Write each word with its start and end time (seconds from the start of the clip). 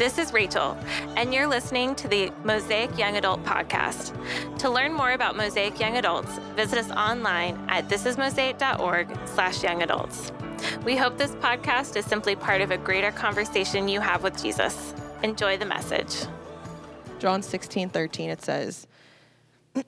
This 0.00 0.16
is 0.16 0.32
Rachel, 0.32 0.78
and 1.14 1.34
you're 1.34 1.46
listening 1.46 1.94
to 1.96 2.08
the 2.08 2.32
Mosaic 2.42 2.96
Young 2.96 3.18
Adult 3.18 3.44
Podcast. 3.44 4.16
To 4.60 4.70
learn 4.70 4.94
more 4.94 5.12
about 5.12 5.36
Mosaic 5.36 5.78
Young 5.78 5.98
Adults, 5.98 6.38
visit 6.56 6.78
us 6.78 6.90
online 6.92 7.62
at 7.68 7.86
thisismosaic.org 7.90 9.08
slash 9.26 9.62
young 9.62 9.82
adults. 9.82 10.32
We 10.86 10.96
hope 10.96 11.18
this 11.18 11.32
podcast 11.32 11.96
is 11.96 12.06
simply 12.06 12.34
part 12.34 12.62
of 12.62 12.70
a 12.70 12.78
greater 12.78 13.12
conversation 13.12 13.88
you 13.88 14.00
have 14.00 14.22
with 14.22 14.42
Jesus. 14.42 14.94
Enjoy 15.22 15.58
the 15.58 15.66
message. 15.66 16.14
John 17.18 17.42
16, 17.42 17.90
13, 17.90 18.30
it 18.30 18.40
says, 18.40 18.86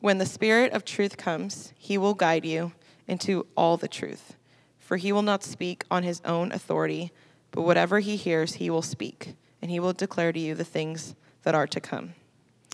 When 0.00 0.16
the 0.16 0.24
Spirit 0.24 0.72
of 0.72 0.86
truth 0.86 1.18
comes, 1.18 1.74
he 1.76 1.98
will 1.98 2.14
guide 2.14 2.46
you 2.46 2.72
into 3.06 3.46
all 3.54 3.76
the 3.76 3.86
truth. 3.86 4.38
For 4.78 4.96
he 4.96 5.12
will 5.12 5.20
not 5.20 5.44
speak 5.44 5.84
on 5.90 6.04
his 6.04 6.22
own 6.24 6.52
authority 6.52 7.12
but 7.52 7.62
whatever 7.62 8.00
he 8.00 8.16
hears, 8.16 8.54
he 8.54 8.68
will 8.68 8.82
speak, 8.82 9.34
and 9.60 9.70
he 9.70 9.78
will 9.78 9.92
declare 9.92 10.32
to 10.32 10.40
you 10.40 10.54
the 10.54 10.64
things 10.64 11.14
that 11.44 11.54
are 11.54 11.66
to 11.68 11.80
come. 11.80 12.14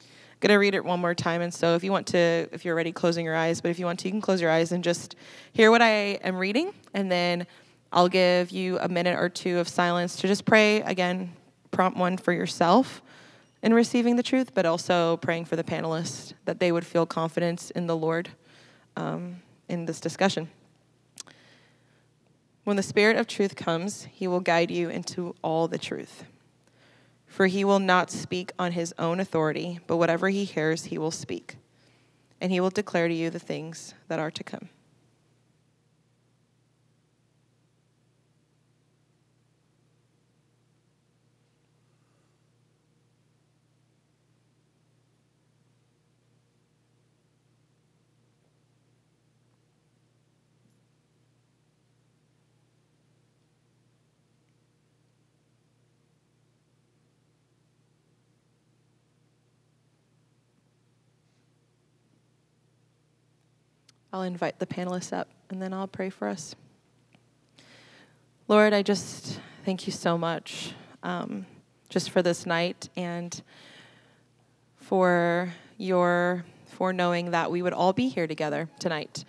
I'm 0.01 0.07
going 0.41 0.55
to 0.55 0.59
read 0.59 0.75
it 0.75 0.85
one 0.85 1.01
more 1.01 1.15
time. 1.15 1.43
And 1.43 1.53
so 1.53 1.75
if 1.75 1.83
you 1.83 1.91
want 1.91 2.07
to, 2.09 2.49
if 2.53 2.65
you're 2.65 2.75
already 2.75 2.93
closing 2.93 3.25
your 3.25 3.35
eyes, 3.35 3.61
but 3.61 3.71
if 3.71 3.79
you 3.79 3.87
want 3.87 3.99
to, 4.01 4.09
you 4.09 4.13
can 4.13 4.21
close 4.21 4.41
your 4.41 4.51
eyes 4.51 4.71
and 4.71 4.85
just 4.85 5.17
hear 5.53 5.71
what 5.73 5.83
I 5.83 6.21
am 6.23 6.37
reading. 6.37 6.73
And 6.95 7.11
then 7.11 7.47
I'll 7.93 8.09
give 8.09 8.53
you 8.53 8.79
a 8.79 8.89
minute 8.89 9.19
or 9.19 9.29
two 9.29 9.59
of 9.59 9.69
silence 9.69 10.15
to 10.17 10.29
just 10.29 10.45
pray. 10.45 10.81
Again, 10.83 11.33
prompt 11.73 11.99
one 11.99 12.17
for 12.17 12.33
yourself 12.33 13.03
in 13.65 13.75
receiving 13.75 14.15
the 14.15 14.23
truth, 14.23 14.55
but 14.55 14.65
also 14.65 15.17
praying 15.17 15.47
for 15.47 15.57
the 15.57 15.65
panelists 15.65 16.35
that 16.45 16.61
they 16.61 16.71
would 16.71 16.87
feel 16.87 17.05
confidence 17.05 17.73
in 17.73 17.89
the 17.89 17.97
Lord 17.97 18.29
um, 18.97 19.43
in 19.69 19.87
this 19.87 19.99
discussion. 19.99 20.49
When 22.69 22.77
the 22.77 22.83
Spirit 22.83 23.17
of 23.17 23.27
truth 23.27 23.57
comes, 23.57 24.07
he 24.13 24.29
will 24.29 24.41
guide 24.41 24.71
you 24.71 24.91
into 24.91 25.35
all 25.41 25.69
the 25.69 25.79
truth. 25.79 26.25
For 27.27 27.47
he 27.47 27.65
will 27.65 27.79
not 27.79 28.11
speak 28.11 28.53
on 28.59 28.73
his 28.73 28.93
own 28.99 29.21
authority, 29.21 29.81
but 29.87 29.97
whatever 29.97 30.29
he 30.29 30.45
hears, 30.45 30.85
he 30.85 30.99
will 30.99 31.11
speak. 31.11 31.57
And 32.43 32.53
he 32.53 32.61
will 32.61 32.69
declare 32.69 33.09
to 33.09 33.15
you 33.15 33.31
the 33.31 33.39
things 33.39 33.95
that 34.09 34.19
are 34.19 34.31
to 34.31 34.45
come. 34.45 34.69
I'll 64.13 64.23
invite 64.23 64.59
the 64.59 64.67
panelists 64.67 65.13
up 65.13 65.29
and 65.51 65.61
then 65.61 65.73
I'll 65.73 65.89
pray 65.89 66.11
for 66.11 66.29
us. 66.29 66.55
Lord, 68.47 68.73
I 68.73 68.83
just 68.83 69.41
thank 69.65 69.87
you 69.87 69.93
so 69.93 70.17
much 70.17 70.73
um, 71.03 71.45
just 71.89 72.11
for 72.11 72.23
this 72.23 72.47
night 72.47 72.89
and 72.97 73.43
for 74.77 75.53
your 75.77 76.45
for 76.67 76.93
knowing 76.93 77.33
that 77.33 77.51
we 77.51 77.61
would 77.61 77.73
all 77.73 77.93
be 77.93 78.09
here 78.09 78.27
together 78.27 78.69
tonight 78.79 79.25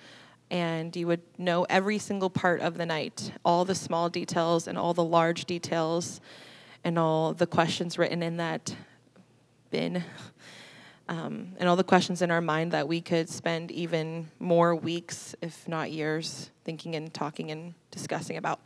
and 0.51 0.95
you 0.95 1.07
would 1.07 1.21
know 1.37 1.65
every 1.69 1.97
single 1.97 2.29
part 2.29 2.61
of 2.61 2.77
the 2.77 2.85
night, 2.85 3.31
all 3.43 3.65
the 3.65 3.75
small 3.75 4.09
details 4.09 4.67
and 4.67 4.77
all 4.77 4.93
the 4.93 5.03
large 5.03 5.45
details 5.45 6.21
and 6.83 6.97
all 6.97 7.33
the 7.33 7.45
questions 7.45 7.97
written 7.97 8.23
in 8.23 8.37
that 8.37 8.75
bin 9.69 10.03
um, 11.09 11.55
and 11.57 11.67
all 11.67 11.75
the 11.75 11.83
questions 11.83 12.21
in 12.21 12.29
our 12.29 12.39
mind 12.39 12.71
that 12.71 12.87
we 12.87 13.01
could 13.01 13.27
spend 13.29 13.71
even 13.71 14.29
more 14.37 14.75
weeks, 14.75 15.35
if 15.41 15.67
not 15.67 15.91
years, 15.91 16.51
thinking 16.63 16.95
and 16.95 17.11
talking 17.11 17.49
and 17.49 17.73
discussing 17.89 18.37
about. 18.37 18.59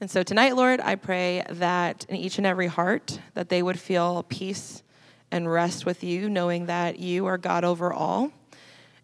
And 0.00 0.10
so 0.10 0.24
tonight, 0.24 0.56
Lord, 0.56 0.80
I 0.80 0.96
pray 0.96 1.44
that 1.48 2.04
in 2.08 2.16
each 2.16 2.36
and 2.38 2.46
every 2.46 2.66
heart 2.66 3.20
that 3.34 3.48
they 3.48 3.62
would 3.62 3.78
feel 3.78 4.24
peace 4.24 4.82
and 5.30 5.50
rest 5.50 5.86
with 5.86 6.02
you, 6.02 6.28
knowing 6.28 6.66
that 6.66 6.98
you 6.98 7.26
are 7.26 7.38
God 7.38 7.62
over 7.62 7.92
all. 7.92 8.32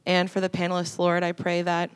And 0.04 0.28
for 0.28 0.40
the 0.40 0.48
panelists, 0.48 0.98
Lord, 0.98 1.22
I 1.22 1.30
pray 1.30 1.62
that 1.62 1.90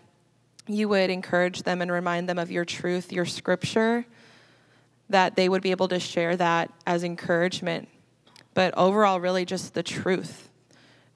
you 0.68 0.88
would 0.88 1.10
encourage 1.10 1.64
them 1.64 1.82
and 1.82 1.90
remind 1.90 2.28
them 2.28 2.38
of 2.38 2.52
your 2.52 2.64
truth, 2.64 3.12
your 3.12 3.26
scripture, 3.26 4.06
that 5.10 5.34
they 5.34 5.48
would 5.48 5.62
be 5.62 5.72
able 5.72 5.88
to 5.88 5.98
share 5.98 6.36
that 6.36 6.70
as 6.86 7.02
encouragement, 7.02 7.88
but 8.54 8.74
overall, 8.76 9.18
really 9.18 9.44
just 9.44 9.74
the 9.74 9.82
truth 9.82 10.48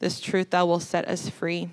this 0.03 0.19
truth 0.19 0.51
that 0.51 0.67
will 0.67 0.81
set 0.81 1.07
us 1.07 1.29
free. 1.29 1.71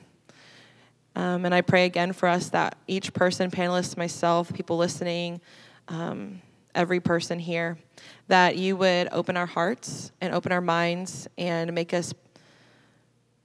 Um, 1.16 1.46
and 1.46 1.54
I 1.54 1.62
pray 1.62 1.86
again 1.86 2.14
for 2.14 2.30
us 2.30 2.50
that 2.50 2.78
each 2.86 3.12
person, 3.12 3.50
panelists, 3.50 3.98
myself, 3.98 4.54
people 4.54 4.78
listening, 4.78 5.42
um, 5.88 6.40
every 6.76 7.00
person 7.00 7.40
here, 7.40 7.80
that 8.28 8.56
you 8.56 8.78
would 8.78 9.10
open 9.12 9.36
our 9.36 9.48
hearts 9.48 10.12
and 10.22 10.32
open 10.32 10.52
our 10.52 10.62
minds 10.62 11.28
and 11.40 11.74
make 11.74 11.92
us 11.92 12.14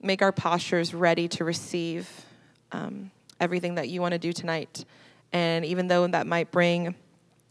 make 0.03 0.21
our 0.21 0.31
postures 0.31 0.93
ready 0.93 1.27
to 1.29 1.43
receive 1.43 2.07
um, 2.71 3.09
everything 3.39 3.75
that 3.75 3.89
you 3.89 4.01
want 4.01 4.11
to 4.11 4.19
do 4.19 4.31
tonight. 4.31 4.85
And 5.33 5.65
even 5.65 5.87
though 5.87 6.05
that 6.05 6.27
might 6.27 6.51
bring 6.51 6.93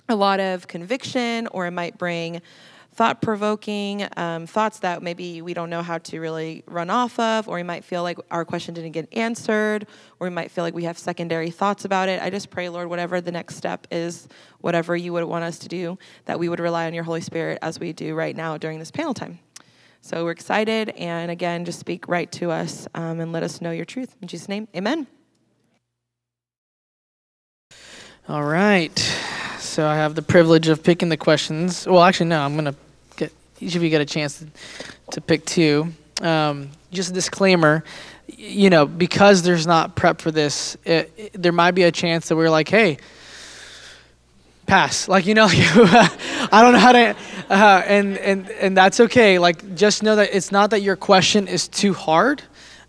a 0.09 0.15
lot 0.15 0.39
of 0.39 0.69
conviction 0.69 1.49
or 1.49 1.67
it 1.67 1.73
might 1.73 1.99
bring 1.99 2.43
thought 2.95 3.21
provoking 3.21 4.07
um, 4.17 4.47
thoughts 4.47 4.79
that 4.79 5.03
maybe 5.03 5.43
we 5.43 5.53
don't 5.53 5.69
know 5.69 5.83
how 5.83 5.99
to 5.99 6.21
really 6.21 6.63
run 6.67 6.91
off 6.91 7.19
of, 7.19 7.49
or 7.49 7.57
we 7.57 7.63
might 7.65 7.85
feel 7.85 8.05
like 8.05 8.19
our 8.31 8.45
question 8.45 8.73
didn't 8.73 8.93
get 8.93 9.09
answered, 9.13 9.87
or 10.21 10.29
we 10.29 10.35
might 10.35 10.51
feel 10.51 10.63
like 10.63 10.75
we 10.75 10.85
have 10.85 10.97
secondary 10.97 11.51
thoughts 11.51 11.85
about 11.85 12.09
it. 12.09 12.23
I 12.23 12.31
just 12.31 12.51
pray, 12.51 12.69
Lord, 12.69 12.89
whatever 12.89 13.21
the 13.21 13.33
next 13.33 13.57
step 13.57 13.89
is, 13.91 14.29
whatever 14.61 14.97
you 14.97 15.13
would 15.13 15.25
want 15.25 15.45
us 15.45 15.59
to 15.61 15.69
do, 15.69 15.99
that 16.27 16.39
we 16.39 16.49
would 16.49 16.61
rely 16.61 16.87
on 16.87 16.95
your 16.95 17.05
Holy 17.05 17.21
Spirit 17.21 17.59
as 17.63 17.81
we 17.81 17.93
do 17.93 18.15
right 18.15 18.37
now 18.37 18.57
during 18.57 18.79
this 18.79 18.93
panel 18.93 19.13
time. 19.13 19.41
So 20.01 20.25
we're 20.25 20.31
excited, 20.31 20.91
and 20.91 21.31
again, 21.31 21.65
just 21.65 21.81
speak 21.81 22.07
right 22.07 22.31
to 22.33 22.51
us 22.51 22.87
um, 22.95 23.19
and 23.21 23.33
let 23.33 23.43
us 23.43 23.61
know 23.61 23.73
your 23.73 23.87
truth. 23.87 24.15
In 24.23 24.29
Jesus' 24.29 24.49
name, 24.49 24.69
amen. 24.77 25.09
All 28.29 28.45
right. 28.45 28.97
So 29.59 29.87
I 29.87 29.97
have 29.97 30.15
the 30.15 30.23
privilege 30.23 30.69
of 30.69 30.83
picking 30.85 31.09
the 31.09 31.17
questions. 31.17 31.87
Well, 31.87 32.03
actually, 32.03 32.27
no, 32.27 32.41
I'm 32.41 32.53
going 32.53 32.67
to 32.67 32.77
each 33.61 33.75
of 33.75 33.83
you 33.83 33.91
get 33.91 34.01
a 34.01 34.07
chance 34.07 34.39
to, 34.39 34.47
to 35.13 35.21
pick 35.21 35.45
two. 35.45 35.93
Um, 36.21 36.71
just 36.93 37.11
a 37.11 37.13
disclaimer, 37.13 37.85
you 38.27 38.71
know, 38.71 38.87
because 38.87 39.43
there's 39.43 39.67
not 39.67 39.97
prep 39.97 40.21
for 40.21 40.31
this, 40.31 40.77
it, 40.85 41.13
it, 41.17 41.43
there 41.43 41.53
might 41.53 41.73
be 41.73 41.83
a 41.83 41.93
chance 41.93 42.29
that 42.29 42.37
we're 42.37 42.51
like, 42.51 42.69
hey, 42.69 42.99
pass. 44.67 45.09
Like, 45.09 45.27
you 45.27 45.35
know, 45.35 45.47
I 45.51 46.61
don't 46.63 46.73
know 46.73 46.79
how 46.79 46.93
to, 46.93 47.17
uh, 47.51 47.83
and, 47.87 48.17
and, 48.19 48.51
and 48.51 48.77
that's 48.77 49.01
okay. 49.01 49.39
Like, 49.39 49.75
just 49.75 50.03
know 50.03 50.17
that 50.17 50.35
it's 50.35 50.53
not 50.53 50.71
that 50.71 50.83
your 50.83 50.97
question 50.97 51.49
is 51.49 51.69
too 51.69 51.93
hard. 51.93 52.43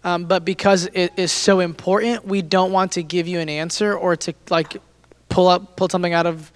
Um, 0.04 0.26
but 0.26 0.46
because 0.46 0.88
it 0.94 1.14
is 1.18 1.32
so 1.32 1.62
important, 1.62 2.26
we 2.26 2.44
don't 2.44 2.72
want 2.72 2.92
to 2.92 3.02
give 3.02 3.28
you 3.28 3.40
an 3.40 3.50
answer 3.50 3.98
or 3.98 4.16
to 4.18 4.36
like 4.52 4.78
pull 5.30 5.48
up 5.48 5.76
pull 5.76 5.90
something 5.90 6.14
out 6.14 6.28
of 6.28 6.52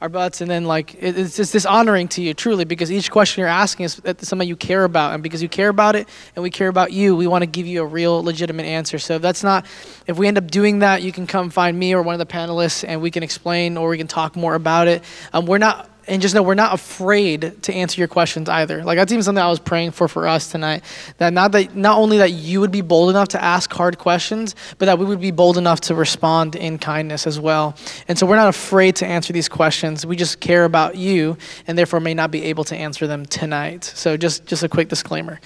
our 0.00 0.08
butts 0.08 0.40
and 0.40 0.50
then 0.50 0.64
like 0.64 0.94
it, 0.94 1.18
it's 1.18 1.36
just 1.36 1.52
dishonoring 1.52 2.06
to 2.06 2.22
you 2.22 2.32
truly 2.32 2.64
because 2.64 2.90
each 2.92 3.10
question 3.10 3.40
you're 3.40 3.48
asking 3.48 3.84
is 3.84 4.00
something 4.20 4.46
you 4.46 4.54
care 4.54 4.84
about 4.84 5.12
and 5.12 5.22
because 5.22 5.42
you 5.42 5.48
care 5.48 5.68
about 5.68 5.96
it 5.96 6.08
and 6.36 6.42
we 6.42 6.50
care 6.50 6.68
about 6.68 6.92
you 6.92 7.16
we 7.16 7.26
want 7.26 7.42
to 7.42 7.46
give 7.46 7.66
you 7.66 7.82
a 7.82 7.86
real 7.86 8.22
legitimate 8.22 8.64
answer. 8.64 8.98
So 8.98 9.16
if 9.16 9.22
that's 9.22 9.42
not 9.42 9.66
if 10.06 10.16
we 10.16 10.28
end 10.28 10.38
up 10.38 10.50
doing 10.50 10.80
that 10.80 11.02
you 11.02 11.10
can 11.10 11.26
come 11.26 11.50
find 11.50 11.76
me 11.76 11.94
or 11.94 12.02
one 12.02 12.14
of 12.14 12.20
the 12.20 12.32
panelists 12.32 12.84
and 12.86 13.02
we 13.02 13.10
can 13.10 13.22
explain 13.24 13.76
or 13.76 13.88
we 13.88 13.98
can 13.98 14.06
talk 14.06 14.36
more 14.36 14.54
about 14.54 14.86
it. 14.86 15.02
Um, 15.32 15.46
we're 15.46 15.58
not 15.58 15.90
and 16.08 16.22
just 16.22 16.34
know 16.34 16.42
we're 16.42 16.54
not 16.54 16.74
afraid 16.74 17.62
to 17.62 17.72
answer 17.72 18.00
your 18.00 18.08
questions 18.08 18.48
either. 18.48 18.82
Like 18.82 18.96
that's 18.96 19.12
even 19.12 19.22
something 19.22 19.42
I 19.42 19.48
was 19.48 19.60
praying 19.60 19.92
for 19.92 20.08
for 20.08 20.26
us 20.26 20.50
tonight. 20.50 20.82
That 21.18 21.32
not 21.32 21.52
that 21.52 21.76
not 21.76 21.98
only 21.98 22.18
that 22.18 22.32
you 22.32 22.60
would 22.60 22.70
be 22.70 22.80
bold 22.80 23.10
enough 23.10 23.28
to 23.28 23.42
ask 23.42 23.72
hard 23.72 23.98
questions, 23.98 24.54
but 24.78 24.86
that 24.86 24.98
we 24.98 25.04
would 25.04 25.20
be 25.20 25.30
bold 25.30 25.58
enough 25.58 25.80
to 25.82 25.94
respond 25.94 26.56
in 26.56 26.78
kindness 26.78 27.26
as 27.26 27.38
well. 27.38 27.76
And 28.08 28.18
so 28.18 28.26
we're 28.26 28.36
not 28.36 28.48
afraid 28.48 28.96
to 28.96 29.06
answer 29.06 29.32
these 29.32 29.48
questions. 29.48 30.06
We 30.06 30.16
just 30.16 30.40
care 30.40 30.64
about 30.64 30.96
you, 30.96 31.36
and 31.66 31.76
therefore 31.76 32.00
may 32.00 32.14
not 32.14 32.30
be 32.30 32.44
able 32.44 32.64
to 32.64 32.76
answer 32.76 33.06
them 33.06 33.26
tonight. 33.26 33.84
So 33.84 34.16
just 34.16 34.46
just 34.46 34.62
a 34.62 34.68
quick 34.68 34.88
disclaimer. 34.88 35.40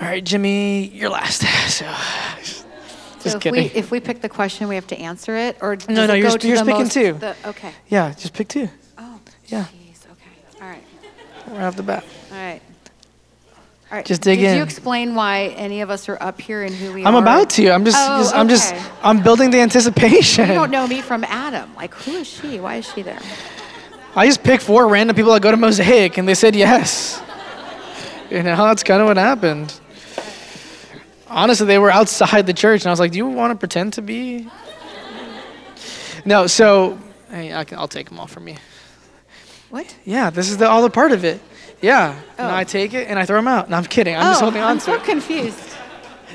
All 0.00 0.08
right, 0.08 0.24
Jimmy, 0.24 0.88
you're 0.88 1.10
last. 1.10 1.44
So. 1.70 1.86
So 3.20 3.36
if 3.36 3.42
kidding. 3.42 3.64
we 3.64 3.70
if 3.78 3.90
we 3.90 4.00
pick 4.00 4.22
the 4.22 4.30
question, 4.30 4.66
we 4.66 4.74
have 4.74 4.86
to 4.88 4.98
answer 4.98 5.36
it, 5.36 5.58
or 5.60 5.76
no, 5.88 6.06
no, 6.06 6.14
you're, 6.14 6.30
go 6.30 6.36
to 6.38 6.48
you're 6.48 6.56
the 6.56 6.64
picking 6.64 6.82
most, 6.84 6.92
two. 6.92 7.12
The, 7.12 7.36
okay. 7.44 7.72
Yeah, 7.88 8.14
just 8.14 8.32
pick 8.32 8.48
two. 8.48 8.70
Oh. 8.96 9.20
Yeah. 9.46 9.64
Jeez. 9.64 9.79
Right. 11.50 11.62
Off 11.62 11.76
the 11.76 11.82
bat. 11.82 12.04
All 12.30 12.36
right. 12.36 12.60
All 13.90 13.96
right. 13.96 14.06
Just 14.06 14.22
dig 14.22 14.38
Did 14.38 14.50
in. 14.52 14.56
you 14.58 14.62
explain 14.62 15.14
why 15.14 15.46
any 15.56 15.80
of 15.80 15.90
us 15.90 16.08
are 16.08 16.16
up 16.22 16.40
here 16.40 16.62
and 16.62 16.74
who 16.74 16.92
we 16.92 17.04
are? 17.04 17.08
I'm 17.08 17.16
are? 17.16 17.22
about 17.22 17.50
to. 17.50 17.70
I'm 17.70 17.84
just, 17.84 17.96
Oh, 17.98 18.18
just 18.22 18.34
I'm 18.34 18.48
just 18.48 18.72
okay. 18.72 18.84
I'm 19.02 19.22
building 19.22 19.50
the 19.50 19.60
anticipation. 19.60 20.46
You 20.48 20.54
don't 20.54 20.70
know 20.70 20.86
me 20.86 21.00
from 21.00 21.24
Adam. 21.24 21.74
Like, 21.74 21.92
who 21.94 22.12
is 22.12 22.26
she? 22.28 22.60
Why 22.60 22.76
is 22.76 22.90
she 22.92 23.02
there? 23.02 23.18
I 24.14 24.26
just 24.26 24.42
picked 24.42 24.62
four 24.62 24.86
random 24.88 25.14
people 25.16 25.32
that 25.32 25.42
go 25.42 25.50
to 25.50 25.56
Mosaic, 25.56 26.18
and 26.18 26.28
they 26.28 26.34
said 26.34 26.54
yes. 26.54 27.20
You 28.30 28.44
know, 28.44 28.54
that's 28.56 28.84
kind 28.84 29.00
of 29.02 29.08
what 29.08 29.16
happened. 29.16 29.74
Honestly, 31.26 31.66
they 31.66 31.80
were 31.80 31.90
outside 31.90 32.46
the 32.46 32.52
church, 32.54 32.82
and 32.82 32.86
I 32.86 32.90
was 32.92 33.00
like, 33.00 33.10
"Do 33.10 33.18
you 33.18 33.26
want 33.26 33.50
to 33.52 33.58
pretend 33.58 33.94
to 33.94 34.02
be?" 34.02 34.48
No, 36.24 36.46
so 36.46 36.96
hey, 37.28 37.52
I 37.52 37.64
can, 37.64 37.78
I'll 37.78 37.88
take 37.88 38.08
them 38.08 38.20
all 38.20 38.28
from 38.28 38.46
you. 38.46 38.54
What? 39.70 39.94
Yeah, 40.04 40.30
this 40.30 40.50
is 40.50 40.58
the, 40.58 40.68
all 40.68 40.82
the 40.82 40.90
part 40.90 41.12
of 41.12 41.24
it. 41.24 41.40
Yeah, 41.80 42.10
and 42.36 42.50
Oh. 42.50 42.54
I 42.54 42.64
take 42.64 42.92
it 42.92 43.08
and 43.08 43.18
I 43.18 43.24
throw 43.24 43.36
them 43.38 43.48
out. 43.48 43.70
No, 43.70 43.76
I'm 43.76 43.84
kidding. 43.84 44.14
I'm 44.16 44.22
just 44.22 44.42
oh, 44.42 44.46
holding 44.46 44.60
on 44.62 44.78
to 44.78 44.90
it. 44.90 44.94
I'm 44.94 45.00
to 45.00 45.04
so 45.06 45.10
it. 45.12 45.12
confused. 45.14 45.58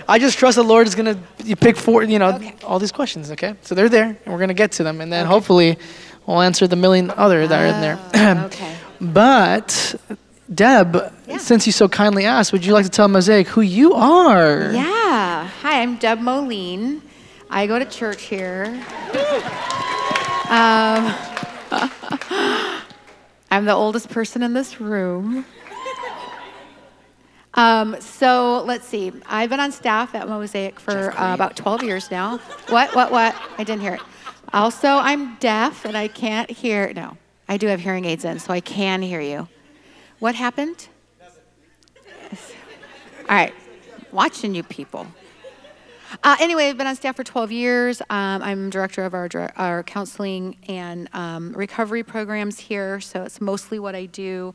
I 0.08 0.18
just 0.20 0.38
trust 0.38 0.56
the 0.56 0.64
Lord 0.64 0.88
is 0.88 0.96
gonna 0.96 1.18
pick 1.60 1.78
four, 1.78 2.04
you 2.04 2.18
know, 2.20 2.34
Okay. 2.36 2.54
all 2.64 2.80
these 2.80 2.92
questions. 2.92 3.32
Okay, 3.32 3.56
so 3.62 3.76
they're 3.76 3.90
there, 3.90 4.18
and 4.26 4.34
we're 4.34 4.40
gonna 4.40 4.54
get 4.54 4.72
to 4.74 4.84
them, 4.84 5.02
and 5.02 5.12
then 5.12 5.26
hopefully 5.26 5.78
we'll 6.26 6.42
answer 6.42 6.68
the 6.68 6.76
million 6.76 7.12
other 7.12 7.48
that 7.48 7.62
are 7.62 7.66
in 7.66 7.82
there. 7.82 8.00
Oh, 8.14 8.46
okay. 8.46 8.74
But 9.02 9.96
Deb, 10.54 11.12
Yeah. 11.28 11.38
since 11.38 11.66
you 11.66 11.72
so 11.74 11.88
kindly 11.90 12.26
asked, 12.26 12.52
would 12.54 12.66
you 12.66 12.74
like 12.74 12.86
to 12.86 12.92
tell 12.92 13.08
Mosaic 13.08 13.48
who 13.48 13.62
you 13.62 13.94
are? 13.94 14.72
Yeah. 14.72 15.48
Hi, 15.62 15.82
I'm 15.82 15.96
Deb 15.98 16.20
Moline. 16.22 17.02
I 17.50 17.66
go 17.68 17.78
to 17.80 17.86
church 17.86 18.22
here. 18.24 18.80
Um, 20.48 21.12
I'm 23.56 23.64
the 23.64 23.74
oldest 23.74 24.10
person 24.10 24.44
in 24.44 24.52
this 24.52 24.82
room. 24.82 25.46
Um, 27.54 27.96
so 28.02 28.62
let's 28.66 28.86
see. 28.86 29.14
I've 29.28 29.50
been 29.50 29.62
on 29.62 29.72
staff 29.72 30.14
at 30.14 30.28
Mosaic 30.28 30.78
for 30.78 31.18
uh, 31.18 31.34
about 31.34 31.56
12 31.56 31.84
years 31.84 32.12
now. 32.12 32.40
What? 32.68 32.94
What? 32.94 33.14
What? 33.14 33.34
I 33.58 33.64
didn't 33.64 33.80
hear 33.80 33.94
it. 33.94 34.02
Also, 34.52 34.90
I'm 34.90 35.38
deaf 35.38 35.86
and 35.86 35.96
I 35.96 36.10
can't 36.10 36.52
hear. 36.52 36.92
No, 36.94 37.16
I 37.48 37.56
do 37.56 37.68
have 37.68 37.80
hearing 37.80 38.04
aids 38.04 38.26
in, 38.26 38.40
so 38.40 38.52
I 38.52 38.60
can 38.60 39.02
hear 39.02 39.22
you. 39.22 39.48
What 40.20 40.36
happened? 40.36 40.90
All 42.34 42.38
right, 43.30 43.54
watching 44.12 44.54
you 44.54 44.64
people. 44.64 45.08
Uh, 46.24 46.36
anyway, 46.40 46.70
I've 46.70 46.78
been 46.78 46.88
on 46.88 46.96
staff 46.96 47.16
for 47.16 47.24
12 47.24 47.52
years. 47.52 48.02
Um, 48.10 48.42
I'm 48.42 48.70
director 48.70 49.04
of 49.04 49.14
our, 49.14 49.30
our 49.56 49.84
counseling 49.84 50.58
and 50.68 51.10
um, 51.14 51.54
recovery 51.54 52.04
programs 52.04 52.60
here, 52.60 53.00
so 53.00 53.24
it's 53.24 53.42
mostly 53.42 53.80
what 53.80 53.96
I 53.96 54.06
do. 54.06 54.54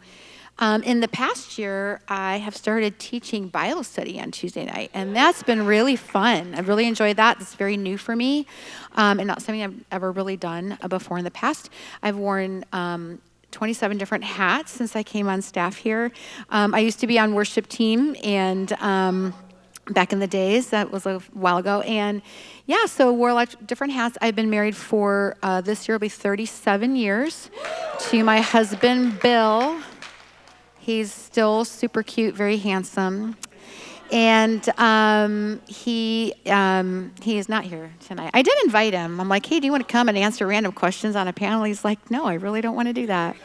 Um, 0.59 0.83
in 0.83 1.01
the 1.01 1.09
past 1.09 1.59
year, 1.59 2.01
I 2.09 2.37
have 2.39 2.55
started 2.55 2.99
teaching 2.99 3.49
Bible 3.49 3.83
study 3.83 4.21
on 4.21 4.31
Tuesday 4.31 4.67
night, 4.67 4.91
and 4.93 5.17
that's 5.17 5.43
been 5.43 5.65
really 5.65 5.97
fun. 5.97 6.55
I've 6.55 6.69
really 6.69 6.87
enjoyed 6.87 7.17
that. 7.17 7.41
It's 7.41 7.55
very 7.55 7.77
new 7.77 7.97
for 7.97 8.15
me 8.15 8.47
um, 8.93 9.19
and 9.19 9.27
not 9.27 9.41
something 9.41 9.62
I've 9.62 9.85
ever 9.91 10.12
really 10.12 10.37
done 10.37 10.77
uh, 10.83 10.89
before 10.89 11.19
in 11.19 11.25
the 11.25 11.31
past. 11.31 11.71
I've 12.03 12.17
worn 12.17 12.65
um, 12.73 13.21
27 13.53 13.97
different 13.97 14.25
hats 14.25 14.71
since 14.71 14.95
I 14.95 15.03
came 15.03 15.29
on 15.29 15.41
staff 15.41 15.77
here. 15.77 16.12
Um, 16.51 16.75
I 16.75 16.81
used 16.81 17.01
to 17.01 17.07
be 17.07 17.19
on 17.19 17.35
worship 17.35 17.67
team 17.67 18.15
and 18.23 18.73
back 19.87 20.12
in 20.12 20.19
the 20.19 20.27
days, 20.27 20.71
that 20.71 20.91
was 20.91 21.06
a 21.06 21.19
while 21.32 21.59
ago. 21.59 21.81
And 21.82 22.23
yeah, 22.67 22.87
so 22.87 23.12
wore 23.12 23.31
a 23.31 23.35
lot 23.35 23.55
of 23.55 23.67
different 23.67 23.93
hats. 23.93 24.17
I've 24.21 24.37
been 24.37 24.50
married 24.50 24.77
for 24.77 25.37
uh, 25.43 25.61
this 25.61 25.88
year 25.88 25.97
will 25.97 26.00
be 26.00 26.09
37 26.09 26.97
years 26.97 27.50
to 28.11 28.23
my 28.25 28.41
husband, 28.41 29.21
Bill. 29.21 29.81
He's 30.79 31.12
still 31.12 31.65
super 31.65 32.03
cute, 32.03 32.35
very 32.35 32.56
handsome. 32.56 33.37
And 34.12 34.69
um, 34.77 35.61
he 35.69 36.35
um, 36.47 37.12
he 37.23 37.38
is 37.38 37.49
not 37.49 37.62
here 37.62 37.93
tonight. 38.00 38.33
I 38.35 38.43
did 38.43 38.55
invite 38.65 38.93
him. 38.93 39.21
I'm 39.21 39.29
like, 39.29 39.47
hey, 39.47 39.61
do 39.61 39.67
you 39.67 39.73
want 39.73 39.87
to 39.87 39.93
come 39.93 40.09
and 40.09 40.19
answer 40.19 40.49
random 40.49 40.73
questions 40.73 41.15
on 41.15 41.29
a 41.29 41.33
panel? 41.33 41.62
He's 41.62 41.85
like, 41.85 42.11
no, 42.11 42.25
I 42.25 42.35
really 42.35 42.61
don't 42.61 42.75
want 42.75 42.88
to 42.88 42.93
do 42.93 43.06
that. 43.06 43.37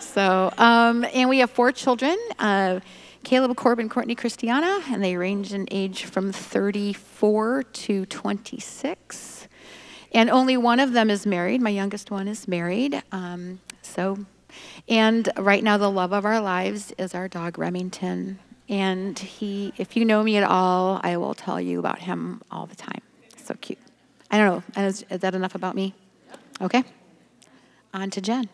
So, 0.00 0.52
um, 0.58 1.04
and 1.14 1.28
we 1.28 1.38
have 1.38 1.50
four 1.50 1.70
children 1.70 2.18
uh, 2.40 2.80
Caleb, 3.22 3.56
Corbin, 3.56 3.88
Courtney, 3.88 4.14
Christiana, 4.14 4.80
and 4.88 5.04
they 5.04 5.16
range 5.16 5.52
in 5.52 5.68
age 5.70 6.04
from 6.04 6.32
34 6.32 7.62
to 7.64 8.06
26. 8.06 9.48
And 10.12 10.30
only 10.30 10.56
one 10.56 10.80
of 10.80 10.92
them 10.92 11.10
is 11.10 11.26
married. 11.26 11.60
My 11.60 11.70
youngest 11.70 12.10
one 12.10 12.26
is 12.26 12.48
married. 12.48 13.02
Um, 13.12 13.60
so, 13.82 14.18
and 14.88 15.28
right 15.36 15.62
now, 15.62 15.76
the 15.76 15.90
love 15.90 16.12
of 16.12 16.24
our 16.24 16.40
lives 16.40 16.92
is 16.98 17.14
our 17.14 17.28
dog 17.28 17.58
Remington. 17.58 18.38
And 18.68 19.18
he, 19.18 19.72
if 19.76 19.96
you 19.96 20.04
know 20.04 20.22
me 20.22 20.36
at 20.36 20.44
all, 20.44 21.00
I 21.02 21.16
will 21.16 21.34
tell 21.34 21.60
you 21.60 21.78
about 21.78 22.00
him 22.00 22.40
all 22.50 22.66
the 22.66 22.76
time. 22.76 23.02
So 23.36 23.54
cute. 23.60 23.78
I 24.30 24.38
don't 24.38 24.76
know. 24.76 24.82
Is, 24.82 25.04
is 25.10 25.20
that 25.20 25.34
enough 25.34 25.54
about 25.54 25.74
me? 25.74 25.94
Okay. 26.60 26.84
On 27.92 28.10
to 28.10 28.20
Jen. 28.20 28.48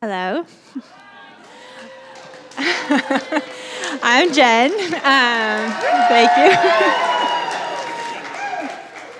Hello. 0.00 0.44
I'm 4.02 4.32
Jen. 4.32 4.72
Um, 4.72 5.72
thank 6.08 6.30
you. 6.36 6.50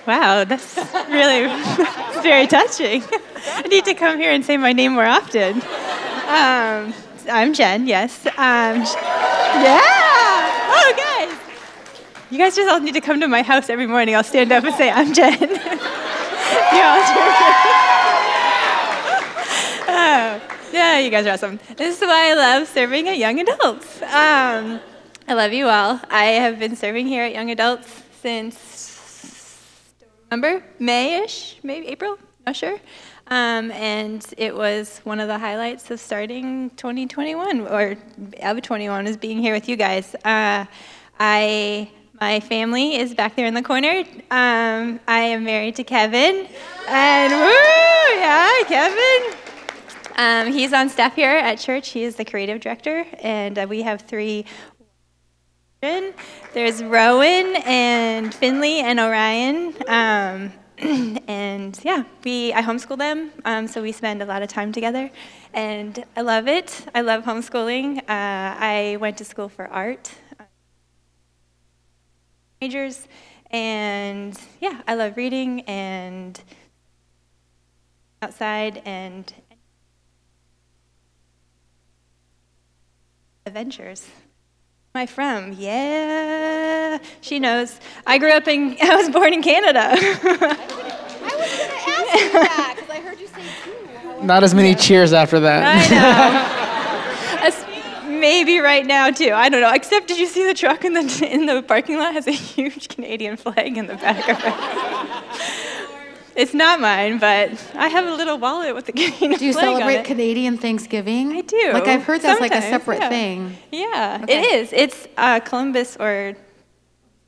wow, 0.06 0.44
that's 0.44 0.76
really 1.08 1.46
that's 1.46 2.20
very 2.22 2.46
touching. 2.46 3.02
I 3.46 3.62
need 3.62 3.84
to 3.86 3.94
come 3.94 4.18
here 4.18 4.30
and 4.30 4.44
say 4.44 4.56
my 4.56 4.72
name 4.72 4.92
more 4.92 5.06
often. 5.06 5.62
Um, 6.28 6.94
I'm 7.30 7.52
Jen, 7.54 7.86
yes. 7.86 8.26
Um, 8.26 8.82
yeah! 8.82 9.80
Oh, 10.70 10.94
guys! 10.96 11.38
You 12.30 12.38
guys 12.38 12.54
just 12.54 12.68
all 12.70 12.80
need 12.80 12.94
to 12.94 13.00
come 13.00 13.20
to 13.20 13.28
my 13.28 13.42
house 13.42 13.68
every 13.68 13.86
morning. 13.86 14.14
I'll 14.14 14.24
stand 14.24 14.52
up 14.52 14.64
and 14.64 14.74
say, 14.74 14.90
I'm 14.90 15.12
Jen. 15.12 15.40
you 15.40 15.48
all 15.48 17.00
Oh, 19.86 20.40
yeah, 20.74 20.98
you 20.98 21.08
guys 21.08 21.24
are 21.26 21.30
awesome. 21.30 21.60
This 21.76 22.00
is 22.00 22.06
why 22.06 22.32
I 22.32 22.34
love 22.34 22.66
serving 22.66 23.08
at 23.08 23.16
Young 23.16 23.38
Adults. 23.38 24.02
Um, 24.02 24.80
I 25.28 25.34
love 25.34 25.52
you 25.52 25.68
all. 25.68 26.00
I 26.10 26.24
have 26.24 26.58
been 26.58 26.74
serving 26.74 27.06
here 27.06 27.22
at 27.22 27.32
Young 27.32 27.50
Adults 27.50 28.02
since 28.20 29.94
remember 30.30 30.64
May-ish, 30.80 31.58
maybe 31.62 31.86
April, 31.86 32.18
not 32.44 32.56
sure. 32.56 32.76
Um, 33.28 33.70
and 33.70 34.26
it 34.36 34.54
was 34.54 35.00
one 35.04 35.20
of 35.20 35.28
the 35.28 35.38
highlights 35.38 35.90
of 35.92 36.00
starting 36.00 36.70
2021, 36.70 37.60
or 37.68 37.96
of 38.42 38.60
21, 38.60 39.06
is 39.06 39.16
being 39.16 39.38
here 39.38 39.54
with 39.54 39.68
you 39.68 39.76
guys. 39.76 40.14
Uh, 40.24 40.66
I 41.20 41.88
my 42.20 42.40
family 42.40 42.96
is 42.96 43.14
back 43.14 43.36
there 43.36 43.46
in 43.46 43.54
the 43.54 43.62
corner. 43.62 44.04
Um, 44.30 45.00
I 45.06 45.20
am 45.20 45.44
married 45.44 45.76
to 45.76 45.84
Kevin, 45.84 46.48
and 46.88 47.32
woo, 47.32 48.18
yeah, 48.18 48.50
Kevin. 48.66 49.53
Um, 50.16 50.52
he's 50.52 50.72
on 50.72 50.88
staff 50.88 51.16
here 51.16 51.36
at 51.36 51.58
church. 51.58 51.88
He 51.88 52.04
is 52.04 52.16
the 52.16 52.24
creative 52.24 52.60
director, 52.60 53.04
and 53.20 53.58
uh, 53.58 53.66
we 53.68 53.82
have 53.82 54.02
three. 54.02 54.44
There's 55.82 56.82
Rowan 56.82 57.56
and 57.66 58.34
Finley 58.34 58.80
and 58.80 58.98
Orion, 58.98 59.74
um, 59.86 60.52
and 61.28 61.78
yeah, 61.82 62.04
we 62.24 62.54
I 62.54 62.62
homeschool 62.62 62.96
them, 62.96 63.32
um, 63.44 63.66
so 63.66 63.82
we 63.82 63.92
spend 63.92 64.22
a 64.22 64.24
lot 64.24 64.40
of 64.42 64.48
time 64.48 64.72
together, 64.72 65.10
and 65.52 66.02
I 66.16 66.22
love 66.22 66.48
it. 66.48 66.86
I 66.94 67.02
love 67.02 67.24
homeschooling. 67.24 67.98
Uh, 67.98 68.02
I 68.08 68.96
went 68.98 69.18
to 69.18 69.24
school 69.24 69.48
for 69.48 69.66
art 69.66 70.10
majors, 72.60 73.06
and 73.50 74.38
yeah, 74.60 74.80
I 74.88 74.94
love 74.94 75.18
reading 75.18 75.60
and 75.62 76.40
outside 78.22 78.80
and 78.86 79.30
adventures. 83.46 84.08
My 84.94 85.06
friend, 85.06 85.54
Yeah, 85.54 86.98
she 87.20 87.38
knows. 87.40 87.80
I 88.06 88.18
grew 88.18 88.30
up 88.30 88.46
in, 88.48 88.76
I 88.82 88.96
was 88.96 89.10
born 89.10 89.32
in 89.32 89.42
Canada. 89.42 89.96
Not 94.22 94.42
as 94.44 94.54
many 94.54 94.74
cheers 94.74 95.12
after 95.12 95.40
that. 95.40 95.62
I 95.64 95.90
know. 95.90 96.50
Maybe 98.20 98.58
right 98.60 98.86
now 98.86 99.10
too. 99.10 99.32
I 99.32 99.50
don't 99.50 99.60
know. 99.60 99.72
Except, 99.74 100.08
did 100.08 100.18
you 100.18 100.26
see 100.26 100.46
the 100.46 100.54
truck 100.54 100.84
in 100.84 100.94
the 100.94 101.28
in 101.30 101.44
the 101.44 101.62
parking 101.62 101.98
lot 101.98 102.14
has 102.14 102.26
a 102.26 102.32
huge 102.32 102.88
Canadian 102.88 103.36
flag 103.36 103.76
in 103.76 103.86
the 103.86 103.96
back 103.96 104.28
of 104.28 104.38
it? 104.40 105.63
It's 106.36 106.52
not 106.54 106.80
mine, 106.80 107.18
but 107.18 107.50
I 107.74 107.88
have 107.88 108.06
a 108.06 108.14
little 108.14 108.38
wallet 108.38 108.74
with 108.74 108.86
the 108.86 108.92
Canadian 109.00 109.38
Do 109.38 109.44
you 109.44 109.52
flag 109.52 109.66
on 109.68 109.74
celebrate 109.76 109.96
it. 110.00 110.04
Canadian 110.04 110.58
Thanksgiving? 110.58 111.32
I 111.32 111.42
do. 111.42 111.70
Like 111.72 111.86
I've 111.86 112.02
heard 112.02 112.22
that's 112.22 112.40
like 112.40 112.52
a 112.52 112.60
separate 112.62 113.00
yeah. 113.00 113.08
thing. 113.08 113.56
Yeah, 113.70 114.20
Okay. 114.22 114.40
it 114.40 114.54
is. 114.54 114.72
It's 114.72 115.06
uh, 115.16 115.40
Columbus 115.40 115.96
or 115.98 116.34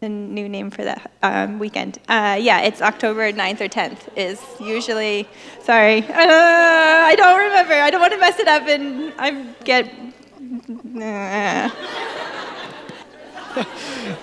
the 0.00 0.08
new 0.08 0.48
name 0.48 0.70
for 0.70 0.84
that 0.84 1.10
um, 1.22 1.58
weekend. 1.58 1.98
Uh, 2.08 2.36
yeah, 2.40 2.60
it's 2.60 2.82
October 2.82 3.32
9th 3.32 3.60
or 3.62 3.68
10th 3.68 3.98
is 4.14 4.42
usually, 4.60 5.26
sorry, 5.62 6.02
uh, 6.02 6.12
I 6.12 7.14
don't 7.16 7.38
remember. 7.38 7.74
I 7.74 7.90
don't 7.90 8.00
want 8.00 8.12
to 8.12 8.18
mess 8.18 8.38
it 8.38 8.48
up 8.48 8.66
and 8.68 9.12
I 9.18 9.30
get, 9.64 9.90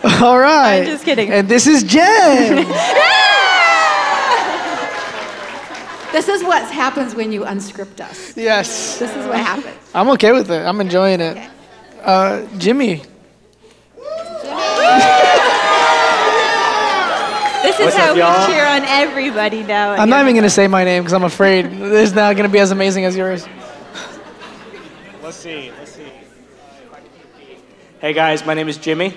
All 0.22 0.38
right. 0.38 0.82
I'm 0.82 0.86
just 0.86 1.06
kidding. 1.06 1.32
And 1.32 1.50
this 1.50 1.66
is 1.66 1.84
Jen. 1.84 2.68
This 6.14 6.28
is 6.28 6.44
what 6.44 6.62
happens 6.72 7.16
when 7.16 7.32
you 7.32 7.44
unscript 7.44 8.00
us. 8.00 8.38
Yes. 8.38 9.00
This 9.00 9.10
is 9.16 9.26
what 9.26 9.38
happens. 9.38 9.76
I'm 9.96 10.08
okay 10.12 10.32
with 10.32 10.52
it. 10.52 10.64
I'm 10.64 10.80
enjoying 10.80 11.20
it. 11.20 11.50
Uh, 12.04 12.46
Jimmy. 12.60 13.02
This 17.64 17.80
is 17.80 17.86
What's 17.86 17.96
how 17.96 18.10
up, 18.10 18.14
we 18.14 18.20
y'all? 18.20 18.46
cheer 18.46 18.64
on 18.64 18.84
everybody 18.84 19.64
now. 19.64 19.94
I'm 19.94 20.08
not 20.08 20.22
even 20.22 20.36
going 20.36 20.44
to 20.44 20.52
say 20.52 20.68
my 20.68 20.84
name 20.84 21.02
because 21.02 21.14
I'm 21.14 21.24
afraid 21.24 21.66
this 21.72 22.10
is 22.10 22.16
not 22.16 22.36
going 22.36 22.48
to 22.48 22.54
be 22.54 22.60
as 22.60 22.70
amazing 22.70 23.06
as 23.06 23.18
yours. 23.18 23.48
Let's 25.24 25.38
see. 25.38 25.72
Let's 25.72 25.94
see. 25.94 26.12
Hey 28.00 28.14
guys, 28.14 28.46
my 28.46 28.54
name 28.54 28.70
is 28.70 28.78
Jimmy. 28.78 29.16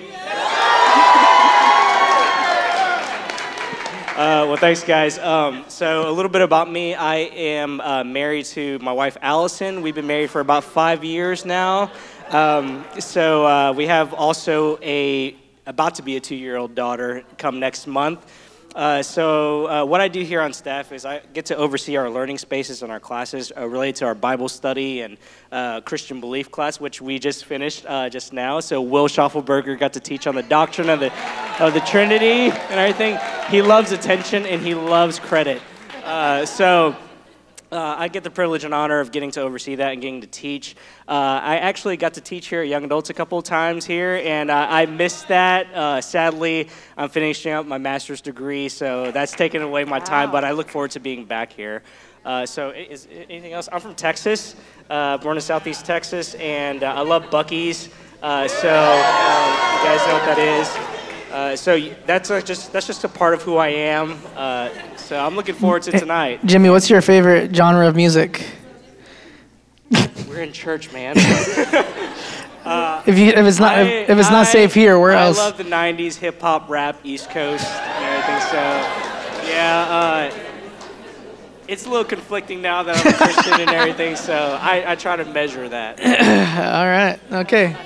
Uh, 4.17 4.49
well, 4.49 4.57
thanks, 4.57 4.83
guys. 4.83 5.19
Um, 5.19 5.67
so, 5.69 6.09
a 6.09 6.11
little 6.11 6.31
bit 6.31 6.41
about 6.41 6.73
me. 6.73 6.95
I 6.95 7.17
am 7.17 7.83
uh, 7.83 8.03
married 8.03 8.47
to 8.47 8.79
my 8.79 8.93
wife, 8.93 9.19
Allison. 9.21 9.83
We've 9.83 9.95
been 9.95 10.07
married 10.07 10.31
for 10.31 10.41
about 10.41 10.65
five 10.65 11.05
years 11.05 11.45
now. 11.45 11.93
Um, 12.31 12.87
so, 12.99 13.47
uh, 13.47 13.73
we 13.75 13.85
have 13.89 14.15
also 14.15 14.79
a 14.81 15.37
about 15.67 15.97
to 15.97 16.03
be 16.03 16.17
a 16.17 16.21
two-year-old 16.21 16.75
daughter 16.75 17.25
come 17.37 17.61
next 17.61 17.87
month. 17.87 18.25
Uh, 18.77 19.03
so, 19.03 19.67
uh, 19.71 19.85
what 19.87 20.03
I 20.03 20.09
do 20.09 20.21
here 20.21 20.43
on 20.43 20.53
staff 20.53 20.93
is 20.93 21.07
I 21.07 21.23
get 21.33 21.47
to 21.47 21.57
oversee 21.57 21.97
our 21.97 22.11
learning 22.11 22.37
spaces 22.37 22.83
and 22.83 22.93
our 22.93 23.01
classes 23.01 23.51
uh, 23.57 23.67
related 23.67 23.97
to 23.97 24.05
our 24.05 24.15
Bible 24.15 24.51
study 24.51 25.01
and 25.01 25.17
uh, 25.51 25.81
Christian 25.81 26.21
belief 26.21 26.51
class, 26.51 26.79
which 26.79 27.01
we 27.01 27.19
just 27.19 27.47
finished 27.47 27.87
uh, 27.89 28.11
just 28.11 28.35
now. 28.35 28.61
So, 28.61 28.83
Will 28.83 29.09
Schaffelberger 29.09 29.79
got 29.79 29.95
to 29.95 30.01
teach 30.01 30.27
on 30.27 30.35
the 30.35 30.43
doctrine 30.43 30.91
of 30.91 31.01
the, 31.01 31.11
of 31.59 31.73
the 31.73 31.81
Trinity 31.81 32.51
and 32.51 32.79
everything. 32.79 33.19
He 33.49 33.63
loves 33.63 33.93
attention 33.93 34.45
and 34.45 34.61
he 34.61 34.75
loves 34.75 35.19
credit. 35.21 35.63
So, 36.45 36.95
uh, 37.77 37.95
I 37.99 38.09
get 38.09 38.25
the 38.25 38.31
privilege 38.31 38.65
and 38.65 38.73
honor 38.75 39.01
of 39.01 39.13
getting 39.13 39.31
to 39.33 39.43
oversee 39.43 39.75
that 39.77 39.93
and 39.93 40.01
getting 40.03 40.21
to 40.23 40.27
teach. 40.27 40.75
Uh, 41.07 41.13
I 41.43 41.59
actually 41.59 41.97
got 41.97 42.15
to 42.15 42.21
teach 42.21 42.49
here 42.49 42.63
at 42.63 42.69
Young 42.69 42.85
Adults 42.85 43.11
a 43.11 43.15
couple 43.15 43.39
of 43.39 43.45
times 43.45 43.85
here, 43.85 44.21
and 44.25 44.51
uh, 44.51 44.67
I 44.69 44.87
missed 44.87 45.29
that. 45.29 45.73
Uh, 45.75 46.01
sadly, 46.01 46.69
I'm 46.97 47.09
finishing 47.09 47.53
up 47.53 47.67
my 47.67 47.79
master's 47.79 48.21
degree, 48.21 48.69
so 48.69 49.11
that's 49.13 49.33
taken 49.33 49.63
away 49.63 49.85
my 49.85 50.01
time, 50.01 50.31
but 50.33 50.45
I 50.45 50.53
look 50.53 50.69
forward 50.69 50.91
to 50.93 51.01
being 51.01 51.25
back 51.25 51.53
here. 51.53 51.83
Uh, 52.25 52.45
so, 52.47 52.71
i- 52.71 52.75
is, 52.91 53.07
anything 53.29 53.53
else? 53.53 53.69
I'm 53.71 53.81
from 53.81 53.95
Texas, 53.95 54.57
uh, 54.91 55.19
born 55.19 55.37
in 55.37 55.41
Southeast 55.43 55.85
Texas, 55.87 56.35
and 56.35 56.83
I 56.83 57.03
love 57.03 57.25
Buc-ee's. 57.27 57.89
So, 58.21 58.29
uh, 58.29 58.47
you 58.49 59.85
guys 59.85 60.07
know 60.07 60.15
what 60.15 60.25
that 60.25 60.39
is. 60.39 60.96
Uh, 61.31 61.57
so 61.57 61.79
that's 62.07 62.31
uh, 62.31 62.41
just 62.41 62.73
that's 62.73 62.87
just 62.87 63.05
a 63.05 63.09
part 63.09 63.35
of 63.35 63.43
who 63.43 63.57
I 63.57 63.69
am. 63.69 64.19
Uh, 64.37 64.71
so 64.97 65.19
I'm 65.19 65.35
looking 65.37 65.55
forward 65.55 65.83
to 65.83 65.93
tonight. 65.93 66.45
Jimmy, 66.45 66.71
what's 66.71 66.89
your 66.89 67.01
favorite 67.01 67.55
genre 67.55 67.87
of 67.89 67.97
music? 67.97 68.47
We're 70.29 70.43
in 70.43 70.53
church, 70.53 70.93
man. 70.93 71.17
If 72.69 73.17
you 73.17 73.27
if 73.29 73.47
it's 73.47 73.61
not 73.61 73.79
if, 73.79 74.11
if 74.11 74.19
it's 74.19 74.31
not 74.31 74.47
I- 74.47 74.51
safe 74.51 74.75
here, 74.75 74.99
where 74.99 75.13
I 75.13 75.27
else? 75.27 75.39
I 75.39 75.45
love 75.45 75.57
the 75.57 75.63
'90s 75.63 76.17
hip 76.17 76.41
hop, 76.41 76.69
rap, 76.69 76.99
East 77.05 77.31
Coast, 77.31 77.65
and 77.65 78.05
everything. 78.05 78.41
So, 78.51 79.49
yeah, 79.49 79.87
uh, 79.89 80.39
it's 81.69 81.87
a 81.87 81.89
little 81.89 82.05
conflicting 82.05 82.61
now 82.61 82.83
that 82.83 82.97
I'm 82.97 83.13
a 83.13 83.17
Christian 83.17 83.61
and 83.61 83.71
everything. 83.71 84.17
So 84.17 84.35
I, 84.61 84.93
I 84.93 84.95
try 84.97 85.15
to 85.15 85.25
measure 85.25 85.69
that. 85.69 86.01
All 86.75 86.87
right. 86.87 87.43
Okay. 87.45 87.77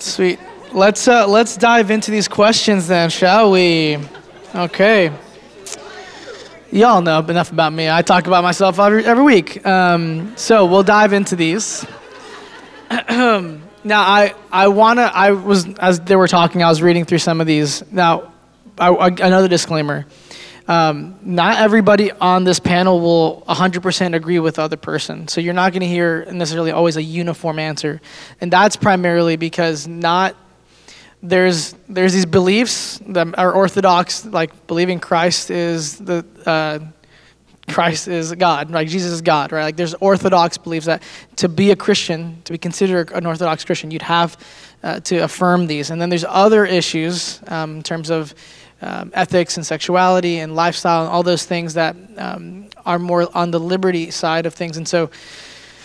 Sweet. 0.00 0.40
Let's 0.72 1.08
uh, 1.08 1.26
let's 1.26 1.56
dive 1.56 1.90
into 1.90 2.12
these 2.12 2.28
questions 2.28 2.86
then, 2.86 3.10
shall 3.10 3.50
we? 3.50 3.98
Okay. 4.54 5.10
Y'all 6.70 7.02
know 7.02 7.18
enough 7.18 7.50
about 7.50 7.72
me. 7.72 7.90
I 7.90 8.02
talk 8.02 8.28
about 8.28 8.44
myself 8.44 8.78
every, 8.78 9.04
every 9.04 9.24
week. 9.24 9.66
Um, 9.66 10.32
so 10.36 10.66
we'll 10.66 10.84
dive 10.84 11.12
into 11.12 11.34
these. 11.34 11.84
now, 13.08 13.60
I 13.84 14.32
I 14.52 14.68
wanna. 14.68 15.10
I 15.12 15.32
was 15.32 15.66
as 15.80 15.98
they 15.98 16.14
were 16.14 16.28
talking, 16.28 16.62
I 16.62 16.68
was 16.68 16.80
reading 16.82 17.04
through 17.04 17.18
some 17.18 17.40
of 17.40 17.48
these. 17.48 17.82
Now, 17.90 18.32
I, 18.78 18.90
I, 18.90 19.08
another 19.08 19.48
disclaimer. 19.48 20.06
Um, 20.68 21.18
not 21.22 21.58
everybody 21.58 22.12
on 22.12 22.44
this 22.44 22.60
panel 22.60 23.00
will 23.00 23.42
100% 23.48 24.14
agree 24.14 24.38
with 24.38 24.54
the 24.54 24.62
other 24.62 24.76
person. 24.76 25.26
So 25.26 25.40
you're 25.40 25.52
not 25.52 25.72
going 25.72 25.80
to 25.80 25.88
hear 25.88 26.26
necessarily 26.30 26.70
always 26.70 26.96
a 26.96 27.02
uniform 27.02 27.58
answer. 27.58 28.00
And 28.40 28.52
that's 28.52 28.76
primarily 28.76 29.34
because 29.34 29.88
not 29.88 30.36
there's 31.22 31.74
there's 31.88 32.12
these 32.12 32.26
beliefs 32.26 33.00
that 33.08 33.38
are 33.38 33.52
orthodox, 33.52 34.24
like 34.24 34.66
believing 34.66 35.00
Christ 35.00 35.50
is 35.50 35.98
the 35.98 36.24
uh, 36.46 36.78
Christ 37.68 38.08
is 38.08 38.32
God, 38.34 38.70
like 38.70 38.88
Jesus 38.88 39.12
is 39.12 39.22
God, 39.22 39.52
right? 39.52 39.62
Like 39.62 39.76
there's 39.76 39.94
orthodox 39.94 40.58
beliefs 40.58 40.86
that 40.86 41.02
to 41.36 41.48
be 41.48 41.70
a 41.70 41.76
Christian, 41.76 42.40
to 42.44 42.52
be 42.52 42.58
considered 42.58 43.12
an 43.12 43.26
orthodox 43.26 43.64
Christian, 43.64 43.90
you'd 43.90 44.02
have 44.02 44.36
uh, 44.82 45.00
to 45.00 45.18
affirm 45.18 45.66
these. 45.66 45.90
And 45.90 46.00
then 46.00 46.08
there's 46.08 46.24
other 46.24 46.64
issues 46.64 47.40
um, 47.48 47.76
in 47.76 47.82
terms 47.82 48.10
of 48.10 48.34
um, 48.82 49.10
ethics 49.14 49.56
and 49.56 49.66
sexuality 49.66 50.38
and 50.38 50.56
lifestyle 50.56 51.02
and 51.02 51.10
all 51.10 51.22
those 51.22 51.44
things 51.44 51.74
that 51.74 51.94
um, 52.16 52.68
are 52.86 52.98
more 52.98 53.28
on 53.36 53.50
the 53.50 53.60
liberty 53.60 54.10
side 54.10 54.46
of 54.46 54.54
things. 54.54 54.76
And 54.76 54.88
so 54.88 55.10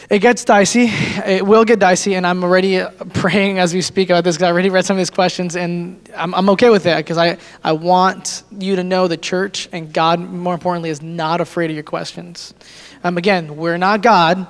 it 0.09 0.19
gets 0.19 0.45
dicey. 0.45 0.88
It 1.25 1.45
will 1.45 1.65
get 1.65 1.79
dicey, 1.79 2.13
and 2.13 2.27
I'm 2.27 2.43
already 2.43 2.79
uh, 2.79 2.91
praying 3.13 3.57
as 3.59 3.74
we 3.74 3.81
speak 3.81 4.09
about 4.09 4.24
this 4.24 4.35
because 4.35 4.43
I 4.43 4.51
already 4.51 4.69
read 4.69 4.85
some 4.85 4.95
of 4.95 5.00
these 5.00 5.09
questions, 5.09 5.55
and 5.55 6.09
I'm, 6.15 6.33
I'm 6.35 6.50
okay 6.51 6.69
with 6.69 6.83
that 6.83 6.97
because 6.97 7.17
I, 7.17 7.38
I 7.63 7.71
want 7.71 8.43
you 8.51 8.75
to 8.75 8.83
know 8.83 9.07
the 9.07 9.17
church 9.17 9.67
and 9.71 9.91
God, 9.91 10.19
more 10.19 10.53
importantly, 10.53 10.91
is 10.91 11.01
not 11.01 11.41
afraid 11.41 11.71
of 11.71 11.75
your 11.75 11.83
questions. 11.83 12.53
Um, 13.03 13.17
again, 13.17 13.57
we're 13.57 13.77
not 13.77 14.01
God. 14.01 14.45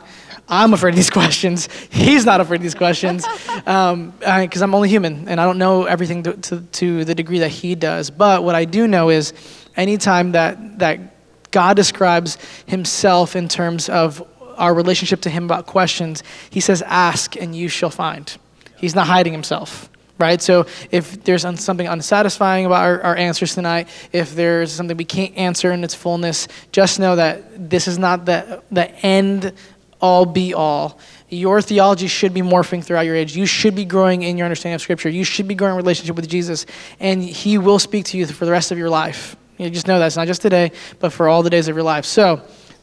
I'm 0.47 0.73
afraid 0.73 0.91
of 0.91 0.95
these 0.97 1.09
questions. 1.21 1.69
He's 1.89 2.25
not 2.25 2.41
afraid 2.41 2.57
of 2.57 2.63
these 2.63 2.75
questions 2.75 3.25
because 3.47 4.61
I'm 4.61 4.75
only 4.75 4.89
human 4.89 5.27
and 5.29 5.39
I 5.39 5.45
don't 5.45 5.57
know 5.57 5.85
everything 5.85 6.23
to, 6.23 6.33
to, 6.33 6.61
to 6.61 7.05
the 7.05 7.15
degree 7.15 7.39
that 7.39 7.49
he 7.49 7.75
does. 7.75 8.09
But 8.09 8.43
what 8.43 8.55
I 8.55 8.65
do 8.65 8.87
know 8.87 9.09
is 9.09 9.33
anytime 9.75 10.33
that, 10.33 10.79
that 10.79 11.51
God 11.51 11.77
describes 11.77 12.37
himself 12.65 13.35
in 13.35 13.47
terms 13.47 13.87
of 13.87 14.21
our 14.57 14.73
relationship 14.73 15.21
to 15.21 15.29
him 15.29 15.45
about 15.45 15.65
questions, 15.65 16.23
he 16.49 16.59
says, 16.59 16.81
Ask 16.81 17.35
and 17.35 17.55
you 17.55 17.67
shall 17.67 17.89
find. 17.89 18.35
He's 18.77 18.95
not 18.95 19.07
hiding 19.07 19.33
himself, 19.33 19.89
right? 20.17 20.41
So 20.41 20.65
if 20.91 21.23
there's 21.23 21.41
something 21.41 21.87
unsatisfying 21.87 22.65
about 22.65 22.83
our, 22.83 23.01
our 23.01 23.15
answers 23.15 23.55
tonight, 23.55 23.87
if 24.11 24.35
there's 24.35 24.71
something 24.71 24.97
we 24.97 25.05
can't 25.05 25.35
answer 25.37 25.71
in 25.71 25.83
its 25.83 25.95
fullness, 25.95 26.47
just 26.71 26.99
know 26.99 27.15
that 27.15 27.69
this 27.69 27.87
is 27.87 27.97
not 27.97 28.25
the, 28.25 28.61
the 28.71 28.89
end 29.05 29.53
all 30.01 30.25
be 30.25 30.53
all. 30.53 30.99
Your 31.29 31.61
theology 31.61 32.07
should 32.07 32.33
be 32.33 32.41
morphing 32.41 32.83
throughout 32.83 33.05
your 33.05 33.15
age. 33.15 33.35
You 33.35 33.45
should 33.45 33.75
be 33.75 33.85
growing 33.85 34.21
in 34.23 34.37
your 34.37 34.45
understanding 34.45 34.75
of 34.75 34.81
Scripture. 34.81 35.09
You 35.09 35.23
should 35.23 35.47
be 35.47 35.55
growing 35.55 35.73
in 35.73 35.77
relationship 35.77 36.15
with 36.15 36.29
Jesus, 36.29 36.65
and 36.99 37.23
He 37.23 37.57
will 37.57 37.79
speak 37.79 38.05
to 38.05 38.17
you 38.17 38.27
for 38.27 38.45
the 38.45 38.51
rest 38.51 38.71
of 38.71 38.77
your 38.77 38.89
life. 38.89 39.35
You 39.57 39.69
just 39.69 39.87
know 39.87 39.97
that 39.99 40.05
it's 40.05 40.17
not 40.17 40.27
just 40.27 40.41
today, 40.41 40.71
but 40.99 41.11
for 41.11 41.27
all 41.27 41.41
the 41.41 41.49
days 41.49 41.67
of 41.67 41.75
your 41.75 41.83
life. 41.83 42.05
So, 42.05 42.41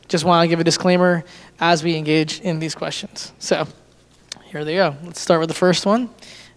just 0.09 0.25
want 0.25 0.45
to 0.45 0.49
give 0.49 0.59
a 0.59 0.65
disclaimer 0.65 1.25
as 1.63 1.85
we 1.85 1.95
engage 1.95 2.41
in 2.41 2.59
these 2.59 2.75
questions. 2.75 3.33
So, 3.39 3.69
here 4.47 4.65
they 4.65 4.75
go. 4.75 4.97
Let's 5.05 5.21
start 5.21 5.39
with 5.39 5.49
the 5.49 5.55
first 5.55 5.87
one. 5.87 6.11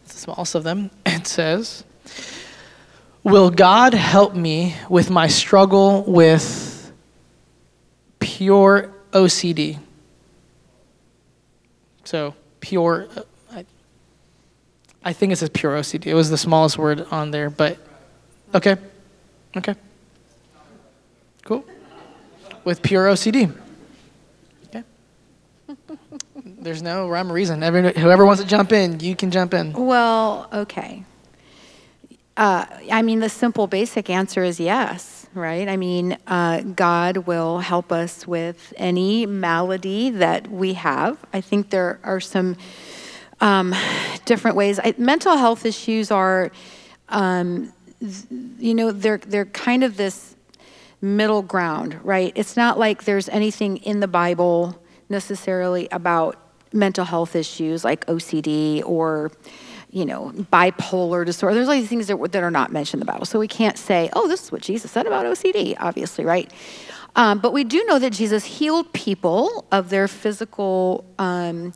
It's 0.04 0.16
the 0.16 0.20
smallest 0.20 0.56
of 0.56 0.64
them. 0.64 0.90
It 1.06 1.28
says, 1.28 1.84
Will 3.24 3.50
God 3.52 3.94
help 3.94 4.36
me 4.36 4.76
with 4.90 5.10
my 5.10 5.28
struggle 5.28 6.04
with 6.04 6.92
pure 8.20 8.94
OCD? 9.12 9.80
So, 12.04 12.34
pure, 12.60 13.08
I, 13.52 13.66
I 15.04 15.14
think 15.14 15.34
it 15.34 15.38
says 15.38 15.50
pure 15.50 15.76
OCD. 15.76 16.08
It 16.08 16.16
was 16.16 16.32
the 16.32 16.38
smallest 16.38 16.78
word 16.80 17.06
on 17.12 17.30
there, 17.30 17.50
but 17.52 17.78
okay. 18.54 18.76
Okay. 19.56 19.76
Cool. 21.44 21.64
With 22.64 22.82
pure 22.82 23.08
OCD. 23.08 23.56
Okay. 24.68 24.84
There's 26.66 26.82
no 26.82 27.08
rhyme 27.08 27.32
or 27.32 27.36
reason. 27.36 27.62
Every, 27.62 27.94
whoever 27.94 28.26
wants 28.26 28.42
to 28.42 28.48
jump 28.48 28.72
in, 28.72 29.00
you 29.00 29.16
can 29.16 29.30
jump 29.30 29.54
in. 29.54 29.72
Well, 29.74 30.50
okay. 30.52 31.04
Uh, 32.36 32.66
I 32.92 33.04
mean, 33.04 33.20
the 33.20 33.30
simple, 33.30 33.68
basic 33.68 34.10
answer 34.10 34.44
is 34.44 34.60
yes, 34.60 35.28
right? 35.36 35.70
I 35.70 35.78
mean, 35.78 36.18
uh, 36.26 36.62
God 36.62 37.18
will 37.18 37.60
help 37.60 37.92
us 37.92 38.26
with 38.26 38.74
any 38.78 39.28
malady 39.28 40.10
that 40.10 40.50
we 40.50 40.74
have. 40.74 41.24
I 41.32 41.40
think 41.40 41.70
there 41.70 42.00
are 42.04 42.20
some 42.20 42.58
um, 43.42 43.76
different 44.26 44.58
ways. 44.58 44.80
I, 44.80 44.96
mental 44.98 45.38
health 45.38 45.68
issues 45.68 46.10
are, 46.10 46.52
um, 47.10 47.72
you 48.58 48.74
know, 48.74 48.92
they're 48.92 49.20
they're 49.20 49.46
kind 49.46 49.84
of 49.84 49.98
this 49.98 50.36
middle 51.00 51.44
ground, 51.44 52.00
right? 52.04 52.34
It's 52.34 52.58
not 52.58 52.80
like 52.80 53.04
there's 53.04 53.30
anything 53.30 53.78
in 53.78 54.00
the 54.00 54.08
Bible 54.08 54.82
necessarily 55.10 55.88
about 55.92 56.40
mental 56.76 57.06
health 57.06 57.36
issues 57.36 57.84
like 57.84 58.06
OCD 58.08 58.84
or 58.86 59.32
you 59.90 60.06
know, 60.06 60.34
bipolar 60.52 61.26
disorder. 61.26 61.56
There's 61.56 61.70
all 61.70 61.74
these 61.74 61.88
things 61.88 62.08
that, 62.08 62.32
that 62.34 62.44
are 62.44 62.52
not 62.52 62.70
mentioned 62.70 63.02
in 63.02 63.06
the 63.06 63.12
Bible. 63.12 63.26
So 63.26 63.40
we 63.40 63.48
can't 63.48 63.78
say, 63.78 64.10
oh, 64.12 64.28
this 64.28 64.44
is 64.44 64.52
what 64.52 64.62
Jesus 64.62 64.92
said 64.92 65.08
about 65.08 65.26
OCD, 65.26 65.74
obviously, 65.80 66.26
right? 66.26 66.52
Um, 67.16 67.40
but 67.40 67.54
we 67.54 67.64
do 67.64 67.82
know 67.86 67.98
that 68.00 68.12
Jesus 68.12 68.44
healed 68.44 68.92
people 68.92 69.66
of 69.72 69.90
their 69.90 70.10
physical, 70.10 71.06
um, 71.18 71.72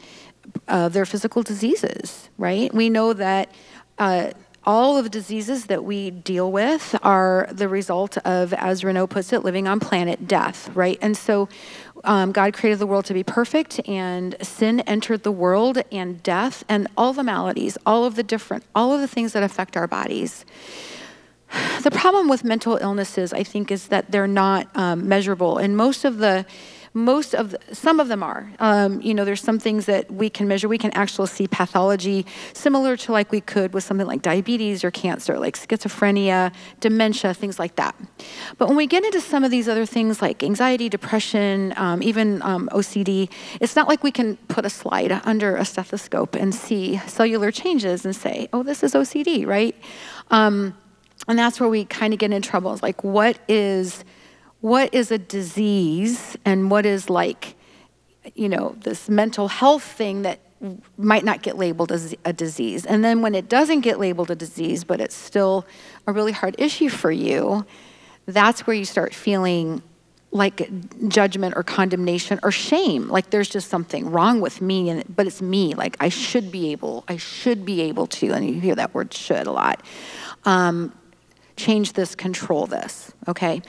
their 0.68 1.06
physical 1.06 1.44
diseases, 1.44 2.30
right? 2.38 2.74
We 2.74 2.90
know 2.90 3.14
that 3.14 3.54
uh, 3.98 4.32
all 4.66 4.98
of 4.98 5.06
the 5.06 5.10
diseases 5.10 5.68
that 5.68 5.84
we 5.84 6.12
deal 6.12 6.52
with 6.52 6.96
are 7.02 7.48
the 7.52 7.70
result 7.70 8.18
of, 8.20 8.54
as 8.54 8.84
Renault 8.84 9.08
puts 9.08 9.32
it, 9.32 9.44
living 9.44 9.68
on 9.68 9.80
planet 9.80 10.28
death, 10.28 10.70
right? 10.76 10.98
And 11.02 11.16
so 11.16 11.48
um, 12.04 12.32
God 12.32 12.54
created 12.54 12.80
the 12.80 12.88
world 12.88 13.06
to 13.06 13.14
be 13.14 13.24
perfect, 13.24 13.80
and 13.88 14.36
sin 14.42 14.82
entered 14.82 15.24
the 15.24 15.32
world, 15.32 15.82
and 15.92 16.22
death, 16.24 16.64
and 16.70 16.88
all 16.98 17.14
the 17.14 17.24
maladies, 17.24 17.78
all 17.86 18.06
of 18.06 18.16
the 18.16 18.24
different, 18.24 18.64
all 18.76 18.94
of 18.94 19.02
the 19.02 19.08
things 19.08 19.34
that 19.34 19.44
affect 19.44 19.78
our 19.78 19.88
bodies. 19.88 20.46
The 21.82 21.92
problem 21.92 22.28
with 22.28 22.44
mental 22.44 22.78
illnesses, 22.78 23.34
I 23.34 23.44
think, 23.44 23.72
is 23.72 23.88
that 23.88 24.12
they're 24.12 24.28
not 24.28 24.68
um, 24.76 25.08
measurable, 25.08 25.58
and 25.58 25.76
most 25.76 26.06
of 26.06 26.18
the 26.18 26.46
most 27.06 27.34
of 27.34 27.56
some 27.72 28.00
of 28.00 28.08
them 28.08 28.24
are. 28.24 28.52
Um, 28.60 29.02
you 29.02 29.14
know 29.14 29.26
there's 29.26 29.42
some 29.42 29.60
things 29.60 29.86
that 29.86 30.12
we 30.12 30.30
can 30.30 30.48
measure. 30.48 30.68
We 30.68 30.78
can 30.78 30.92
actually 30.92 31.28
see 31.28 31.48
pathology 31.48 32.26
similar 32.54 32.98
to 32.98 33.12
like 33.12 33.32
we 33.32 33.42
could 33.42 33.74
with 33.74 33.84
something 33.84 34.08
like 34.08 34.22
diabetes 34.22 34.84
or 34.84 34.92
cancer 34.92 35.40
like 35.40 35.58
schizophrenia 35.58 36.54
dementia 36.80 37.34
things 37.34 37.60
like 37.60 37.76
that. 37.76 37.96
But 38.58 38.68
when 38.68 38.78
we 38.78 38.88
get 38.88 39.04
into 39.04 39.22
some 39.22 39.44
of 39.44 39.52
these 39.52 39.68
other 39.68 39.86
things 39.86 40.22
like 40.22 40.44
anxiety 40.44 40.90
depression 40.90 41.74
um, 41.78 42.04
even 42.04 42.42
um, 42.42 42.70
ocd 42.72 43.30
it's 43.60 43.76
not 43.76 43.88
like 43.88 44.04
we 44.04 44.12
can 44.12 44.38
put 44.48 44.66
a 44.66 44.70
slide 44.70 45.12
under 45.24 45.56
a 45.56 45.66
stethoscope 45.66 46.36
and 46.36 46.54
see 46.54 46.98
cellular 47.08 47.52
changes 47.52 48.06
and 48.06 48.16
say 48.16 48.48
oh 48.54 48.64
this 48.64 48.84
is 48.84 48.94
ocd 48.94 49.46
right? 49.46 49.76
Um, 50.32 50.78
and 51.28 51.38
that's 51.38 51.60
where 51.60 51.70
we 51.70 51.86
kind 51.86 52.14
of 52.14 52.20
get 52.20 52.32
in 52.32 52.42
trouble. 52.42 52.74
It's 52.74 52.84
like 52.84 53.04
what 53.04 53.40
is 53.48 54.04
what 54.62 54.94
is 54.94 55.12
a 55.12 55.18
disease 55.18 56.38
and 56.46 56.70
what 56.70 56.86
is 56.86 57.10
like, 57.10 57.56
you 58.36 58.50
know, 58.50 58.76
this 58.82 59.10
mental 59.10 59.48
health 59.48 59.84
thing 59.84 60.24
that 60.24 60.40
might 60.98 61.24
not 61.24 61.42
get 61.42 61.58
labeled 61.58 61.92
as 61.92 62.14
a 62.26 62.34
disease. 62.34 62.86
And 62.86 63.04
then 63.04 63.22
when 63.22 63.34
it 63.34 63.48
doesn't 63.48 63.82
get 63.82 64.00
labeled 64.00 64.30
a 64.30 64.36
disease, 64.36 64.84
but 64.84 65.00
it's 65.00 65.16
still 65.16 65.66
a 66.06 66.12
really 66.12 66.34
hard 66.34 66.56
issue 66.58 66.90
for 66.90 67.12
you, 67.12 67.66
that's 68.26 68.68
where 68.68 68.76
you 68.76 68.86
start 68.86 69.14
feeling 69.14 69.82
like 70.32 70.70
judgment 71.08 71.56
or 71.56 71.64
condemnation 71.64 72.40
or 72.44 72.52
shame. 72.52 73.08
Like 73.08 73.32
there's 73.32 73.50
just 73.50 73.70
something 73.70 74.12
wrong 74.12 74.42
with 74.42 74.62
me 74.62 74.90
and 74.90 75.04
but 75.16 75.26
it's 75.26 75.42
me. 75.42 75.74
Like 75.74 75.98
i 76.00 76.10
should 76.10 76.52
be 76.52 76.72
able 76.72 77.04
i 77.08 77.18
should 77.18 77.66
be 77.66 77.82
able 77.82 78.06
to 78.06 78.32
and 78.34 78.48
you 78.48 78.60
hear 78.62 78.76
that 78.76 78.94
word 78.94 79.14
should 79.14 79.48
a 79.48 79.52
lot. 79.52 79.82
Um, 80.46 80.94
change 81.60 81.94
this, 81.94 82.16
control 82.16 82.66
this. 82.66 83.12
Okay? 83.28 83.62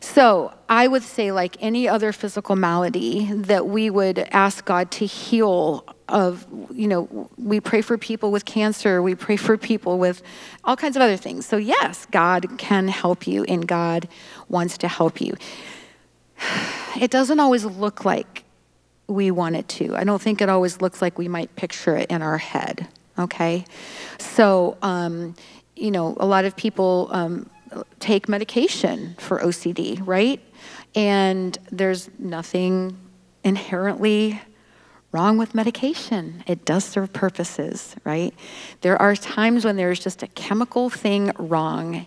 So 0.00 0.52
I 0.68 0.88
would 0.88 1.02
say, 1.02 1.30
like 1.30 1.56
any 1.60 1.88
other 1.88 2.10
physical 2.12 2.56
malady, 2.56 3.26
that 3.32 3.66
we 3.66 3.90
would 3.90 4.18
ask 4.18 4.64
God 4.64 4.90
to 4.92 5.06
heal. 5.06 5.84
Of, 6.06 6.46
you 6.70 6.86
know, 6.86 7.30
we 7.38 7.60
pray 7.60 7.80
for 7.80 7.96
people 7.96 8.30
with 8.30 8.44
cancer, 8.44 9.00
we 9.00 9.14
pray 9.14 9.36
for 9.36 9.56
people 9.56 9.98
with 9.98 10.20
all 10.62 10.76
kinds 10.76 10.96
of 10.96 11.02
other 11.02 11.16
things. 11.16 11.46
So, 11.46 11.56
yes, 11.56 12.06
God 12.10 12.58
can 12.58 12.88
help 12.88 13.26
you 13.26 13.44
and 13.44 13.66
God 13.66 14.06
wants 14.50 14.76
to 14.78 14.88
help 14.88 15.22
you. 15.22 15.34
It 17.00 17.10
doesn't 17.10 17.40
always 17.40 17.64
look 17.64 18.04
like 18.04 18.44
we 19.06 19.30
want 19.30 19.56
it 19.56 19.68
to. 19.68 19.96
I 19.96 20.04
don't 20.04 20.20
think 20.20 20.40
it 20.40 20.48
always 20.48 20.80
looks 20.80 21.00
like 21.00 21.18
we 21.18 21.28
might 21.28 21.54
picture 21.56 21.96
it 21.96 22.10
in 22.10 22.22
our 22.22 22.38
head. 22.38 22.86
Okay? 23.18 23.64
So, 24.18 24.76
um, 24.82 25.34
you 25.76 25.90
know, 25.90 26.16
a 26.18 26.26
lot 26.26 26.44
of 26.44 26.56
people 26.56 27.08
um, 27.10 27.50
take 28.00 28.28
medication 28.28 29.16
for 29.18 29.40
OCD, 29.40 30.00
right? 30.06 30.40
And 30.94 31.56
there's 31.70 32.10
nothing 32.18 32.98
inherently 33.42 34.40
wrong 35.12 35.38
with 35.38 35.54
medication. 35.54 36.42
It 36.46 36.64
does 36.64 36.84
serve 36.84 37.12
purposes, 37.12 37.94
right? 38.04 38.34
There 38.80 39.00
are 39.00 39.14
times 39.14 39.64
when 39.64 39.76
there's 39.76 40.00
just 40.00 40.22
a 40.22 40.26
chemical 40.28 40.90
thing 40.90 41.30
wrong, 41.38 42.06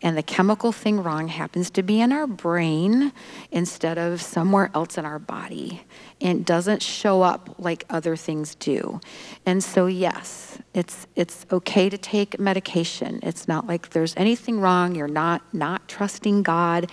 and 0.00 0.16
the 0.16 0.22
chemical 0.22 0.70
thing 0.70 1.02
wrong 1.02 1.26
happens 1.26 1.70
to 1.70 1.82
be 1.82 2.00
in 2.00 2.12
our 2.12 2.26
brain 2.26 3.12
instead 3.50 3.98
of 3.98 4.22
somewhere 4.22 4.70
else 4.72 4.96
in 4.96 5.04
our 5.04 5.18
body 5.18 5.82
and 6.20 6.44
doesn't 6.44 6.82
show 6.82 7.22
up 7.22 7.56
like 7.58 7.84
other 7.90 8.14
things 8.14 8.54
do. 8.54 9.00
And 9.44 9.62
so, 9.62 9.86
yes, 9.86 10.58
it's, 10.72 11.06
it's 11.16 11.46
okay 11.50 11.88
to 11.88 11.98
take 11.98 12.38
medication. 12.38 13.18
It's 13.24 13.48
not 13.48 13.66
like 13.66 13.90
there's 13.90 14.14
anything 14.16 14.60
wrong. 14.60 14.94
You're 14.94 15.08
not 15.08 15.42
not 15.52 15.88
trusting 15.88 16.42
God 16.42 16.90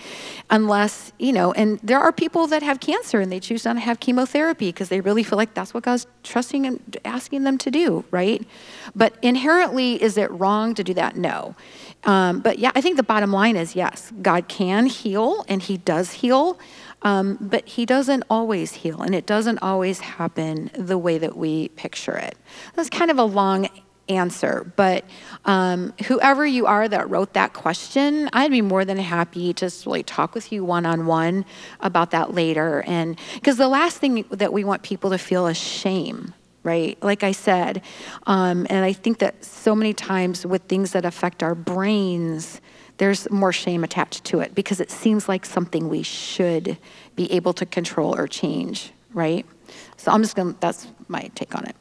unless, 0.50 1.12
you 1.18 1.32
know, 1.32 1.52
and 1.52 1.78
there 1.82 2.00
are 2.00 2.12
people 2.12 2.46
that 2.48 2.62
have 2.62 2.80
cancer 2.80 3.20
and 3.20 3.30
they 3.30 3.40
choose 3.40 3.64
not 3.64 3.74
to 3.74 3.80
have 3.80 4.00
chemotherapy 4.00 4.68
because 4.68 4.88
they 4.88 5.00
really 5.00 5.22
feel 5.22 5.36
like 5.36 5.54
that's 5.54 5.72
what 5.72 5.84
God's 5.84 6.06
trusting 6.22 6.66
and 6.66 6.96
asking 7.04 7.44
them 7.44 7.58
to 7.58 7.70
do, 7.70 8.04
right? 8.10 8.44
But 8.94 9.14
inherently, 9.22 10.02
is 10.02 10.16
it 10.16 10.30
wrong 10.32 10.74
to 10.74 10.84
do 10.84 10.94
that? 10.94 11.16
No. 11.16 11.54
Um, 12.06 12.40
but 12.40 12.58
yeah, 12.58 12.70
I 12.74 12.80
think 12.80 12.96
the 12.96 13.02
bottom 13.02 13.32
line 13.32 13.56
is 13.56 13.76
yes, 13.76 14.12
God 14.22 14.48
can 14.48 14.86
heal 14.86 15.44
and 15.48 15.60
He 15.60 15.76
does 15.76 16.12
heal. 16.12 16.58
Um, 17.02 17.36
but 17.40 17.68
he 17.68 17.86
doesn't 17.86 18.24
always 18.30 18.72
heal, 18.72 19.02
and 19.02 19.14
it 19.14 19.26
doesn't 19.26 19.58
always 19.58 20.00
happen 20.00 20.70
the 20.76 20.96
way 20.96 21.18
that 21.18 21.36
we 21.36 21.68
picture 21.68 22.16
it. 22.16 22.36
That's 22.74 22.88
kind 22.88 23.10
of 23.10 23.18
a 23.18 23.22
long 23.22 23.68
answer, 24.08 24.72
but 24.76 25.04
um, 25.44 25.92
whoever 26.06 26.46
you 26.46 26.66
are 26.66 26.88
that 26.88 27.08
wrote 27.10 27.34
that 27.34 27.52
question, 27.52 28.30
I'd 28.32 28.50
be 28.50 28.62
more 28.62 28.84
than 28.84 28.98
happy 28.98 29.52
to 29.54 29.70
really 29.84 30.02
talk 30.02 30.34
with 30.34 30.52
you 30.52 30.64
one 30.64 30.86
on 30.86 31.06
one 31.06 31.44
about 31.80 32.12
that 32.12 32.34
later. 32.34 32.82
And 32.86 33.18
because 33.34 33.56
the 33.56 33.68
last 33.68 33.98
thing 33.98 34.24
that 34.30 34.52
we 34.52 34.64
want 34.64 34.82
people 34.82 35.10
to 35.10 35.18
feel 35.18 35.46
is 35.46 35.56
shame. 35.56 36.34
Right, 36.66 37.00
like 37.00 37.22
I 37.22 37.30
said, 37.30 37.80
um, 38.26 38.66
and 38.68 38.84
I 38.84 38.92
think 38.92 39.18
that 39.18 39.44
so 39.44 39.76
many 39.76 39.92
times 39.92 40.44
with 40.44 40.62
things 40.62 40.90
that 40.90 41.04
affect 41.04 41.44
our 41.44 41.54
brains, 41.54 42.60
there's 42.96 43.30
more 43.30 43.52
shame 43.52 43.84
attached 43.84 44.24
to 44.24 44.40
it 44.40 44.52
because 44.52 44.80
it 44.80 44.90
seems 44.90 45.28
like 45.28 45.46
something 45.46 45.88
we 45.88 46.02
should 46.02 46.76
be 47.14 47.30
able 47.30 47.52
to 47.52 47.66
control 47.66 48.16
or 48.16 48.26
change, 48.26 48.90
right? 49.14 49.46
So 49.96 50.10
I'm 50.10 50.22
just 50.22 50.34
going 50.34 50.54
to, 50.54 50.60
that's 50.60 50.88
my 51.06 51.30
take 51.36 51.54
on 51.54 51.66
it. 51.66 51.76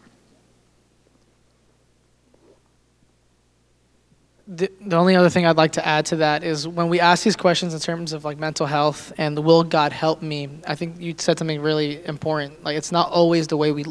The, 4.48 4.70
the 4.82 4.98
only 4.98 5.16
other 5.16 5.32
thing 5.32 5.48
I'd 5.48 5.58
like 5.58 5.72
to 5.72 5.86
add 5.86 6.06
to 6.08 6.18
that 6.18 6.44
is 6.44 6.68
when 6.68 6.90
we 6.90 7.00
ask 7.00 7.24
these 7.24 7.36
questions 7.36 7.74
in 7.74 7.80
terms 7.80 8.14
of 8.14 8.24
like 8.24 8.38
mental 8.38 8.68
health 8.68 9.12
and 9.18 9.36
the 9.36 9.42
will 9.42 9.64
God 9.64 9.92
help 9.92 10.22
me, 10.22 10.60
I 10.68 10.76
think 10.76 11.02
you 11.02 11.16
said 11.18 11.40
something 11.40 11.60
really 11.60 12.06
important. 12.06 12.64
Like 12.64 12.78
it's 12.78 12.92
not 12.92 13.10
always 13.10 13.48
the 13.48 13.58
way 13.58 13.72
we 13.72 13.86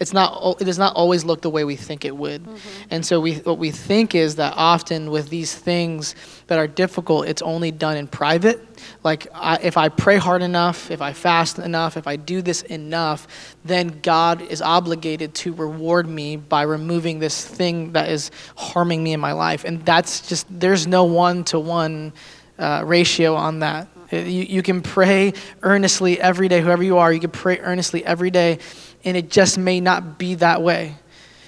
it's 0.00 0.12
not 0.12 0.60
it 0.60 0.64
does 0.64 0.78
not 0.78 0.96
always 0.96 1.24
look 1.24 1.42
the 1.42 1.50
way 1.50 1.64
we 1.64 1.76
think 1.76 2.04
it 2.04 2.16
would. 2.16 2.42
Mm-hmm. 2.42 2.88
and 2.90 3.06
so 3.06 3.20
we 3.20 3.34
what 3.36 3.58
we 3.58 3.70
think 3.70 4.14
is 4.14 4.36
that 4.36 4.54
often 4.56 5.10
with 5.10 5.28
these 5.28 5.54
things 5.54 6.16
that 6.48 6.58
are 6.58 6.66
difficult 6.66 7.28
it's 7.28 7.42
only 7.42 7.70
done 7.70 7.96
in 7.96 8.08
private. 8.08 8.66
Like 9.04 9.26
I, 9.34 9.58
if 9.62 9.76
i 9.76 9.90
pray 9.90 10.16
hard 10.16 10.42
enough 10.42 10.90
if 10.90 11.02
i 11.02 11.12
fast 11.12 11.58
enough 11.58 11.98
if 11.98 12.06
i 12.06 12.16
do 12.16 12.40
this 12.40 12.62
enough 12.62 13.56
then 13.64 14.00
god 14.00 14.40
is 14.40 14.62
obligated 14.62 15.34
to 15.34 15.52
reward 15.52 16.08
me 16.08 16.36
by 16.36 16.62
removing 16.62 17.18
this 17.18 17.46
thing 17.46 17.92
that 17.92 18.08
is 18.08 18.30
harming 18.56 19.02
me 19.02 19.12
in 19.12 19.20
my 19.20 19.32
life. 19.32 19.64
And 19.64 19.84
that's 19.84 20.28
just 20.28 20.46
there's 20.50 20.86
no 20.86 21.04
one 21.04 21.44
to 21.44 21.60
one 21.60 22.12
ratio 22.58 23.34
on 23.34 23.60
that. 23.60 23.88
You, 24.10 24.20
you 24.20 24.62
can 24.62 24.82
pray 24.82 25.34
earnestly 25.62 26.20
every 26.20 26.48
day 26.48 26.60
whoever 26.60 26.82
you 26.82 26.98
are 26.98 27.12
you 27.12 27.20
can 27.20 27.30
pray 27.30 27.60
earnestly 27.60 28.04
every 28.04 28.32
day 28.32 28.58
and 29.04 29.16
it 29.16 29.30
just 29.30 29.58
may 29.58 29.80
not 29.80 30.18
be 30.18 30.34
that 30.36 30.62
way. 30.62 30.96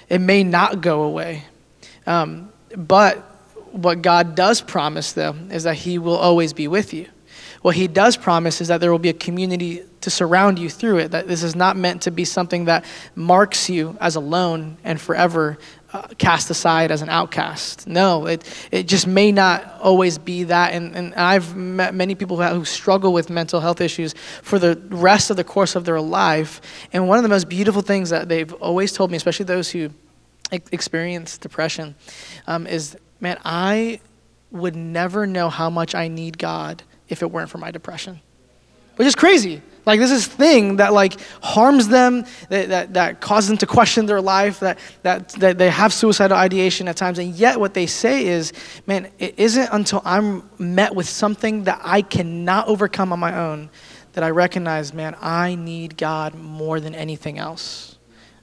It 0.09 0.19
may 0.19 0.43
not 0.43 0.81
go 0.81 1.03
away. 1.03 1.43
Um, 2.05 2.51
but 2.75 3.17
what 3.71 4.01
God 4.01 4.35
does 4.35 4.61
promise, 4.61 5.13
though, 5.13 5.35
is 5.51 5.63
that 5.63 5.75
He 5.75 5.97
will 5.97 6.17
always 6.17 6.53
be 6.53 6.67
with 6.67 6.93
you. 6.93 7.07
What 7.61 7.75
He 7.75 7.87
does 7.87 8.17
promise 8.17 8.61
is 8.61 8.67
that 8.67 8.81
there 8.81 8.91
will 8.91 8.99
be 8.99 9.09
a 9.09 9.13
community 9.13 9.83
to 10.01 10.09
surround 10.09 10.59
you 10.59 10.69
through 10.69 10.97
it, 10.97 11.11
that 11.11 11.27
this 11.27 11.43
is 11.43 11.55
not 11.55 11.77
meant 11.77 12.01
to 12.03 12.11
be 12.11 12.25
something 12.25 12.65
that 12.65 12.83
marks 13.15 13.69
you 13.69 13.97
as 14.01 14.15
alone 14.15 14.77
and 14.83 14.99
forever 14.99 15.57
uh, 15.93 16.07
cast 16.17 16.49
aside 16.49 16.91
as 16.91 17.01
an 17.01 17.09
outcast. 17.09 17.87
No, 17.87 18.25
it, 18.25 18.43
it 18.71 18.87
just 18.87 19.05
may 19.05 19.31
not 19.31 19.79
always 19.79 20.17
be 20.17 20.45
that. 20.45 20.73
And, 20.73 20.95
and 20.95 21.13
I've 21.13 21.55
met 21.55 21.93
many 21.93 22.15
people 22.15 22.41
who, 22.41 22.43
who 22.43 22.65
struggle 22.65 23.13
with 23.13 23.29
mental 23.29 23.59
health 23.59 23.79
issues 23.79 24.13
for 24.41 24.57
the 24.57 24.75
rest 24.89 25.29
of 25.29 25.37
the 25.37 25.43
course 25.43 25.75
of 25.75 25.85
their 25.85 26.01
life. 26.01 26.61
And 26.91 27.07
one 27.07 27.17
of 27.19 27.23
the 27.23 27.29
most 27.29 27.47
beautiful 27.47 27.81
things 27.81 28.09
that 28.09 28.27
they've 28.27 28.51
always 28.53 28.91
told 28.91 29.11
me, 29.11 29.17
especially 29.17 29.45
those 29.45 29.69
who 29.69 29.91
experience 30.51 31.37
depression, 31.37 31.95
um, 32.47 32.65
is 32.67 32.97
man, 33.19 33.39
I 33.45 33.99
would 34.51 34.75
never 34.75 35.25
know 35.27 35.49
how 35.49 35.69
much 35.69 35.95
I 35.95 36.07
need 36.07 36.37
God 36.37 36.83
if 37.07 37.21
it 37.21 37.31
weren't 37.31 37.49
for 37.49 37.57
my 37.57 37.71
depression. 37.71 38.19
Which 38.95 39.07
is 39.07 39.15
crazy. 39.15 39.61
Like 39.85 39.99
this 39.99 40.11
is 40.11 40.25
thing 40.25 40.77
that 40.77 40.93
like 40.93 41.19
harms 41.41 41.87
them, 41.89 42.25
that, 42.49 42.69
that, 42.69 42.93
that 42.93 43.21
causes 43.21 43.49
them 43.49 43.57
to 43.57 43.65
question 43.65 44.05
their 44.05 44.21
life, 44.21 44.61
that, 44.61 44.79
that, 45.01 45.29
that 45.29 45.57
they 45.57 45.69
have 45.69 45.93
suicidal 45.93 46.37
ideation 46.37 46.87
at 46.87 46.95
times. 46.95 47.19
And 47.19 47.35
yet 47.35 47.59
what 47.59 47.73
they 47.73 47.85
say 47.85 48.25
is, 48.25 48.53
man, 48.87 49.11
it 49.19 49.35
isn't 49.37 49.69
until 49.71 50.01
I'm 50.05 50.49
met 50.57 50.95
with 50.95 51.09
something 51.09 51.65
that 51.65 51.81
I 51.83 52.01
cannot 52.01 52.67
overcome 52.67 53.11
on 53.11 53.19
my 53.19 53.37
own 53.37 53.69
that 54.13 54.23
I 54.23 54.29
recognize, 54.29 54.93
man, 54.93 55.15
I 55.19 55.55
need 55.55 55.97
God 55.97 56.35
more 56.35 56.79
than 56.79 56.95
anything 56.95 57.39
else. 57.39 57.97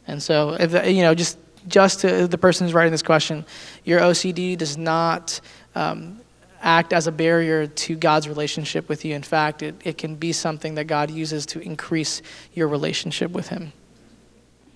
And 0.07 0.23
so, 0.23 0.57
if, 0.59 0.73
you 0.89 1.03
know, 1.03 1.15
just 1.15 1.39
just 1.69 2.01
to 2.01 2.27
the 2.27 2.39
person 2.39 2.67
who's 2.67 2.75
writing 2.75 2.91
this 2.91 3.03
question, 3.03 3.45
your 3.85 4.01
OCD 4.01 4.57
does 4.57 4.79
not 4.79 5.41
um, 5.75 6.20
act 6.61 6.93
as 6.93 7.07
a 7.07 7.13
barrier 7.13 7.67
to 7.67 7.97
God's 7.97 8.29
relationship 8.29 8.89
with 8.89 9.05
you. 9.05 9.15
In 9.15 9.23
fact, 9.23 9.63
it, 9.63 9.75
it 9.85 9.99
can 9.99 10.17
be 10.17 10.33
something 10.33 10.75
that 10.75 10.85
God 10.85 11.11
uses 11.11 11.47
to 11.47 11.61
increase 11.61 12.23
your 12.55 12.69
relationship 12.69 13.31
with 13.31 13.49
Him. 13.49 13.73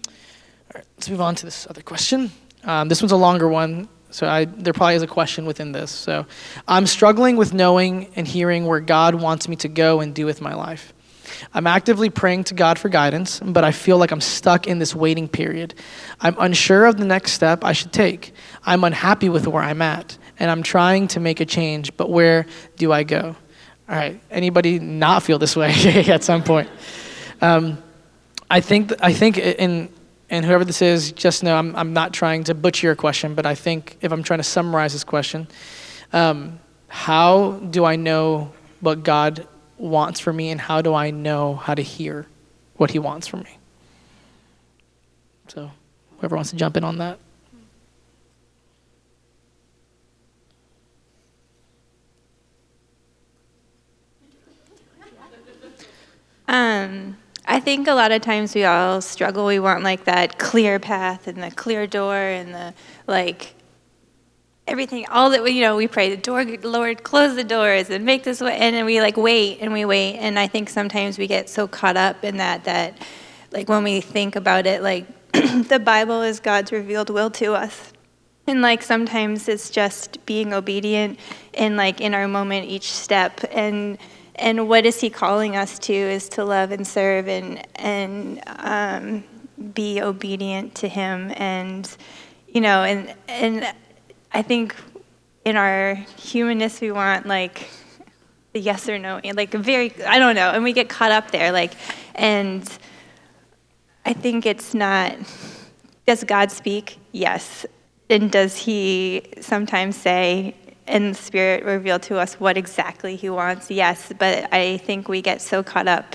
All 0.07 0.13
right, 0.77 0.85
let's 0.97 1.09
move 1.09 1.21
on 1.21 1.35
to 1.37 1.45
this 1.45 1.67
other 1.69 1.83
question. 1.83 2.31
Um, 2.65 2.89
this 2.89 3.03
one's 3.03 3.13
a 3.13 3.17
longer 3.17 3.49
one, 3.49 3.89
so 4.11 4.27
I, 4.27 4.47
there 4.47 4.73
probably 4.73 4.95
is 4.95 5.03
a 5.03 5.07
question 5.07 5.45
within 5.45 5.73
this. 5.73 5.91
So 5.91 6.25
I'm 6.67 6.87
struggling 6.87 7.37
with 7.37 7.53
knowing 7.53 8.11
and 8.17 8.27
hearing 8.27 8.67
where 8.67 8.81
God 8.81 9.15
wants 9.15 9.49
me 9.49 9.57
to 9.57 9.69
go 9.69 10.01
and 10.01 10.15
do 10.15 10.25
with 10.25 10.41
my 10.41 10.55
life. 10.55 10.95
I'm 11.53 11.67
actively 11.67 12.11
praying 12.11 12.45
to 12.45 12.55
God 12.55 12.79
for 12.79 12.89
guidance, 12.89 13.41
but 13.41 13.65
I 13.65 13.73
feel 13.73 13.99
like 13.99 14.11
I'm 14.11 14.21
stuck 14.21 14.67
in 14.67 14.79
this 14.79 14.95
waiting 14.95 15.29
period. 15.29 15.75
I'm 16.21 16.37
unsure 16.39 16.87
of 16.87 16.97
the 16.97 17.05
next 17.05 17.33
step 17.33 17.65
I 17.65 17.73
should 17.73 17.93
take. 17.93 18.33
I'm 18.65 18.85
unhappy 18.85 19.29
with 19.29 19.47
where 19.47 19.63
I'm 19.63 19.83
at, 19.83 20.19
and 20.45 20.51
I'm 20.51 20.63
trying 20.63 21.09
to 21.09 21.21
make 21.21 21.41
a 21.41 21.47
change, 21.47 21.97
but 21.97 22.11
where 22.11 22.45
do 22.77 22.93
I 22.93 23.03
go? 23.03 23.35
All 23.89 23.97
right, 23.97 24.21
anybody 24.31 24.79
not 24.79 25.23
feel 25.23 25.39
this 25.39 25.57
way 25.57 25.73
at 26.09 26.23
some 26.23 26.43
point? 26.43 26.69
Um, 27.41 27.83
I 28.51 28.61
think 28.61 28.93
I 29.01 29.15
think 29.15 29.39
in 29.39 29.89
and 30.29 30.45
whoever 30.45 30.67
this 30.67 30.83
is, 30.83 31.13
just 31.13 31.43
know 31.43 31.57
I'm 31.57 31.75
I'm 31.75 31.95
not 31.95 32.13
trying 32.13 32.45
to 32.45 32.55
butcher 32.55 32.89
your 32.89 32.95
question, 32.95 33.35
but 33.35 33.47
I 33.47 33.55
think 33.55 33.97
if 34.03 34.13
I'm 34.13 34.23
trying 34.23 34.41
to 34.41 34.45
summarize 34.45 34.93
this 34.93 35.03
question, 35.03 35.49
um, 36.13 36.61
how 36.89 37.53
do 37.71 37.87
I 37.87 37.97
know 37.97 38.53
what 38.81 39.03
God 39.03 39.49
wants 39.79 40.21
for 40.21 40.31
me, 40.31 40.51
and 40.51 40.61
how 40.61 40.83
do 40.83 40.93
I 40.93 41.11
know 41.11 41.55
how 41.55 41.75
to 41.75 41.83
hear 41.83 42.27
what 42.77 42.91
He 42.91 42.99
wants 42.99 43.27
from 43.27 43.41
me? 43.41 43.59
So, 45.49 45.71
whoever 46.19 46.37
wants 46.37 46.51
to 46.51 46.57
jump 46.57 46.77
in 46.77 46.85
on 46.85 46.99
that. 46.99 47.19
Um, 56.49 57.17
I 57.47 57.61
think 57.61 57.89
a 57.89 57.95
lot 57.95 58.13
of 58.13 58.23
times 58.23 58.55
we 58.55 58.65
all 58.65 59.01
struggle. 59.01 59.47
We 59.47 59.59
want 59.59 59.83
like 59.83 60.05
that 60.05 60.39
clear 60.39 60.79
path 60.79 61.27
and 61.27 61.43
the 61.43 61.51
clear 61.51 61.87
door 61.87 62.17
and 62.17 62.55
the 62.55 62.75
like 63.07 63.55
everything, 64.67 65.07
all 65.09 65.31
that, 65.31 65.53
you 65.53 65.61
know, 65.61 65.77
we 65.77 65.87
pray, 65.87 66.11
the 66.11 66.17
door, 66.17 66.45
Lord, 66.45 67.03
close 67.03 67.35
the 67.37 67.45
doors 67.45 67.91
and 67.91 68.05
make 68.05 68.25
this 68.25 68.41
way. 68.41 68.57
And 68.57 68.87
we 68.87 69.01
like 69.01 69.17
wait 69.17 69.59
and 69.61 69.73
we 69.73 69.85
wait. 69.85 70.17
And 70.17 70.39
I 70.39 70.47
think 70.47 70.71
sometimes 70.71 71.19
we 71.19 71.27
get 71.27 71.49
so 71.49 71.69
caught 71.69 71.97
up 71.97 72.25
in 72.25 72.39
that, 72.39 72.65
that 72.65 72.99
like 73.53 73.69
when 73.69 73.85
we 73.85 74.01
think 74.01 74.37
about 74.37 74.67
it, 74.67 74.83
like 74.83 75.07
the 75.33 75.81
Bible 75.85 76.23
is 76.23 76.41
God's 76.41 76.73
revealed 76.73 77.11
will 77.11 77.31
to 77.33 77.55
us. 77.55 77.93
And 78.47 78.61
like 78.61 78.83
sometimes 78.83 79.49
it's 79.49 79.71
just 79.71 80.25
being 80.27 80.53
obedient 80.53 81.19
and 81.55 81.77
like 81.77 82.01
in 82.01 82.15
our 82.15 82.29
moment 82.29 82.67
each 82.67 82.93
step. 82.93 83.41
And 83.51 83.99
and 84.45 84.69
what 84.69 84.87
is 84.87 85.01
he 85.01 85.11
calling 85.11 85.57
us 85.57 85.79
to 85.81 85.93
is 85.93 86.29
to 86.29 86.45
love 86.45 86.71
and 86.71 86.87
serve 86.87 87.27
and 87.29 87.67
and 87.75 88.41
um, 88.47 89.25
be 89.73 90.01
obedient 90.01 90.75
to 90.77 90.89
him 90.89 91.33
and 91.37 91.97
you 92.47 92.61
know 92.61 92.85
and 92.85 93.15
and 93.27 93.75
I 94.33 94.43
think 94.43 94.75
in 95.45 95.57
our 95.57 95.95
humanness, 96.19 96.81
we 96.81 96.91
want 96.91 97.27
like 97.27 97.71
the 98.53 98.61
yes 98.61 98.89
or 98.89 98.99
no, 98.99 99.21
like 99.35 99.53
very, 99.53 99.93
I 100.05 100.19
don't 100.19 100.35
know, 100.35 100.51
and 100.51 100.65
we 100.65 100.73
get 100.73 100.89
caught 100.89 101.13
up 101.13 101.31
there. 101.31 101.53
Like, 101.53 101.75
and 102.15 102.69
I 104.05 104.13
think 104.13 104.47
it's 104.47 104.75
not, 104.75 105.17
does 106.07 106.25
God 106.25 106.51
speak? 106.51 106.99
Yes. 107.13 107.67
And 108.11 108.31
does 108.31 108.57
He 108.57 109.23
sometimes 109.41 109.97
say, 109.97 110.55
in 110.87 111.11
the 111.11 111.15
Spirit, 111.15 111.65
reveal 111.65 111.99
to 112.01 112.19
us 112.19 112.35
what 112.41 112.57
exactly 112.57 113.17
He 113.17 113.31
wants? 113.31 113.71
Yes. 113.71 114.13
But 114.19 114.53
I 114.53 114.79
think 114.79 115.09
we 115.09 115.23
get 115.23 115.41
so 115.41 115.63
caught 115.63 115.89
up, 115.89 116.15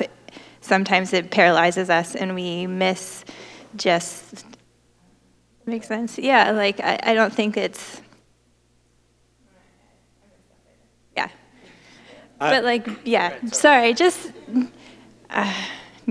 sometimes 0.61 1.13
it 1.13 1.31
paralyzes 1.31 1.89
us 1.89 2.15
and 2.15 2.35
we 2.35 2.67
miss 2.67 3.25
just, 3.75 4.45
makes 5.65 5.87
sense? 5.87 6.17
Yeah, 6.17 6.51
like 6.51 6.79
I, 6.79 6.99
I 7.03 7.13
don't 7.13 7.33
think 7.33 7.57
it's, 7.57 8.01
I- 12.41 12.51
but 12.51 12.63
like, 12.63 12.87
yeah. 13.05 13.35
Sorry, 13.51 13.93
just. 13.93 14.31
Uh, 15.29 15.53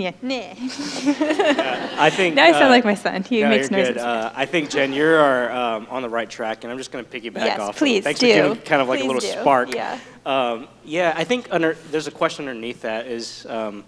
yeah. 0.01 0.13
Nah. 0.23 1.95
I 2.03 2.11
think. 2.11 2.35
Now 2.35 2.45
I 2.45 2.53
sound 2.53 2.65
uh, 2.65 2.69
like 2.69 2.85
my 2.85 2.95
son. 2.95 3.23
He 3.25 3.41
no, 3.43 3.49
makes 3.49 3.71
you're 3.71 3.79
noises. 3.79 3.95
good. 3.97 4.03
Uh, 4.03 4.33
I 4.35 4.47
think 4.47 4.71
Jen, 4.71 4.93
you 4.93 5.05
are 5.05 5.51
um, 5.51 5.87
on 5.91 6.03
the 6.03 6.09
right 6.09 6.29
track, 6.29 6.65
and 6.65 6.71
I'm 6.73 6.79
just 6.79 6.91
going 6.93 7.05
to 7.05 7.11
piggyback 7.11 7.45
Yes, 7.45 7.61
off. 7.61 7.77
please 7.79 8.05
Thanks 8.05 8.21
do. 8.21 8.27
for 8.27 8.33
giving 8.33 8.63
kind 8.63 8.83
of 8.83 8.89
like 8.89 9.01
Please 9.01 9.05
a 9.05 9.13
little 9.13 9.21
do. 9.21 9.41
spark. 9.41 9.75
Yeah. 9.75 9.99
Um, 10.27 10.69
yeah, 10.85 11.13
I 11.17 11.25
think 11.25 11.49
under 11.51 11.75
there's 11.91 12.07
a 12.07 12.11
question 12.11 12.49
underneath 12.49 12.83
that 12.83 13.07
is 13.07 13.47
um, 13.47 13.85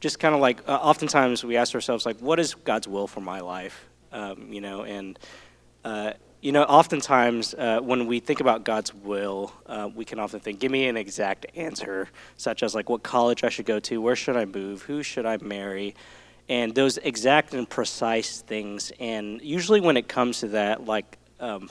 just 0.00 0.18
kind 0.18 0.34
of 0.34 0.40
like 0.40 0.60
uh, 0.68 0.72
oftentimes 0.72 1.44
we 1.44 1.56
ask 1.56 1.74
ourselves 1.74 2.04
like, 2.04 2.18
what 2.18 2.38
is 2.40 2.54
God's 2.54 2.88
will 2.88 3.06
for 3.06 3.20
my 3.20 3.40
life? 3.40 3.86
Um, 4.12 4.52
you 4.52 4.60
know, 4.60 4.84
and 4.84 5.18
uh, 5.84 6.12
you 6.44 6.52
know, 6.52 6.64
oftentimes 6.64 7.54
uh, 7.54 7.80
when 7.80 8.06
we 8.06 8.20
think 8.20 8.40
about 8.40 8.64
God's 8.64 8.92
will, 8.92 9.50
uh, 9.64 9.88
we 9.94 10.04
can 10.04 10.18
often 10.18 10.40
think, 10.40 10.60
give 10.60 10.70
me 10.70 10.88
an 10.88 10.96
exact 10.98 11.46
answer, 11.56 12.06
such 12.36 12.62
as 12.62 12.74
like 12.74 12.90
what 12.90 13.02
college 13.02 13.44
I 13.44 13.48
should 13.48 13.64
go 13.64 13.80
to, 13.80 13.98
where 13.98 14.14
should 14.14 14.36
I 14.36 14.44
move, 14.44 14.82
who 14.82 15.02
should 15.02 15.24
I 15.24 15.38
marry, 15.38 15.94
and 16.50 16.74
those 16.74 16.98
exact 16.98 17.54
and 17.54 17.66
precise 17.66 18.42
things. 18.42 18.92
And 19.00 19.40
usually 19.40 19.80
when 19.80 19.96
it 19.96 20.06
comes 20.06 20.40
to 20.40 20.48
that, 20.48 20.84
like, 20.84 21.16
um, 21.40 21.70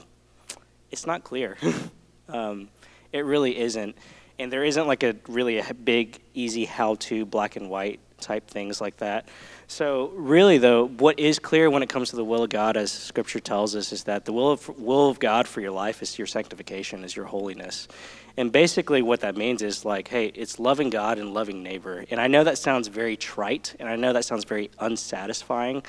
it's 0.90 1.06
not 1.06 1.22
clear. 1.22 1.56
um, 2.28 2.68
it 3.12 3.24
really 3.24 3.56
isn't. 3.56 3.94
And 4.40 4.52
there 4.52 4.64
isn't 4.64 4.88
like 4.88 5.04
a 5.04 5.14
really 5.28 5.60
a 5.60 5.72
big, 5.72 6.18
easy 6.34 6.64
how 6.64 6.96
to 6.96 7.24
black 7.24 7.54
and 7.54 7.70
white 7.70 8.00
type 8.24 8.48
things 8.48 8.80
like 8.80 8.96
that. 8.96 9.28
So, 9.66 10.10
really, 10.14 10.58
though, 10.58 10.88
what 10.88 11.18
is 11.18 11.38
clear 11.38 11.70
when 11.70 11.82
it 11.82 11.88
comes 11.88 12.10
to 12.10 12.16
the 12.16 12.24
will 12.24 12.42
of 12.42 12.50
God, 12.50 12.76
as 12.76 12.90
Scripture 12.90 13.40
tells 13.40 13.76
us, 13.76 13.92
is 13.92 14.04
that 14.04 14.24
the 14.24 14.32
will 14.32 14.50
of, 14.50 14.68
will 14.78 15.08
of 15.08 15.20
God 15.20 15.46
for 15.46 15.60
your 15.60 15.70
life 15.70 16.02
is 16.02 16.18
your 16.18 16.26
sanctification, 16.26 17.04
is 17.04 17.14
your 17.14 17.26
holiness. 17.26 17.88
And 18.36 18.50
basically, 18.50 19.00
what 19.00 19.20
that 19.20 19.36
means 19.36 19.62
is 19.62 19.84
like, 19.84 20.08
hey, 20.08 20.26
it's 20.34 20.58
loving 20.58 20.90
God 20.90 21.18
and 21.18 21.32
loving 21.32 21.62
neighbor. 21.62 22.04
And 22.10 22.20
I 22.20 22.26
know 22.26 22.44
that 22.44 22.58
sounds 22.58 22.88
very 22.88 23.16
trite, 23.16 23.74
and 23.78 23.88
I 23.88 23.96
know 23.96 24.12
that 24.12 24.24
sounds 24.24 24.44
very 24.44 24.70
unsatisfying, 24.80 25.82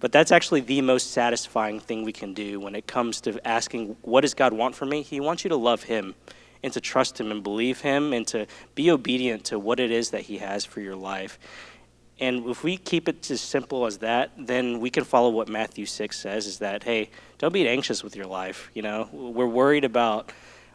but 0.00 0.10
that's 0.10 0.32
actually 0.32 0.62
the 0.62 0.80
most 0.80 1.12
satisfying 1.12 1.78
thing 1.78 2.04
we 2.04 2.12
can 2.12 2.34
do 2.34 2.58
when 2.58 2.74
it 2.74 2.88
comes 2.88 3.20
to 3.22 3.46
asking, 3.46 3.96
what 4.02 4.22
does 4.22 4.34
God 4.34 4.52
want 4.52 4.74
from 4.74 4.88
me? 4.88 5.02
He 5.02 5.20
wants 5.20 5.44
you 5.44 5.50
to 5.50 5.56
love 5.56 5.84
Him 5.84 6.16
and 6.62 6.72
to 6.72 6.80
trust 6.80 7.20
Him 7.20 7.30
and 7.30 7.42
believe 7.42 7.80
Him 7.80 8.12
and 8.12 8.26
to 8.28 8.46
be 8.74 8.90
obedient 8.90 9.44
to 9.46 9.58
what 9.58 9.78
it 9.78 9.90
is 9.90 10.10
that 10.10 10.22
He 10.22 10.38
has 10.38 10.64
for 10.64 10.80
your 10.80 10.96
life. 10.96 11.38
And 12.22 12.46
if 12.46 12.62
we 12.62 12.76
keep 12.76 13.08
it 13.08 13.28
as 13.32 13.40
simple 13.40 13.84
as 13.84 13.98
that, 13.98 14.30
then 14.38 14.78
we 14.78 14.90
can 14.90 15.02
follow 15.02 15.30
what 15.30 15.48
Matthew 15.48 15.86
6 15.86 16.16
says 16.16 16.46
is 16.46 16.60
that, 16.60 16.84
hey, 16.84 17.10
don't 17.38 17.52
be 17.52 17.68
anxious 17.68 18.04
with 18.04 18.14
your 18.14 18.26
life. 18.26 18.70
You 18.74 18.82
know, 18.82 19.08
we're 19.12 19.48
worried 19.48 19.82
about 19.82 20.30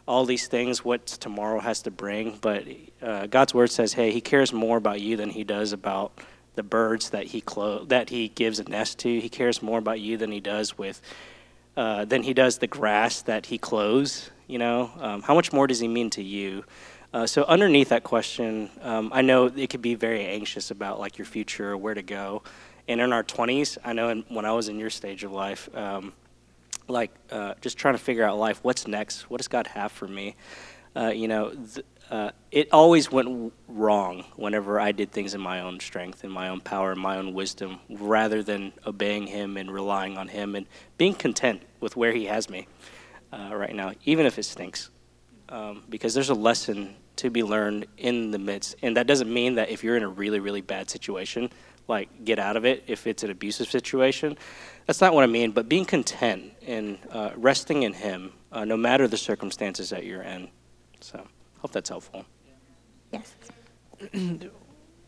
all 0.06 0.26
these 0.26 0.46
things, 0.46 0.84
what 0.84 1.06
tomorrow 1.06 1.58
has 1.58 1.80
to 1.82 1.90
bring, 1.90 2.36
but 2.42 2.66
uh, 3.00 3.28
God's 3.28 3.54
word 3.54 3.70
says, 3.70 3.94
hey, 3.94 4.12
He 4.12 4.20
cares 4.20 4.52
more 4.52 4.76
about 4.76 5.00
you 5.00 5.16
than 5.16 5.30
He 5.30 5.42
does 5.42 5.72
about 5.72 6.20
the 6.54 6.62
birds 6.62 7.08
that 7.10 7.24
He 7.24 7.40
clo- 7.40 7.86
that 7.86 8.10
He 8.10 8.28
gives 8.28 8.58
a 8.58 8.64
nest 8.64 8.98
to. 8.98 9.18
He 9.18 9.30
cares 9.30 9.62
more 9.62 9.78
about 9.78 10.00
you 10.00 10.18
than 10.18 10.30
He 10.30 10.40
does 10.40 10.76
with 10.76 11.00
uh, 11.78 12.04
than 12.04 12.24
He 12.24 12.34
does 12.34 12.58
the 12.58 12.66
grass 12.66 13.22
that 13.22 13.46
He 13.46 13.56
clothes. 13.56 14.30
You 14.48 14.58
know, 14.58 14.90
um, 14.98 15.22
how 15.22 15.34
much 15.34 15.50
more 15.50 15.66
does 15.66 15.80
He 15.80 15.88
mean 15.88 16.10
to 16.10 16.22
you? 16.22 16.64
Uh, 17.12 17.26
so 17.26 17.44
underneath 17.44 17.88
that 17.88 18.04
question, 18.04 18.70
um, 18.82 19.10
I 19.14 19.22
know 19.22 19.46
it 19.46 19.70
could 19.70 19.80
be 19.80 19.94
very 19.94 20.24
anxious 20.26 20.70
about 20.70 21.00
like 21.00 21.16
your 21.16 21.24
future 21.24 21.72
or 21.72 21.76
where 21.76 21.94
to 21.94 22.02
go. 22.02 22.42
And 22.86 23.00
in 23.00 23.12
our 23.12 23.24
20s, 23.24 23.78
I 23.82 23.92
know 23.94 24.10
in, 24.10 24.24
when 24.28 24.44
I 24.44 24.52
was 24.52 24.68
in 24.68 24.78
your 24.78 24.90
stage 24.90 25.24
of 25.24 25.32
life, 25.32 25.74
um, 25.74 26.12
like 26.86 27.10
uh, 27.30 27.54
just 27.60 27.78
trying 27.78 27.94
to 27.94 27.98
figure 27.98 28.24
out 28.24 28.38
life, 28.38 28.60
what's 28.62 28.86
next? 28.86 29.30
What 29.30 29.38
does 29.38 29.48
God 29.48 29.66
have 29.68 29.90
for 29.92 30.06
me? 30.06 30.36
Uh, 30.94 31.08
you 31.08 31.28
know, 31.28 31.50
th- 31.50 31.86
uh, 32.10 32.30
it 32.50 32.68
always 32.72 33.10
went 33.10 33.52
wrong 33.68 34.24
whenever 34.36 34.80
I 34.80 34.92
did 34.92 35.12
things 35.12 35.34
in 35.34 35.40
my 35.40 35.60
own 35.60 35.80
strength, 35.80 36.24
in 36.24 36.30
my 36.30 36.48
own 36.48 36.60
power, 36.60 36.92
in 36.92 36.98
my 36.98 37.16
own 37.18 37.34
wisdom, 37.34 37.80
rather 37.90 38.42
than 38.42 38.72
obeying 38.86 39.26
Him 39.26 39.56
and 39.58 39.70
relying 39.70 40.16
on 40.16 40.28
Him 40.28 40.54
and 40.54 40.66
being 40.96 41.14
content 41.14 41.62
with 41.80 41.96
where 41.96 42.12
He 42.12 42.26
has 42.26 42.48
me 42.48 42.66
uh, 43.32 43.54
right 43.54 43.74
now, 43.74 43.92
even 44.04 44.24
if 44.24 44.38
it 44.38 44.44
stinks 44.44 44.88
um, 45.48 45.82
because 45.88 46.14
there's 46.14 46.30
a 46.30 46.34
lesson 46.34 46.94
to 47.16 47.30
be 47.30 47.42
learned 47.42 47.86
in 47.96 48.30
the 48.30 48.38
midst. 48.38 48.76
And 48.82 48.96
that 48.96 49.06
doesn't 49.06 49.32
mean 49.32 49.56
that 49.56 49.70
if 49.70 49.82
you're 49.82 49.96
in 49.96 50.02
a 50.02 50.08
really, 50.08 50.40
really 50.40 50.60
bad 50.60 50.88
situation, 50.88 51.50
like 51.88 52.24
get 52.24 52.38
out 52.38 52.56
of 52.56 52.64
it 52.64 52.84
if 52.86 53.06
it's 53.06 53.22
an 53.22 53.30
abusive 53.30 53.68
situation. 53.68 54.36
That's 54.86 55.00
not 55.00 55.14
what 55.14 55.24
I 55.24 55.26
mean, 55.26 55.50
but 55.50 55.68
being 55.68 55.84
content 55.84 56.52
and 56.66 56.98
uh, 57.10 57.30
resting 57.36 57.82
in 57.82 57.92
Him, 57.92 58.32
uh, 58.52 58.64
no 58.64 58.76
matter 58.76 59.08
the 59.08 59.16
circumstances 59.16 59.90
that 59.90 60.04
you're 60.04 60.22
in. 60.22 60.48
So, 61.00 61.26
hope 61.58 61.72
that's 61.72 61.88
helpful. 61.88 62.24
yes. 63.12 63.34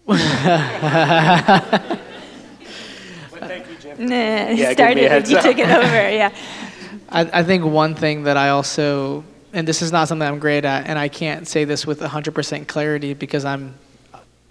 Nah, 3.99 4.49
you 4.51 4.57
give 4.57 4.59
me 4.59 4.63
a 4.65 4.73
started 4.73 4.99
it. 4.99 5.11
heads 5.11 5.31
You 5.31 5.41
took 5.41 5.59
it 5.59 5.69
over. 5.69 6.11
Yeah. 6.11 6.35
I, 7.09 7.41
I 7.41 7.43
think 7.43 7.65
one 7.65 7.95
thing 7.95 8.25
that 8.25 8.37
I 8.37 8.51
also, 8.51 9.25
and 9.53 9.67
this 9.67 9.83
is 9.83 9.93
not 9.93 10.09
something 10.09 10.27
I'm 10.27 10.39
great 10.39 10.65
at, 10.65 10.87
and 10.87 10.99
I 10.99 11.09
can't 11.09 11.47
say 11.47 11.65
this 11.65 11.87
with 11.87 12.01
100% 12.01 12.67
clarity 12.67 13.15
because 13.15 13.45
I'm 13.45 13.75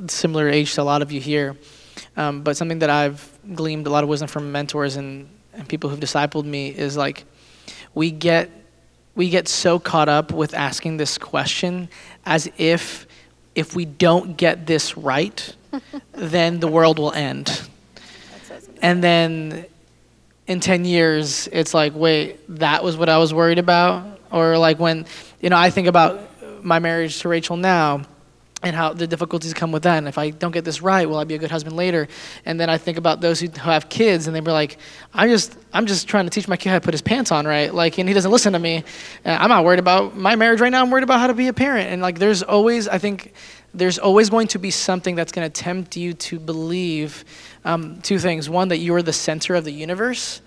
similar 0.08 0.50
age 0.50 0.74
to 0.76 0.82
a 0.82 0.84
lot 0.84 1.02
of 1.02 1.12
you 1.12 1.22
here, 1.22 1.56
um, 2.18 2.42
but 2.42 2.58
something 2.58 2.80
that 2.80 2.90
I've 2.90 3.38
gleaned 3.54 3.88
a 3.88 3.90
lot 3.90 4.04
of 4.04 4.10
wisdom 4.10 4.28
from 4.28 4.52
mentors 4.52 4.96
and, 4.96 5.30
and 5.54 5.68
people 5.68 5.90
who've 5.90 6.00
discipled 6.00 6.46
me 6.46 6.70
is 6.70 6.96
like 6.96 7.26
we 7.94 8.12
get 8.12 8.50
we 9.16 9.30
get 9.30 9.48
so 9.48 9.80
caught 9.80 10.08
up 10.08 10.32
with 10.32 10.54
asking 10.54 10.96
this 10.96 11.18
question 11.18 11.90
as 12.26 12.50
if 12.58 13.06
if 13.56 13.76
we 13.76 13.84
don't 13.84 14.38
get 14.38 14.66
this 14.66 14.96
right, 14.96 15.56
then 16.14 16.60
the 16.60 16.68
world 16.68 17.00
will 17.00 17.12
end. 17.12 17.68
And 18.82 19.04
then 19.04 19.66
in 20.48 20.60
10 20.62 20.86
years, 20.86 21.48
it's 21.52 21.74
like, 21.74 21.94
wait, 21.94 22.40
that 22.60 22.84
was 22.84 22.96
what 22.96 23.10
I 23.10 23.18
was 23.18 23.34
worried 23.34 23.60
about? 23.60 24.19
Or 24.32 24.58
like 24.58 24.80
when, 24.80 25.06
you 25.42 25.50
know, 25.50 25.58
I 25.58 25.70
think 25.70 25.88
about 25.88 26.64
my 26.64 26.80
marriage 26.80 27.20
to 27.22 27.30
Rachel 27.30 27.58
now 27.58 28.04
and 28.62 28.76
how 28.76 28.92
the 28.92 29.08
difficulties 29.08 29.54
come 29.54 29.72
with 29.72 29.84
that. 29.84 29.98
And 29.98 30.08
if 30.08 30.18
I 30.18 30.32
don't 30.32 30.52
get 30.52 30.66
this 30.66 30.82
right, 30.82 31.08
will 31.08 31.18
I 31.18 31.24
be 31.24 31.36
a 31.36 31.38
good 31.38 31.52
husband 31.52 31.78
later? 31.78 32.08
And 32.46 32.60
then 32.60 32.70
I 32.70 32.78
think 32.78 32.98
about 32.98 33.22
those 33.22 33.40
who 33.40 33.50
have 33.58 33.88
kids 33.88 34.28
and 34.28 34.36
they 34.36 34.42
were 34.42 34.52
like, 34.52 34.78
I'm 35.14 35.30
just, 35.30 35.58
I'm 35.72 35.86
just 35.86 36.08
trying 36.10 36.26
to 36.26 36.30
teach 36.30 36.48
my 36.48 36.58
kid 36.58 36.70
how 36.70 36.76
to 36.76 36.84
put 36.84 36.94
his 36.94 37.02
pants 37.02 37.32
on 37.32 37.48
right. 37.48 37.74
Like, 37.74 37.98
and 37.98 38.10
he 38.10 38.14
doesn't 38.14 38.32
listen 38.32 38.54
to 38.54 38.60
me. 38.60 38.84
Uh, 39.26 39.38
I'm 39.40 39.50
not 39.50 39.64
worried 39.64 39.80
about 39.80 40.18
my 40.18 40.36
marriage 40.36 40.60
right 40.60 40.72
now. 40.72 40.82
I'm 40.82 40.92
worried 40.92 41.06
about 41.06 41.20
how 41.20 41.28
to 41.28 41.34
be 41.34 41.48
a 41.48 41.54
parent. 41.54 41.90
And 41.90 42.02
like, 42.02 42.20
there's 42.20 42.44
always, 42.44 42.88
I 42.88 42.98
think, 42.98 43.34
there's 43.74 43.98
always 44.00 44.30
going 44.30 44.48
to 44.48 44.60
be 44.60 44.72
something 44.72 45.16
that's 45.16 45.32
going 45.32 45.50
to 45.50 45.62
tempt 45.62 45.96
you 45.96 46.14
to 46.14 46.40
believe 46.40 47.24
um, 47.64 48.02
two 48.02 48.20
things. 48.20 48.50
One, 48.50 48.70
that 48.70 48.78
you 48.78 48.94
are 48.96 49.02
the 49.02 49.14
center 49.14 49.56
of 49.56 49.64
the 49.64 49.72
universe. 49.72 50.42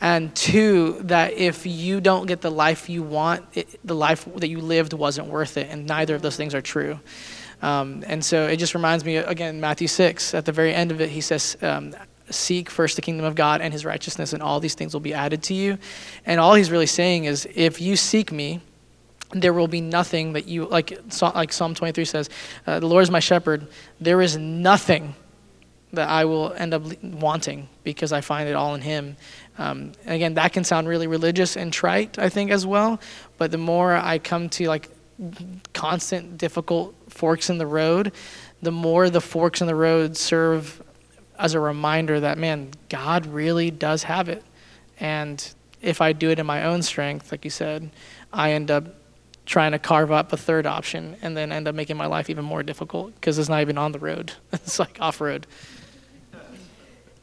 And 0.00 0.34
two, 0.34 0.98
that 1.02 1.32
if 1.34 1.66
you 1.66 2.00
don't 2.00 2.26
get 2.26 2.40
the 2.40 2.50
life 2.50 2.88
you 2.88 3.02
want, 3.02 3.44
it, 3.54 3.80
the 3.84 3.94
life 3.94 4.28
that 4.36 4.48
you 4.48 4.60
lived 4.60 4.92
wasn't 4.92 5.28
worth 5.28 5.56
it. 5.56 5.68
And 5.70 5.86
neither 5.86 6.14
of 6.14 6.22
those 6.22 6.36
things 6.36 6.54
are 6.54 6.60
true. 6.60 6.98
Um, 7.62 8.04
and 8.06 8.22
so 8.24 8.46
it 8.46 8.56
just 8.56 8.74
reminds 8.74 9.04
me, 9.04 9.16
again, 9.16 9.60
Matthew 9.60 9.88
6, 9.88 10.34
at 10.34 10.44
the 10.44 10.52
very 10.52 10.74
end 10.74 10.90
of 10.90 11.00
it, 11.00 11.10
he 11.10 11.20
says, 11.20 11.56
um, 11.62 11.94
Seek 12.30 12.70
first 12.70 12.96
the 12.96 13.02
kingdom 13.02 13.26
of 13.26 13.34
God 13.34 13.60
and 13.60 13.72
his 13.72 13.84
righteousness, 13.84 14.32
and 14.32 14.42
all 14.42 14.58
these 14.58 14.74
things 14.74 14.94
will 14.94 15.00
be 15.00 15.12
added 15.12 15.42
to 15.44 15.54
you. 15.54 15.78
And 16.24 16.40
all 16.40 16.54
he's 16.54 16.70
really 16.70 16.86
saying 16.86 17.26
is, 17.26 17.46
if 17.54 17.82
you 17.82 17.96
seek 17.96 18.32
me, 18.32 18.60
there 19.34 19.52
will 19.52 19.68
be 19.68 19.80
nothing 19.80 20.32
that 20.34 20.46
you 20.46 20.66
like 20.66 20.98
like 21.34 21.52
psalm 21.52 21.74
23 21.74 22.04
says 22.04 22.30
uh, 22.66 22.78
the 22.78 22.86
lord 22.86 23.02
is 23.02 23.10
my 23.10 23.18
shepherd 23.18 23.66
there 24.00 24.20
is 24.22 24.36
nothing 24.36 25.14
that 25.92 26.08
i 26.08 26.24
will 26.24 26.52
end 26.52 26.72
up 26.72 26.82
wanting 27.02 27.68
because 27.82 28.12
i 28.12 28.20
find 28.20 28.48
it 28.48 28.54
all 28.54 28.74
in 28.74 28.80
him 28.80 29.16
um, 29.58 29.92
again 30.06 30.34
that 30.34 30.52
can 30.52 30.64
sound 30.64 30.88
really 30.88 31.06
religious 31.06 31.56
and 31.56 31.72
trite 31.72 32.18
i 32.18 32.28
think 32.28 32.50
as 32.50 32.66
well 32.66 33.00
but 33.38 33.50
the 33.50 33.58
more 33.58 33.94
i 33.94 34.18
come 34.18 34.48
to 34.48 34.66
like 34.68 34.90
constant 35.72 36.36
difficult 36.36 36.94
forks 37.08 37.48
in 37.50 37.58
the 37.58 37.66
road 37.66 38.12
the 38.62 38.72
more 38.72 39.10
the 39.10 39.20
forks 39.20 39.60
in 39.60 39.66
the 39.66 39.74
road 39.74 40.16
serve 40.16 40.82
as 41.38 41.54
a 41.54 41.60
reminder 41.60 42.20
that 42.20 42.38
man 42.38 42.70
god 42.88 43.26
really 43.26 43.70
does 43.70 44.02
have 44.02 44.28
it 44.28 44.42
and 44.98 45.54
if 45.82 46.00
i 46.00 46.12
do 46.12 46.30
it 46.30 46.38
in 46.38 46.46
my 46.46 46.64
own 46.64 46.82
strength 46.82 47.30
like 47.30 47.44
you 47.44 47.50
said 47.50 47.90
i 48.32 48.52
end 48.52 48.70
up 48.70 48.84
trying 49.46 49.72
to 49.72 49.78
carve 49.78 50.10
up 50.10 50.32
a 50.32 50.36
third 50.36 50.66
option 50.66 51.16
and 51.22 51.36
then 51.36 51.52
end 51.52 51.68
up 51.68 51.74
making 51.74 51.96
my 51.96 52.06
life 52.06 52.30
even 52.30 52.44
more 52.44 52.62
difficult 52.62 53.14
because 53.14 53.38
it's 53.38 53.48
not 53.48 53.60
even 53.60 53.76
on 53.76 53.92
the 53.92 53.98
road. 53.98 54.32
it's 54.52 54.78
like 54.78 54.98
off 55.00 55.20
road. 55.20 55.46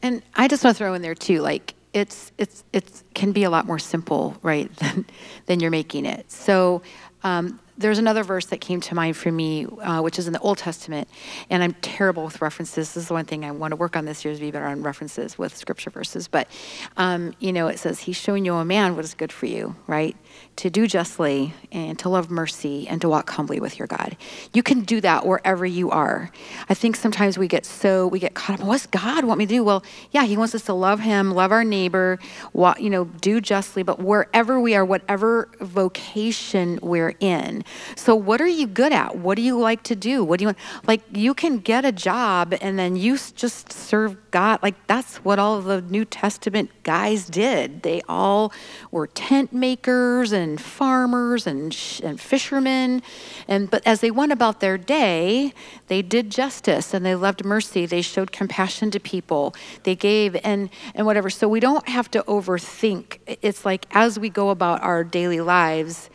And 0.02 0.22
I 0.34 0.48
just 0.48 0.64
want 0.64 0.76
to 0.76 0.78
throw 0.78 0.94
in 0.94 1.02
there 1.02 1.14
too, 1.14 1.40
like 1.40 1.74
it's 1.92 2.32
it's 2.38 2.64
it's 2.72 3.04
can 3.14 3.32
be 3.32 3.44
a 3.44 3.50
lot 3.50 3.66
more 3.66 3.78
simple, 3.78 4.36
right, 4.42 4.74
than 4.76 5.06
than 5.46 5.60
you're 5.60 5.70
making 5.70 6.06
it. 6.06 6.30
So 6.30 6.82
um, 7.24 7.60
there's 7.82 7.98
another 7.98 8.22
verse 8.24 8.46
that 8.46 8.60
came 8.60 8.80
to 8.80 8.94
mind 8.94 9.16
for 9.16 9.30
me, 9.30 9.66
uh, 9.66 10.00
which 10.00 10.18
is 10.18 10.26
in 10.26 10.32
the 10.32 10.40
Old 10.40 10.58
Testament, 10.58 11.08
and 11.50 11.62
I'm 11.62 11.74
terrible 11.82 12.24
with 12.24 12.40
references. 12.40 12.94
This 12.94 12.96
is 12.96 13.08
the 13.08 13.14
one 13.14 13.24
thing 13.26 13.44
I 13.44 13.50
want 13.50 13.72
to 13.72 13.76
work 13.76 13.96
on 13.96 14.04
this 14.04 14.24
year 14.24 14.32
is 14.32 14.40
be 14.40 14.50
better 14.50 14.66
on 14.66 14.82
references 14.82 15.36
with 15.36 15.56
scripture 15.56 15.90
verses. 15.90 16.28
But 16.28 16.48
um, 16.96 17.34
you 17.40 17.52
know, 17.52 17.68
it 17.68 17.78
says, 17.78 18.00
"He's 18.00 18.16
showing 18.16 18.44
you 18.44 18.54
a 18.54 18.64
man 18.64 18.96
what 18.96 19.04
is 19.04 19.14
good 19.14 19.32
for 19.32 19.46
you," 19.46 19.76
right? 19.86 20.16
To 20.56 20.70
do 20.70 20.86
justly 20.86 21.52
and 21.70 21.98
to 21.98 22.08
love 22.08 22.30
mercy 22.30 22.88
and 22.88 23.00
to 23.02 23.08
walk 23.08 23.28
humbly 23.30 23.60
with 23.60 23.78
your 23.78 23.88
God. 23.88 24.16
You 24.54 24.62
can 24.62 24.80
do 24.80 25.00
that 25.00 25.26
wherever 25.26 25.66
you 25.66 25.90
are. 25.90 26.30
I 26.68 26.74
think 26.74 26.96
sometimes 26.96 27.36
we 27.36 27.48
get 27.48 27.66
so 27.66 28.06
we 28.06 28.18
get 28.18 28.34
caught 28.34 28.60
up. 28.60 28.66
What's 28.66 28.86
God 28.86 29.24
want 29.24 29.38
me 29.38 29.46
to 29.46 29.54
do? 29.54 29.64
Well, 29.64 29.82
yeah, 30.12 30.24
He 30.24 30.36
wants 30.36 30.54
us 30.54 30.62
to 30.64 30.72
love 30.72 31.00
Him, 31.00 31.32
love 31.32 31.52
our 31.52 31.64
neighbor, 31.64 32.18
wa- 32.52 32.76
you 32.78 32.90
know, 32.90 33.04
do 33.04 33.40
justly. 33.40 33.82
But 33.82 33.98
wherever 33.98 34.60
we 34.60 34.74
are, 34.74 34.84
whatever 34.84 35.48
vocation 35.60 36.78
we're 36.82 37.14
in. 37.20 37.64
So, 37.96 38.14
what 38.14 38.40
are 38.40 38.46
you 38.46 38.66
good 38.66 38.92
at? 38.92 39.16
What 39.16 39.36
do 39.36 39.42
you 39.42 39.58
like 39.58 39.82
to 39.84 39.96
do? 39.96 40.24
What 40.24 40.38
do 40.38 40.44
you 40.44 40.48
want? 40.48 40.58
Like, 40.86 41.02
you 41.12 41.34
can 41.34 41.58
get 41.58 41.84
a 41.84 41.92
job 41.92 42.54
and 42.60 42.78
then 42.78 42.96
you 42.96 43.16
just 43.16 43.72
serve 43.72 44.16
God. 44.30 44.62
Like, 44.62 44.74
that's 44.86 45.18
what 45.18 45.38
all 45.38 45.60
the 45.60 45.82
New 45.82 46.04
Testament 46.04 46.70
guys 46.82 47.26
did. 47.26 47.82
They 47.82 48.02
all 48.08 48.52
were 48.90 49.06
tent 49.06 49.52
makers 49.52 50.32
and 50.32 50.60
farmers 50.60 51.46
and, 51.46 51.72
sh- 51.72 52.00
and 52.00 52.20
fishermen. 52.20 53.02
And, 53.48 53.70
but 53.70 53.86
as 53.86 54.00
they 54.00 54.10
went 54.10 54.32
about 54.32 54.60
their 54.60 54.78
day, 54.78 55.52
they 55.88 56.02
did 56.02 56.30
justice 56.30 56.94
and 56.94 57.04
they 57.04 57.14
loved 57.14 57.44
mercy. 57.44 57.86
They 57.86 58.02
showed 58.02 58.32
compassion 58.32 58.90
to 58.92 59.00
people. 59.00 59.54
They 59.82 59.94
gave 59.94 60.36
and, 60.42 60.70
and 60.94 61.06
whatever. 61.06 61.30
So, 61.30 61.48
we 61.48 61.60
don't 61.60 61.88
have 61.88 62.10
to 62.12 62.22
overthink. 62.24 63.18
It's 63.26 63.64
like 63.64 63.86
as 63.90 64.18
we 64.18 64.28
go 64.28 64.50
about 64.50 64.82
our 64.82 65.04
daily 65.04 65.40
lives, 65.40 66.10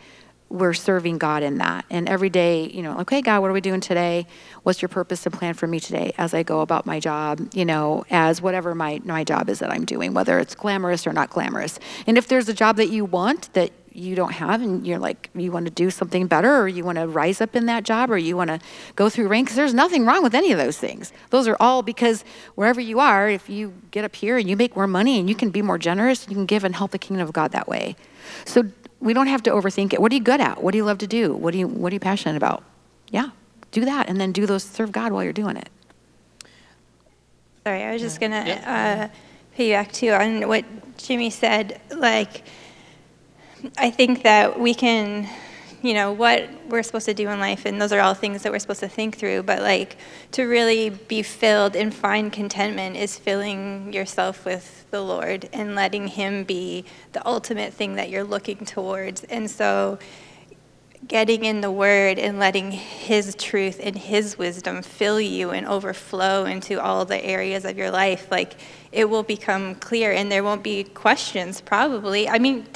we're 0.50 0.74
serving 0.74 1.18
God 1.18 1.42
in 1.42 1.58
that. 1.58 1.84
And 1.90 2.08
every 2.08 2.30
day, 2.30 2.68
you 2.68 2.82
know, 2.82 2.98
okay, 3.00 3.20
God, 3.20 3.40
what 3.40 3.50
are 3.50 3.54
we 3.54 3.60
doing 3.60 3.80
today? 3.80 4.26
What's 4.62 4.80
your 4.80 4.88
purpose 4.88 5.26
and 5.26 5.34
plan 5.34 5.54
for 5.54 5.66
me 5.66 5.78
today 5.78 6.12
as 6.16 6.32
I 6.32 6.42
go 6.42 6.60
about 6.60 6.86
my 6.86 7.00
job, 7.00 7.50
you 7.54 7.64
know, 7.64 8.04
as 8.10 8.40
whatever 8.40 8.74
my, 8.74 9.00
my 9.04 9.24
job 9.24 9.48
is 9.50 9.58
that 9.58 9.70
I'm 9.70 9.84
doing, 9.84 10.14
whether 10.14 10.38
it's 10.38 10.54
glamorous 10.54 11.06
or 11.06 11.12
not 11.12 11.30
glamorous. 11.30 11.78
And 12.06 12.16
if 12.16 12.28
there's 12.28 12.48
a 12.48 12.54
job 12.54 12.76
that 12.76 12.88
you 12.88 13.04
want 13.04 13.52
that 13.52 13.72
you 13.92 14.14
don't 14.14 14.32
have 14.32 14.62
and 14.62 14.86
you're 14.86 14.98
like, 14.98 15.28
you 15.34 15.50
want 15.50 15.66
to 15.66 15.72
do 15.72 15.90
something 15.90 16.26
better 16.26 16.60
or 16.60 16.68
you 16.68 16.84
want 16.84 16.96
to 16.96 17.06
rise 17.06 17.40
up 17.40 17.56
in 17.56 17.66
that 17.66 17.84
job 17.84 18.10
or 18.10 18.16
you 18.16 18.36
want 18.36 18.48
to 18.48 18.60
go 18.94 19.10
through 19.10 19.28
ranks, 19.28 19.54
there's 19.54 19.74
nothing 19.74 20.06
wrong 20.06 20.22
with 20.22 20.34
any 20.34 20.52
of 20.52 20.58
those 20.58 20.78
things. 20.78 21.12
Those 21.30 21.48
are 21.48 21.56
all 21.58 21.82
because 21.82 22.24
wherever 22.54 22.80
you 22.80 23.00
are, 23.00 23.28
if 23.28 23.50
you 23.50 23.74
get 23.90 24.04
up 24.04 24.14
here 24.14 24.38
and 24.38 24.48
you 24.48 24.56
make 24.56 24.76
more 24.76 24.86
money 24.86 25.18
and 25.18 25.28
you 25.28 25.34
can 25.34 25.50
be 25.50 25.62
more 25.62 25.78
generous, 25.78 26.26
you 26.28 26.34
can 26.34 26.46
give 26.46 26.64
and 26.64 26.76
help 26.76 26.92
the 26.92 26.98
kingdom 26.98 27.26
of 27.26 27.32
God 27.32 27.52
that 27.52 27.66
way. 27.66 27.96
So 28.44 28.70
we 29.00 29.12
don't 29.12 29.28
have 29.28 29.42
to 29.44 29.50
overthink 29.50 29.92
it. 29.92 30.00
What 30.00 30.12
are 30.12 30.14
you 30.14 30.20
good 30.20 30.40
at? 30.40 30.62
What 30.62 30.72
do 30.72 30.78
you 30.78 30.84
love 30.84 30.98
to 30.98 31.06
do? 31.06 31.34
What 31.34 31.52
do 31.52 31.58
you 31.58 31.68
what 31.68 31.92
are 31.92 31.94
you 31.94 32.00
passionate 32.00 32.36
about? 32.36 32.62
Yeah, 33.10 33.30
do 33.70 33.84
that, 33.84 34.08
and 34.08 34.20
then 34.20 34.32
do 34.32 34.46
those 34.46 34.64
serve 34.64 34.92
God 34.92 35.12
while 35.12 35.24
you're 35.24 35.32
doing 35.32 35.56
it. 35.56 35.68
Sorry, 37.64 37.82
I 37.82 37.92
was 37.92 38.02
just 38.02 38.20
gonna 38.20 38.36
uh, 38.66 39.08
piggyback 39.56 39.92
too 39.92 40.10
on 40.10 40.48
what 40.48 40.64
Jimmy 40.96 41.30
said. 41.30 41.80
Like, 41.94 42.44
I 43.76 43.90
think 43.90 44.22
that 44.22 44.58
we 44.58 44.74
can, 44.74 45.28
you 45.82 45.94
know, 45.94 46.12
what 46.12 46.48
we're 46.68 46.82
supposed 46.82 47.06
to 47.06 47.14
do 47.14 47.28
in 47.28 47.38
life, 47.38 47.64
and 47.64 47.80
those 47.80 47.92
are 47.92 48.00
all 48.00 48.14
things 48.14 48.42
that 48.42 48.52
we're 48.52 48.58
supposed 48.58 48.80
to 48.80 48.88
think 48.88 49.16
through. 49.16 49.44
But 49.44 49.62
like, 49.62 49.96
to 50.32 50.44
really 50.44 50.90
be 50.90 51.22
filled 51.22 51.76
and 51.76 51.94
find 51.94 52.32
contentment 52.32 52.96
is 52.96 53.16
filling 53.16 53.92
yourself 53.92 54.44
with 54.44 54.90
the 54.90 55.00
Lord 55.00 55.48
and 55.52 55.74
letting 55.74 56.08
Him 56.08 56.44
be 56.44 56.84
the 57.12 57.26
ultimate 57.26 57.72
thing 57.72 57.94
that 57.94 58.10
you're 58.10 58.24
looking 58.24 58.64
towards. 58.64 59.24
And 59.24 59.50
so, 59.50 59.98
getting 61.08 61.46
in 61.46 61.62
the 61.62 61.70
word 61.70 62.18
and 62.18 62.38
letting 62.38 62.70
his 62.70 63.34
truth 63.34 63.80
and 63.82 63.96
his 63.96 64.36
wisdom 64.36 64.82
fill 64.82 65.18
you 65.18 65.50
and 65.50 65.66
overflow 65.66 66.44
into 66.44 66.80
all 66.80 67.06
the 67.06 67.24
areas 67.24 67.64
of 67.64 67.78
your 67.78 67.90
life 67.90 68.30
like 68.30 68.54
it 68.92 69.08
will 69.08 69.22
become 69.22 69.74
clear 69.76 70.12
and 70.12 70.30
there 70.30 70.44
won't 70.44 70.62
be 70.62 70.84
questions 70.84 71.62
probably. 71.62 72.28
I 72.28 72.38
mean 72.38 72.66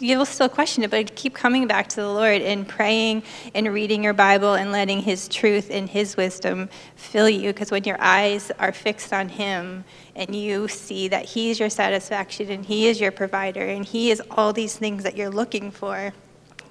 you'll 0.00 0.24
still 0.24 0.48
question 0.48 0.84
it 0.84 0.90
but 0.90 1.14
keep 1.14 1.34
coming 1.34 1.66
back 1.66 1.88
to 1.90 1.96
the 1.96 2.08
lord 2.08 2.40
and 2.40 2.66
praying 2.66 3.22
and 3.54 3.72
reading 3.72 4.02
your 4.02 4.14
bible 4.14 4.54
and 4.54 4.72
letting 4.72 5.00
his 5.00 5.28
truth 5.28 5.68
and 5.70 5.88
his 5.88 6.16
wisdom 6.16 6.70
fill 6.96 7.28
you 7.28 7.52
because 7.52 7.70
when 7.70 7.84
your 7.84 8.00
eyes 8.00 8.50
are 8.58 8.72
fixed 8.72 9.12
on 9.12 9.28
him 9.28 9.84
and 10.14 10.34
you 10.34 10.66
see 10.66 11.08
that 11.08 11.26
he 11.26 11.50
is 11.50 11.60
your 11.60 11.70
satisfaction 11.70 12.50
and 12.50 12.64
he 12.64 12.88
is 12.88 12.98
your 12.98 13.12
provider 13.12 13.62
and 13.62 13.84
he 13.84 14.10
is 14.10 14.22
all 14.30 14.54
these 14.54 14.76
things 14.76 15.02
that 15.02 15.14
you're 15.14 15.30
looking 15.30 15.70
for 15.70 16.14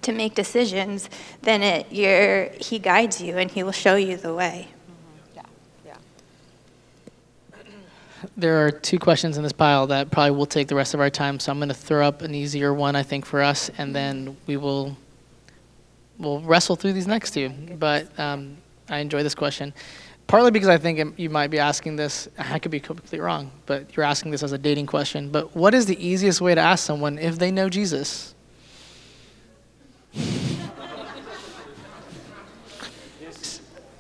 to 0.04 0.12
make 0.12 0.36
decisions, 0.36 1.10
then 1.42 1.64
it 1.64 1.92
you're, 1.92 2.46
he 2.60 2.80
guides 2.80 3.22
you 3.22 3.38
and 3.38 3.52
he 3.52 3.64
will 3.64 3.72
show 3.72 3.96
you 3.96 4.18
the 4.18 4.34
way. 4.34 4.68
There 8.38 8.66
are 8.66 8.72
two 8.72 9.00
questions 9.00 9.38
in 9.38 9.44
this 9.44 9.54
pile 9.54 9.88
that 9.88 10.12
probably 10.12 10.32
will 10.32 10.46
take 10.46 10.68
the 10.68 10.76
rest 10.76 10.94
of 10.94 11.00
our 11.00 11.10
time, 11.10 11.40
so 11.40 11.52
I'm 11.52 11.60
going 11.60 11.70
to 11.70 11.76
throw 11.76 12.06
up 12.06 12.22
an 12.22 12.34
easier 12.34 12.74
one, 12.74 12.96
I 12.96 13.04
think, 13.04 13.26
for 13.26 13.42
us, 13.42 13.70
and 13.78 13.96
then 13.96 14.36
we 14.48 14.58
will 14.58 14.98
we'll 16.18 16.42
wrestle 16.42 16.76
through 16.76 16.94
these 16.94 17.08
next 17.08 17.32
two. 17.32 17.50
But 17.50 18.18
um, 18.20 18.58
I 18.90 19.00
enjoy 19.00 19.24
this 19.24 19.36
question. 19.36 19.74
partly 20.28 20.52
because 20.52 20.70
I 20.70 20.78
think 20.78 21.20
you 21.20 21.30
might 21.30 21.50
be 21.50 21.60
asking 21.60 21.96
this, 21.96 22.28
I 22.38 22.60
could 22.60 22.72
be 22.72 22.80
completely 22.80 23.20
wrong, 23.20 23.52
but 23.66 23.96
you're 23.96 24.06
asking 24.06 24.32
this 24.32 24.44
as 24.44 24.52
a 24.52 24.58
dating 24.58 24.88
question. 24.88 25.30
But 25.30 25.56
what 25.56 25.74
is 25.74 25.86
the 25.86 26.06
easiest 26.06 26.42
way 26.42 26.56
to 26.56 26.62
ask 26.62 26.86
someone 26.86 27.18
if 27.18 27.40
they 27.40 27.52
know 27.52 27.70
Jesus? 27.70 28.35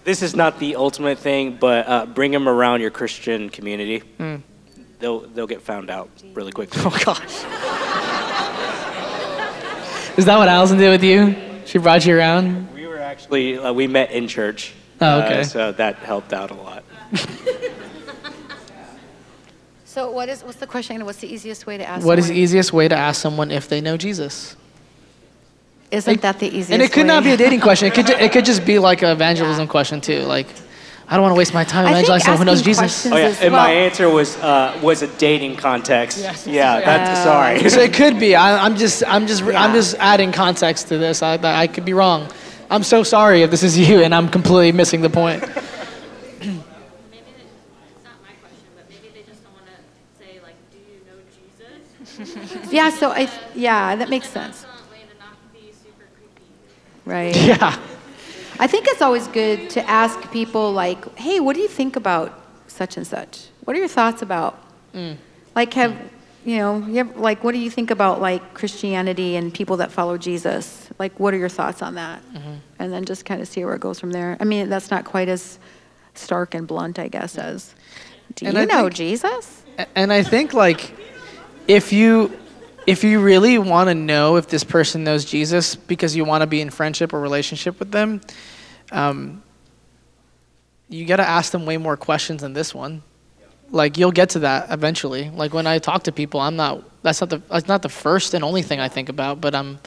This 0.06 0.21
is 0.21 0.36
not 0.36 0.60
the 0.60 0.75
ultimate 0.75 1.17
thing, 1.17 1.58
but 1.60 1.88
uh, 1.88 2.06
bring 2.06 2.32
them 2.32 2.47
around 2.47 2.82
your 2.82 2.91
Christian 2.91 3.49
community. 3.49 4.04
They'll 4.99 5.21
they'll 5.21 5.47
get 5.47 5.63
found 5.63 5.89
out 5.89 6.10
really 6.34 6.51
quickly. 6.51 6.80
Oh, 6.86 7.01
gosh. 7.04 7.23
is 10.17 10.25
that 10.25 10.38
what 10.38 10.47
Allison 10.47 10.78
did 10.78 10.89
with 10.89 11.04
you? 11.04 11.36
She 11.65 11.80
brought 11.80 12.06
you 12.06 12.15
around? 12.15 12.71
We 12.73 12.86
were 12.86 12.99
actually 12.99 13.58
uh, 13.58 13.73
we 13.73 13.88
met 13.88 14.12
in 14.12 14.28
church. 14.28 14.73
Oh, 15.01 15.21
okay. 15.21 15.39
Uh, 15.39 15.43
so 15.43 15.71
that 15.71 15.95
helped 15.95 16.34
out 16.34 16.51
a 16.51 16.54
lot. 16.54 16.84
So 19.95 20.12
what 20.12 20.28
is, 20.28 20.43
what's 20.43 20.58
the 20.58 20.67
question? 20.67 21.06
What's 21.06 21.19
the 21.19 21.34
easiest 21.34 21.65
way 21.65 21.78
to 21.78 21.88
ask? 21.88 22.06
What 22.06 22.19
is 22.19 22.28
the 22.28 22.34
easiest 22.36 22.73
way 22.73 22.89
to 22.89 22.95
ask 22.97 23.21
someone 23.21 23.49
if 23.49 23.69
they 23.69 23.80
know 23.80 23.95
Jesus? 23.95 24.58
Isn't 25.95 26.21
that 26.21 26.39
the 26.39 26.47
easiest 26.47 26.71
And 26.71 26.81
it 26.81 26.91
could 26.91 27.05
not 27.05 27.23
be 27.23 27.31
a 27.31 27.38
dating 27.38 27.62
question. 27.62 27.88
It 27.88 27.93
could, 27.93 28.08
ju- 28.08 28.17
it 28.19 28.31
could 28.31 28.45
just 28.45 28.65
be 28.65 28.79
like 28.79 29.01
an 29.01 29.10
evangelism 29.10 29.67
question, 29.67 30.01
too. 30.01 30.21
Like, 30.23 30.47
I 31.08 31.13
don't 31.15 31.21
want 31.21 31.34
to 31.36 31.38
waste 31.38 31.53
my 31.53 31.63
time 31.63 31.86
evangelizing 31.88 32.25
someone 32.25 32.39
who 32.47 32.51
knows 32.51 32.62
Jesus. 32.63 33.05
Oh 33.05 33.15
yeah, 33.15 33.27
is- 33.27 33.41
and 33.41 33.51
my 33.53 33.71
answer 33.71 34.10
was 34.10 34.36
uh, 34.38 34.77
was 34.81 35.03
a 35.03 35.08
dating 35.17 35.55
context. 35.55 36.17
Yes. 36.17 36.47
Yeah, 36.47 36.81
that's 36.81 37.23
sorry. 37.23 37.69
So 37.75 37.79
it 37.79 37.93
could 37.93 38.19
be. 38.19 38.36
I, 38.36 38.65
I'm 38.65 38.75
just, 38.75 39.03
I'm 39.08 39.27
just, 39.27 39.43
I'm 39.43 39.73
just 39.73 39.95
adding 39.99 40.31
context 40.31 40.88
to 40.89 40.97
this. 40.97 41.21
I, 41.21 41.36
I 41.63 41.67
could 41.67 41.86
be 41.86 41.93
wrong. 41.93 42.27
I'm 42.71 42.81
so 42.84 43.03
sorry 43.03 43.43
if 43.43 43.51
this 43.51 43.62
is 43.63 43.77
you 43.88 44.01
and 44.01 44.13
I'm 44.15 44.27
completely 44.29 44.71
missing 44.71 45.01
the 45.01 45.10
point. 45.12 45.41
maybe 45.43 45.53
they, 46.41 46.49
it's 46.49 46.51
not 48.03 48.17
my 48.25 48.34
question, 48.41 48.69
but 48.75 48.86
maybe 48.89 49.10
they 49.13 49.23
just 49.29 49.43
don't 49.43 49.53
want 49.53 49.67
to 49.67 49.77
say 50.17 50.39
like, 50.41 50.55
"Do 50.73 50.77
you 50.89 51.05
know 51.05 51.19
Jesus?" 51.38 52.73
Yeah, 52.73 52.89
so 52.89 53.12
I, 53.12 53.29
yeah, 53.53 53.95
that 53.95 54.10
makes 54.10 54.27
sense. 54.29 54.65
Way 54.91 55.01
to 55.01 55.19
not 55.19 55.38
be 55.53 55.71
super 55.71 56.08
creepy. 56.17 56.49
Right. 57.05 57.35
Yeah. 57.45 57.77
I 58.57 58.67
think 58.67 58.87
it's 58.87 59.01
always 59.01 59.27
good 59.27 59.69
to 59.71 59.81
ask 59.89 60.31
people 60.31 60.71
like, 60.71 61.17
"Hey, 61.17 61.41
what 61.41 61.55
do 61.55 61.61
you 61.61 61.67
think 61.67 61.97
about 61.97 62.39
such 62.67 62.95
and 62.95 63.05
such? 63.05 63.47
What 63.65 63.75
are 63.75 63.79
your 63.79 63.89
thoughts 63.89 64.21
about?" 64.21 64.57
Mm. 64.93 65.17
Like, 65.55 65.73
have 65.73 65.91
mm. 65.91 66.07
you 66.45 66.57
know, 66.57 66.77
you 66.87 66.95
have, 67.03 67.17
like, 67.17 67.43
what 67.43 67.51
do 67.51 67.57
you 67.57 67.69
think 67.69 67.91
about 67.91 68.21
like 68.21 68.53
Christianity 68.53 69.35
and 69.35 69.53
people 69.53 69.75
that 69.77 69.91
follow 69.91 70.17
Jesus? 70.17 70.87
Like, 70.97 71.19
what 71.19 71.33
are 71.33 71.37
your 71.37 71.49
thoughts 71.49 71.81
on 71.81 71.95
that? 71.95 72.21
Mm-hmm. 72.33 72.53
And 72.79 72.93
then 72.93 73.03
just 73.03 73.25
kind 73.25 73.41
of 73.41 73.47
see 73.49 73.65
where 73.65 73.75
it 73.75 73.81
goes 73.81 73.99
from 73.99 74.11
there. 74.11 74.37
I 74.39 74.45
mean, 74.45 74.69
that's 74.69 74.89
not 74.89 75.03
quite 75.03 75.27
as 75.27 75.59
stark 76.13 76.55
and 76.55 76.65
blunt, 76.65 76.97
I 76.97 77.09
guess, 77.09 77.37
as, 77.37 77.75
"Do 78.35 78.45
And 78.45 78.55
you 78.55 78.61
I 78.61 78.65
know 78.65 78.83
think- 78.83 78.93
Jesus?" 78.95 79.63
And 79.95 80.13
I 80.13 80.23
think 80.23 80.53
like 80.53 80.93
if 81.67 81.91
you 81.91 82.31
if 82.85 83.03
you 83.03 83.19
really 83.19 83.57
want 83.57 83.89
to 83.89 83.95
know 83.95 84.35
if 84.35 84.47
this 84.47 84.63
person 84.63 85.03
knows 85.03 85.25
Jesus 85.25 85.75
because 85.75 86.15
you 86.15 86.25
want 86.25 86.41
to 86.41 86.47
be 86.47 86.61
in 86.61 86.69
friendship 86.69 87.13
or 87.13 87.19
relationship 87.19 87.79
with 87.79 87.91
them, 87.91 88.21
um, 88.91 89.41
you 90.89 91.05
got 91.05 91.17
to 91.17 91.27
ask 91.27 91.51
them 91.51 91.65
way 91.65 91.77
more 91.77 91.97
questions 91.97 92.41
than 92.41 92.53
this 92.53 92.75
one. 92.75 93.01
Like 93.71 93.97
you'll 93.97 94.11
get 94.11 94.29
to 94.31 94.39
that 94.39 94.71
eventually. 94.71 95.29
Like 95.31 95.53
when 95.53 95.65
I 95.65 95.79
talk 95.79 96.03
to 96.03 96.11
people, 96.11 96.39
I'm 96.39 96.55
not. 96.55 96.83
That's 97.01 97.21
not 97.21 97.29
the. 97.31 97.41
That's 97.49 97.67
not 97.67 97.81
the 97.81 97.89
first 97.89 98.33
and 98.35 98.43
only 98.43 98.61
thing 98.61 98.79
I 98.79 98.87
think 98.87 99.09
about. 99.09 99.41
But 99.41 99.55
I'm. 99.55 99.79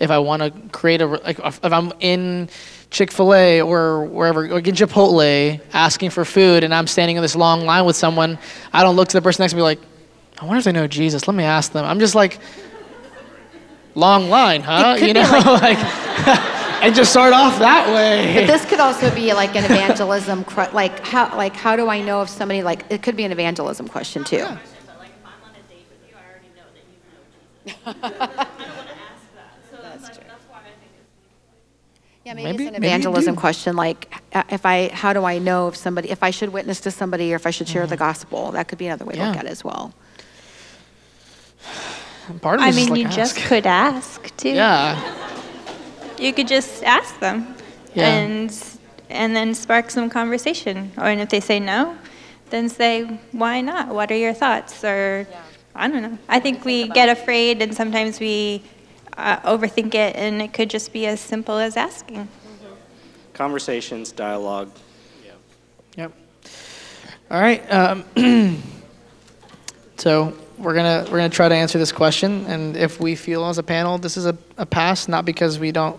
If 0.00 0.10
I 0.10 0.18
want 0.18 0.42
to 0.42 0.50
create 0.70 1.02
a 1.02 1.06
like 1.06 1.38
if 1.38 1.62
I'm 1.62 1.92
in 2.00 2.48
Chick 2.90 3.12
Fil 3.12 3.34
A 3.34 3.60
or 3.60 4.04
wherever 4.06 4.46
or 4.46 4.58
in 4.58 4.64
Chipotle 4.74 5.60
asking 5.74 6.10
for 6.10 6.24
food 6.24 6.64
and 6.64 6.74
I'm 6.74 6.86
standing 6.86 7.16
in 7.16 7.22
this 7.22 7.36
long 7.36 7.66
line 7.66 7.84
with 7.84 7.96
someone, 7.96 8.38
I 8.72 8.82
don't 8.82 8.96
look 8.96 9.08
to 9.08 9.16
the 9.16 9.22
person 9.22 9.42
next 9.42 9.52
to 9.52 9.56
me 9.56 9.62
like, 9.62 9.78
I 10.40 10.44
wonder 10.44 10.58
if 10.58 10.64
they 10.64 10.72
know 10.72 10.86
Jesus. 10.86 11.28
Let 11.28 11.34
me 11.34 11.44
ask 11.44 11.72
them. 11.72 11.84
I'm 11.84 12.00
just 12.00 12.14
like, 12.14 12.38
long 13.94 14.28
line, 14.30 14.62
huh? 14.62 14.96
You 14.98 15.12
know, 15.12 15.20
like, 15.62 15.78
and 16.82 16.94
just 16.94 17.10
start 17.10 17.32
off 17.34 17.58
that 17.58 17.86
But 17.86 17.94
way. 17.94 18.46
this 18.46 18.64
could 18.64 18.80
also 18.80 19.14
be 19.14 19.32
like 19.34 19.54
an 19.54 19.64
evangelism, 19.64 20.44
like 20.72 21.04
how, 21.06 21.36
like 21.36 21.54
how 21.54 21.76
do 21.76 21.88
I 21.88 22.00
know 22.00 22.22
if 22.22 22.28
somebody 22.30 22.62
like 22.62 22.84
it 22.90 23.02
could 23.02 23.16
be 23.16 23.24
an 23.24 23.32
evangelism 23.32 23.86
question 23.88 24.24
too. 24.24 24.38
But 24.38 24.48
I'm 24.48 24.56
on 24.56 25.50
a 25.52 25.68
date 25.68 25.84
with 25.90 26.08
you, 26.08 26.14
I 26.16 26.30
already 26.30 26.48
know 26.56 26.62
that 26.72 26.84
you 26.88 26.96
know 27.04 27.92
Jesus. 27.92 28.54
I 28.56 28.62
don't 28.62 28.76
want 28.76 28.88
to 28.88 28.94
ask 28.94 29.22
that. 29.34 29.52
So 29.70 29.76
that's, 29.82 30.02
like, 30.18 30.26
that's 30.28 30.44
why 30.48 30.58
I 30.58 30.62
think 30.80 30.92
it's. 30.96 32.24
Yeah, 32.24 32.32
maybe, 32.34 32.44
Maybe- 32.52 32.64
it's 32.66 32.76
an 32.78 32.82
evangelism 32.82 33.36
question 33.36 33.76
like 33.76 34.10
uh, 34.32 34.42
if 34.48 34.64
I 34.64 34.88
how 34.94 35.12
do 35.12 35.24
I 35.24 35.36
know 35.38 35.68
if 35.68 35.76
somebody 35.76 36.08
if 36.10 36.22
I 36.22 36.30
should 36.30 36.48
witness 36.48 36.80
to 36.80 36.90
somebody 36.90 37.30
or 37.34 37.36
if 37.36 37.46
I 37.46 37.50
should 37.50 37.68
share 37.68 37.86
the 37.86 37.98
gospel. 37.98 38.52
That 38.52 38.68
could 38.68 38.78
be 38.78 38.86
another 38.86 39.04
way 39.04 39.16
to 39.16 39.18
look 39.20 39.28
Mm-hmm. 39.32 39.38
At 39.40 39.44
it 39.44 39.50
as 39.50 39.62
well. 39.62 39.92
Part 42.40 42.60
of 42.60 42.64
I 42.64 42.70
mean, 42.70 42.88
like, 42.90 43.00
you 43.00 43.06
ask. 43.06 43.16
just 43.16 43.36
could 43.36 43.66
ask 43.66 44.36
too. 44.36 44.50
Yeah. 44.50 44.96
You 46.18 46.32
could 46.32 46.46
just 46.48 46.84
ask 46.84 47.18
them, 47.18 47.56
Yeah. 47.94 48.06
and 48.08 48.54
and 49.08 49.34
then 49.34 49.54
spark 49.54 49.90
some 49.90 50.08
conversation. 50.08 50.92
Or 50.96 51.04
and 51.04 51.20
if 51.20 51.28
they 51.30 51.40
say 51.40 51.58
no, 51.58 51.96
then 52.50 52.68
say 52.68 53.18
why 53.32 53.60
not? 53.60 53.88
What 53.88 54.10
are 54.12 54.16
your 54.16 54.32
thoughts? 54.34 54.84
Or 54.84 55.26
I 55.74 55.88
don't 55.88 56.02
know. 56.02 56.18
I 56.28 56.38
think 56.40 56.64
we 56.64 56.88
get 56.88 57.08
afraid, 57.08 57.62
and 57.62 57.74
sometimes 57.74 58.20
we 58.20 58.62
uh, 59.16 59.38
overthink 59.40 59.94
it, 59.94 60.14
and 60.16 60.40
it 60.40 60.52
could 60.52 60.70
just 60.70 60.92
be 60.92 61.06
as 61.06 61.20
simple 61.20 61.56
as 61.58 61.76
asking. 61.76 62.28
Conversations, 63.34 64.12
dialogue. 64.12 64.70
Yeah. 65.24 65.32
Yep. 65.96 66.12
All 67.30 67.40
right. 67.40 67.62
Um, 67.72 68.04
so 69.96 70.34
we're 70.60 70.74
gonna 70.74 71.04
we're 71.10 71.18
gonna 71.18 71.30
try 71.30 71.48
to 71.48 71.54
answer 71.54 71.78
this 71.78 71.92
question, 71.92 72.46
and 72.46 72.76
if 72.76 73.00
we 73.00 73.14
feel 73.14 73.46
as 73.46 73.58
a 73.58 73.62
panel 73.62 73.98
this 73.98 74.16
is 74.16 74.26
a, 74.26 74.36
a 74.58 74.66
pass, 74.66 75.08
not 75.08 75.24
because 75.24 75.58
we 75.58 75.72
don't 75.72 75.98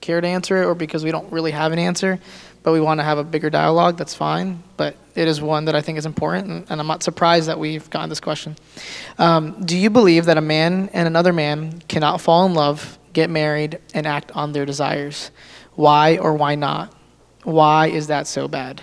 care 0.00 0.20
to 0.20 0.28
answer 0.28 0.62
it 0.62 0.66
or 0.66 0.74
because 0.74 1.02
we 1.02 1.10
don't 1.10 1.30
really 1.32 1.50
have 1.50 1.72
an 1.72 1.78
answer, 1.78 2.20
but 2.62 2.72
we 2.72 2.80
want 2.80 3.00
to 3.00 3.04
have 3.04 3.18
a 3.18 3.24
bigger 3.24 3.50
dialogue. 3.50 3.96
That's 3.96 4.14
fine, 4.14 4.62
but 4.76 4.96
it 5.14 5.28
is 5.28 5.40
one 5.40 5.64
that 5.64 5.74
I 5.74 5.80
think 5.80 5.98
is 5.98 6.06
important, 6.06 6.48
and, 6.48 6.66
and 6.68 6.80
I'm 6.80 6.86
not 6.86 7.02
surprised 7.02 7.48
that 7.48 7.58
we've 7.58 7.88
gotten 7.90 8.08
this 8.08 8.20
question. 8.20 8.56
Um, 9.18 9.64
do 9.64 9.76
you 9.76 9.90
believe 9.90 10.26
that 10.26 10.36
a 10.36 10.42
man 10.42 10.90
and 10.92 11.06
another 11.06 11.32
man 11.32 11.80
cannot 11.88 12.20
fall 12.20 12.46
in 12.46 12.54
love, 12.54 12.98
get 13.12 13.30
married, 13.30 13.78
and 13.94 14.06
act 14.06 14.30
on 14.32 14.52
their 14.52 14.66
desires? 14.66 15.30
Why 15.74 16.18
or 16.18 16.34
why 16.34 16.54
not? 16.54 16.94
Why 17.44 17.88
is 17.88 18.08
that 18.08 18.26
so 18.26 18.48
bad? 18.48 18.82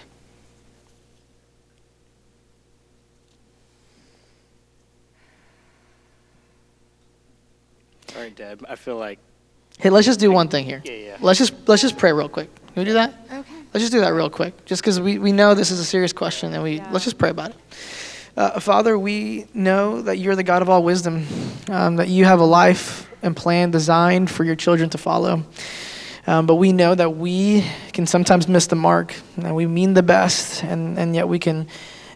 All 8.21 8.27
right, 8.27 8.35
Deb. 8.35 8.63
I 8.69 8.75
feel 8.75 8.97
like 8.97 9.17
Hey, 9.79 9.89
let's 9.89 10.05
just 10.05 10.19
do 10.19 10.31
one 10.31 10.47
thing 10.47 10.63
here. 10.63 10.79
Yeah, 10.85 10.91
yeah. 10.91 11.17
Let's 11.21 11.39
just 11.39 11.53
let's 11.67 11.81
just 11.81 11.97
pray 11.97 12.13
real 12.13 12.29
quick. 12.29 12.53
Can 12.55 12.73
we 12.75 12.83
do 12.83 12.93
that? 12.93 13.15
Okay. 13.33 13.51
Let's 13.73 13.81
just 13.81 13.91
do 13.91 14.01
that 14.01 14.13
real 14.13 14.29
quick, 14.29 14.63
just 14.65 14.83
because 14.83 15.01
we, 15.01 15.17
we 15.17 15.31
know 15.31 15.55
this 15.55 15.71
is 15.71 15.79
a 15.79 15.83
serious 15.83 16.13
question, 16.13 16.53
and 16.53 16.61
we 16.61 16.81
let's 16.91 17.03
just 17.03 17.17
pray 17.17 17.31
about 17.31 17.49
it. 17.49 17.55
Uh, 18.37 18.59
Father, 18.59 18.95
we 18.99 19.47
know 19.55 20.03
that 20.03 20.19
you're 20.19 20.35
the 20.35 20.43
God 20.43 20.61
of 20.61 20.69
all 20.69 20.83
wisdom, 20.83 21.25
um, 21.71 21.95
that 21.95 22.09
you 22.09 22.25
have 22.25 22.39
a 22.39 22.45
life 22.45 23.09
and 23.23 23.35
plan 23.35 23.71
designed 23.71 24.29
for 24.29 24.43
your 24.43 24.55
children 24.55 24.91
to 24.91 24.99
follow. 24.99 25.43
Um, 26.27 26.45
but 26.45 26.55
we 26.57 26.73
know 26.73 26.93
that 26.93 27.17
we 27.17 27.65
can 27.91 28.05
sometimes 28.05 28.47
miss 28.47 28.67
the 28.67 28.75
mark, 28.75 29.15
and 29.37 29.55
we 29.55 29.65
mean 29.65 29.95
the 29.95 30.03
best, 30.03 30.63
and, 30.63 30.99
and 30.99 31.15
yet 31.15 31.27
we 31.27 31.39
can 31.39 31.67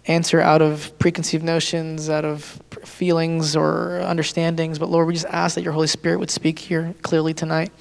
answer 0.07 0.39
out 0.39 0.61
of 0.61 0.97
preconceived 0.99 1.43
notions, 1.43 2.09
out 2.09 2.25
of 2.25 2.61
feelings 2.83 3.55
or 3.55 3.99
understandings. 4.01 4.77
But 4.79 4.89
Lord, 4.89 5.07
we 5.07 5.13
just 5.13 5.25
ask 5.27 5.55
that 5.55 5.63
your 5.63 5.73
Holy 5.73 5.87
Spirit 5.87 6.19
would 6.19 6.29
speak 6.29 6.59
here 6.59 6.93
clearly 7.01 7.33
tonight, 7.33 7.71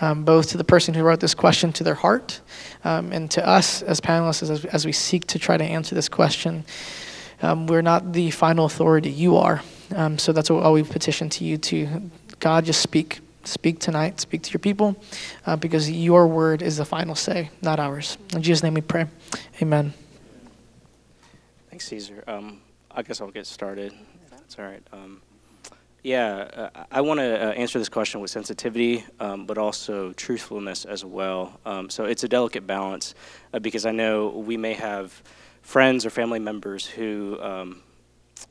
um, 0.00 0.24
both 0.24 0.50
to 0.50 0.58
the 0.58 0.64
person 0.64 0.94
who 0.94 1.02
wrote 1.02 1.20
this 1.20 1.34
question 1.34 1.72
to 1.74 1.84
their 1.84 1.94
heart, 1.94 2.40
um, 2.84 3.12
and 3.12 3.30
to 3.32 3.46
us 3.46 3.82
as 3.82 4.00
panelists 4.00 4.48
as, 4.48 4.64
as 4.64 4.86
we 4.86 4.92
seek 4.92 5.26
to 5.28 5.38
try 5.38 5.56
to 5.56 5.64
answer 5.64 5.94
this 5.94 6.08
question. 6.08 6.64
Um, 7.42 7.66
we're 7.66 7.82
not 7.82 8.12
the 8.12 8.30
final 8.30 8.64
authority, 8.64 9.10
you 9.10 9.36
are. 9.36 9.62
Um, 9.94 10.18
so 10.18 10.32
that's 10.32 10.50
all 10.50 10.72
we 10.72 10.82
petition 10.82 11.28
to 11.30 11.44
you 11.44 11.58
to 11.58 12.10
God, 12.40 12.64
just 12.64 12.80
speak. 12.80 13.20
Speak 13.44 13.78
tonight, 13.78 14.20
speak 14.20 14.42
to 14.42 14.50
your 14.50 14.58
people, 14.58 14.94
uh, 15.46 15.56
because 15.56 15.90
your 15.90 16.26
word 16.26 16.60
is 16.60 16.76
the 16.76 16.84
final 16.84 17.14
say, 17.14 17.48
not 17.62 17.80
ours. 17.80 18.18
In 18.34 18.42
Jesus' 18.42 18.62
name 18.62 18.74
we 18.74 18.82
pray. 18.82 19.06
Amen. 19.62 19.94
Thanks, 21.78 21.90
Caesar. 21.90 22.24
Um, 22.26 22.60
I 22.90 23.02
guess 23.02 23.20
I'll 23.20 23.30
get 23.30 23.46
started. 23.46 23.94
That's 24.32 24.58
all 24.58 24.64
right. 24.64 24.82
Um, 24.92 25.22
yeah, 26.02 26.70
uh, 26.74 26.84
I 26.90 27.02
want 27.02 27.20
to 27.20 27.50
uh, 27.50 27.52
answer 27.52 27.78
this 27.78 27.88
question 27.88 28.20
with 28.20 28.32
sensitivity, 28.32 29.04
um, 29.20 29.46
but 29.46 29.58
also 29.58 30.12
truthfulness 30.14 30.84
as 30.86 31.04
well. 31.04 31.60
Um, 31.64 31.88
so 31.88 32.04
it's 32.04 32.24
a 32.24 32.28
delicate 32.28 32.66
balance 32.66 33.14
uh, 33.54 33.60
because 33.60 33.86
I 33.86 33.92
know 33.92 34.30
we 34.30 34.56
may 34.56 34.74
have 34.74 35.22
friends 35.62 36.04
or 36.04 36.10
family 36.10 36.40
members 36.40 36.84
who 36.84 37.40
um, 37.40 37.82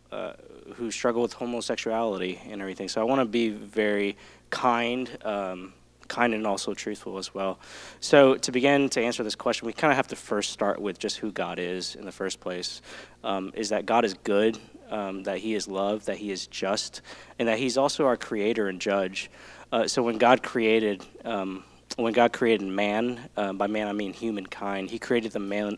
uh, 0.10 0.32
who 0.76 0.90
struggle 0.90 1.22
with 1.22 1.34
homosexuality 1.34 2.40
and 2.50 2.62
everything. 2.62 2.88
So 2.88 3.02
I 3.02 3.04
want 3.04 3.20
to 3.20 3.26
be 3.26 3.50
very 3.50 4.16
kind 4.52 5.10
um, 5.26 5.74
kind 6.08 6.34
and 6.34 6.46
also 6.48 6.74
truthful 6.74 7.18
as 7.18 7.34
well. 7.34 7.60
So, 8.00 8.36
to 8.36 8.52
begin 8.52 8.90
to 8.90 9.02
answer 9.02 9.24
this 9.24 9.36
question, 9.36 9.66
we 9.66 9.74
kind 9.74 9.92
of 9.92 9.98
have 9.98 10.08
to 10.08 10.16
first 10.16 10.52
start 10.52 10.82
with 10.82 11.00
just 11.00 11.18
who 11.18 11.32
God 11.32 11.60
is 11.60 11.96
in 11.96 12.06
the 12.06 12.12
first 12.12 12.40
place. 12.40 12.82
Um, 13.24 13.52
is 13.56 13.70
that 13.70 13.86
God 13.86 14.06
is 14.06 14.14
good, 14.14 14.58
um, 14.90 15.24
that 15.24 15.40
He 15.40 15.54
is 15.54 15.68
love, 15.68 16.06
that 16.06 16.18
He 16.18 16.32
is 16.32 16.48
just, 16.48 17.02
and 17.40 17.48
that 17.48 17.60
He's 17.60 17.78
also 17.78 18.06
our 18.06 18.18
creator 18.18 18.68
and 18.68 18.80
judge. 18.80 19.30
Uh, 19.72 19.88
so, 19.88 20.02
when 20.02 20.18
God 20.18 20.44
created, 20.44 21.06
um, 21.26 21.64
when 21.98 22.14
God 22.14 22.34
created 22.34 22.68
man, 22.68 23.30
uh, 23.36 23.54
by 23.54 23.68
man 23.68 23.88
I 23.88 23.94
mean 23.94 24.14
humankind, 24.14 24.90
He 24.90 25.00
created 25.00 25.32
the 25.32 25.40
male, 25.40 25.76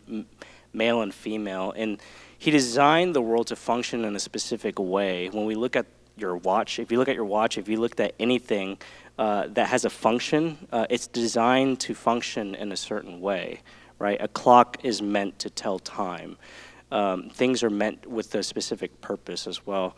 male 0.72 1.02
and 1.02 1.12
female, 1.12 1.72
and 1.76 2.00
He 2.38 2.50
designed 2.50 3.14
the 3.14 3.22
world 3.22 3.48
to 3.48 3.56
function 3.56 4.04
in 4.04 4.16
a 4.16 4.20
specific 4.20 4.78
way. 4.78 5.28
When 5.28 5.44
we 5.44 5.54
look 5.54 5.76
at 5.76 5.86
your 6.20 6.36
watch, 6.36 6.78
if 6.78 6.92
you 6.92 6.98
look 6.98 7.08
at 7.08 7.14
your 7.14 7.24
watch, 7.24 7.58
if 7.58 7.68
you 7.68 7.80
looked 7.80 8.00
at 8.00 8.14
anything 8.20 8.78
uh, 9.18 9.46
that 9.48 9.68
has 9.68 9.84
a 9.84 9.90
function, 9.90 10.66
uh, 10.72 10.86
it's 10.90 11.06
designed 11.06 11.80
to 11.80 11.94
function 11.94 12.54
in 12.54 12.72
a 12.72 12.76
certain 12.76 13.20
way, 13.20 13.60
right? 13.98 14.20
A 14.20 14.28
clock 14.28 14.78
is 14.82 15.02
meant 15.02 15.38
to 15.40 15.50
tell 15.50 15.78
time. 15.78 16.36
Um, 16.90 17.30
things 17.30 17.62
are 17.62 17.70
meant 17.70 18.06
with 18.06 18.34
a 18.34 18.42
specific 18.42 19.00
purpose 19.00 19.46
as 19.46 19.64
well. 19.66 19.96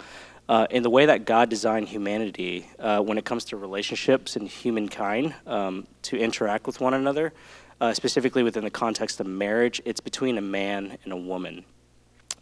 Uh, 0.49 0.67
in 0.71 0.83
the 0.83 0.91
way 0.91 1.07
that 1.07 1.25
God 1.25 1.49
designed 1.49 1.89
humanity, 1.89 2.69
uh, 2.79 3.01
when 3.01 3.17
it 3.17 3.25
comes 3.25 3.45
to 3.47 3.57
relationships 3.57 4.37
and 4.37 4.49
humankind 4.49 5.35
um, 5.47 5.87
to 6.03 6.19
interact 6.19 6.67
with 6.67 6.81
one 6.81 6.95
another, 6.95 7.33
uh, 7.81 7.95
specifically 7.95 8.43
within 8.43 8.65
the 8.65 8.71
context 8.71 9.21
of 9.21 9.27
marriage, 9.27 9.81
it's 9.85 10.01
between 10.01 10.37
a 10.39 10.43
man 10.43 10.99
and 11.05 11.13
a 11.13 11.17
woman. 11.17 11.65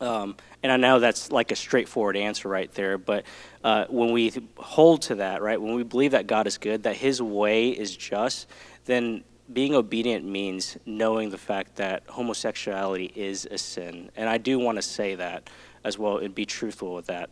Um, 0.00 0.36
and 0.62 0.72
I 0.72 0.76
know 0.76 0.98
that's 0.98 1.30
like 1.30 1.52
a 1.52 1.56
straightforward 1.56 2.16
answer 2.16 2.48
right 2.48 2.72
there, 2.72 2.96
but 2.98 3.24
uh, 3.62 3.84
when 3.88 4.12
we 4.12 4.32
hold 4.56 5.02
to 5.02 5.16
that, 5.16 5.42
right, 5.42 5.60
when 5.60 5.74
we 5.74 5.82
believe 5.82 6.12
that 6.12 6.26
God 6.26 6.46
is 6.46 6.58
good, 6.58 6.84
that 6.84 6.96
His 6.96 7.20
way 7.20 7.70
is 7.70 7.96
just, 7.96 8.46
then 8.86 9.24
being 9.52 9.74
obedient 9.74 10.24
means 10.24 10.76
knowing 10.86 11.30
the 11.30 11.38
fact 11.38 11.76
that 11.76 12.02
homosexuality 12.08 13.12
is 13.14 13.46
a 13.50 13.58
sin. 13.58 14.10
And 14.16 14.28
I 14.28 14.38
do 14.38 14.58
want 14.58 14.76
to 14.76 14.82
say 14.82 15.16
that 15.16 15.50
as 15.84 15.98
well 15.98 16.18
and 16.18 16.34
be 16.34 16.46
truthful 16.46 16.94
with 16.94 17.06
that. 17.06 17.30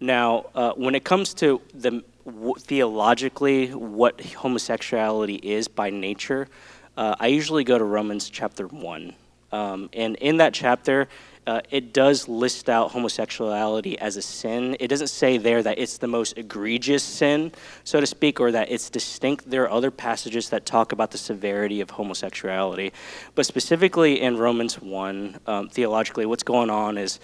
Now, 0.00 0.46
uh, 0.54 0.72
when 0.72 0.94
it 0.94 1.04
comes 1.04 1.34
to 1.34 1.60
the 1.74 2.04
w- 2.24 2.54
theologically 2.58 3.74
what 3.74 4.20
homosexuality 4.20 5.36
is 5.36 5.68
by 5.68 5.90
nature, 5.90 6.48
uh, 6.96 7.16
I 7.18 7.28
usually 7.28 7.64
go 7.64 7.78
to 7.78 7.84
Romans 7.84 8.28
chapter 8.28 8.66
1. 8.66 9.14
Um, 9.50 9.88
and 9.92 10.16
in 10.16 10.36
that 10.38 10.52
chapter, 10.52 11.08
uh, 11.48 11.62
it 11.70 11.94
does 11.94 12.28
list 12.28 12.68
out 12.68 12.90
homosexuality 12.90 13.98
as 13.98 14.18
a 14.18 14.22
sin. 14.22 14.76
It 14.78 14.88
doesn't 14.88 15.08
say 15.08 15.38
there 15.38 15.62
that 15.62 15.78
it's 15.78 15.96
the 15.96 16.06
most 16.06 16.36
egregious 16.36 17.02
sin, 17.02 17.52
so 17.84 18.00
to 18.00 18.06
speak, 18.06 18.38
or 18.38 18.52
that 18.52 18.70
it's 18.70 18.90
distinct. 18.90 19.48
There 19.48 19.62
are 19.62 19.70
other 19.70 19.90
passages 19.90 20.50
that 20.50 20.66
talk 20.66 20.92
about 20.92 21.10
the 21.10 21.16
severity 21.16 21.80
of 21.80 21.88
homosexuality. 21.88 22.92
But 23.34 23.46
specifically 23.46 24.20
in 24.20 24.36
Romans 24.36 24.78
1, 24.78 25.40
um, 25.46 25.68
theologically, 25.70 26.26
what's 26.26 26.42
going 26.42 26.68
on 26.68 26.98
is 26.98 27.18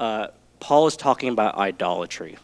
uh, 0.00 0.26
Paul 0.58 0.88
is 0.88 0.96
talking 0.96 1.28
about 1.28 1.56
idolatry. 1.56 2.36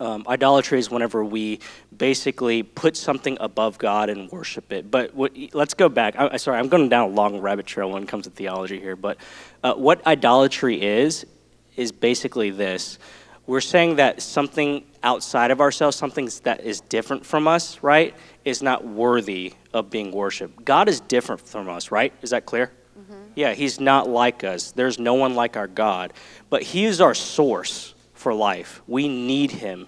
Um, 0.00 0.24
idolatry 0.28 0.78
is 0.78 0.90
whenever 0.90 1.24
we 1.24 1.58
basically 1.96 2.62
put 2.62 2.96
something 2.96 3.36
above 3.40 3.78
God 3.78 4.08
and 4.10 4.30
worship 4.30 4.72
it. 4.72 4.90
But 4.90 5.14
what, 5.14 5.36
let's 5.52 5.74
go 5.74 5.88
back. 5.88 6.14
I, 6.16 6.36
sorry, 6.36 6.58
I'm 6.58 6.68
going 6.68 6.88
down 6.88 7.10
a 7.10 7.12
long 7.12 7.40
rabbit 7.40 7.66
trail 7.66 7.90
when 7.90 8.04
it 8.04 8.08
comes 8.08 8.24
to 8.24 8.30
theology 8.30 8.78
here. 8.78 8.94
But 8.94 9.18
uh, 9.64 9.74
what 9.74 10.06
idolatry 10.06 10.80
is, 10.80 11.26
is 11.76 11.90
basically 11.90 12.50
this. 12.50 12.98
We're 13.46 13.60
saying 13.60 13.96
that 13.96 14.22
something 14.22 14.84
outside 15.02 15.50
of 15.50 15.60
ourselves, 15.60 15.96
something 15.96 16.28
that 16.42 16.60
is 16.60 16.80
different 16.82 17.24
from 17.24 17.48
us, 17.48 17.82
right, 17.82 18.14
is 18.44 18.62
not 18.62 18.86
worthy 18.86 19.54
of 19.72 19.90
being 19.90 20.12
worshiped. 20.12 20.64
God 20.64 20.88
is 20.88 21.00
different 21.00 21.40
from 21.40 21.68
us, 21.68 21.90
right? 21.90 22.12
Is 22.22 22.30
that 22.30 22.46
clear? 22.46 22.70
Mm-hmm. 22.98 23.14
Yeah, 23.34 23.54
He's 23.54 23.80
not 23.80 24.08
like 24.08 24.44
us. 24.44 24.72
There's 24.72 24.98
no 24.98 25.14
one 25.14 25.34
like 25.34 25.56
our 25.56 25.66
God. 25.66 26.12
But 26.50 26.62
He 26.62 26.84
is 26.84 27.00
our 27.00 27.14
source 27.14 27.94
for 28.18 28.34
life. 28.34 28.82
We 28.86 29.08
need 29.08 29.52
him. 29.52 29.86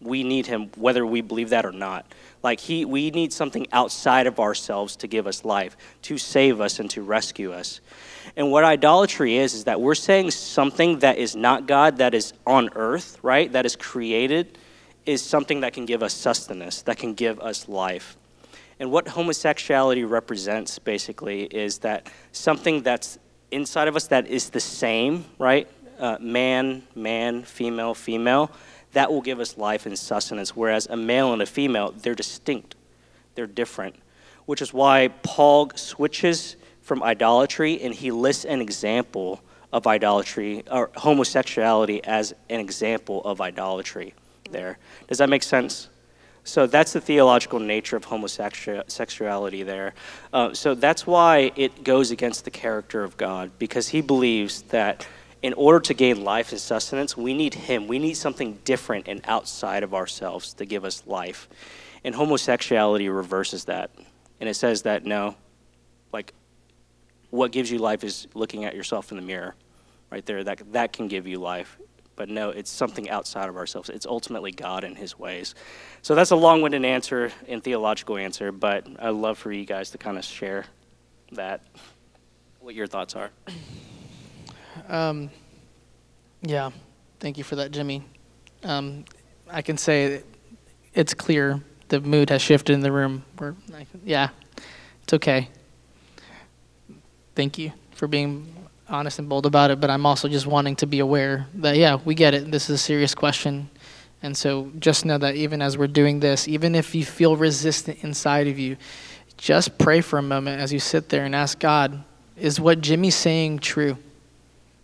We 0.00 0.22
need 0.22 0.46
him 0.46 0.70
whether 0.76 1.04
we 1.04 1.20
believe 1.20 1.50
that 1.50 1.66
or 1.66 1.72
not. 1.72 2.12
Like 2.42 2.60
he 2.60 2.84
we 2.84 3.10
need 3.10 3.32
something 3.32 3.66
outside 3.72 4.26
of 4.26 4.38
ourselves 4.38 4.94
to 4.96 5.06
give 5.06 5.26
us 5.26 5.44
life, 5.44 5.76
to 6.02 6.16
save 6.16 6.60
us 6.60 6.78
and 6.78 6.88
to 6.90 7.02
rescue 7.02 7.52
us. 7.52 7.80
And 8.36 8.52
what 8.52 8.64
idolatry 8.64 9.36
is 9.36 9.54
is 9.54 9.64
that 9.64 9.80
we're 9.80 9.94
saying 9.94 10.30
something 10.30 11.00
that 11.00 11.18
is 11.18 11.34
not 11.34 11.66
God 11.66 11.98
that 11.98 12.14
is 12.14 12.32
on 12.46 12.70
earth, 12.74 13.18
right? 13.22 13.50
That 13.50 13.66
is 13.66 13.74
created 13.74 14.58
is 15.06 15.22
something 15.22 15.60
that 15.60 15.72
can 15.72 15.86
give 15.86 16.02
us 16.02 16.12
sustenance, 16.12 16.82
that 16.82 16.98
can 16.98 17.14
give 17.14 17.40
us 17.40 17.68
life. 17.68 18.16
And 18.78 18.90
what 18.90 19.08
homosexuality 19.08 20.04
represents 20.04 20.78
basically 20.78 21.44
is 21.44 21.78
that 21.78 22.08
something 22.32 22.82
that's 22.82 23.18
inside 23.50 23.88
of 23.88 23.96
us 23.96 24.08
that 24.08 24.26
is 24.26 24.50
the 24.50 24.60
same, 24.60 25.24
right? 25.38 25.68
Uh, 25.98 26.18
man, 26.20 26.82
man, 26.94 27.42
female, 27.42 27.94
female, 27.94 28.50
that 28.92 29.10
will 29.10 29.20
give 29.20 29.40
us 29.40 29.58
life 29.58 29.86
and 29.86 29.98
sustenance. 29.98 30.56
Whereas 30.56 30.86
a 30.86 30.96
male 30.96 31.32
and 31.32 31.42
a 31.42 31.46
female, 31.46 31.92
they're 31.92 32.14
distinct, 32.14 32.74
they're 33.34 33.46
different. 33.46 33.96
Which 34.46 34.62
is 34.62 34.72
why 34.72 35.08
Paul 35.22 35.70
switches 35.74 36.56
from 36.82 37.02
idolatry 37.02 37.80
and 37.82 37.92
he 37.92 38.10
lists 38.10 38.44
an 38.44 38.60
example 38.60 39.40
of 39.72 39.86
idolatry 39.86 40.62
or 40.70 40.90
homosexuality 40.96 42.02
as 42.04 42.32
an 42.48 42.60
example 42.60 43.22
of 43.24 43.40
idolatry 43.40 44.14
there. 44.50 44.78
Does 45.08 45.18
that 45.18 45.28
make 45.28 45.42
sense? 45.42 45.88
So 46.44 46.68
that's 46.68 46.92
the 46.92 47.00
theological 47.00 47.58
nature 47.58 47.96
of 47.96 48.04
homosexuality 48.04 49.64
there. 49.64 49.94
Uh, 50.32 50.54
so 50.54 50.76
that's 50.76 51.04
why 51.04 51.50
it 51.56 51.82
goes 51.82 52.12
against 52.12 52.44
the 52.44 52.52
character 52.52 53.02
of 53.02 53.16
God 53.16 53.50
because 53.58 53.88
he 53.88 54.00
believes 54.00 54.62
that 54.62 55.06
in 55.42 55.52
order 55.54 55.80
to 55.80 55.94
gain 55.94 56.24
life 56.24 56.50
and 56.52 56.60
sustenance, 56.60 57.16
we 57.16 57.34
need 57.34 57.54
Him. 57.54 57.86
We 57.86 57.98
need 57.98 58.14
something 58.14 58.58
different 58.64 59.08
and 59.08 59.20
outside 59.24 59.82
of 59.82 59.94
ourselves 59.94 60.54
to 60.54 60.64
give 60.64 60.84
us 60.84 61.06
life. 61.06 61.48
And 62.04 62.14
homosexuality 62.14 63.08
reverses 63.08 63.64
that. 63.66 63.90
And 64.40 64.48
it 64.48 64.54
says 64.54 64.82
that 64.82 65.04
no, 65.04 65.34
like, 66.12 66.32
what 67.30 67.52
gives 67.52 67.70
you 67.70 67.78
life 67.78 68.04
is 68.04 68.26
looking 68.34 68.64
at 68.64 68.74
yourself 68.74 69.10
in 69.10 69.16
the 69.16 69.22
mirror, 69.22 69.54
right 70.10 70.24
there. 70.24 70.44
That, 70.44 70.72
that 70.72 70.92
can 70.92 71.08
give 71.08 71.26
you 71.26 71.38
life. 71.38 71.78
But 72.14 72.30
no, 72.30 72.48
it's 72.48 72.70
something 72.70 73.10
outside 73.10 73.48
of 73.48 73.56
ourselves. 73.56 73.90
It's 73.90 74.06
ultimately 74.06 74.50
God 74.50 74.84
and 74.84 74.96
His 74.96 75.18
ways. 75.18 75.54
So 76.00 76.14
that's 76.14 76.30
a 76.30 76.36
long 76.36 76.62
winded 76.62 76.84
answer 76.84 77.30
and 77.46 77.62
theological 77.62 78.16
answer, 78.16 78.52
but 78.52 78.86
I'd 78.98 79.10
love 79.10 79.36
for 79.36 79.52
you 79.52 79.66
guys 79.66 79.90
to 79.90 79.98
kind 79.98 80.16
of 80.16 80.24
share 80.24 80.64
that, 81.32 81.62
what 82.60 82.74
your 82.74 82.86
thoughts 82.86 83.14
are. 83.14 83.30
Um, 84.88 85.30
yeah, 86.42 86.70
thank 87.20 87.38
you 87.38 87.44
for 87.44 87.56
that, 87.56 87.70
Jimmy. 87.70 88.02
Um, 88.62 89.04
I 89.50 89.62
can 89.62 89.76
say 89.76 90.22
it's 90.94 91.14
clear 91.14 91.60
the 91.88 92.00
mood 92.00 92.30
has 92.30 92.42
shifted 92.42 92.72
in 92.72 92.80
the 92.80 92.92
room. 92.92 93.24
We're, 93.38 93.54
yeah, 94.04 94.28
it's 95.02 95.12
okay. 95.14 95.48
Thank 97.34 97.58
you 97.58 97.72
for 97.92 98.06
being 98.06 98.52
honest 98.88 99.18
and 99.18 99.28
bold 99.28 99.46
about 99.46 99.70
it, 99.70 99.80
but 99.80 99.90
I'm 99.90 100.06
also 100.06 100.28
just 100.28 100.46
wanting 100.46 100.76
to 100.76 100.86
be 100.86 101.00
aware 101.00 101.46
that, 101.54 101.76
yeah, 101.76 101.98
we 102.04 102.14
get 102.14 102.34
it. 102.34 102.50
This 102.50 102.64
is 102.64 102.70
a 102.70 102.78
serious 102.78 103.14
question. 103.14 103.68
And 104.22 104.36
so 104.36 104.70
just 104.78 105.04
know 105.04 105.18
that 105.18 105.34
even 105.34 105.60
as 105.60 105.76
we're 105.76 105.86
doing 105.86 106.20
this, 106.20 106.48
even 106.48 106.74
if 106.74 106.94
you 106.94 107.04
feel 107.04 107.36
resistant 107.36 108.02
inside 108.02 108.46
of 108.46 108.58
you, 108.58 108.76
just 109.36 109.76
pray 109.78 110.00
for 110.00 110.18
a 110.18 110.22
moment 110.22 110.60
as 110.60 110.72
you 110.72 110.78
sit 110.78 111.08
there 111.08 111.24
and 111.24 111.34
ask 111.34 111.58
God, 111.58 112.02
is 112.36 112.58
what 112.58 112.80
Jimmy's 112.80 113.14
saying 113.14 113.58
true? 113.58 113.98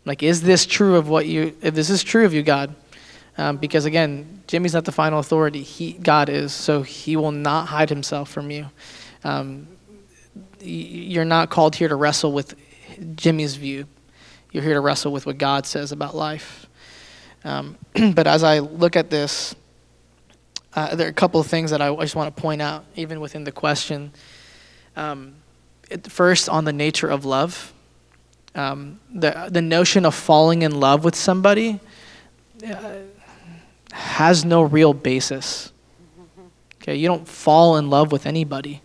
Like, 0.05 0.23
is 0.23 0.43
this 0.43 0.67
true 0.67 0.97
of 0.97 1.09
what 1.09 1.27
you, 1.27 1.57
if 1.63 1.75
this 1.75 1.91
is 1.91 2.03
true 2.03 2.25
of 2.25 2.35
you, 2.35 2.43
God? 2.43 2.75
Um, 3.39 3.57
because 3.57 3.85
again, 3.85 4.43
Jimmy's 4.47 4.75
not 4.75 4.85
the 4.85 4.93
final 4.93 5.19
authority. 5.19 5.63
He, 5.63 5.93
God 5.93 6.29
is, 6.29 6.53
so 6.53 6.83
he 6.83 7.17
will 7.17 7.33
not 7.33 7.69
hide 7.69 7.89
himself 7.89 8.29
from 8.31 8.51
you. 8.51 8.67
Um, 9.25 9.69
you're 10.61 11.25
not 11.25 11.51
called 11.51 11.77
here 11.77 11.89
to 11.89 11.95
wrestle 11.95 12.33
with 12.33 12.55
Jimmy's 13.17 13.57
view. 13.57 13.87
You're 14.51 14.63
here 14.63 14.75
to 14.75 14.81
wrestle 14.81 15.13
with 15.13 15.25
what 15.25 15.39
God 15.39 15.67
says 15.67 15.93
about 15.93 16.15
life. 16.15 16.67
Um, 17.45 17.79
but 18.15 18.27
as 18.27 18.45
I 18.45 18.59
look 18.59 18.97
at 18.97 19.09
this, 19.09 19.55
uh, 20.75 20.95
there 20.95 21.07
are 21.07 21.11
a 21.11 21.15
couple 21.15 21.41
of 21.41 21.47
things 21.47 21.71
that 21.71 21.81
I 21.81 21.95
just 21.97 22.17
want 22.17 22.35
to 22.35 22.41
point 22.41 22.63
out, 22.63 22.85
even 22.97 23.21
within 23.21 23.45
the 23.45 23.53
question. 23.53 24.13
Um, 24.97 25.37
first, 26.05 26.49
on 26.49 26.65
the 26.65 26.73
nature 26.73 27.09
of 27.09 27.25
love 27.25 27.73
um, 28.55 29.01
the 29.13 29.49
the 29.51 29.63
notion 29.63 30.05
of 30.05 30.15
falling 30.15 30.63
in 30.63 30.79
love 30.79 31.05
with 31.05 31.15
somebody 31.15 31.81
uh, 32.67 32.93
has 33.93 34.45
no 34.45 34.63
real 34.63 34.93
basis. 34.93 35.73
Okay, 36.83 36.97
you 36.97 37.09
don't 37.09 37.27
fall 37.27 37.77
in 37.77 37.91
love 37.91 38.13
with 38.13 38.27
anybody. 38.27 38.83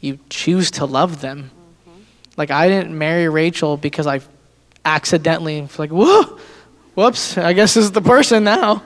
You 0.00 0.18
choose 0.28 0.70
to 0.72 0.84
love 0.84 1.20
them. 1.20 1.50
Like 2.36 2.50
I 2.50 2.68
didn't 2.68 2.96
marry 2.96 3.28
Rachel 3.28 3.76
because 3.76 4.06
I 4.06 4.20
accidentally 4.84 5.66
like 5.78 5.90
whoa, 5.90 6.38
whoops, 6.94 7.38
I 7.38 7.52
guess 7.52 7.74
this 7.74 7.84
is 7.84 7.92
the 7.92 8.02
person 8.02 8.44
now. 8.44 8.82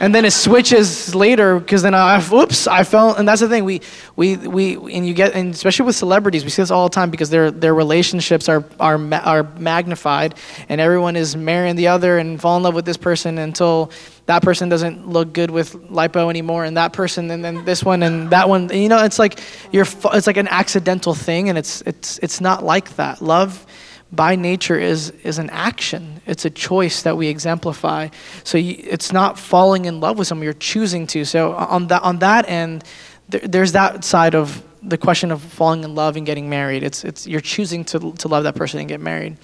And 0.00 0.14
then 0.14 0.24
it 0.24 0.32
switches 0.32 1.14
later 1.14 1.58
because 1.58 1.82
then 1.82 1.94
I, 1.94 2.20
whoops, 2.20 2.66
I 2.66 2.84
fell, 2.84 3.14
and 3.14 3.26
that's 3.26 3.40
the 3.40 3.48
thing. 3.48 3.64
We, 3.64 3.80
we, 4.16 4.36
we, 4.36 4.94
and 4.94 5.06
you 5.06 5.14
get, 5.14 5.34
and 5.34 5.54
especially 5.54 5.86
with 5.86 5.96
celebrities, 5.96 6.44
we 6.44 6.50
see 6.50 6.62
this 6.62 6.70
all 6.70 6.88
the 6.88 6.94
time 6.94 7.10
because 7.10 7.30
their 7.30 7.50
their 7.50 7.74
relationships 7.74 8.48
are 8.48 8.64
are 8.80 8.98
are 9.14 9.42
magnified, 9.58 10.34
and 10.68 10.80
everyone 10.80 11.16
is 11.16 11.36
marrying 11.36 11.76
the 11.76 11.88
other 11.88 12.18
and 12.18 12.40
fall 12.40 12.56
in 12.56 12.62
love 12.62 12.74
with 12.74 12.84
this 12.84 12.96
person 12.96 13.38
until 13.38 13.90
that 14.26 14.42
person 14.42 14.68
doesn't 14.68 15.08
look 15.08 15.32
good 15.32 15.50
with 15.50 15.74
lipo 15.90 16.30
anymore, 16.30 16.64
and 16.64 16.76
that 16.76 16.92
person, 16.92 17.30
and 17.30 17.44
then 17.44 17.64
this 17.64 17.84
one, 17.84 18.02
and 18.02 18.30
that 18.30 18.48
one. 18.48 18.62
And, 18.70 18.82
you 18.82 18.88
know, 18.88 19.04
it's 19.04 19.18
like 19.18 19.40
you're, 19.72 19.86
it's 20.12 20.26
like 20.26 20.36
an 20.36 20.48
accidental 20.48 21.14
thing, 21.14 21.48
and 21.48 21.58
it's 21.58 21.82
it's 21.82 22.18
it's 22.18 22.40
not 22.40 22.64
like 22.64 22.96
that. 22.96 23.22
Love 23.22 23.66
by 24.12 24.36
nature 24.36 24.78
is 24.78 25.10
is 25.22 25.38
an 25.38 25.50
action. 25.50 26.20
It's 26.26 26.44
a 26.44 26.50
choice 26.50 27.02
that 27.02 27.16
we 27.16 27.28
exemplify. 27.28 28.08
So 28.44 28.58
you, 28.58 28.76
it's 28.78 29.12
not 29.12 29.38
falling 29.38 29.84
in 29.86 30.00
love 30.00 30.18
with 30.18 30.28
someone. 30.28 30.44
You're 30.44 30.52
choosing 30.54 31.06
to. 31.08 31.24
So 31.24 31.52
on 31.54 31.88
that 31.88 32.02
on 32.02 32.18
that 32.18 32.48
end, 32.48 32.84
there, 33.28 33.40
there's 33.40 33.72
that 33.72 34.04
side 34.04 34.34
of 34.34 34.62
the 34.82 34.98
question 34.98 35.30
of 35.30 35.40
falling 35.40 35.82
in 35.82 35.94
love 35.94 36.16
and 36.16 36.26
getting 36.26 36.48
married. 36.48 36.82
It's 36.82 37.04
it's 37.04 37.26
you're 37.26 37.40
choosing 37.40 37.84
to 37.86 38.12
to 38.12 38.28
love 38.28 38.44
that 38.44 38.54
person 38.54 38.80
and 38.80 38.88
get 38.88 39.00
married. 39.00 39.36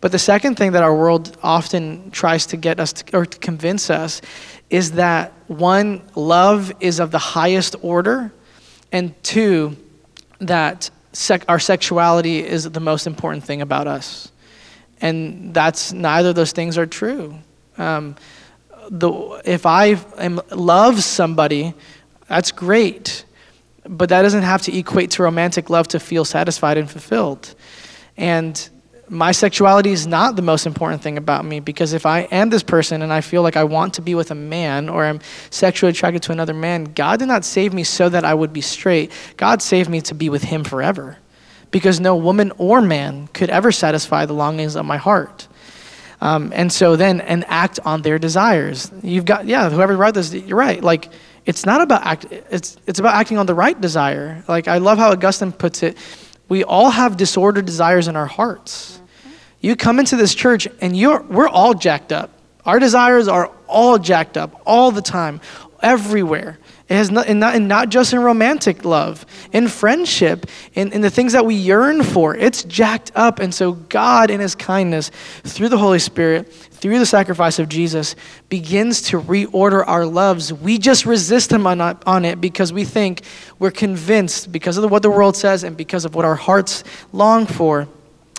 But 0.00 0.12
the 0.12 0.18
second 0.18 0.56
thing 0.56 0.72
that 0.72 0.82
our 0.82 0.94
world 0.94 1.36
often 1.42 2.10
tries 2.10 2.46
to 2.46 2.56
get 2.56 2.80
us 2.80 2.92
to, 2.94 3.16
or 3.16 3.26
to 3.26 3.38
convince 3.38 3.90
us 3.90 4.20
is 4.68 4.92
that 4.92 5.32
one 5.46 6.02
love 6.14 6.72
is 6.80 7.00
of 7.00 7.10
the 7.10 7.18
highest 7.18 7.76
order, 7.82 8.32
and 8.92 9.14
two 9.22 9.76
that 10.40 10.90
sec- 11.12 11.44
our 11.48 11.58
sexuality 11.58 12.44
is 12.44 12.70
the 12.70 12.80
most 12.80 13.06
important 13.06 13.44
thing 13.44 13.62
about 13.62 13.86
us. 13.86 14.30
And 15.00 15.54
that's 15.54 15.92
neither 15.92 16.30
of 16.30 16.34
those 16.34 16.52
things 16.52 16.76
are 16.76 16.86
true. 16.86 17.38
Um, 17.78 18.16
the, 18.90 19.40
if 19.44 19.66
I 19.66 19.96
am, 20.18 20.40
love 20.50 21.02
somebody, 21.02 21.74
that's 22.28 22.52
great, 22.52 23.24
but 23.84 24.08
that 24.10 24.22
doesn't 24.22 24.42
have 24.42 24.62
to 24.62 24.76
equate 24.76 25.12
to 25.12 25.22
romantic 25.22 25.70
love 25.70 25.88
to 25.88 26.00
feel 26.00 26.24
satisfied 26.24 26.76
and 26.76 26.90
fulfilled. 26.90 27.54
And 28.16 28.68
my 29.10 29.32
sexuality 29.32 29.90
is 29.90 30.06
not 30.06 30.36
the 30.36 30.42
most 30.42 30.66
important 30.66 31.02
thing 31.02 31.18
about 31.18 31.44
me 31.44 31.58
because 31.58 31.92
if 31.92 32.06
I 32.06 32.20
am 32.20 32.48
this 32.48 32.62
person 32.62 33.02
and 33.02 33.12
I 33.12 33.20
feel 33.20 33.42
like 33.42 33.56
I 33.56 33.64
want 33.64 33.94
to 33.94 34.02
be 34.02 34.14
with 34.14 34.30
a 34.30 34.36
man 34.36 34.88
or 34.88 35.04
I'm 35.04 35.20
sexually 35.50 35.90
attracted 35.90 36.22
to 36.24 36.32
another 36.32 36.54
man, 36.54 36.84
God 36.84 37.18
did 37.18 37.26
not 37.26 37.44
save 37.44 37.74
me 37.74 37.82
so 37.82 38.08
that 38.08 38.24
I 38.24 38.32
would 38.32 38.52
be 38.52 38.60
straight. 38.60 39.10
God 39.36 39.62
saved 39.62 39.90
me 39.90 40.00
to 40.02 40.14
be 40.14 40.28
with 40.28 40.44
Him 40.44 40.62
forever 40.62 41.18
because 41.72 41.98
no 41.98 42.14
woman 42.14 42.52
or 42.56 42.80
man 42.80 43.26
could 43.32 43.50
ever 43.50 43.72
satisfy 43.72 44.26
the 44.26 44.32
longings 44.32 44.76
of 44.76 44.86
my 44.86 44.96
heart. 44.96 45.48
Um, 46.20 46.52
and 46.54 46.72
so 46.72 46.94
then, 46.94 47.20
and 47.20 47.44
act 47.48 47.80
on 47.84 48.02
their 48.02 48.18
desires. 48.18 48.92
You've 49.02 49.24
got, 49.24 49.46
yeah, 49.46 49.70
whoever 49.70 49.96
wrote 49.96 50.14
this, 50.14 50.32
you're 50.32 50.56
right. 50.56 50.82
Like, 50.82 51.10
it's 51.46 51.66
not 51.66 51.80
about 51.80 52.04
act, 52.04 52.26
it's, 52.30 52.76
it's 52.86 53.00
about 53.00 53.14
acting 53.14 53.38
on 53.38 53.46
the 53.46 53.54
right 53.54 53.80
desire. 53.80 54.44
Like, 54.46 54.68
I 54.68 54.78
love 54.78 54.98
how 54.98 55.10
Augustine 55.10 55.50
puts 55.50 55.82
it. 55.82 55.96
We 56.48 56.62
all 56.62 56.90
have 56.90 57.16
disordered 57.16 57.64
desires 57.64 58.06
in 58.06 58.16
our 58.16 58.26
hearts. 58.26 58.99
You 59.60 59.76
come 59.76 59.98
into 59.98 60.16
this 60.16 60.34
church 60.34 60.66
and 60.80 60.96
you're, 60.96 61.22
we're 61.22 61.48
all 61.48 61.74
jacked 61.74 62.12
up. 62.12 62.30
Our 62.64 62.78
desires 62.78 63.28
are 63.28 63.50
all 63.66 63.98
jacked 63.98 64.36
up 64.36 64.62
all 64.66 64.90
the 64.90 65.02
time, 65.02 65.40
everywhere. 65.82 66.58
It 66.88 66.94
has 66.94 67.10
not, 67.10 67.28
and 67.28 67.38
not, 67.38 67.54
and 67.54 67.68
not 67.68 67.88
just 67.88 68.12
in 68.12 68.20
romantic 68.20 68.84
love, 68.84 69.24
in 69.52 69.68
friendship, 69.68 70.46
in, 70.74 70.92
in 70.92 71.02
the 71.02 71.10
things 71.10 71.32
that 71.34 71.46
we 71.46 71.54
yearn 71.54 72.02
for. 72.02 72.34
It's 72.34 72.64
jacked 72.64 73.12
up. 73.14 73.38
And 73.38 73.54
so, 73.54 73.72
God, 73.72 74.30
in 74.30 74.40
His 74.40 74.56
kindness, 74.56 75.10
through 75.44 75.68
the 75.68 75.78
Holy 75.78 76.00
Spirit, 76.00 76.52
through 76.52 76.98
the 76.98 77.06
sacrifice 77.06 77.60
of 77.60 77.68
Jesus, 77.68 78.16
begins 78.48 79.02
to 79.02 79.20
reorder 79.20 79.84
our 79.86 80.04
loves. 80.04 80.52
We 80.52 80.78
just 80.78 81.06
resist 81.06 81.52
Him 81.52 81.66
on, 81.66 81.80
on 81.80 82.24
it 82.24 82.40
because 82.40 82.72
we 82.72 82.84
think 82.84 83.22
we're 83.60 83.70
convinced, 83.70 84.50
because 84.50 84.76
of 84.76 84.90
what 84.90 85.02
the 85.02 85.10
world 85.10 85.36
says 85.36 85.62
and 85.62 85.76
because 85.76 86.04
of 86.04 86.16
what 86.16 86.24
our 86.24 86.34
hearts 86.34 86.82
long 87.12 87.46
for, 87.46 87.86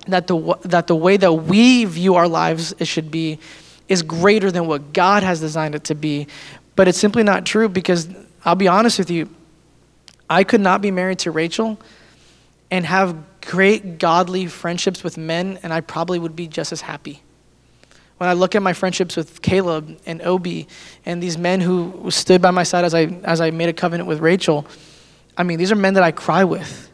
that 0.07 0.27
the, 0.27 0.57
that 0.63 0.87
the 0.87 0.95
way 0.95 1.17
that 1.17 1.33
we 1.33 1.85
view 1.85 2.15
our 2.15 2.27
lives 2.27 2.73
it 2.79 2.85
should 2.85 3.11
be 3.11 3.39
is 3.87 4.03
greater 4.03 4.51
than 4.51 4.67
what 4.67 4.93
God 4.93 5.23
has 5.23 5.39
designed 5.39 5.75
it 5.75 5.83
to 5.85 5.95
be. 5.95 6.27
But 6.75 6.87
it's 6.87 6.97
simply 6.97 7.23
not 7.23 7.45
true 7.45 7.69
because 7.69 8.09
I'll 8.45 8.55
be 8.55 8.67
honest 8.67 8.97
with 8.97 9.11
you, 9.11 9.29
I 10.29 10.43
could 10.43 10.61
not 10.61 10.81
be 10.81 10.91
married 10.91 11.19
to 11.19 11.31
Rachel 11.31 11.77
and 12.71 12.85
have 12.85 13.17
great 13.41 13.97
godly 13.97 14.47
friendships 14.47 15.03
with 15.03 15.17
men, 15.17 15.59
and 15.61 15.73
I 15.73 15.81
probably 15.81 16.19
would 16.19 16.35
be 16.35 16.47
just 16.47 16.71
as 16.71 16.81
happy. 16.81 17.21
When 18.17 18.29
I 18.29 18.33
look 18.33 18.55
at 18.55 18.61
my 18.61 18.73
friendships 18.73 19.17
with 19.17 19.41
Caleb 19.41 19.99
and 20.05 20.21
Obi 20.21 20.67
and 21.05 21.21
these 21.21 21.37
men 21.37 21.59
who 21.59 22.09
stood 22.11 22.41
by 22.41 22.51
my 22.51 22.63
side 22.63 22.85
as 22.85 22.93
I, 22.93 23.05
as 23.23 23.41
I 23.41 23.51
made 23.51 23.67
a 23.67 23.73
covenant 23.73 24.07
with 24.07 24.19
Rachel, 24.19 24.65
I 25.35 25.43
mean, 25.43 25.57
these 25.57 25.71
are 25.71 25.75
men 25.75 25.95
that 25.95 26.03
I 26.03 26.11
cry 26.11 26.43
with. 26.43 26.90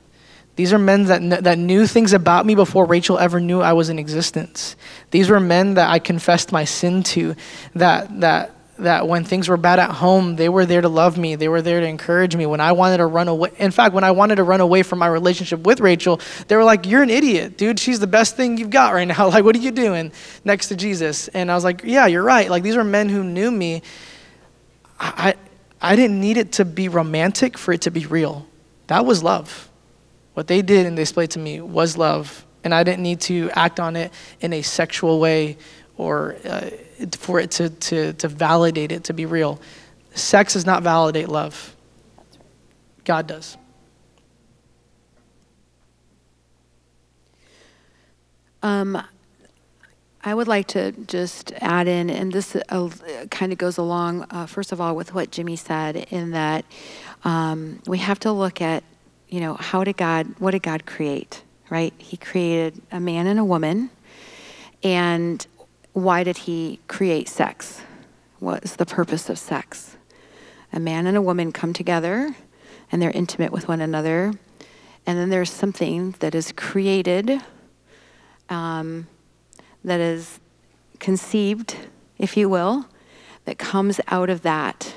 These 0.58 0.74
are 0.74 0.80
men 0.80 1.06
that, 1.06 1.20
kn- 1.20 1.44
that 1.44 1.58
knew 1.58 1.86
things 1.86 2.14
about 2.14 2.46
me 2.46 2.56
before 2.56 2.86
Rachel 2.86 3.20
ever 3.20 3.40
knew 3.40 3.62
I 3.62 3.74
was 3.74 3.90
in 3.90 4.00
existence. 4.00 4.76
These 5.12 5.30
were 5.30 5.40
men 5.40 5.76
that 5.76 5.90
I 5.90 6.00
confessed 6.00 6.52
my 6.52 6.66
sin 6.66 7.04
to, 7.04 7.36
that, 7.76 8.20
that, 8.22 8.56
that 8.80 9.08
when 9.08 9.24
things 9.24 9.50
were 9.50 9.58
bad 9.58 9.78
at 9.78 9.92
home, 9.92 10.36
they 10.36 10.50
were 10.50 10.66
there 10.66 10.82
to 10.82 10.90
love 10.90 11.16
me. 11.16 11.36
They 11.36 11.48
were 11.48 11.62
there 11.62 11.80
to 11.80 11.86
encourage 11.86 12.36
me. 12.36 12.48
When 12.48 12.60
I 12.60 12.72
wanted 12.72 12.98
to 12.98 13.06
run 13.06 13.28
away, 13.28 13.52
in 13.60 13.70
fact, 13.70 13.94
when 13.94 14.04
I 14.04 14.10
wanted 14.10 14.38
to 14.38 14.44
run 14.44 14.60
away 14.60 14.82
from 14.82 14.98
my 14.98 15.08
relationship 15.08 15.60
with 15.60 15.80
Rachel, 15.80 16.20
they 16.48 16.56
were 16.56 16.64
like, 16.64 16.88
You're 16.88 17.04
an 17.04 17.12
idiot, 17.12 17.56
dude. 17.56 17.80
She's 17.80 18.00
the 18.00 18.08
best 18.08 18.36
thing 18.36 18.58
you've 18.58 18.72
got 18.72 18.96
right 18.96 19.08
now. 19.18 19.30
Like, 19.30 19.44
what 19.44 19.56
are 19.56 19.60
you 19.60 19.72
doing 19.72 20.12
next 20.44 20.70
to 20.70 20.76
Jesus? 20.76 21.28
And 21.30 21.52
I 21.52 21.56
was 21.56 21.64
like, 21.64 21.84
Yeah, 21.84 22.08
you're 22.08 22.24
right. 22.24 22.50
Like, 22.50 22.64
these 22.64 22.76
were 22.76 22.84
men 22.84 23.10
who 23.10 23.24
knew 23.24 23.52
me. 23.52 23.84
I, 25.00 25.36
I 25.80 25.96
didn't 25.96 26.20
need 26.20 26.38
it 26.38 26.54
to 26.54 26.66
be 26.66 26.90
romantic 26.90 27.60
for 27.60 27.72
it 27.72 27.82
to 27.82 27.92
be 27.92 28.08
real. 28.08 28.48
That 28.88 29.06
was 29.06 29.22
love. 29.22 29.67
What 30.38 30.46
they 30.46 30.62
did 30.62 30.86
and 30.86 30.96
they 30.96 31.02
displayed 31.02 31.32
to 31.32 31.40
me 31.40 31.62
was 31.62 31.98
love, 31.98 32.46
and 32.64 32.72
I 32.72 32.84
didn't 32.84 33.02
need 33.02 33.22
to 33.22 33.50
act 33.54 33.80
on 33.80 33.96
it 33.96 34.14
in 34.40 34.54
a 34.54 34.62
sexual 34.62 35.20
way 35.20 35.58
or 35.98 36.36
uh, 36.46 36.70
for 37.14 37.40
it 37.40 37.50
to, 37.54 37.72
to, 37.72 38.14
to 38.14 38.28
validate 38.28 38.92
it 38.92 39.06
to 39.06 39.14
be 39.14 39.26
real. 39.26 39.60
Sex 40.14 40.54
does 40.54 40.64
not 40.64 40.84
validate 40.84 41.28
love, 41.28 41.76
God 43.04 43.26
does. 43.26 43.58
Um, 48.62 49.02
I 50.24 50.36
would 50.36 50.48
like 50.48 50.68
to 50.68 50.92
just 50.92 51.52
add 51.54 51.88
in, 51.88 52.12
and 52.12 52.32
this 52.32 52.56
uh, 52.56 52.90
kind 53.32 53.52
of 53.52 53.58
goes 53.58 53.80
along, 53.80 54.28
uh, 54.30 54.46
first 54.46 54.72
of 54.72 54.80
all, 54.80 54.96
with 54.96 55.16
what 55.16 55.32
Jimmy 55.32 55.56
said, 55.56 55.96
in 56.12 56.30
that 56.30 56.64
um, 57.24 57.82
we 57.88 57.98
have 57.98 58.20
to 58.20 58.32
look 58.32 58.62
at, 58.62 58.84
you 59.30 59.40
know, 59.40 59.56
how 59.56 59.84
did 59.84 59.98
God, 59.98 60.28
what 60.40 60.52
did 60.52 60.64
God 60.64 60.86
create, 60.86 61.44
right? 61.70 61.94
He 61.98 62.18
created 62.18 62.82
a 62.92 63.00
man 63.00 63.28
and 63.28 63.40
a 63.40 63.46
woman, 63.46 63.90
and 64.84 65.46
why 65.94 66.24
did 66.24 66.38
He 66.38 66.80
create 66.88 67.28
sex? 67.28 67.82
What 68.40 68.64
is 68.64 68.76
the 68.76 68.86
purpose 68.86 69.30
of 69.30 69.40
sex? 69.40 69.98
A 70.72 70.80
man 70.80 71.08
and 71.08 71.18
a 71.18 71.22
woman 71.22 71.52
come 71.52 71.74
together, 71.74 72.36
and 72.92 73.02
they're 73.02 73.12
intimate 73.12 73.52
with 73.52 73.68
one 73.68 73.82
another, 73.82 74.34
and 75.06 75.18
then 75.18 75.30
there's 75.30 75.52
something 75.52 76.16
that 76.20 76.36
is 76.36 76.52
created. 76.52 77.42
Um, 78.50 79.08
that 79.84 80.00
is 80.02 80.40
conceived, 81.00 81.76
if 82.18 82.36
you 82.36 82.50
will, 82.50 82.86
that 83.46 83.58
comes 83.58 84.02
out 84.10 84.30
of 84.30 84.42
that. 84.42 84.94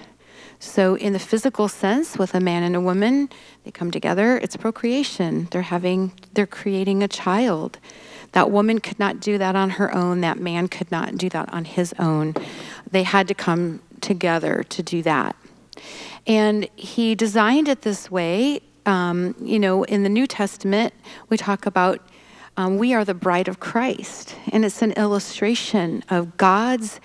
So, 0.62 0.94
in 0.94 1.14
the 1.14 1.18
physical 1.18 1.68
sense, 1.68 2.18
with 2.18 2.34
a 2.34 2.40
man 2.40 2.62
and 2.62 2.76
a 2.76 2.80
woman, 2.82 3.30
they 3.64 3.70
come 3.70 3.90
together, 3.90 4.36
it's 4.36 4.58
procreation. 4.58 5.48
They're 5.50 5.62
having, 5.62 6.12
they're 6.34 6.46
creating 6.46 7.02
a 7.02 7.08
child. 7.08 7.78
That 8.32 8.50
woman 8.50 8.78
could 8.78 8.98
not 8.98 9.20
do 9.20 9.38
that 9.38 9.56
on 9.56 9.70
her 9.70 9.92
own, 9.94 10.20
that 10.20 10.38
man 10.38 10.68
could 10.68 10.92
not 10.92 11.16
do 11.16 11.30
that 11.30 11.50
on 11.50 11.64
his 11.64 11.94
own. 11.98 12.34
They 12.90 13.04
had 13.04 13.26
to 13.28 13.34
come 13.34 13.80
together 14.02 14.62
to 14.64 14.82
do 14.82 15.02
that. 15.02 15.34
And 16.26 16.68
he 16.76 17.14
designed 17.14 17.66
it 17.66 17.80
this 17.80 18.10
way. 18.10 18.60
Um, 18.84 19.34
you 19.40 19.58
know, 19.58 19.84
in 19.84 20.02
the 20.02 20.10
New 20.10 20.26
Testament, 20.26 20.92
we 21.30 21.38
talk 21.38 21.64
about 21.64 22.06
um, 22.58 22.76
we 22.76 22.92
are 22.92 23.06
the 23.06 23.14
bride 23.14 23.48
of 23.48 23.60
Christ, 23.60 24.36
and 24.52 24.66
it's 24.66 24.82
an 24.82 24.92
illustration 24.92 26.04
of 26.10 26.36
God's 26.36 27.00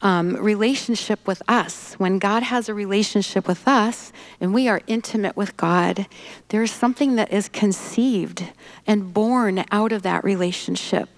um, 0.00 0.36
relationship 0.36 1.26
with 1.26 1.42
us. 1.48 1.94
When 1.94 2.18
God 2.18 2.42
has 2.44 2.68
a 2.68 2.74
relationship 2.74 3.48
with 3.48 3.66
us 3.66 4.12
and 4.40 4.54
we 4.54 4.68
are 4.68 4.80
intimate 4.86 5.36
with 5.36 5.56
God, 5.56 6.06
there's 6.48 6.70
something 6.70 7.16
that 7.16 7.32
is 7.32 7.48
conceived 7.48 8.44
and 8.86 9.12
born 9.12 9.64
out 9.70 9.92
of 9.92 10.02
that 10.02 10.22
relationship. 10.24 11.08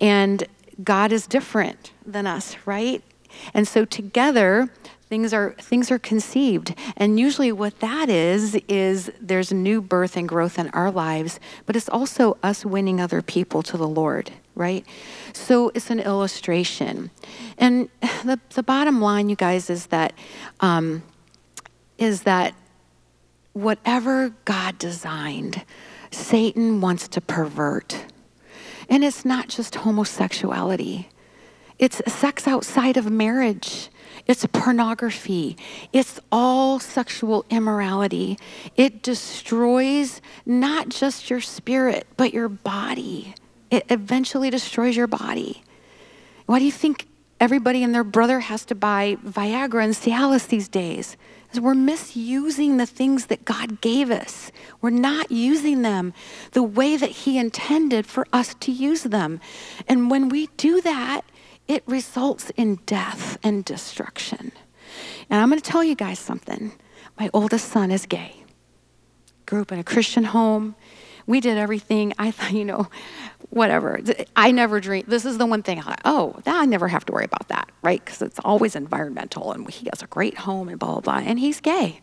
And 0.00 0.44
God 0.82 1.12
is 1.12 1.26
different 1.26 1.92
than 2.06 2.26
us, 2.26 2.56
right? 2.64 3.02
And 3.54 3.68
so 3.68 3.84
together, 3.84 4.70
things 5.12 5.34
are 5.34 5.50
things 5.58 5.90
are 5.90 5.98
conceived. 5.98 6.74
And 6.96 7.20
usually 7.20 7.52
what 7.52 7.80
that 7.80 8.08
is 8.08 8.54
is 8.66 9.12
there's 9.20 9.52
new 9.52 9.82
birth 9.82 10.16
and 10.16 10.26
growth 10.26 10.58
in 10.58 10.70
our 10.70 10.90
lives 10.90 11.38
but 11.66 11.76
it's 11.76 11.90
also 11.90 12.38
us 12.42 12.64
winning 12.64 12.98
other 12.98 13.20
people 13.20 13.62
to 13.64 13.76
the 13.76 13.86
lord 13.86 14.32
right? 14.54 14.86
So 15.34 15.70
it's 15.74 15.90
an 15.90 16.00
illustration. 16.00 17.10
And 17.58 17.90
the, 18.24 18.40
the 18.54 18.62
bottom 18.62 19.02
line 19.02 19.28
you 19.28 19.36
guys 19.36 19.68
is 19.68 19.86
that 19.88 20.14
um, 20.60 21.02
is 21.98 22.22
that 22.22 22.54
whatever 23.52 24.30
god 24.46 24.78
designed 24.78 25.62
satan 26.10 26.80
wants 26.80 27.06
to 27.08 27.20
pervert. 27.20 28.06
And 28.88 29.04
it's 29.04 29.26
not 29.26 29.48
just 29.48 29.74
homosexuality. 29.74 31.10
It's 31.78 32.00
sex 32.10 32.48
outside 32.48 32.96
of 32.96 33.10
marriage. 33.10 33.90
It's 34.26 34.46
pornography. 34.46 35.56
It's 35.92 36.20
all 36.30 36.78
sexual 36.78 37.44
immorality. 37.50 38.38
It 38.76 39.02
destroys 39.02 40.20
not 40.46 40.88
just 40.88 41.28
your 41.28 41.40
spirit, 41.40 42.06
but 42.16 42.32
your 42.32 42.48
body. 42.48 43.34
It 43.70 43.84
eventually 43.88 44.50
destroys 44.50 44.96
your 44.96 45.06
body. 45.06 45.64
Why 46.46 46.58
do 46.58 46.64
you 46.64 46.72
think 46.72 47.06
everybody 47.40 47.82
and 47.82 47.94
their 47.94 48.04
brother 48.04 48.40
has 48.40 48.64
to 48.66 48.74
buy 48.74 49.16
Viagra 49.24 49.84
and 49.84 49.94
Cialis 49.94 50.46
these 50.46 50.68
days? 50.68 51.16
We're 51.60 51.74
misusing 51.74 52.78
the 52.78 52.86
things 52.86 53.26
that 53.26 53.44
God 53.44 53.80
gave 53.80 54.10
us. 54.10 54.50
We're 54.80 54.90
not 54.90 55.30
using 55.30 55.82
them 55.82 56.14
the 56.52 56.62
way 56.62 56.96
that 56.96 57.10
He 57.10 57.38
intended 57.38 58.06
for 58.06 58.26
us 58.32 58.54
to 58.60 58.72
use 58.72 59.02
them. 59.02 59.40
And 59.86 60.10
when 60.10 60.28
we 60.28 60.46
do 60.56 60.80
that, 60.80 61.22
it 61.72 61.82
results 61.86 62.50
in 62.50 62.76
death 62.84 63.38
and 63.42 63.64
destruction. 63.64 64.52
And 65.30 65.40
I'm 65.40 65.48
going 65.48 65.60
to 65.60 65.70
tell 65.70 65.82
you 65.82 65.94
guys 65.94 66.18
something. 66.18 66.72
My 67.18 67.30
oldest 67.32 67.68
son 67.68 67.90
is 67.90 68.04
gay. 68.04 68.44
Grew 69.46 69.62
up 69.62 69.72
in 69.72 69.78
a 69.78 69.84
Christian 69.84 70.24
home. 70.24 70.74
We 71.26 71.40
did 71.40 71.56
everything. 71.56 72.12
I 72.18 72.30
thought, 72.30 72.52
you 72.52 72.66
know, 72.66 72.88
whatever. 73.48 74.00
I 74.36 74.50
never 74.50 74.80
dreamed. 74.80 75.06
This 75.08 75.24
is 75.24 75.38
the 75.38 75.46
one 75.46 75.62
thing 75.62 75.78
I 75.78 75.82
thought, 75.82 76.00
oh, 76.04 76.36
that 76.44 76.60
I 76.60 76.66
never 76.66 76.88
have 76.88 77.06
to 77.06 77.12
worry 77.12 77.24
about 77.24 77.48
that, 77.48 77.70
right? 77.80 78.04
Because 78.04 78.20
it's 78.20 78.38
always 78.40 78.76
environmental 78.76 79.52
and 79.52 79.68
he 79.70 79.88
has 79.92 80.02
a 80.02 80.06
great 80.06 80.38
home 80.38 80.68
and 80.68 80.78
blah, 80.78 81.00
blah, 81.00 81.00
blah. 81.00 81.22
And 81.24 81.38
he's 81.38 81.60
gay. 81.60 82.00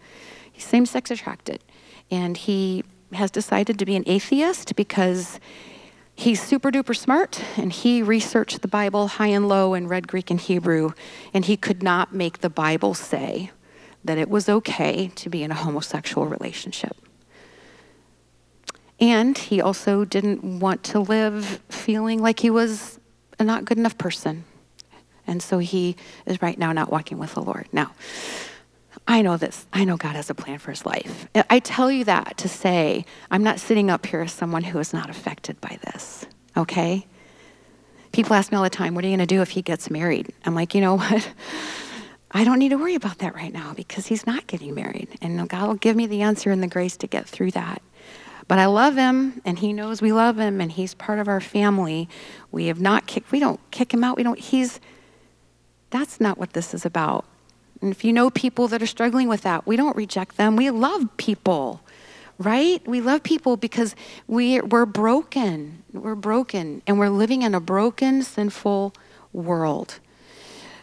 He's 0.52 0.64
same 0.64 0.88
sex 0.88 1.12
attracted. 1.12 1.64
And 2.10 2.38
he 2.38 2.84
has 3.14 3.30
decided 3.30 3.78
to 3.78 3.86
be 3.86 3.96
an 3.96 4.04
atheist 4.08 4.76
because 4.76 5.40
He's 6.20 6.44
super 6.44 6.70
duper 6.70 6.94
smart, 6.94 7.42
and 7.56 7.72
he 7.72 8.04
researched 8.04 8.62
the 8.62 8.68
Bible 8.68 9.08
high 9.08 9.28
and 9.28 9.48
low 9.48 9.74
and 9.74 9.90
read 9.90 10.06
Greek 10.06 10.30
and 10.30 10.38
Hebrew, 10.38 10.92
and 11.34 11.46
he 11.46 11.56
could 11.56 11.82
not 11.82 12.14
make 12.14 12.40
the 12.40 12.50
Bible 12.50 12.94
say 12.94 13.52
that 14.04 14.18
it 14.18 14.28
was 14.28 14.50
okay 14.50 15.14
to 15.16 15.30
be 15.30 15.44
in 15.44 15.52
a 15.52 15.54
homosexual 15.54 16.28
relationship. 16.28 16.98
And 19.00 19.38
he 19.38 19.62
also 19.62 20.04
didn't 20.04 20.60
want 20.60 20.84
to 20.84 21.00
live 21.00 21.62
feeling 21.70 22.22
like 22.22 22.42
he 22.42 22.50
was 22.50 23.00
a 23.40 23.46
not 23.46 23.64
good 23.64 23.78
enough 23.78 23.98
person. 23.98 24.44
And 25.26 25.42
so 25.42 25.60
he 25.60 25.96
is 26.26 26.42
right 26.42 26.60
now 26.60 26.74
not 26.74 26.92
walking 26.92 27.18
with 27.18 27.34
the 27.34 27.42
Lord. 27.42 27.70
Now, 27.72 27.94
I 29.10 29.24
know 29.24 29.38
this. 29.38 29.66
I 29.74 29.86
know 29.86 29.98
God 29.98 30.16
has 30.16 30.30
a 30.30 30.36
plan 30.36 30.60
for 30.60 30.70
his 30.70 30.86
life. 30.86 31.28
I 31.50 31.58
tell 31.58 31.92
you 31.92 32.04
that 32.04 32.38
to 32.38 32.48
say, 32.48 33.06
I'm 33.32 33.42
not 33.42 33.60
sitting 33.60 33.90
up 33.90 34.06
here 34.06 34.22
as 34.22 34.32
someone 34.32 34.64
who 34.64 34.78
is 34.78 34.94
not 34.94 35.10
affected 35.10 35.60
by 35.60 35.80
this, 35.84 36.28
okay? 36.56 37.08
People 38.12 38.36
ask 38.36 38.52
me 38.52 38.58
all 38.58 38.64
the 38.64 38.70
time, 38.70 38.94
what 38.94 39.04
are 39.04 39.08
you 39.08 39.18
going 39.18 39.28
to 39.28 39.36
do 39.36 39.42
if 39.42 39.50
he 39.50 39.64
gets 39.64 39.90
married? 39.90 40.32
I'm 40.46 40.54
like, 40.54 40.76
you 40.76 40.82
know 40.82 40.98
what? 40.98 41.28
I 42.30 42.44
don't 42.44 42.60
need 42.60 42.70
to 42.70 42.78
worry 42.78 42.94
about 42.94 43.18
that 43.18 43.34
right 43.34 43.52
now 43.52 43.74
because 43.74 44.06
he's 44.06 44.28
not 44.28 44.46
getting 44.46 44.76
married. 44.76 45.10
And 45.24 45.50
God 45.50 45.68
will 45.68 45.74
give 45.74 45.96
me 45.96 46.06
the 46.06 46.22
answer 46.22 46.52
and 46.52 46.62
the 46.62 46.68
grace 46.68 46.96
to 46.98 47.08
get 47.08 47.28
through 47.28 47.50
that. 47.52 47.82
But 48.48 48.60
I 48.60 48.68
love 48.68 48.96
him 48.96 49.42
and 49.44 49.58
he 49.58 49.74
knows 49.74 50.04
we 50.04 50.12
love 50.12 50.38
him 50.38 50.62
and 50.62 50.72
he's 50.72 50.94
part 50.94 51.18
of 51.18 51.28
our 51.28 51.42
family. 51.42 52.08
We 52.52 52.68
have 52.68 52.80
not 52.80 53.08
kicked, 53.08 53.32
we 53.32 53.40
don't 53.40 53.60
kick 53.72 53.92
him 53.92 54.04
out. 54.04 54.18
We 54.18 54.24
don't, 54.24 54.38
he's, 54.38 54.80
that's 55.90 56.22
not 56.22 56.38
what 56.38 56.54
this 56.54 56.76
is 56.76 56.86
about. 56.86 57.26
And 57.82 57.92
if 57.92 58.04
you 58.04 58.12
know 58.12 58.30
people 58.30 58.68
that 58.68 58.82
are 58.82 58.88
struggling 58.88 59.28
with 59.28 59.42
that, 59.42 59.66
we 59.66 59.76
don't 59.76 59.96
reject 59.96 60.38
them. 60.38 60.56
We 60.56 60.70
love 60.70 61.08
people, 61.18 61.82
right? 62.38 62.86
We 62.88 63.00
love 63.02 63.24
people 63.24 63.56
because 63.58 63.96
we, 64.28 64.60
we're 64.60 64.86
broken. 64.86 65.84
We're 65.94 66.16
broken, 66.16 66.82
and 66.86 67.00
we're 67.00 67.10
living 67.10 67.42
in 67.42 67.56
a 67.56 67.60
broken, 67.60 68.22
sinful 68.22 68.94
world. 69.34 70.00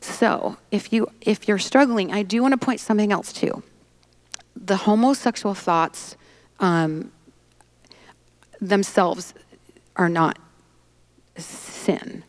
So 0.00 0.56
if 0.70 0.92
you 0.92 1.08
if 1.20 1.48
you're 1.48 1.58
struggling, 1.58 2.12
I 2.12 2.22
do 2.22 2.40
want 2.42 2.52
to 2.52 2.58
point 2.58 2.80
something 2.80 3.12
else 3.12 3.32
too. 3.32 3.62
The 4.54 4.76
homosexual 4.76 5.54
thoughts 5.54 6.16
um, 6.60 7.12
themselves 8.60 9.34
are 9.96 10.08
not 10.08 10.38
sin. 11.36 12.22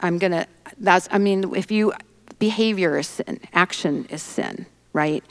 I'm 0.00 0.18
gonna. 0.18 0.46
That's. 0.78 1.08
I 1.10 1.18
mean, 1.18 1.54
if 1.56 1.70
you 1.70 1.92
behavior 2.44 2.98
is 2.98 3.06
sin, 3.06 3.40
action 3.54 4.04
is 4.10 4.22
sin, 4.22 4.66
right? 4.92 5.24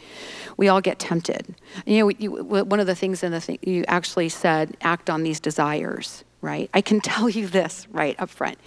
We 0.57 0.67
all 0.67 0.81
get 0.81 0.97
tempted. 0.97 1.53
You 1.85 1.99
know, 1.99 2.09
you, 2.09 2.31
one 2.43 2.79
of 2.79 2.87
the 2.87 2.95
things 2.95 3.21
in 3.21 3.31
the 3.31 3.39
thing 3.39 3.59
you 3.61 3.85
actually 3.87 4.29
said, 4.29 4.75
act 4.81 5.11
on 5.11 5.21
these 5.21 5.39
desires, 5.39 6.23
right? 6.41 6.71
I 6.73 6.81
can 6.81 6.99
tell 7.11 7.29
you 7.29 7.45
this 7.47 7.87
right 7.91 8.15
up 8.19 8.31
front. 8.31 8.57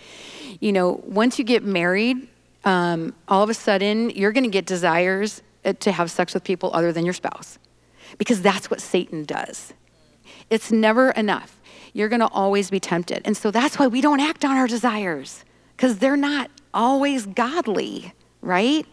You 0.60 0.72
know, 0.72 1.02
once 1.04 1.40
you 1.40 1.44
get 1.44 1.64
married, 1.64 2.28
um, 2.64 3.14
all 3.26 3.42
of 3.42 3.50
a 3.50 3.54
sudden 3.54 4.10
you're 4.10 4.30
going 4.30 4.44
to 4.44 4.56
get 4.58 4.64
desires 4.64 5.42
uh, 5.64 5.72
to 5.80 5.90
have 5.90 6.08
sex 6.08 6.32
with 6.32 6.44
people 6.44 6.70
other 6.72 6.92
than 6.92 7.04
your 7.04 7.14
spouse, 7.14 7.58
because 8.16 8.40
that's 8.42 8.70
what 8.70 8.80
Satan 8.80 9.24
does. 9.24 9.74
It's 10.50 10.70
never 10.70 11.10
enough. 11.10 11.60
You're 11.94 12.08
going 12.08 12.20
to 12.20 12.28
always 12.28 12.70
be 12.70 12.78
tempted, 12.78 13.22
and 13.24 13.36
so 13.36 13.50
that's 13.50 13.76
why 13.76 13.88
we 13.88 14.00
don't 14.00 14.20
act 14.20 14.44
on 14.44 14.56
our 14.56 14.68
desires, 14.68 15.44
because 15.76 15.98
they're 15.98 16.16
not 16.16 16.48
always 16.72 17.26
godly 17.26 18.12
right? 18.46 18.86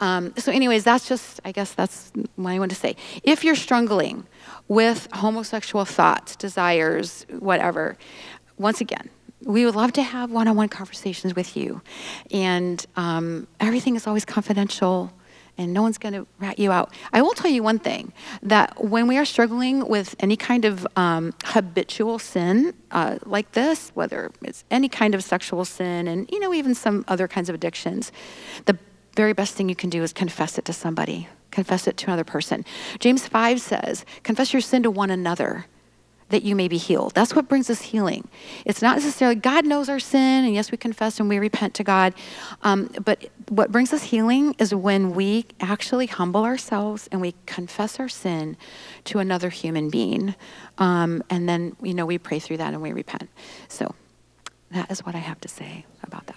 Um, 0.00 0.32
so, 0.36 0.50
anyways, 0.50 0.84
that's 0.84 1.08
just, 1.08 1.40
I 1.44 1.52
guess 1.52 1.72
that's 1.72 2.12
what 2.36 2.50
I 2.50 2.58
want 2.58 2.70
to 2.70 2.76
say. 2.76 2.96
If 3.22 3.44
you're 3.44 3.54
struggling 3.54 4.26
with 4.68 5.08
homosexual 5.12 5.84
thoughts, 5.84 6.34
desires, 6.36 7.24
whatever, 7.38 7.96
once 8.58 8.80
again, 8.80 9.10
we 9.44 9.64
would 9.64 9.74
love 9.74 9.92
to 9.94 10.02
have 10.02 10.30
one 10.30 10.48
on 10.48 10.56
one 10.56 10.68
conversations 10.68 11.34
with 11.34 11.56
you. 11.56 11.82
And 12.30 12.84
um, 12.96 13.46
everything 13.60 13.96
is 13.96 14.06
always 14.06 14.24
confidential 14.24 15.12
and 15.58 15.72
no 15.72 15.82
one's 15.82 15.98
going 15.98 16.14
to 16.14 16.26
rat 16.38 16.58
you 16.58 16.72
out. 16.72 16.92
I 17.12 17.22
will 17.22 17.34
tell 17.34 17.50
you 17.50 17.62
one 17.62 17.78
thing 17.78 18.12
that 18.42 18.82
when 18.82 19.06
we 19.06 19.18
are 19.18 19.24
struggling 19.24 19.86
with 19.86 20.14
any 20.18 20.36
kind 20.36 20.64
of 20.64 20.86
um, 20.96 21.34
habitual 21.44 22.18
sin 22.18 22.74
uh, 22.90 23.18
like 23.24 23.52
this, 23.52 23.90
whether 23.94 24.30
it's 24.42 24.64
any 24.70 24.88
kind 24.88 25.14
of 25.14 25.22
sexual 25.22 25.64
sin 25.64 26.08
and, 26.08 26.30
you 26.30 26.40
know, 26.40 26.54
even 26.54 26.74
some 26.74 27.04
other 27.08 27.28
kinds 27.28 27.48
of 27.48 27.54
addictions, 27.54 28.12
the 28.64 28.78
very 29.14 29.32
best 29.32 29.54
thing 29.54 29.68
you 29.68 29.76
can 29.76 29.90
do 29.90 30.02
is 30.02 30.12
confess 30.12 30.58
it 30.58 30.64
to 30.64 30.72
somebody, 30.72 31.28
confess 31.50 31.86
it 31.86 31.96
to 31.98 32.06
another 32.06 32.24
person. 32.24 32.64
James 32.98 33.28
5 33.28 33.60
says, 33.60 34.04
confess 34.22 34.52
your 34.52 34.62
sin 34.62 34.82
to 34.82 34.90
one 34.90 35.10
another 35.10 35.66
that 36.32 36.42
you 36.42 36.56
may 36.56 36.66
be 36.66 36.78
healed. 36.78 37.14
That's 37.14 37.34
what 37.34 37.48
brings 37.48 37.70
us 37.70 37.80
healing. 37.80 38.26
It's 38.64 38.82
not 38.82 38.96
necessarily 38.96 39.36
God 39.36 39.64
knows 39.64 39.88
our 39.88 40.00
sin, 40.00 40.44
and 40.44 40.54
yes, 40.54 40.72
we 40.72 40.78
confess 40.78 41.20
and 41.20 41.28
we 41.28 41.38
repent 41.38 41.74
to 41.74 41.84
God. 41.84 42.14
Um, 42.62 42.90
but 43.04 43.30
what 43.48 43.70
brings 43.70 43.92
us 43.92 44.04
healing 44.04 44.54
is 44.58 44.74
when 44.74 45.14
we 45.14 45.46
actually 45.60 46.06
humble 46.06 46.44
ourselves 46.44 47.08
and 47.12 47.20
we 47.20 47.34
confess 47.46 48.00
our 48.00 48.08
sin 48.08 48.56
to 49.04 49.18
another 49.18 49.50
human 49.50 49.90
being. 49.90 50.34
Um, 50.78 51.22
and 51.30 51.48
then, 51.48 51.76
you 51.82 51.94
know, 51.94 52.06
we 52.06 52.18
pray 52.18 52.38
through 52.38 52.56
that 52.56 52.72
and 52.72 52.82
we 52.82 52.92
repent. 52.92 53.28
So 53.68 53.94
that 54.70 54.90
is 54.90 55.04
what 55.04 55.14
I 55.14 55.18
have 55.18 55.40
to 55.42 55.48
say 55.48 55.84
about 56.02 56.26
that. 56.26 56.36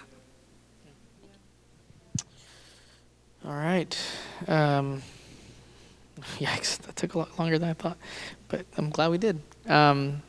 All 3.46 3.54
right. 3.54 3.96
Um, 4.46 5.02
yikes, 6.38 6.78
that 6.78 6.96
took 6.96 7.14
a 7.14 7.18
lot 7.18 7.38
longer 7.38 7.58
than 7.58 7.70
I 7.70 7.74
thought, 7.74 7.96
but 8.48 8.66
I'm 8.76 8.90
glad 8.90 9.10
we 9.10 9.18
did. 9.18 9.40
Um, 9.66 10.22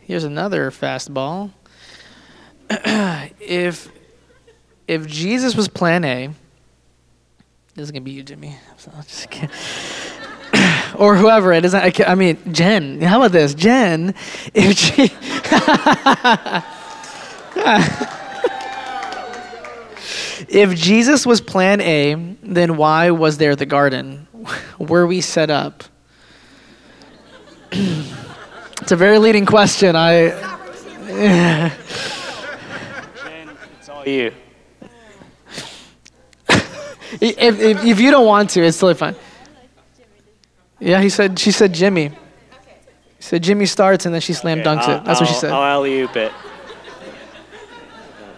here's 0.00 0.24
another 0.24 0.70
fastball. 0.70 1.52
if 2.70 3.90
if 4.86 5.06
Jesus 5.06 5.54
was 5.54 5.68
Plan 5.68 6.04
A, 6.04 6.28
this 7.74 7.84
is 7.84 7.90
gonna 7.90 8.02
be 8.02 8.12
you, 8.12 8.22
Jimmy. 8.22 8.56
So 8.78 8.92
just 9.02 9.30
kidding. 9.30 9.50
or 10.96 11.16
whoever 11.16 11.52
it 11.52 11.64
is. 11.64 11.74
I, 11.74 11.92
I 12.06 12.14
mean, 12.14 12.38
Jen. 12.52 13.00
How 13.00 13.18
about 13.18 13.32
this, 13.32 13.54
Jen? 13.54 14.14
If 14.54 14.78
she. 14.78 15.02
if 20.48 20.78
Jesus 20.78 21.26
was 21.26 21.40
Plan 21.40 21.80
A, 21.80 22.14
then 22.42 22.76
why 22.76 23.10
was 23.10 23.38
there 23.38 23.56
the 23.56 23.66
garden? 23.66 24.27
Were 24.78 25.06
we 25.06 25.20
set 25.20 25.50
up? 25.50 25.84
It's 28.80 28.92
a 28.92 28.96
very 28.96 29.18
leading 29.18 29.44
question. 29.44 29.96
I. 29.96 30.28
Jen, 31.08 31.72
it's 33.80 33.88
all 33.88 34.06
you. 34.06 34.32
if, 36.48 37.38
if, 37.38 37.84
if 37.84 38.00
you 38.00 38.10
don't 38.12 38.24
want 38.24 38.50
to, 38.50 38.62
it's 38.62 38.78
totally 38.78 38.94
fine. 38.94 39.16
Yeah, 40.78 41.00
he 41.02 41.08
said. 41.08 41.38
She 41.40 41.50
said 41.50 41.74
Jimmy. 41.74 42.08
He 42.08 42.14
said 43.18 43.42
Jimmy 43.42 43.66
starts 43.66 44.06
and 44.06 44.14
then 44.14 44.20
she 44.20 44.32
slam 44.32 44.60
dunks 44.60 44.82
I'll- 44.82 44.98
it. 44.98 45.04
That's 45.04 45.18
what 45.20 45.28
she 45.28 45.34
I'll- 45.34 45.40
said. 45.40 45.50
I'll 45.50 45.64
alley 45.64 46.00
oop 46.00 46.16
it. 46.16 46.30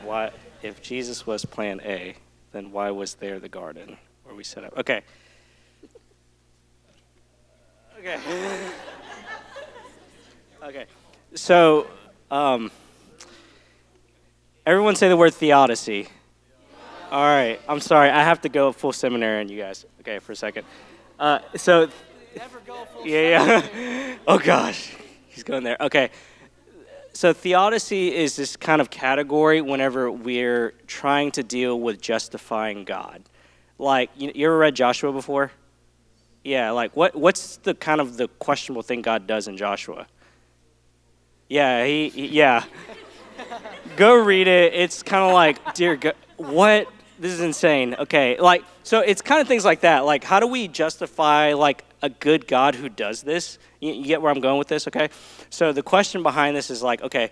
Why, 0.02 0.30
if 0.62 0.80
Jesus 0.80 1.26
was 1.26 1.44
Plan 1.44 1.80
A, 1.84 2.14
then 2.52 2.72
why 2.72 2.90
was 2.90 3.14
there 3.16 3.38
the 3.38 3.48
garden 3.50 3.98
where 4.24 4.34
we 4.34 4.42
set 4.42 4.64
up? 4.64 4.76
Okay. 4.78 5.02
Okay. 8.00 8.18
okay. 10.62 10.86
So, 11.34 11.86
um, 12.30 12.70
everyone 14.64 14.96
say 14.96 15.10
the 15.10 15.18
word 15.18 15.34
theodicy. 15.34 16.08
All 17.10 17.22
right. 17.22 17.60
I'm 17.68 17.80
sorry. 17.80 18.08
I 18.08 18.22
have 18.22 18.40
to 18.40 18.48
go 18.48 18.72
full 18.72 18.94
seminary 18.94 19.40
on 19.40 19.50
you 19.50 19.58
guys. 19.58 19.84
Okay, 20.00 20.18
for 20.18 20.32
a 20.32 20.36
second. 20.36 20.64
Uh, 21.18 21.40
so. 21.56 21.90
Yeah, 23.04 23.62
yeah. 23.74 24.16
oh 24.26 24.38
gosh, 24.38 24.94
he's 25.28 25.42
going 25.42 25.62
there. 25.62 25.76
Okay. 25.78 26.08
So 27.12 27.34
theodicy 27.34 28.14
is 28.14 28.34
this 28.34 28.56
kind 28.56 28.80
of 28.80 28.88
category 28.88 29.60
whenever 29.60 30.10
we're 30.10 30.72
trying 30.86 31.32
to 31.32 31.42
deal 31.42 31.78
with 31.78 32.00
justifying 32.00 32.84
God. 32.84 33.24
Like, 33.78 34.08
you, 34.16 34.32
you 34.34 34.46
ever 34.46 34.56
read 34.56 34.74
Joshua 34.74 35.12
before? 35.12 35.50
Yeah, 36.42 36.70
like 36.70 36.96
what 36.96 37.14
what's 37.14 37.56
the 37.58 37.74
kind 37.74 38.00
of 38.00 38.16
the 38.16 38.28
questionable 38.28 38.82
thing 38.82 39.02
God 39.02 39.26
does 39.26 39.46
in 39.48 39.56
Joshua? 39.56 40.06
Yeah, 41.48 41.84
he, 41.84 42.08
he- 42.08 42.28
yeah. 42.28 42.64
Go 43.96 44.14
read 44.14 44.46
it. 44.46 44.72
It's 44.74 45.02
kind 45.02 45.24
of 45.24 45.32
like, 45.34 45.74
dear 45.74 45.96
God, 45.96 46.14
what? 46.36 46.88
This 47.18 47.32
is 47.32 47.40
insane. 47.40 47.94
Okay, 47.98 48.38
like 48.38 48.64
so 48.82 49.00
it's 49.00 49.20
kind 49.20 49.40
of 49.42 49.48
things 49.48 49.64
like 49.64 49.80
that. 49.80 50.06
Like 50.06 50.24
how 50.24 50.40
do 50.40 50.46
we 50.46 50.68
justify 50.68 51.52
like 51.52 51.84
a 52.00 52.08
good 52.08 52.46
God 52.46 52.74
who 52.74 52.88
does 52.88 53.22
this? 53.22 53.58
You, 53.80 53.92
you 53.92 54.04
get 54.06 54.22
where 54.22 54.32
I'm 54.32 54.40
going 54.40 54.58
with 54.58 54.68
this, 54.68 54.88
okay? 54.88 55.10
So 55.50 55.72
the 55.72 55.82
question 55.82 56.22
behind 56.22 56.56
this 56.56 56.70
is 56.70 56.82
like, 56.82 57.02
okay, 57.02 57.30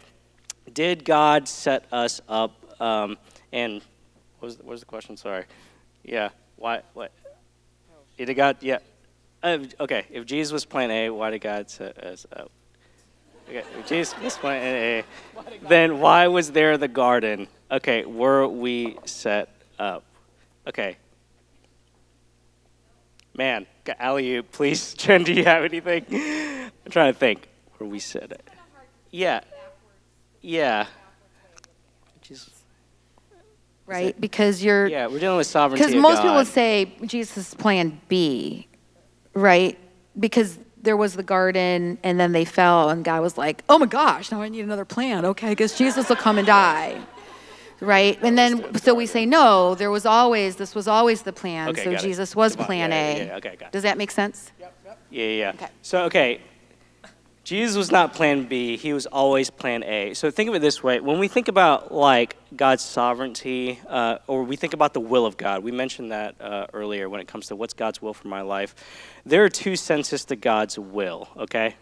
did 0.74 1.04
God 1.06 1.48
set 1.48 1.86
us 1.90 2.20
up? 2.28 2.52
Um, 2.80 3.16
and 3.52 3.80
what 4.38 4.48
was 4.48 4.58
what 4.58 4.66
was 4.66 4.80
the 4.80 4.86
question? 4.86 5.16
Sorry. 5.16 5.44
Yeah. 6.04 6.28
Why? 6.56 6.82
What? 6.92 7.12
Did 8.18 8.34
God? 8.34 8.56
Yeah. 8.60 8.78
Uh, 9.42 9.58
okay. 9.80 10.04
If 10.10 10.26
Jesus 10.26 10.52
was 10.52 10.64
Plan 10.64 10.90
A, 10.90 11.10
why 11.10 11.30
did 11.30 11.40
God 11.40 11.70
set 11.70 11.98
us 11.98 12.26
up? 12.32 12.50
Okay. 13.48 13.64
If 13.78 13.86
Jesus 13.86 14.18
was 14.20 14.36
Plan 14.36 14.62
A, 14.62 15.04
then 15.68 16.00
why 16.00 16.26
was 16.28 16.52
there 16.52 16.76
the 16.76 16.88
garden? 16.88 17.48
Okay. 17.70 18.04
Were 18.04 18.46
we 18.48 18.98
set 19.04 19.48
up? 19.78 20.04
Okay. 20.66 20.96
Man, 23.36 23.66
alley 24.00 24.42
please. 24.42 24.94
Jen, 24.98 25.22
do 25.22 25.32
you 25.32 25.44
have 25.44 25.64
anything? 25.64 26.04
I'm 26.12 26.90
trying 26.90 27.12
to 27.12 27.18
think. 27.18 27.48
Where 27.78 27.88
we 27.88 28.00
set 28.00 28.32
it? 28.32 28.42
Yeah. 29.10 29.40
Yeah. 30.40 30.86
Jesus. 32.20 32.50
right? 33.86 34.20
Because 34.20 34.62
you're 34.62 34.86
Yeah, 34.86 35.06
we're 35.06 35.20
dealing 35.20 35.38
with 35.38 35.46
sovereignty. 35.46 35.86
because 35.86 36.02
most 36.02 36.20
people 36.22 36.34
would 36.36 36.46
say 36.46 36.92
Jesus' 37.06 37.54
plan 37.54 38.00
B, 38.08 38.67
right? 39.34 39.78
Because 40.18 40.58
there 40.82 40.96
was 40.96 41.14
the 41.14 41.22
garden 41.22 41.98
and 42.02 42.18
then 42.18 42.32
they 42.32 42.44
fell 42.44 42.90
and 42.90 43.04
God 43.04 43.20
was 43.22 43.36
like, 43.36 43.62
"Oh 43.68 43.78
my 43.78 43.86
gosh, 43.86 44.30
now 44.30 44.42
I 44.42 44.48
need 44.48 44.64
another 44.64 44.84
plan." 44.84 45.24
Okay, 45.24 45.48
I 45.48 45.54
guess 45.54 45.76
Jesus 45.76 46.08
will 46.08 46.16
come 46.16 46.38
and 46.38 46.46
die. 46.46 47.00
Right? 47.80 48.18
And 48.22 48.36
then 48.36 48.74
so 48.78 48.92
we 48.94 49.06
say 49.06 49.24
no, 49.24 49.76
there 49.76 49.90
was 49.90 50.04
always 50.04 50.56
this 50.56 50.74
was 50.74 50.88
always 50.88 51.22
the 51.22 51.32
plan. 51.32 51.68
Okay, 51.68 51.84
so 51.84 51.90
got 51.92 52.00
it. 52.00 52.06
Jesus 52.06 52.34
was 52.34 52.56
plan 52.56 52.90
yeah, 52.90 52.96
A. 52.96 53.18
yeah, 53.18 53.24
yeah, 53.24 53.36
okay, 53.36 53.56
got 53.56 53.66
it. 53.66 53.72
Does 53.72 53.84
that 53.84 53.96
make 53.98 54.10
sense? 54.10 54.50
Yeah, 54.58 54.68
yeah, 55.10 55.24
yeah. 55.24 55.50
Okay. 55.54 55.68
So, 55.82 56.04
okay, 56.04 56.40
Jesus 57.48 57.78
was 57.78 57.90
not 57.90 58.12
plan 58.12 58.44
B, 58.44 58.76
he 58.76 58.92
was 58.92 59.06
always 59.06 59.48
plan 59.48 59.82
A. 59.82 60.12
So, 60.12 60.30
think 60.30 60.50
of 60.50 60.54
it 60.54 60.58
this 60.58 60.82
way 60.82 61.00
when 61.00 61.18
we 61.18 61.28
think 61.28 61.48
about 61.48 61.90
like 61.90 62.36
God's 62.54 62.84
sovereignty, 62.84 63.80
uh, 63.88 64.18
or 64.26 64.42
we 64.42 64.56
think 64.56 64.74
about 64.74 64.92
the 64.92 65.00
will 65.00 65.24
of 65.24 65.38
God, 65.38 65.64
we 65.64 65.72
mentioned 65.72 66.12
that 66.12 66.38
uh, 66.42 66.66
earlier 66.74 67.08
when 67.08 67.22
it 67.22 67.26
comes 67.26 67.46
to 67.46 67.56
what's 67.56 67.72
God's 67.72 68.02
will 68.02 68.12
for 68.12 68.28
my 68.28 68.42
life. 68.42 68.74
There 69.24 69.44
are 69.44 69.48
two 69.48 69.76
senses 69.76 70.26
to 70.26 70.36
God's 70.36 70.78
will, 70.78 71.26
okay? 71.38 71.76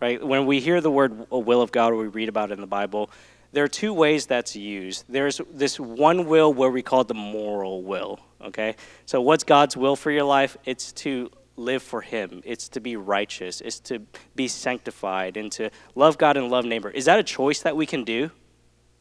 Right? 0.00 0.24
When 0.24 0.46
we 0.46 0.60
hear 0.60 0.80
the 0.80 0.90
word 0.92 1.26
a 1.32 1.38
will 1.40 1.62
of 1.62 1.72
God 1.72 1.94
or 1.94 1.96
we 1.96 2.06
read 2.06 2.28
about 2.28 2.52
it 2.52 2.54
in 2.54 2.60
the 2.60 2.68
Bible, 2.68 3.10
there 3.50 3.64
are 3.64 3.68
two 3.68 3.92
ways 3.92 4.26
that's 4.26 4.54
used. 4.54 5.04
There's 5.08 5.40
this 5.52 5.80
one 5.80 6.26
will 6.26 6.54
where 6.54 6.70
we 6.70 6.82
call 6.82 7.00
it 7.00 7.08
the 7.08 7.14
moral 7.14 7.82
will, 7.82 8.20
okay? 8.40 8.76
So, 9.04 9.20
what's 9.20 9.42
God's 9.42 9.76
will 9.76 9.96
for 9.96 10.12
your 10.12 10.22
life? 10.22 10.56
It's 10.64 10.92
to 10.92 11.32
live 11.58 11.82
for 11.82 12.00
Him, 12.00 12.42
it's 12.44 12.68
to 12.70 12.80
be 12.80 12.96
righteous, 12.96 13.60
it's 13.60 13.80
to 13.80 14.00
be 14.34 14.48
sanctified, 14.48 15.36
and 15.36 15.50
to 15.52 15.70
love 15.94 16.16
God 16.18 16.36
and 16.36 16.48
love 16.50 16.64
neighbor. 16.64 16.90
Is 16.90 17.06
that 17.06 17.18
a 17.18 17.22
choice 17.22 17.60
that 17.62 17.76
we 17.76 17.86
can 17.86 18.04
do? 18.04 18.30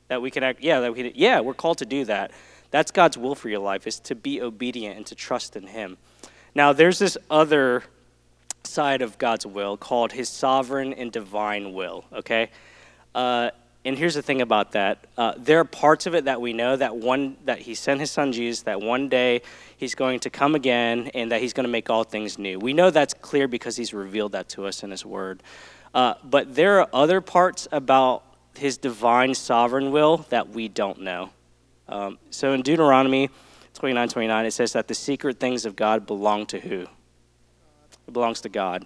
That 0.08 0.22
we 0.22 0.32
can 0.32 0.44
act, 0.44 0.62
yeah, 0.62 0.80
that 0.80 0.94
we 0.94 1.04
can, 1.04 1.12
yeah, 1.16 1.40
we're 1.40 1.54
called 1.54 1.78
to 1.80 1.86
do 1.86 2.06
that. 2.06 2.32
That's 2.72 2.92
God's 2.92 3.18
will 3.18 3.36
for 3.36 3.50
your 3.50 3.60
life, 3.60 3.88
is 3.88 4.00
to 4.02 4.16
be 4.16 4.42
obedient 4.42 4.98
and 4.98 5.06
to 5.08 5.16
trust 5.16 5.56
in 5.56 5.68
Him. 5.68 5.98
Now, 6.56 6.74
there's 6.74 7.00
this 7.00 7.18
other 7.30 7.84
side 8.64 9.02
of 9.02 9.18
God's 9.18 9.46
will 9.46 9.78
called 9.78 10.12
His 10.14 10.28
sovereign 10.28 10.94
and 10.94 11.12
divine 11.12 11.74
will, 11.74 12.06
okay? 12.12 12.50
Uh, 13.16 13.52
and 13.88 13.98
here's 13.98 14.16
the 14.16 14.22
thing 14.22 14.42
about 14.42 14.74
that. 14.74 15.08
Uh, 15.18 15.34
there 15.38 15.62
are 15.62 15.66
parts 15.66 16.08
of 16.08 16.14
it 16.14 16.26
that 16.26 16.42
we 16.42 16.52
know 16.52 16.76
that 16.76 16.98
one 16.98 17.38
that 17.46 17.60
he 17.60 17.74
sent 17.74 18.02
his 18.02 18.12
son 18.12 18.34
jesus 18.34 18.64
that 18.64 18.82
one 18.82 19.08
day 19.08 19.42
he's 19.78 19.96
going 19.96 20.20
to 20.20 20.30
come 20.30 20.56
again 20.56 21.10
and 21.14 21.32
that 21.32 21.42
he's 21.42 21.54
going 21.54 21.64
to 21.64 21.72
make 21.72 21.90
all 21.90 22.04
things 22.04 22.38
new. 22.38 22.60
We 22.60 22.74
know 22.74 22.90
that's 22.90 23.14
clear 23.14 23.48
because 23.48 23.78
he's 23.78 23.94
revealed 23.94 24.34
that 24.34 24.50
to 24.50 24.66
us 24.66 24.84
in 24.84 24.92
his 24.92 25.06
word. 25.06 25.42
Uh, 25.94 26.16
but 26.22 26.54
there 26.54 26.82
are 26.82 26.90
other 26.92 27.22
parts 27.22 27.66
about 27.72 28.24
his 28.58 28.78
divine 28.78 29.34
sovereign 29.34 29.92
will 29.92 30.18
that 30.30 30.50
we 30.50 30.68
don't 30.68 31.02
know. 31.02 31.30
Um, 31.88 32.20
so 32.30 32.52
in 32.52 32.64
deuteronomy 32.64 33.30
29 33.76 34.10
29 34.10 34.46
it 34.46 34.52
says 34.52 34.74
that 34.74 34.90
the 34.90 34.96
secret 34.96 35.40
things 35.40 35.66
of 35.66 35.78
god 35.78 36.06
belong 36.06 36.46
to 36.48 36.60
who? 36.60 36.82
It 38.06 38.12
belongs 38.12 38.42
to 38.42 38.50
god 38.50 38.86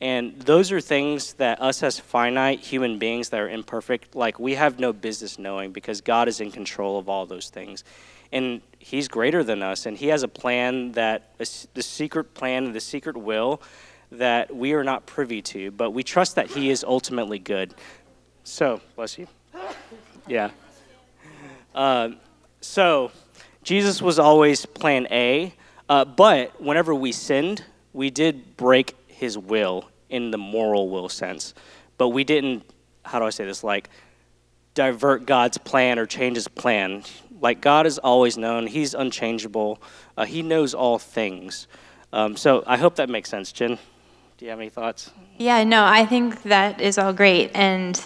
and 0.00 0.38
those 0.40 0.72
are 0.72 0.80
things 0.80 1.34
that 1.34 1.62
us 1.62 1.82
as 1.82 1.98
finite 1.98 2.60
human 2.60 2.98
beings 2.98 3.30
that 3.30 3.40
are 3.40 3.48
imperfect, 3.48 4.14
like 4.14 4.38
we 4.38 4.54
have 4.54 4.78
no 4.78 4.92
business 4.92 5.38
knowing 5.38 5.72
because 5.72 6.02
God 6.02 6.28
is 6.28 6.40
in 6.40 6.50
control 6.50 6.98
of 6.98 7.08
all 7.08 7.24
those 7.24 7.48
things. 7.48 7.82
And 8.30 8.60
He's 8.78 9.08
greater 9.08 9.42
than 9.42 9.62
us, 9.62 9.86
and 9.86 9.96
He 9.96 10.08
has 10.08 10.22
a 10.22 10.28
plan 10.28 10.92
that, 10.92 11.36
the 11.38 11.82
secret 11.82 12.34
plan, 12.34 12.72
the 12.72 12.80
secret 12.80 13.16
will 13.16 13.62
that 14.12 14.54
we 14.54 14.74
are 14.74 14.84
not 14.84 15.06
privy 15.06 15.42
to, 15.42 15.70
but 15.70 15.90
we 15.90 16.02
trust 16.02 16.36
that 16.36 16.48
He 16.48 16.70
is 16.70 16.84
ultimately 16.84 17.38
good. 17.38 17.74
So, 18.44 18.80
bless 18.94 19.18
you. 19.18 19.26
Yeah. 20.28 20.50
Um, 21.72 22.16
so, 22.60 23.12
Jesus 23.62 24.02
was 24.02 24.18
always 24.18 24.66
plan 24.66 25.06
A, 25.12 25.54
uh, 25.88 26.04
but 26.04 26.60
whenever 26.60 26.92
we 26.92 27.12
sinned, 27.12 27.64
we 27.92 28.10
did 28.10 28.56
break 28.56 28.96
his 29.16 29.38
will 29.38 29.88
in 30.08 30.30
the 30.30 30.38
moral 30.38 30.88
will 30.90 31.08
sense. 31.08 31.54
But 31.98 32.10
we 32.10 32.22
didn't, 32.22 32.64
how 33.04 33.18
do 33.18 33.24
I 33.24 33.30
say 33.30 33.44
this, 33.44 33.64
like 33.64 33.88
divert 34.74 35.24
God's 35.24 35.56
plan 35.58 35.98
or 35.98 36.06
change 36.06 36.36
his 36.36 36.48
plan. 36.48 37.02
Like 37.40 37.60
God 37.60 37.86
is 37.86 37.98
always 37.98 38.36
known, 38.36 38.66
he's 38.66 38.94
unchangeable, 38.94 39.82
uh, 40.16 40.26
he 40.26 40.42
knows 40.42 40.74
all 40.74 40.98
things. 40.98 41.66
Um, 42.12 42.36
so 42.36 42.62
I 42.66 42.76
hope 42.76 42.96
that 42.96 43.08
makes 43.08 43.30
sense. 43.30 43.52
Jen, 43.52 43.78
do 44.36 44.44
you 44.44 44.50
have 44.50 44.60
any 44.60 44.68
thoughts? 44.68 45.10
Yeah, 45.38 45.64
no, 45.64 45.84
I 45.84 46.04
think 46.04 46.42
that 46.44 46.80
is 46.80 46.98
all 46.98 47.14
great. 47.14 47.50
And 47.54 47.98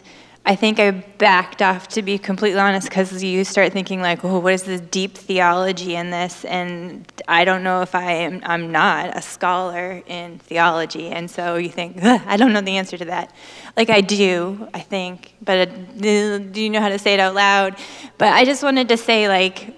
I 0.47 0.57
think 0.57 0.81
I 0.81 0.91
backed 0.91 1.61
off, 1.61 1.87
to 1.89 2.03
be 2.03 2.17
completely 2.17 2.59
honest, 2.59 2.89
because 2.89 3.23
you 3.23 3.45
start 3.45 3.73
thinking, 3.73 4.01
like, 4.01 4.25
oh, 4.25 4.39
what 4.39 4.55
is 4.55 4.63
the 4.63 4.79
deep 4.79 5.15
theology 5.15 5.95
in 5.97 6.11
this? 6.11 6.47
And 6.47 7.07
I 7.29 7.45
don't 7.45 7.63
know 7.63 7.83
if 7.83 7.95
I 7.95 8.11
am, 8.13 8.41
I'm 8.45 8.73
not 8.73 9.17
a 9.17 9.21
scholar 9.21 10.03
in 10.07 10.39
theology. 10.39 11.09
And 11.09 11.31
so 11.31 11.57
you 11.57 11.69
think, 11.69 12.03
I 12.03 12.39
don't 12.39 12.55
know 12.55 12.63
the 12.63 12.79
answer 12.79 12.97
to 12.97 13.05
that. 13.05 13.35
Like, 13.77 13.91
I 13.91 14.01
do, 14.01 14.67
I 14.73 14.81
think, 14.81 15.35
but 15.43 15.69
uh, 15.69 15.73
do 16.01 16.61
you 16.63 16.71
know 16.71 16.81
how 16.81 16.89
to 16.89 16.99
say 16.99 17.15
it 17.15 17.21
out 17.21 17.35
loud? 17.35 17.77
But 18.17 18.33
I 18.33 18.47
just 18.47 18.63
wanted 18.63 18.89
to 18.89 18.97
say, 18.97 19.29
like, 19.29 19.77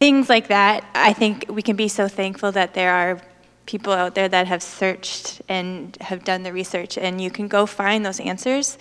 things 0.00 0.30
like 0.30 0.48
that, 0.48 0.84
I 0.94 1.12
think 1.12 1.44
we 1.50 1.60
can 1.60 1.76
be 1.76 1.88
so 1.88 2.08
thankful 2.08 2.50
that 2.52 2.72
there 2.72 2.92
are 2.92 3.20
people 3.66 3.92
out 3.92 4.14
there 4.14 4.28
that 4.28 4.46
have 4.48 4.62
searched 4.62 5.42
and 5.48 5.96
have 6.00 6.24
done 6.24 6.42
the 6.42 6.52
research, 6.52 6.96
and 6.96 7.20
you 7.20 7.30
can 7.30 7.46
go 7.46 7.66
find 7.66 8.04
those 8.04 8.18
answers. 8.18 8.78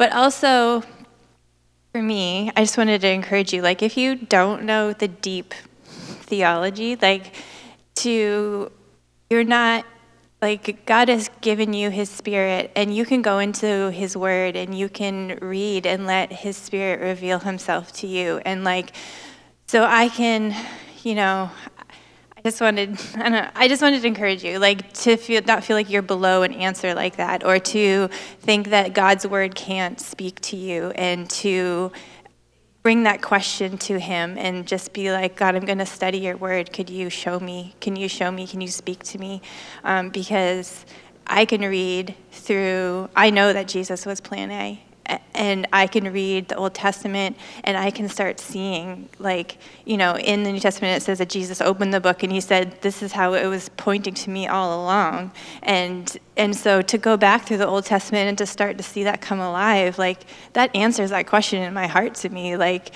But 0.00 0.14
also, 0.14 0.82
for 1.92 2.00
me, 2.00 2.50
I 2.56 2.62
just 2.62 2.78
wanted 2.78 3.02
to 3.02 3.08
encourage 3.08 3.52
you 3.52 3.60
like, 3.60 3.82
if 3.82 3.98
you 3.98 4.16
don't 4.16 4.62
know 4.62 4.94
the 4.94 5.08
deep 5.08 5.52
theology, 5.84 6.96
like, 6.96 7.34
to, 7.96 8.72
you're 9.28 9.44
not, 9.44 9.84
like, 10.40 10.86
God 10.86 11.10
has 11.10 11.28
given 11.42 11.74
you 11.74 11.90
His 11.90 12.08
Spirit, 12.08 12.70
and 12.74 12.96
you 12.96 13.04
can 13.04 13.20
go 13.20 13.40
into 13.40 13.90
His 13.90 14.16
Word 14.16 14.56
and 14.56 14.74
you 14.74 14.88
can 14.88 15.38
read 15.42 15.84
and 15.84 16.06
let 16.06 16.32
His 16.32 16.56
Spirit 16.56 17.00
reveal 17.00 17.40
Himself 17.40 17.92
to 17.96 18.06
you. 18.06 18.40
And, 18.46 18.64
like, 18.64 18.96
so 19.66 19.84
I 19.84 20.08
can, 20.08 20.56
you 21.02 21.14
know, 21.14 21.50
I 22.40 22.48
just 22.48 22.62
wanted, 22.62 22.98
I 23.16 23.28
know, 23.28 23.50
I 23.54 23.68
just 23.68 23.82
wanted 23.82 24.00
to 24.00 24.06
encourage 24.08 24.42
you, 24.42 24.58
like 24.58 24.90
to 24.94 25.18
feel, 25.18 25.42
not 25.42 25.62
feel 25.62 25.76
like 25.76 25.90
you're 25.90 26.00
below 26.00 26.42
an 26.42 26.54
answer 26.54 26.94
like 26.94 27.16
that, 27.16 27.44
or 27.44 27.58
to 27.58 28.08
think 28.40 28.70
that 28.70 28.94
God's 28.94 29.26
word 29.26 29.54
can't 29.54 30.00
speak 30.00 30.40
to 30.42 30.56
you, 30.56 30.90
and 30.92 31.28
to 31.30 31.92
bring 32.82 33.02
that 33.02 33.20
question 33.20 33.76
to 33.76 34.00
Him 34.00 34.38
and 34.38 34.66
just 34.66 34.94
be 34.94 35.12
like, 35.12 35.36
God, 35.36 35.54
I'm 35.54 35.66
going 35.66 35.78
to 35.78 35.86
study 35.86 36.16
Your 36.16 36.38
word. 36.38 36.72
Could 36.72 36.88
you 36.88 37.10
show 37.10 37.38
me? 37.38 37.74
Can 37.78 37.94
you 37.94 38.08
show 38.08 38.30
me? 38.30 38.46
Can 38.46 38.62
you 38.62 38.68
speak 38.68 39.02
to 39.04 39.18
me? 39.18 39.42
Um, 39.84 40.08
because 40.08 40.86
I 41.26 41.44
can 41.44 41.60
read 41.60 42.14
through. 42.32 43.10
I 43.14 43.28
know 43.28 43.52
that 43.52 43.68
Jesus 43.68 44.06
was 44.06 44.22
Plan 44.22 44.50
A, 44.50 44.82
and 45.34 45.66
I 45.72 45.86
can 45.86 46.12
read 46.12 46.48
the 46.48 46.56
Old 46.56 46.74
Testament 46.74 47.36
and 47.64 47.76
I 47.76 47.90
can 47.90 48.08
start 48.08 48.38
seeing, 48.38 49.08
like, 49.18 49.58
you 49.84 49.96
know, 49.96 50.16
in 50.16 50.42
the 50.42 50.52
New 50.52 50.60
Testament 50.60 50.96
it 50.96 51.04
says 51.04 51.18
that 51.18 51.28
Jesus 51.28 51.60
opened 51.60 51.94
the 51.94 52.00
book 52.00 52.22
and 52.22 52.32
he 52.32 52.40
said, 52.40 52.80
This 52.82 53.02
is 53.02 53.12
how 53.12 53.34
it 53.34 53.46
was 53.46 53.68
pointing 53.70 54.14
to 54.14 54.30
me 54.30 54.46
all 54.46 54.82
along. 54.82 55.32
And 55.62 56.16
and 56.36 56.56
so 56.56 56.82
to 56.82 56.98
go 56.98 57.16
back 57.16 57.46
through 57.46 57.58
the 57.58 57.66
Old 57.66 57.84
Testament 57.84 58.28
and 58.28 58.38
to 58.38 58.46
start 58.46 58.76
to 58.78 58.84
see 58.84 59.04
that 59.04 59.20
come 59.20 59.40
alive, 59.40 59.98
like 59.98 60.20
that 60.52 60.74
answers 60.74 61.10
that 61.10 61.26
question 61.26 61.62
in 61.62 61.74
my 61.74 61.86
heart 61.86 62.14
to 62.16 62.28
me. 62.28 62.56
Like 62.56 62.92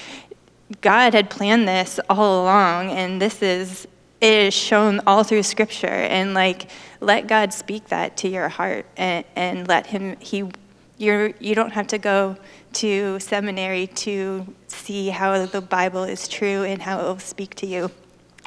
God 0.80 1.14
had 1.14 1.30
planned 1.30 1.68
this 1.68 2.00
all 2.08 2.42
along 2.42 2.90
and 2.90 3.20
this 3.20 3.42
is 3.42 3.86
it 4.20 4.32
is 4.32 4.54
shown 4.54 5.00
all 5.06 5.22
through 5.22 5.42
scripture 5.42 5.86
and 5.86 6.32
like 6.32 6.70
let 7.00 7.26
God 7.26 7.52
speak 7.52 7.88
that 7.88 8.16
to 8.18 8.28
your 8.28 8.48
heart 8.48 8.86
and, 8.96 9.24
and 9.36 9.68
let 9.68 9.86
him 9.86 10.16
he 10.20 10.50
you're, 10.98 11.32
you 11.40 11.54
don't 11.54 11.72
have 11.72 11.86
to 11.88 11.98
go 11.98 12.36
to 12.74 13.18
seminary 13.20 13.86
to 13.88 14.46
see 14.68 15.08
how 15.08 15.46
the 15.46 15.60
Bible 15.60 16.04
is 16.04 16.28
true 16.28 16.64
and 16.64 16.82
how 16.82 17.00
it 17.00 17.02
will 17.02 17.18
speak 17.18 17.54
to 17.56 17.66
you. 17.66 17.90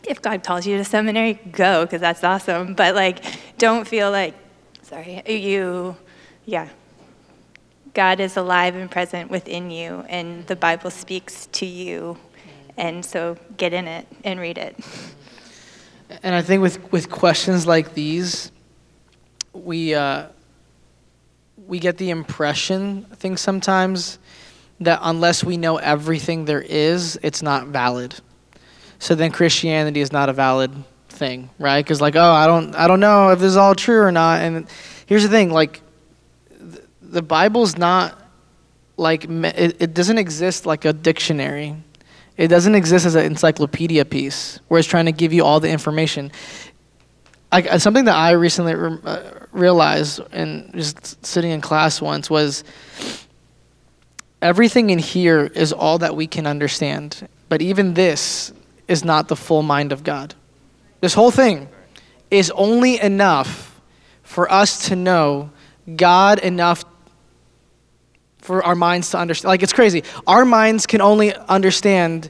If 0.07 0.21
God 0.21 0.43
calls 0.43 0.65
you 0.65 0.77
to 0.77 0.85
seminary, 0.85 1.33
go, 1.51 1.85
because 1.85 2.01
that's 2.01 2.23
awesome. 2.23 2.75
But, 2.75 2.95
like, 2.95 3.23
don't 3.57 3.87
feel 3.87 4.11
like, 4.11 4.35
sorry, 4.83 5.21
you, 5.27 5.97
yeah. 6.45 6.69
God 7.93 8.19
is 8.19 8.37
alive 8.37 8.75
and 8.75 8.91
present 8.91 9.31
within 9.31 9.71
you, 9.71 10.05
and 10.07 10.45
the 10.47 10.55
Bible 10.55 10.91
speaks 10.91 11.47
to 11.47 11.65
you. 11.65 12.17
And 12.77 13.03
so 13.03 13.37
get 13.57 13.73
in 13.73 13.87
it 13.87 14.07
and 14.23 14.39
read 14.39 14.59
it. 14.59 14.77
And 16.21 16.35
I 16.35 16.43
think 16.43 16.61
with, 16.61 16.91
with 16.91 17.09
questions 17.09 17.65
like 17.65 17.95
these, 17.95 18.51
we, 19.51 19.95
uh, 19.95 20.27
we 21.67 21.79
get 21.79 21.97
the 21.97 22.09
impression, 22.09 23.05
I 23.11 23.15
think 23.15 23.37
sometimes, 23.37 24.19
that 24.79 24.99
unless 25.01 25.43
we 25.43 25.57
know 25.57 25.77
everything 25.77 26.45
there 26.45 26.61
is, 26.61 27.19
it's 27.21 27.41
not 27.41 27.67
valid. 27.67 28.15
So 28.99 29.15
then 29.15 29.31
Christianity 29.31 30.01
is 30.01 30.11
not 30.11 30.29
a 30.29 30.33
valid 30.33 30.71
thing, 31.09 31.49
right? 31.59 31.83
Because 31.83 31.99
like, 32.01 32.15
oh, 32.15 32.31
I 32.31 32.47
don't, 32.47 32.75
I 32.75 32.87
don't 32.87 32.99
know 32.99 33.29
if 33.29 33.39
this 33.39 33.49
is 33.49 33.57
all 33.57 33.75
true 33.75 34.01
or 34.01 34.11
not. 34.11 34.41
And 34.41 34.67
here's 35.05 35.23
the 35.23 35.29
thing, 35.29 35.51
like, 35.51 35.81
the 37.01 37.21
Bible's 37.21 37.77
not 37.77 38.21
like 38.97 39.25
it, 39.25 39.81
it 39.81 39.93
doesn't 39.93 40.17
exist 40.17 40.65
like 40.65 40.85
a 40.85 40.93
dictionary. 40.93 41.75
It 42.35 42.49
doesn't 42.49 42.75
exist 42.75 43.05
as 43.05 43.15
an 43.15 43.25
encyclopedia 43.25 44.05
piece 44.05 44.59
where 44.67 44.79
it's 44.79 44.87
trying 44.87 45.05
to 45.05 45.11
give 45.11 45.33
you 45.33 45.45
all 45.45 45.59
the 45.59 45.69
information. 45.69 46.31
I, 47.51 47.77
something 47.77 48.05
that 48.05 48.15
I 48.15 48.31
recently 48.31 48.75
re- 48.75 48.97
uh, 49.05 49.21
realized 49.57 50.21
and 50.31 50.71
just 50.73 51.25
sitting 51.25 51.51
in 51.51 51.61
class 51.61 52.01
once 52.01 52.29
was 52.29 52.63
everything 54.41 54.89
in 54.89 54.99
here 54.99 55.45
is 55.45 55.73
all 55.73 55.97
that 55.97 56.15
we 56.15 56.27
can 56.27 56.45
understand. 56.45 57.27
But 57.49 57.61
even 57.61 57.93
this 57.93 58.53
is 58.87 59.03
not 59.03 59.27
the 59.27 59.35
full 59.35 59.63
mind 59.63 59.91
of 59.91 60.03
God. 60.03 60.35
This 61.01 61.13
whole 61.13 61.31
thing 61.31 61.67
is 62.31 62.51
only 62.51 62.99
enough 62.99 63.79
for 64.23 64.51
us 64.51 64.87
to 64.89 64.95
know 64.95 65.51
God 65.95 66.39
enough 66.39 66.85
for 68.39 68.63
our 68.63 68.75
minds 68.75 69.09
to 69.11 69.17
understand. 69.17 69.49
Like, 69.49 69.63
it's 69.63 69.73
crazy. 69.73 70.03
Our 70.25 70.45
minds 70.45 70.85
can 70.85 71.01
only 71.01 71.33
understand 71.33 72.29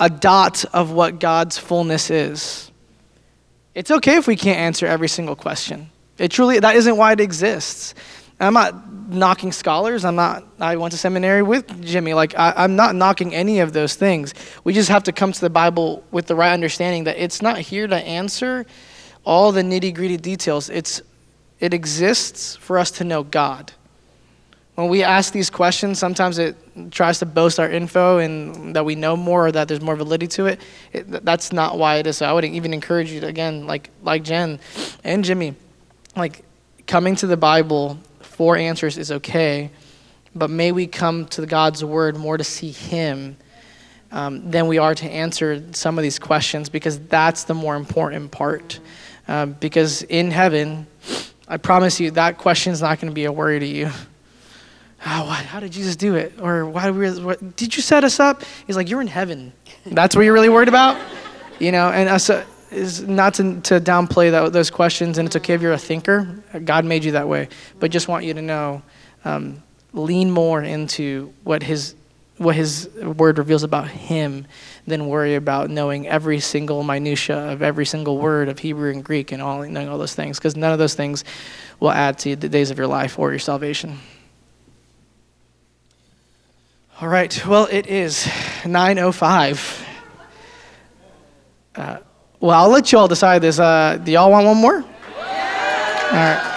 a 0.00 0.10
dot 0.10 0.64
of 0.72 0.90
what 0.90 1.20
God's 1.20 1.56
fullness 1.58 2.10
is. 2.10 2.70
It's 3.74 3.90
okay 3.90 4.16
if 4.16 4.26
we 4.26 4.34
can't 4.34 4.58
answer 4.58 4.86
every 4.86 5.08
single 5.08 5.36
question. 5.36 5.91
It 6.22 6.30
truly, 6.30 6.60
that 6.60 6.76
isn't 6.76 6.96
why 6.96 7.10
it 7.12 7.20
exists. 7.20 7.96
I'm 8.38 8.54
not 8.54 8.92
knocking 9.08 9.50
scholars. 9.50 10.04
I'm 10.04 10.14
not, 10.14 10.44
I 10.60 10.76
went 10.76 10.92
to 10.92 10.98
seminary 10.98 11.42
with 11.42 11.82
Jimmy. 11.82 12.14
Like, 12.14 12.38
I, 12.38 12.52
I'm 12.58 12.76
not 12.76 12.94
knocking 12.94 13.34
any 13.34 13.58
of 13.58 13.72
those 13.72 13.96
things. 13.96 14.32
We 14.62 14.72
just 14.72 14.88
have 14.88 15.02
to 15.04 15.12
come 15.12 15.32
to 15.32 15.40
the 15.40 15.50
Bible 15.50 16.04
with 16.12 16.28
the 16.28 16.36
right 16.36 16.52
understanding 16.52 17.04
that 17.04 17.16
it's 17.20 17.42
not 17.42 17.58
here 17.58 17.88
to 17.88 17.96
answer 17.96 18.66
all 19.24 19.50
the 19.50 19.62
nitty 19.62 19.92
gritty 19.96 20.16
details. 20.16 20.70
It's, 20.70 21.02
it 21.58 21.74
exists 21.74 22.54
for 22.54 22.78
us 22.78 22.92
to 22.92 23.04
know 23.04 23.24
God. 23.24 23.72
When 24.76 24.88
we 24.88 25.02
ask 25.02 25.32
these 25.32 25.50
questions, 25.50 25.98
sometimes 25.98 26.38
it 26.38 26.56
tries 26.92 27.18
to 27.18 27.26
boast 27.26 27.58
our 27.58 27.68
info 27.68 28.18
and 28.18 28.76
that 28.76 28.84
we 28.84 28.94
know 28.94 29.16
more 29.16 29.48
or 29.48 29.52
that 29.52 29.66
there's 29.66 29.80
more 29.80 29.96
validity 29.96 30.28
to 30.28 30.46
it. 30.46 30.60
it 30.92 31.24
that's 31.24 31.52
not 31.52 31.78
why 31.78 31.96
it 31.96 32.06
is. 32.06 32.18
So 32.18 32.26
I 32.26 32.32
would 32.32 32.44
even 32.44 32.72
encourage 32.72 33.10
you 33.10 33.18
to, 33.22 33.26
again, 33.26 33.66
like, 33.66 33.90
like 34.04 34.22
Jen 34.22 34.60
and 35.02 35.24
Jimmy, 35.24 35.56
like 36.16 36.44
coming 36.86 37.16
to 37.16 37.26
the 37.26 37.36
Bible 37.36 37.98
for 38.20 38.56
answers 38.56 38.98
is 38.98 39.12
okay, 39.12 39.70
but 40.34 40.50
may 40.50 40.72
we 40.72 40.86
come 40.86 41.26
to 41.26 41.46
God's 41.46 41.84
word 41.84 42.16
more 42.16 42.36
to 42.36 42.44
see 42.44 42.70
Him 42.70 43.36
um, 44.10 44.50
than 44.50 44.66
we 44.66 44.78
are 44.78 44.94
to 44.94 45.06
answer 45.06 45.62
some 45.72 45.98
of 45.98 46.02
these 46.02 46.18
questions 46.18 46.68
because 46.68 46.98
that's 47.06 47.44
the 47.44 47.54
more 47.54 47.76
important 47.76 48.30
part. 48.30 48.78
Um, 49.28 49.52
because 49.60 50.02
in 50.02 50.30
heaven, 50.30 50.86
I 51.48 51.56
promise 51.56 52.00
you 52.00 52.10
that 52.12 52.38
question 52.38 52.72
is 52.72 52.82
not 52.82 53.00
going 53.00 53.10
to 53.10 53.14
be 53.14 53.24
a 53.24 53.32
worry 53.32 53.58
to 53.58 53.66
you. 53.66 53.90
Oh, 55.04 55.24
how 55.24 55.58
did 55.58 55.72
Jesus 55.72 55.96
do 55.96 56.14
it? 56.14 56.34
Or 56.40 56.64
why 56.64 56.86
did, 56.86 56.96
we, 56.96 57.24
what, 57.24 57.56
did 57.56 57.74
you 57.74 57.82
set 57.82 58.04
us 58.04 58.20
up? 58.20 58.44
He's 58.66 58.76
like, 58.76 58.88
you're 58.88 59.00
in 59.00 59.08
heaven. 59.08 59.52
That's 59.84 60.14
what 60.14 60.22
you're 60.22 60.34
really 60.34 60.48
worried 60.48 60.68
about, 60.68 61.00
you 61.58 61.72
know. 61.72 61.88
And 61.88 62.08
uh, 62.08 62.44
is 62.72 63.02
not 63.02 63.34
to, 63.34 63.60
to 63.62 63.80
downplay 63.80 64.30
that, 64.30 64.52
those 64.52 64.70
questions, 64.70 65.18
and 65.18 65.26
it's 65.26 65.36
okay 65.36 65.54
if 65.54 65.62
you're 65.62 65.72
a 65.72 65.78
thinker. 65.78 66.42
God 66.64 66.84
made 66.84 67.04
you 67.04 67.12
that 67.12 67.28
way. 67.28 67.48
But 67.78 67.90
just 67.90 68.08
want 68.08 68.24
you 68.24 68.34
to 68.34 68.42
know 68.42 68.82
um, 69.24 69.62
lean 69.92 70.30
more 70.30 70.62
into 70.62 71.32
what 71.44 71.62
his, 71.62 71.94
what 72.38 72.56
his 72.56 72.88
word 72.96 73.38
reveals 73.38 73.62
about 73.62 73.88
him 73.88 74.46
than 74.86 75.06
worry 75.06 75.34
about 75.34 75.70
knowing 75.70 76.06
every 76.08 76.40
single 76.40 76.82
minutia 76.82 77.52
of 77.52 77.62
every 77.62 77.86
single 77.86 78.18
word 78.18 78.48
of 78.48 78.58
Hebrew 78.58 78.90
and 78.90 79.04
Greek 79.04 79.32
and 79.32 79.40
all, 79.40 79.62
knowing 79.62 79.88
all 79.88 79.98
those 79.98 80.14
things, 80.14 80.38
because 80.38 80.56
none 80.56 80.72
of 80.72 80.78
those 80.78 80.94
things 80.94 81.24
will 81.78 81.90
add 81.90 82.18
to 82.20 82.36
the 82.36 82.48
days 82.48 82.70
of 82.70 82.78
your 82.78 82.86
life 82.86 83.18
or 83.18 83.30
your 83.30 83.38
salvation. 83.38 83.98
All 87.00 87.08
right, 87.08 87.46
well, 87.46 87.66
it 87.70 87.88
is 87.88 88.24
9.05. 88.62 89.88
Uh, 91.74 91.98
well, 92.42 92.60
I'll 92.60 92.68
let 92.68 92.90
you 92.90 92.98
all 92.98 93.06
decide 93.06 93.40
this. 93.40 93.60
Uh, 93.60 93.98
do 94.02 94.10
y'all 94.10 94.28
want 94.28 94.44
one 94.44 94.56
more? 94.56 94.74
All 94.74 94.82
right. 96.12 96.48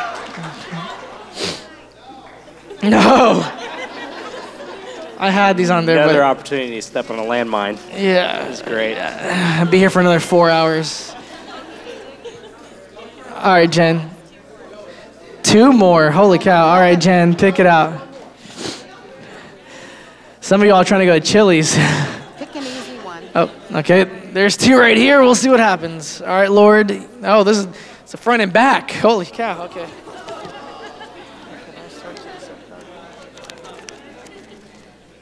No. 2.82 3.52
I 5.20 5.30
had 5.30 5.58
these 5.58 5.70
on 5.70 5.86
there. 5.86 5.98
Another 5.98 6.16
but, 6.16 6.24
opportunity 6.24 6.72
to 6.72 6.82
step 6.82 7.12
on 7.12 7.20
a 7.20 7.22
landmine. 7.22 7.78
Yeah. 7.94 8.48
It's 8.48 8.64
great. 8.64 8.98
I'll 8.98 9.70
be 9.70 9.78
here 9.78 9.92
for 9.92 10.00
another 10.00 10.20
four 10.20 10.50
hours. 10.50 11.14
All 13.36 13.54
right, 13.54 13.70
Jen. 13.70 14.10
Two 15.44 15.72
more. 15.72 16.10
Holy 16.10 16.40
cow. 16.40 16.66
All 16.66 16.80
right, 16.80 17.00
Jen, 17.00 17.36
pick 17.36 17.60
it 17.60 17.68
out. 17.68 18.08
Some 20.42 20.62
of 20.62 20.68
y'all 20.68 20.78
are 20.78 20.84
trying 20.84 21.02
to 21.02 21.06
go 21.06 21.20
to 21.20 21.24
Chili's. 21.24 21.76
Pick 22.38 22.56
an 22.56 22.64
easy 22.64 22.98
one. 23.04 23.24
Oh, 23.36 23.52
okay. 23.72 24.25
There's 24.36 24.58
two 24.58 24.78
right 24.78 24.98
here. 24.98 25.22
We'll 25.22 25.34
see 25.34 25.48
what 25.48 25.62
happens. 25.62 26.20
All 26.20 26.28
right, 26.28 26.52
Lord. 26.52 26.92
Oh, 27.24 27.46
this 27.46 27.60
is 27.60 27.68
it's 28.04 28.14
a 28.16 28.18
front 28.18 28.42
and 28.42 28.52
back. 28.52 28.92
Holy 28.92 29.26
cow. 29.26 29.64
Okay. 29.64 29.88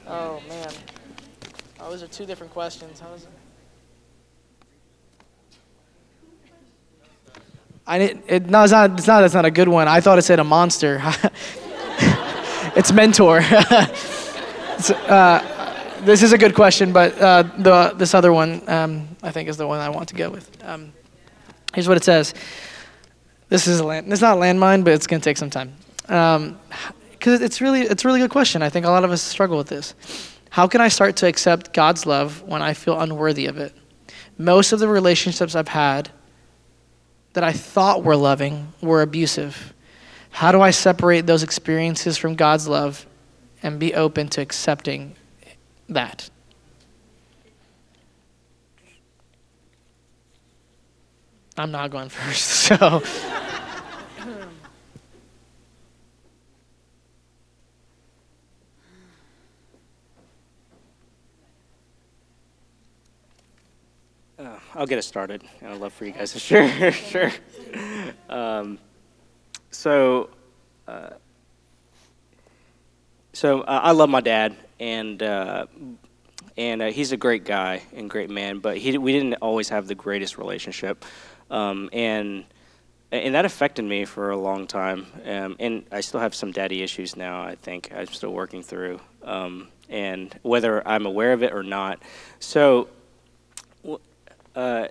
Oh 0.08 0.42
man. 0.50 0.68
Oh, 1.80 1.92
those 1.92 2.02
are 2.02 2.08
two 2.08 2.26
different 2.26 2.52
questions. 2.54 3.00
How 3.00 3.14
is 3.14 3.22
it? 3.22 3.30
I 7.86 8.00
didn't, 8.00 8.24
it, 8.28 8.50
no, 8.50 8.64
it's 8.64 8.72
not, 8.72 8.98
it's 8.98 9.06
not, 9.06 9.22
that's 9.22 9.36
not 9.36 9.46
a 9.46 9.52
good 9.52 9.68
one. 9.68 9.88
I 9.88 10.02
thought 10.02 10.18
it 10.18 10.24
said 10.24 10.40
a 10.40 10.44
monster. 10.44 11.00
it's 12.76 12.92
mentor. 12.92 13.42
it's, 13.44 14.90
uh, 14.90 15.53
this 16.06 16.24
is 16.24 16.34
a 16.34 16.38
good 16.38 16.56
question, 16.56 16.94
but 16.94 17.20
uh, 17.20 17.44
the, 17.58 17.94
this 17.98 18.14
other 18.14 18.32
one 18.34 18.68
um, 18.70 19.08
I 19.22 19.32
think 19.32 19.50
is 19.50 19.58
the 19.58 19.68
one 19.68 19.80
I 19.80 19.90
want 19.90 20.10
to 20.10 20.16
go 20.16 20.30
with. 20.30 20.50
Um, 20.64 20.94
here's 21.74 21.88
what 21.88 21.98
it 21.98 22.04
says. 22.04 22.34
This 23.50 23.68
is 23.68 23.80
a 23.80 23.84
land, 23.84 24.12
it's 24.12 24.22
not 24.22 24.38
a 24.38 24.40
landmine, 24.40 24.84
but 24.84 24.94
it's 24.94 25.08
going 25.08 25.22
to 25.22 25.24
take 25.24 25.38
some 25.38 25.50
time. 25.50 25.74
Because 26.02 26.38
um, 26.38 26.60
it's 27.26 27.62
really 27.62 27.82
it's 27.82 28.04
a 28.04 28.08
really 28.08 28.20
good 28.20 28.32
question. 28.32 28.62
I 28.62 28.70
think 28.70 28.86
a 28.86 28.90
lot 28.90 29.04
of 29.04 29.12
us 29.12 29.22
struggle 29.22 29.58
with 29.58 29.68
this. 29.68 29.96
How 30.50 30.68
can 30.68 30.82
I 30.82 30.88
start 30.88 31.16
to 31.18 31.28
accept 31.28 31.74
God's 31.74 32.06
love 32.06 32.44
when 32.44 32.62
I 32.62 32.74
feel 32.74 33.00
unworthy 33.00 33.48
of 33.48 33.58
it? 33.58 33.74
Most 34.38 34.72
of 34.72 34.80
the 34.80 34.88
relationships 34.88 35.56
I've 35.56 35.68
had 35.68 36.10
that 37.34 37.44
I 37.44 37.52
thought 37.52 38.04
were 38.04 38.16
loving 38.16 38.74
were 38.82 39.02
abusive. 39.02 39.74
How 40.30 40.52
do 40.52 40.62
I 40.62 40.72
separate 40.72 41.26
those 41.26 41.44
experiences 41.44 42.18
from 42.18 42.36
God's 42.36 42.68
love 42.68 43.06
and 43.62 43.80
be 43.80 43.94
open 43.94 44.28
to 44.30 44.42
accepting 44.42 45.16
that? 45.90 46.30
I'm 51.58 51.72
not 51.72 51.92
going 51.92 52.10
first, 52.10 52.50
so. 52.68 53.04
Uh, 64.40 64.60
I'll 64.74 64.88
get 64.88 64.98
it 64.98 65.04
started. 65.04 65.44
I'd 65.62 65.80
love 65.80 65.94
for 65.94 66.06
you 66.06 66.12
guys 66.12 66.34
to 66.34 66.40
share. 66.40 66.92
sure. 66.92 67.32
Um, 68.30 68.80
so, 69.70 70.30
uh, 70.88 71.12
so 73.32 73.62
uh, 73.62 73.80
I 73.84 73.92
love 73.92 74.10
my 74.10 74.22
dad, 74.22 74.56
and 74.80 75.22
uh, 75.22 75.66
and 76.58 76.82
uh, 76.82 76.92
he's 76.92 77.12
a 77.12 77.18
great 77.18 77.46
guy 77.46 77.82
and 77.96 78.10
great 78.10 78.30
man. 78.30 78.60
But 78.60 78.78
he 78.78 78.98
we 78.98 79.12
didn't 79.12 79.36
always 79.36 79.70
have 79.70 79.88
the 79.88 79.96
greatest 79.96 80.38
relationship, 80.38 81.06
um, 81.50 81.90
and 81.94 82.46
and 83.12 83.36
that 83.36 83.46
affected 83.46 83.86
me 83.86 84.06
for 84.06 84.32
a 84.32 84.38
long 84.38 84.68
time. 84.68 85.06
Um, 85.26 85.56
and 85.60 85.86
I 85.92 86.02
still 86.02 86.20
have 86.20 86.34
some 86.34 86.52
daddy 86.52 86.82
issues 86.82 87.16
now. 87.16 87.44
I 87.44 87.56
think 87.56 87.92
I'm 87.96 88.08
still 88.08 88.34
working 88.34 88.64
through, 88.64 89.00
um, 89.24 89.68
and 89.90 90.38
whether 90.42 90.86
I'm 90.88 91.06
aware 91.06 91.34
of 91.34 91.44
it 91.44 91.54
or 91.54 91.64
not. 91.64 92.00
So 92.40 92.90
uh, 94.56 94.88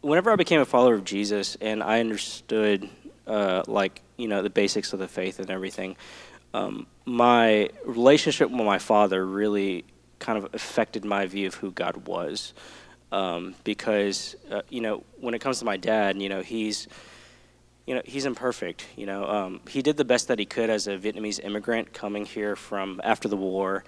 whenever 0.00 0.30
I 0.30 0.36
became 0.36 0.60
a 0.60 0.64
follower 0.64 0.94
of 0.94 1.04
Jesus 1.04 1.56
and 1.60 1.82
I 1.82 2.00
understood, 2.00 2.88
uh, 3.26 3.62
like, 3.66 4.02
you 4.16 4.28
know, 4.28 4.42
the 4.42 4.50
basics 4.50 4.92
of 4.92 4.98
the 4.98 5.08
faith 5.08 5.38
and 5.38 5.50
everything, 5.50 5.96
um, 6.58 6.86
my 7.04 7.70
relationship 7.84 8.50
with 8.50 8.60
my 8.60 8.78
father 8.78 9.24
really 9.24 9.84
kind 10.18 10.38
of 10.38 10.52
affected 10.54 11.04
my 11.04 11.26
view 11.26 11.46
of 11.46 11.54
who 11.54 11.70
God 11.70 12.08
was. 12.08 12.52
Um, 13.10 13.54
because, 13.64 14.36
uh, 14.50 14.62
you 14.68 14.82
know, 14.82 15.04
when 15.20 15.34
it 15.34 15.40
comes 15.40 15.60
to 15.60 15.64
my 15.64 15.78
dad, 15.78 16.20
you 16.20 16.28
know, 16.28 16.42
he's, 16.42 16.88
you 17.86 17.94
know, 17.94 18.02
he's 18.04 18.26
imperfect. 18.26 18.86
You 18.96 19.06
know, 19.06 19.24
um, 19.24 19.60
he 19.68 19.80
did 19.80 19.96
the 19.96 20.04
best 20.04 20.28
that 20.28 20.38
he 20.38 20.44
could 20.44 20.68
as 20.68 20.86
a 20.86 20.98
Vietnamese 20.98 21.42
immigrant 21.42 21.94
coming 21.94 22.26
here 22.26 22.54
from 22.54 23.00
after 23.02 23.28
the 23.28 23.36
war, 23.36 23.84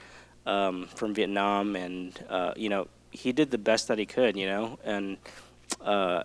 um, 0.46 0.86
from 0.94 1.12
Vietnam, 1.12 1.76
and 1.76 2.18
uh, 2.30 2.54
you 2.56 2.70
know, 2.70 2.88
he 3.10 3.32
did 3.32 3.50
the 3.50 3.58
best 3.58 3.88
that 3.88 3.98
he 3.98 4.06
could, 4.06 4.36
you 4.36 4.46
know, 4.46 4.78
and 4.84 5.18
uh, 5.82 6.22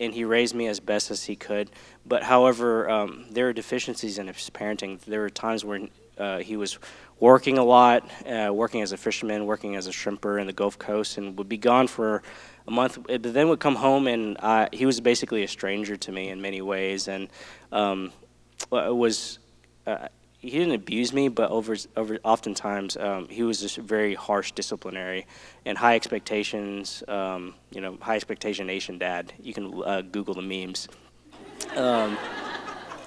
and 0.00 0.14
he 0.14 0.24
raised 0.24 0.54
me 0.54 0.66
as 0.66 0.80
best 0.80 1.10
as 1.10 1.24
he 1.24 1.36
could. 1.36 1.70
But 2.06 2.22
however, 2.22 2.88
um, 2.88 3.26
there 3.30 3.48
are 3.48 3.52
deficiencies 3.52 4.18
in 4.18 4.28
his 4.28 4.50
parenting. 4.50 5.00
There 5.00 5.20
were 5.20 5.30
times 5.30 5.64
when 5.64 5.90
uh, 6.16 6.38
he 6.38 6.56
was 6.56 6.78
working 7.20 7.58
a 7.58 7.64
lot, 7.64 8.08
uh, 8.26 8.52
working 8.52 8.82
as 8.82 8.92
a 8.92 8.96
fisherman, 8.96 9.46
working 9.46 9.76
as 9.76 9.86
a 9.86 9.90
shrimper 9.90 10.40
in 10.40 10.46
the 10.46 10.52
Gulf 10.52 10.78
Coast, 10.78 11.18
and 11.18 11.36
would 11.38 11.48
be 11.48 11.58
gone 11.58 11.88
for 11.88 12.22
a 12.66 12.70
month. 12.70 12.98
But 13.06 13.22
then 13.22 13.48
would 13.48 13.60
come 13.60 13.76
home, 13.76 14.06
and 14.06 14.38
I, 14.38 14.68
he 14.72 14.86
was 14.86 15.00
basically 15.00 15.42
a 15.42 15.48
stranger 15.48 15.96
to 15.96 16.12
me 16.12 16.28
in 16.28 16.40
many 16.40 16.62
ways, 16.62 17.08
and 17.08 17.28
um, 17.72 18.12
was. 18.70 19.38
Uh, 19.86 20.08
he 20.38 20.50
didn't 20.50 20.74
abuse 20.74 21.12
me, 21.12 21.28
but 21.28 21.50
over 21.50 21.76
over 21.96 22.18
oftentimes 22.22 22.96
um, 22.96 23.28
he 23.28 23.42
was 23.42 23.60
just 23.60 23.76
very 23.76 24.14
harsh 24.14 24.52
disciplinary 24.52 25.26
and 25.64 25.76
high 25.76 25.96
expectations. 25.96 27.02
Um, 27.08 27.54
you 27.70 27.80
know, 27.80 27.98
high 28.00 28.16
expectation 28.16 28.66
nation 28.66 28.98
dad. 28.98 29.32
You 29.42 29.52
can 29.52 29.82
uh, 29.84 30.02
Google 30.02 30.34
the 30.34 30.42
memes. 30.42 30.88
Um, 31.76 32.16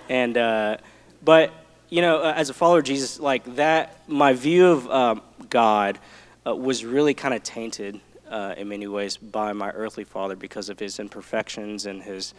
and 0.09 0.37
uh, 0.37 0.77
but 1.23 1.53
you 1.89 2.01
know, 2.01 2.21
uh, 2.21 2.33
as 2.35 2.49
a 2.49 2.53
follower 2.53 2.79
of 2.79 2.85
Jesus, 2.85 3.19
like 3.19 3.55
that, 3.55 4.09
my 4.09 4.33
view 4.33 4.67
of 4.67 4.89
um, 4.89 5.21
God 5.49 5.99
uh, 6.45 6.53
was 6.53 6.83
really 6.83 7.13
kind 7.13 7.33
of 7.33 7.43
tainted 7.43 8.01
uh, 8.29 8.55
in 8.57 8.67
many 8.67 8.87
ways 8.87 9.15
by 9.15 9.53
my 9.53 9.69
earthly 9.71 10.03
father 10.03 10.35
because 10.35 10.69
of 10.69 10.79
his 10.79 10.99
imperfections 10.99 11.85
and 11.85 12.03
his 12.03 12.33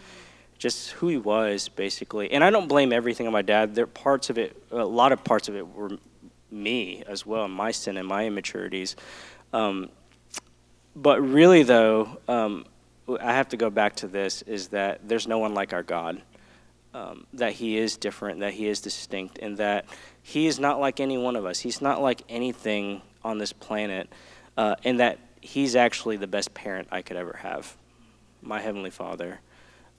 just 0.62 0.92
who 0.92 1.08
he 1.08 1.16
was 1.16 1.68
basically. 1.68 2.30
And 2.30 2.44
I 2.44 2.50
don't 2.50 2.68
blame 2.68 2.92
everything 2.92 3.26
on 3.26 3.32
my 3.32 3.42
dad. 3.42 3.74
There 3.74 3.86
parts 3.86 4.30
of 4.30 4.38
it, 4.38 4.56
a 4.70 4.84
lot 4.84 5.10
of 5.10 5.24
parts 5.24 5.48
of 5.48 5.56
it 5.56 5.66
were 5.74 5.98
me 6.52 7.02
as 7.08 7.26
well, 7.26 7.48
my 7.48 7.72
sin 7.72 7.96
and 7.96 8.06
my 8.06 8.26
immaturities. 8.26 8.94
Um, 9.52 9.88
but 10.94 11.20
really, 11.20 11.64
though, 11.64 12.16
um, 12.28 12.64
I 13.20 13.32
have 13.32 13.48
to 13.48 13.56
go 13.56 13.70
back 13.70 13.96
to 13.96 14.06
this: 14.06 14.42
is 14.42 14.68
that 14.68 15.00
there's 15.08 15.26
no 15.26 15.38
one 15.38 15.52
like 15.52 15.72
our 15.72 15.82
God. 15.82 16.22
Um, 16.94 17.26
that 17.32 17.54
He 17.54 17.78
is 17.78 17.96
different, 17.96 18.40
that 18.40 18.52
He 18.52 18.68
is 18.68 18.80
distinct, 18.80 19.38
and 19.38 19.56
that 19.56 19.86
He 20.22 20.46
is 20.46 20.60
not 20.60 20.78
like 20.78 21.00
any 21.00 21.18
one 21.18 21.34
of 21.34 21.44
us. 21.44 21.58
He's 21.58 21.80
not 21.80 22.02
like 22.02 22.22
anything 22.28 23.02
on 23.24 23.38
this 23.38 23.52
planet, 23.52 24.12
uh, 24.56 24.76
and 24.84 25.00
that 25.00 25.18
He's 25.40 25.74
actually 25.74 26.18
the 26.18 26.26
best 26.28 26.54
parent 26.54 26.88
I 26.92 27.02
could 27.02 27.16
ever 27.16 27.38
have, 27.42 27.76
my 28.42 28.60
Heavenly 28.60 28.90
Father. 28.90 29.40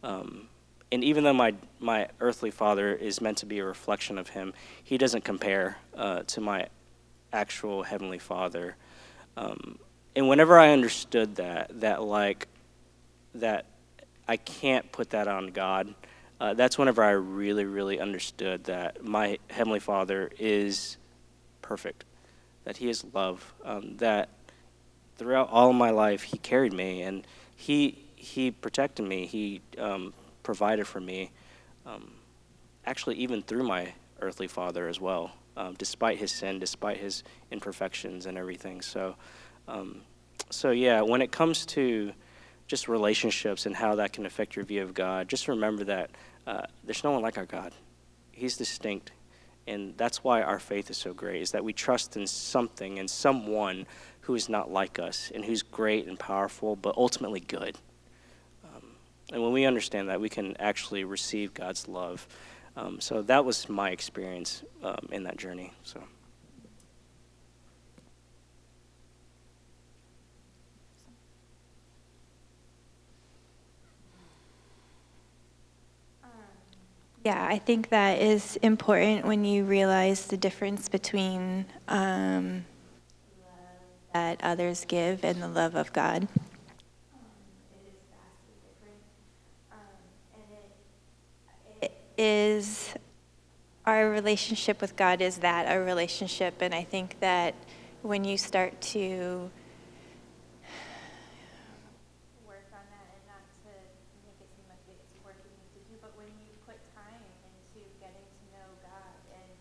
Um, 0.03 0.47
and 0.93 1.03
even 1.03 1.23
though 1.23 1.33
my 1.33 1.55
my 1.79 2.07
earthly 2.19 2.51
father 2.51 2.93
is 2.93 3.19
meant 3.19 3.39
to 3.39 3.45
be 3.47 3.59
a 3.59 3.65
reflection 3.65 4.17
of 4.19 4.29
him, 4.29 4.53
he 4.83 4.97
doesn't 4.97 5.23
compare 5.23 5.77
uh, 5.97 6.21
to 6.27 6.39
my 6.39 6.67
actual 7.33 7.81
heavenly 7.81 8.19
father. 8.19 8.75
Um, 9.35 9.79
and 10.15 10.29
whenever 10.29 10.59
I 10.59 10.69
understood 10.69 11.37
that, 11.37 11.81
that 11.81 12.03
like 12.03 12.47
that 13.33 13.65
I 14.27 14.37
can't 14.37 14.89
put 14.91 15.09
that 15.09 15.27
on 15.27 15.47
God, 15.47 15.95
uh, 16.39 16.53
that's 16.53 16.77
whenever 16.77 17.03
I 17.03 17.11
really, 17.11 17.65
really 17.65 17.99
understood 17.99 18.65
that 18.65 19.03
my 19.03 19.39
heavenly 19.49 19.79
Father 19.79 20.29
is 20.37 20.97
perfect, 21.63 22.05
that 22.65 22.77
He 22.77 22.87
is 22.87 23.03
love, 23.13 23.53
um, 23.65 23.97
that 23.97 24.29
throughout 25.17 25.49
all 25.49 25.71
of 25.71 25.75
my 25.75 25.89
life 25.89 26.21
He 26.21 26.37
carried 26.37 26.71
me 26.71 27.01
and 27.01 27.25
He 27.55 28.05
He 28.15 28.51
protected 28.51 29.07
me. 29.07 29.25
He 29.25 29.61
um, 29.79 30.13
provided 30.43 30.85
for 30.85 30.99
me, 30.99 31.31
um, 31.85 32.11
actually, 32.85 33.15
even 33.15 33.41
through 33.41 33.63
my 33.63 33.93
earthly 34.21 34.47
father 34.47 34.87
as 34.87 34.99
well, 34.99 35.31
um, 35.57 35.73
despite 35.77 36.17
his 36.17 36.31
sin, 36.31 36.59
despite 36.59 36.97
his 36.97 37.23
imperfections 37.51 38.25
and 38.25 38.37
everything. 38.37 38.81
So, 38.81 39.15
um, 39.67 40.01
so 40.49 40.71
yeah, 40.71 41.01
when 41.01 41.21
it 41.21 41.31
comes 41.31 41.65
to 41.67 42.13
just 42.67 42.87
relationships 42.87 43.65
and 43.65 43.75
how 43.75 43.95
that 43.95 44.13
can 44.13 44.25
affect 44.25 44.55
your 44.55 44.65
view 44.65 44.81
of 44.81 44.93
God, 44.93 45.27
just 45.27 45.47
remember 45.47 45.83
that 45.85 46.11
uh, 46.47 46.63
there's 46.83 47.03
no 47.03 47.11
one 47.11 47.21
like 47.21 47.37
our 47.37 47.45
God. 47.45 47.73
He's 48.31 48.57
distinct. 48.57 49.11
And 49.65 49.95
that's 49.95 50.23
why 50.23 50.41
our 50.41 50.59
faith 50.59 50.89
is 50.89 50.97
so 50.97 51.13
great, 51.13 51.41
is 51.41 51.51
that 51.51 51.63
we 51.63 51.71
trust 51.71 52.17
in 52.17 52.27
something 52.27 52.99
and 52.99 53.09
someone 53.09 53.85
who 54.21 54.35
is 54.35 54.49
not 54.49 54.71
like 54.71 54.99
us 54.99 55.31
and 55.33 55.43
who's 55.43 55.61
great 55.61 56.07
and 56.07 56.19
powerful, 56.19 56.75
but 56.75 56.95
ultimately 56.97 57.39
good. 57.39 57.77
And 59.33 59.41
when 59.41 59.51
we 59.51 59.65
understand 59.65 60.09
that, 60.09 60.21
we 60.21 60.29
can 60.29 60.55
actually 60.59 61.03
receive 61.03 61.55
God's 61.55 61.87
love. 61.87 62.27
Um, 62.77 63.01
so 63.01 63.23
that 63.23 63.43
was 63.43 63.67
my 63.67 63.89
experience 63.89 64.63
um, 64.83 65.09
in 65.11 65.23
that 65.23 65.37
journey. 65.37 65.73
So. 65.83 66.03
Yeah, 77.23 77.47
I 77.49 77.57
think 77.57 77.89
that 77.89 78.21
is 78.21 78.57
important 78.57 79.25
when 79.25 79.45
you 79.45 79.63
realize 79.63 80.27
the 80.27 80.37
difference 80.37 80.89
between 80.89 81.65
um, 81.87 82.65
that 84.13 84.41
others 84.43 84.85
give 84.85 85.23
and 85.23 85.41
the 85.41 85.47
love 85.47 85.75
of 85.75 85.91
God. 85.93 86.27
Is 92.17 92.93
our 93.85 94.09
relationship 94.09 94.79
with 94.81 94.95
God 94.95 95.21
is 95.21 95.37
that 95.39 95.65
a 95.73 95.79
relationship, 95.79 96.61
and 96.61 96.73
I 96.73 96.83
think 96.83 97.19
that 97.19 97.53
when 98.01 98.23
you 98.23 98.37
start 98.37 98.79
to 98.81 99.49
work 102.45 102.67
on 102.71 102.85
that, 102.91 103.07
and 103.11 103.23
not 103.27 103.43
to 103.63 103.71
make 104.23 104.39
it 104.39 104.47
seem 104.55 104.65
like 104.69 104.79
it's 104.87 105.25
work 105.25 105.35
you 105.43 105.51
need 105.51 105.71
to 105.75 105.81
do, 105.91 105.95
but 106.01 106.11
when 106.17 106.27
you 106.27 106.51
put 106.65 106.75
time 106.95 107.19
into 107.43 107.85
getting 107.99 108.23
to 108.23 108.43
know 108.55 108.67
God 108.83 109.15
and 109.33 109.51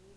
you 0.00 0.14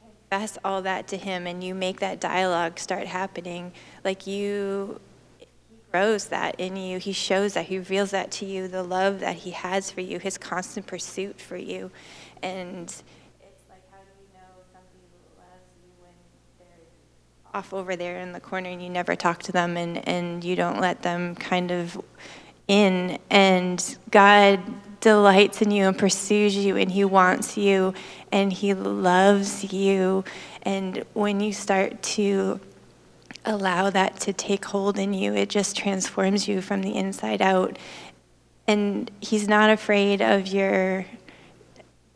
confess 0.00 0.58
all 0.64 0.82
that 0.82 1.06
to 1.08 1.16
Him, 1.16 1.46
and 1.46 1.62
you 1.62 1.74
make 1.74 2.00
that 2.00 2.18
dialogue 2.20 2.78
start 2.78 3.06
happening, 3.06 3.72
like 4.04 4.26
you 4.26 5.00
grows 5.90 6.26
that 6.26 6.54
in 6.58 6.76
you. 6.76 6.98
He 6.98 7.12
shows 7.12 7.54
that. 7.54 7.66
He 7.66 7.78
reveals 7.78 8.10
that 8.10 8.30
to 8.32 8.44
you, 8.44 8.68
the 8.68 8.82
love 8.82 9.20
that 9.20 9.36
He 9.36 9.50
has 9.52 9.90
for 9.90 10.00
you, 10.00 10.18
His 10.18 10.38
constant 10.38 10.86
pursuit 10.86 11.40
for 11.40 11.56
you. 11.56 11.90
And 12.42 12.84
it's 12.84 13.02
like, 13.68 13.82
how 13.90 13.98
do 13.98 14.10
you 14.20 14.28
know 14.34 14.62
somebody 14.72 15.08
loves 15.36 15.70
you 15.82 15.90
when 16.00 16.12
they're 16.58 17.58
off 17.58 17.72
over 17.72 17.96
there 17.96 18.18
in 18.20 18.32
the 18.32 18.40
corner 18.40 18.68
and 18.68 18.82
you 18.82 18.90
never 18.90 19.16
talk 19.16 19.42
to 19.44 19.52
them 19.52 19.76
and, 19.76 20.06
and 20.08 20.44
you 20.44 20.56
don't 20.56 20.80
let 20.80 21.02
them 21.02 21.34
kind 21.34 21.70
of 21.70 22.00
in, 22.68 23.18
and 23.30 23.98
God 24.10 24.60
delights 25.00 25.62
in 25.62 25.70
you 25.70 25.86
and 25.86 25.96
pursues 25.96 26.56
you, 26.56 26.76
and 26.76 26.90
He 26.90 27.04
wants 27.04 27.56
you, 27.56 27.94
and 28.30 28.52
He 28.52 28.74
loves 28.74 29.72
you. 29.72 30.24
And 30.62 31.04
when 31.14 31.40
you 31.40 31.52
start 31.52 32.02
to 32.02 32.60
allow 33.48 33.90
that 33.90 34.20
to 34.20 34.32
take 34.32 34.64
hold 34.66 34.98
in 34.98 35.12
you, 35.14 35.34
it 35.34 35.48
just 35.48 35.76
transforms 35.76 36.46
you 36.46 36.60
from 36.60 36.82
the 36.82 36.94
inside 36.94 37.42
out. 37.42 37.78
And 38.66 39.10
He's 39.20 39.48
not 39.48 39.70
afraid 39.70 40.20
of 40.20 40.46
your 40.46 41.06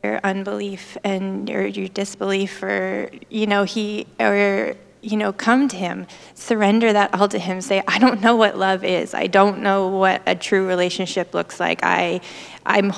your 0.03 0.21
unbelief 0.25 0.99
and 1.05 1.49
your, 1.49 1.65
your 1.65 1.89
disbelief 1.89 2.61
or 2.63 3.09
you 3.31 3.47
know 3.47 3.63
he 3.63 4.05
or 4.19 4.75
you 5.01 5.17
know 5.17 5.33
come 5.33 5.69
to 5.69 5.77
him. 5.77 6.07
Surrender 6.35 6.93
that 6.93 7.15
all 7.15 7.29
to 7.29 7.39
him. 7.39 7.61
Say 7.61 7.83
i 7.87 7.99
don't 7.99 8.21
know 8.21 8.37
what 8.37 8.59
love 8.59 8.85
is. 8.85 9.15
I 9.15 9.27
don't 9.27 9.61
know 9.61 9.89
what 9.89 10.23
a 10.27 10.35
true 10.35 10.67
relationship 10.67 11.35
looks 11.35 11.61
like. 11.61 11.81
I 11.83 12.21
i'm 12.67 12.93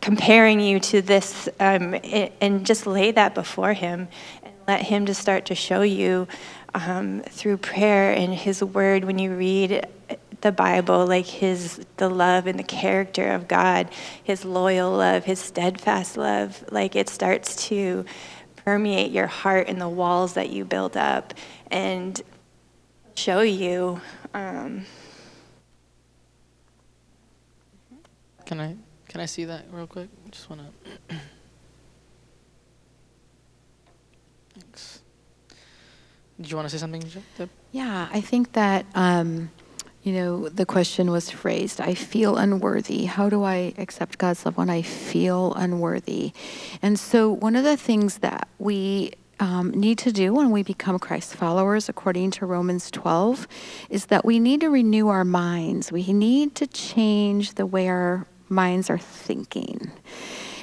comparing 0.00 0.60
you 0.60 0.78
to 0.78 1.02
this 1.02 1.48
um, 1.60 1.94
and 2.40 2.64
just 2.64 2.86
lay 2.86 3.10
that 3.10 3.34
before 3.34 3.72
him 3.72 4.08
and 4.42 4.54
let 4.66 4.82
him 4.82 5.06
just 5.06 5.20
start 5.20 5.46
to 5.46 5.54
show 5.54 5.82
you 5.82 6.28
um, 6.86 7.22
through 7.22 7.58
prayer 7.58 8.12
and 8.12 8.32
his 8.34 8.62
word 8.62 9.04
when 9.04 9.18
you 9.18 9.34
read 9.34 9.86
the 10.40 10.52
Bible, 10.52 11.06
like 11.06 11.26
his 11.26 11.84
the 11.96 12.08
love 12.08 12.46
and 12.46 12.58
the 12.58 12.64
character 12.64 13.32
of 13.32 13.48
God, 13.48 13.88
his 14.22 14.44
loyal 14.44 14.92
love, 14.92 15.24
his 15.24 15.38
steadfast 15.38 16.16
love, 16.16 16.64
like 16.70 16.94
it 16.94 17.08
starts 17.08 17.68
to 17.68 18.04
permeate 18.56 19.10
your 19.10 19.26
heart 19.26 19.68
and 19.68 19.80
the 19.80 19.88
walls 19.88 20.34
that 20.34 20.50
you 20.50 20.64
build 20.64 20.96
up 20.96 21.34
and 21.70 22.22
show 23.14 23.40
you. 23.40 24.00
Um, 24.34 24.86
Can 28.46 28.60
I 28.60 28.76
can 29.08 29.20
I 29.20 29.26
see 29.26 29.44
that 29.44 29.66
real 29.70 29.86
quick? 29.86 30.08
Just 30.30 30.48
wanna. 30.48 30.70
Thanks. 31.08 31.24
Did 36.40 36.50
you 36.50 36.56
want 36.56 36.68
to 36.68 36.70
say 36.70 36.80
something, 36.80 37.02
Deb? 37.36 37.50
Yeah, 37.72 38.08
I 38.12 38.20
think 38.20 38.52
that, 38.52 38.86
um, 38.94 39.50
you 40.04 40.12
know, 40.12 40.48
the 40.48 40.64
question 40.64 41.10
was 41.10 41.30
phrased 41.30 41.80
I 41.80 41.94
feel 41.94 42.36
unworthy. 42.36 43.06
How 43.06 43.28
do 43.28 43.42
I 43.42 43.74
accept 43.76 44.18
God's 44.18 44.44
love 44.46 44.56
when 44.56 44.70
I 44.70 44.82
feel 44.82 45.52
unworthy? 45.54 46.32
And 46.80 46.98
so, 46.98 47.30
one 47.30 47.56
of 47.56 47.64
the 47.64 47.76
things 47.76 48.18
that 48.18 48.46
we 48.58 49.12
um, 49.40 49.70
need 49.70 49.98
to 49.98 50.12
do 50.12 50.32
when 50.32 50.50
we 50.50 50.62
become 50.62 50.98
Christ 50.98 51.34
followers, 51.34 51.88
according 51.88 52.30
to 52.32 52.46
Romans 52.46 52.90
12, 52.90 53.48
is 53.90 54.06
that 54.06 54.24
we 54.24 54.38
need 54.38 54.60
to 54.60 54.68
renew 54.68 55.08
our 55.08 55.24
minds. 55.24 55.92
We 55.92 56.12
need 56.12 56.54
to 56.56 56.66
change 56.66 57.54
the 57.54 57.66
way 57.66 57.88
our 57.88 58.26
minds 58.48 58.90
are 58.90 58.98
thinking. 58.98 59.90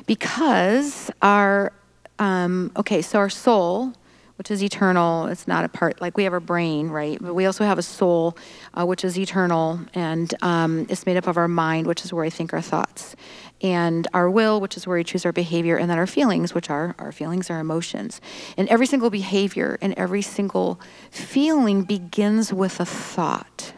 Because 0.06 1.12
our, 1.22 1.74
um, 2.20 2.72
okay, 2.78 3.02
so 3.02 3.20
our 3.20 3.30
soul, 3.30 3.94
which 4.38 4.52
is 4.52 4.62
eternal. 4.62 5.28
It's 5.28 5.48
not 5.48 5.64
a 5.66 5.70
part, 5.70 6.02
like 6.02 6.18
we 6.18 6.24
have 6.24 6.34
a 6.34 6.40
brain, 6.40 6.90
right? 6.90 7.18
But 7.22 7.34
we 7.34 7.46
also 7.46 7.64
have 7.64 7.78
a 7.78 7.84
soul, 7.84 8.38
uh, 8.74 8.86
which 8.86 9.04
is 9.06 9.18
eternal, 9.18 9.80
and 9.94 10.34
um, 10.42 10.86
it's 10.90 11.06
made 11.06 11.18
up 11.18 11.28
of 11.28 11.38
our 11.38 11.48
mind, 11.48 11.88
which 11.88 12.04
is 12.04 12.12
where 12.12 12.26
I 12.26 12.30
think 12.30 12.54
our 12.54 12.62
thoughts, 12.62 13.16
and 13.62 14.08
our 14.14 14.30
will, 14.30 14.60
which 14.60 14.76
is 14.76 14.86
where 14.86 14.98
we 14.98 15.04
choose 15.04 15.26
our 15.26 15.32
behavior, 15.32 15.78
and 15.78 15.90
then 15.90 15.98
our 15.98 16.08
feelings, 16.08 16.54
which 16.54 16.70
are 16.70 16.96
our 17.00 17.12
feelings, 17.12 17.50
our 17.50 17.60
emotions. 17.60 18.20
And 18.58 18.68
every 18.68 18.88
single 18.88 19.10
behavior 19.10 19.78
and 19.82 19.94
every 19.94 20.22
single 20.22 20.80
feeling 21.10 21.84
begins 21.84 22.52
with 22.52 22.80
a 22.80 22.86
thought. 22.86 23.74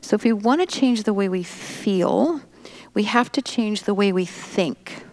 So 0.00 0.14
if 0.14 0.24
we 0.24 0.32
want 0.32 0.60
to 0.60 0.66
change 0.66 1.02
the 1.02 1.12
way 1.12 1.28
we 1.28 1.42
feel, 1.42 2.40
we 2.94 3.02
have 3.02 3.30
to 3.32 3.42
change 3.42 3.82
the 3.82 3.94
way 3.94 4.12
we 4.12 4.24
think. 4.24 5.04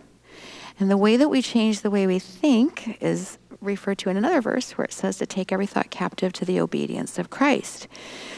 And 0.80 0.92
the 0.92 0.98
way 0.98 1.18
that 1.18 1.30
we 1.30 1.42
change 1.42 1.82
the 1.82 1.90
way 1.90 2.06
we 2.06 2.20
think 2.20 3.02
is 3.02 3.38
referred 3.66 3.98
to 4.00 4.10
in 4.10 4.18
another 4.18 4.42
verse 4.42 4.72
where 4.78 4.86
it 4.86 4.94
says 4.94 5.18
to 5.18 5.26
take 5.26 5.52
every 5.52 5.66
thought 5.66 5.90
captive 5.90 6.32
to 6.34 6.46
the 6.46 6.60
obedience 6.60 7.18
of 7.20 7.30
Christ. 7.30 7.88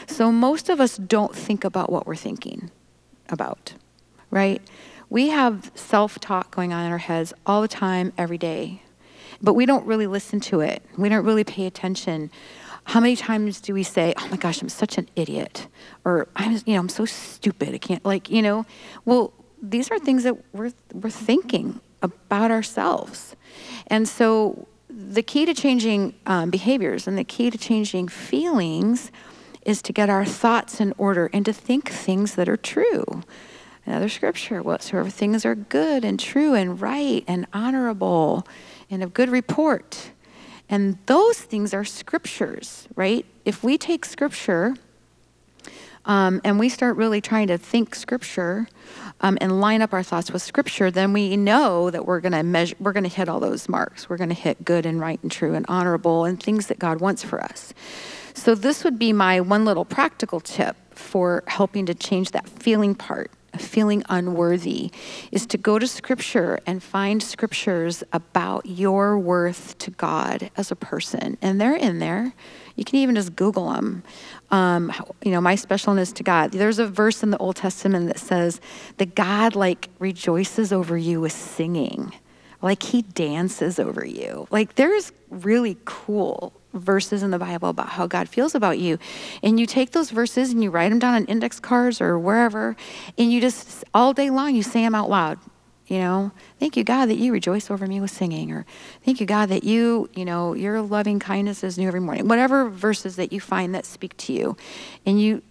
So 0.06 0.32
most 0.32 0.68
of 0.68 0.80
us 0.80 0.96
don't 0.96 1.34
think 1.34 1.64
about 1.64 1.90
what 1.90 2.06
we're 2.06 2.16
thinking 2.16 2.70
about, 3.28 3.74
right? 4.30 4.62
We 5.10 5.28
have 5.28 5.70
self 5.74 6.18
talk 6.18 6.54
going 6.54 6.72
on 6.72 6.84
in 6.84 6.92
our 6.92 6.98
heads 6.98 7.32
all 7.46 7.62
the 7.62 7.68
time, 7.68 8.12
every 8.18 8.38
day, 8.38 8.82
but 9.40 9.54
we 9.54 9.66
don't 9.66 9.86
really 9.86 10.06
listen 10.06 10.40
to 10.40 10.60
it. 10.60 10.82
We 10.96 11.08
don't 11.08 11.24
really 11.24 11.44
pay 11.44 11.66
attention. 11.66 12.30
How 12.84 13.00
many 13.00 13.16
times 13.16 13.60
do 13.60 13.74
we 13.74 13.82
say, 13.82 14.14
"Oh 14.18 14.28
my 14.28 14.36
gosh, 14.36 14.62
I'm 14.62 14.68
such 14.68 14.98
an 14.98 15.08
idiot," 15.14 15.68
or 16.04 16.28
"I'm, 16.36 16.52
you 16.66 16.74
know, 16.74 16.80
I'm 16.80 16.88
so 16.88 17.04
stupid. 17.04 17.74
I 17.74 17.78
can't," 17.78 18.04
like, 18.04 18.30
you 18.30 18.42
know? 18.42 18.66
Well, 19.04 19.32
these 19.62 19.90
are 19.90 19.98
things 19.98 20.22
that 20.24 20.36
we're 20.52 20.72
we're 20.94 21.10
thinking 21.10 21.80
about 22.02 22.50
ourselves, 22.50 23.36
and 23.88 24.08
so 24.08 24.66
the 24.98 25.22
key 25.22 25.46
to 25.46 25.54
changing 25.54 26.12
um, 26.26 26.50
behaviors 26.50 27.06
and 27.06 27.16
the 27.16 27.22
key 27.22 27.50
to 27.50 27.56
changing 27.56 28.08
feelings 28.08 29.12
is 29.64 29.80
to 29.82 29.92
get 29.92 30.10
our 30.10 30.24
thoughts 30.24 30.80
in 30.80 30.92
order 30.98 31.30
and 31.32 31.44
to 31.44 31.52
think 31.52 31.88
things 31.88 32.34
that 32.34 32.48
are 32.48 32.56
true. 32.56 33.22
Another 33.86 34.08
scripture, 34.08 34.60
whatsoever 34.60 35.08
things 35.08 35.46
are 35.46 35.54
good 35.54 36.04
and 36.04 36.18
true 36.18 36.54
and 36.54 36.80
right 36.80 37.22
and 37.28 37.46
honorable 37.52 38.46
and 38.90 39.04
of 39.04 39.14
good 39.14 39.28
report. 39.28 40.10
And 40.68 40.98
those 41.06 41.38
things 41.38 41.72
are 41.72 41.84
scriptures, 41.84 42.88
right? 42.96 43.24
If 43.44 43.62
we 43.62 43.78
take 43.78 44.04
scripture 44.04 44.74
um, 46.08 46.40
and 46.42 46.58
we 46.58 46.68
start 46.68 46.96
really 46.96 47.20
trying 47.20 47.46
to 47.46 47.58
think 47.58 47.94
scripture, 47.94 48.66
um, 49.20 49.38
and 49.40 49.60
line 49.60 49.82
up 49.82 49.92
our 49.92 50.02
thoughts 50.02 50.30
with 50.30 50.42
Scripture, 50.42 50.90
then 50.90 51.12
we 51.12 51.36
know 51.36 51.90
that 51.90 52.06
we're 52.06 52.20
going 52.20 52.32
to 52.32 52.42
measure, 52.42 52.76
we're 52.78 52.92
going 52.92 53.04
to 53.04 53.10
hit 53.10 53.28
all 53.28 53.40
those 53.40 53.68
marks. 53.68 54.08
We're 54.08 54.16
going 54.16 54.28
to 54.28 54.34
hit 54.34 54.64
good 54.64 54.86
and 54.86 55.00
right 55.00 55.18
and 55.22 55.30
true 55.30 55.54
and 55.54 55.66
honorable 55.68 56.24
and 56.24 56.42
things 56.42 56.68
that 56.68 56.78
God 56.78 57.00
wants 57.00 57.22
for 57.22 57.42
us. 57.42 57.74
So 58.34 58.54
this 58.54 58.84
would 58.84 58.98
be 58.98 59.12
my 59.12 59.40
one 59.40 59.64
little 59.64 59.84
practical 59.84 60.40
tip 60.40 60.76
for 60.94 61.42
helping 61.48 61.86
to 61.86 61.94
change 61.94 62.30
that 62.30 62.48
feeling 62.48 62.94
part 62.94 63.30
feeling 63.56 64.04
unworthy 64.08 64.90
is 65.32 65.46
to 65.46 65.58
go 65.58 65.78
to 65.78 65.88
scripture 65.88 66.60
and 66.66 66.82
find 66.82 67.22
scriptures 67.22 68.04
about 68.12 68.64
your 68.66 69.18
worth 69.18 69.76
to 69.78 69.90
God 69.90 70.50
as 70.56 70.70
a 70.70 70.76
person. 70.76 71.36
And 71.42 71.60
they're 71.60 71.74
in 71.74 71.98
there. 71.98 72.34
You 72.78 72.84
can 72.84 73.00
even 73.00 73.16
just 73.16 73.34
Google 73.34 73.72
them. 73.72 74.04
Um, 74.52 74.92
you 75.24 75.32
know, 75.32 75.40
my 75.40 75.56
specialness 75.56 76.14
to 76.14 76.22
God. 76.22 76.52
There's 76.52 76.78
a 76.78 76.86
verse 76.86 77.24
in 77.24 77.30
the 77.30 77.38
Old 77.38 77.56
Testament 77.56 78.06
that 78.06 78.20
says 78.20 78.60
that 78.98 79.16
God 79.16 79.56
like 79.56 79.88
rejoices 79.98 80.72
over 80.72 80.96
you 80.96 81.20
with 81.20 81.32
singing, 81.32 82.12
like 82.62 82.84
He 82.84 83.02
dances 83.02 83.80
over 83.80 84.06
you. 84.06 84.46
Like 84.52 84.76
there's 84.76 85.10
really 85.28 85.76
cool 85.84 86.52
verses 86.72 87.24
in 87.24 87.32
the 87.32 87.38
Bible 87.38 87.70
about 87.70 87.88
how 87.88 88.06
God 88.06 88.28
feels 88.28 88.54
about 88.54 88.78
you. 88.78 88.98
And 89.42 89.58
you 89.58 89.66
take 89.66 89.90
those 89.90 90.10
verses 90.10 90.52
and 90.52 90.62
you 90.62 90.70
write 90.70 90.90
them 90.90 91.00
down 91.00 91.14
on 91.14 91.24
index 91.24 91.58
cards 91.58 92.00
or 92.00 92.16
wherever, 92.16 92.76
and 93.18 93.32
you 93.32 93.40
just 93.40 93.84
all 93.92 94.12
day 94.12 94.30
long 94.30 94.54
you 94.54 94.62
say 94.62 94.82
them 94.82 94.94
out 94.94 95.10
loud. 95.10 95.38
You 95.88 96.00
know, 96.00 96.32
thank 96.60 96.76
you, 96.76 96.84
God, 96.84 97.06
that 97.06 97.16
you 97.16 97.32
rejoice 97.32 97.70
over 97.70 97.86
me 97.86 97.98
with 97.98 98.10
singing, 98.10 98.52
or 98.52 98.66
thank 99.04 99.20
you, 99.20 99.26
God, 99.26 99.48
that 99.48 99.64
you, 99.64 100.10
you 100.14 100.26
know, 100.26 100.52
your 100.52 100.82
loving 100.82 101.18
kindness 101.18 101.64
is 101.64 101.78
new 101.78 101.88
every 101.88 102.00
morning. 102.00 102.28
Whatever 102.28 102.68
verses 102.68 103.16
that 103.16 103.32
you 103.32 103.40
find 103.40 103.74
that 103.74 103.86
speak 103.86 104.14
to 104.18 104.34
you, 104.34 104.54
and 105.06 105.18
you, 105.18 105.42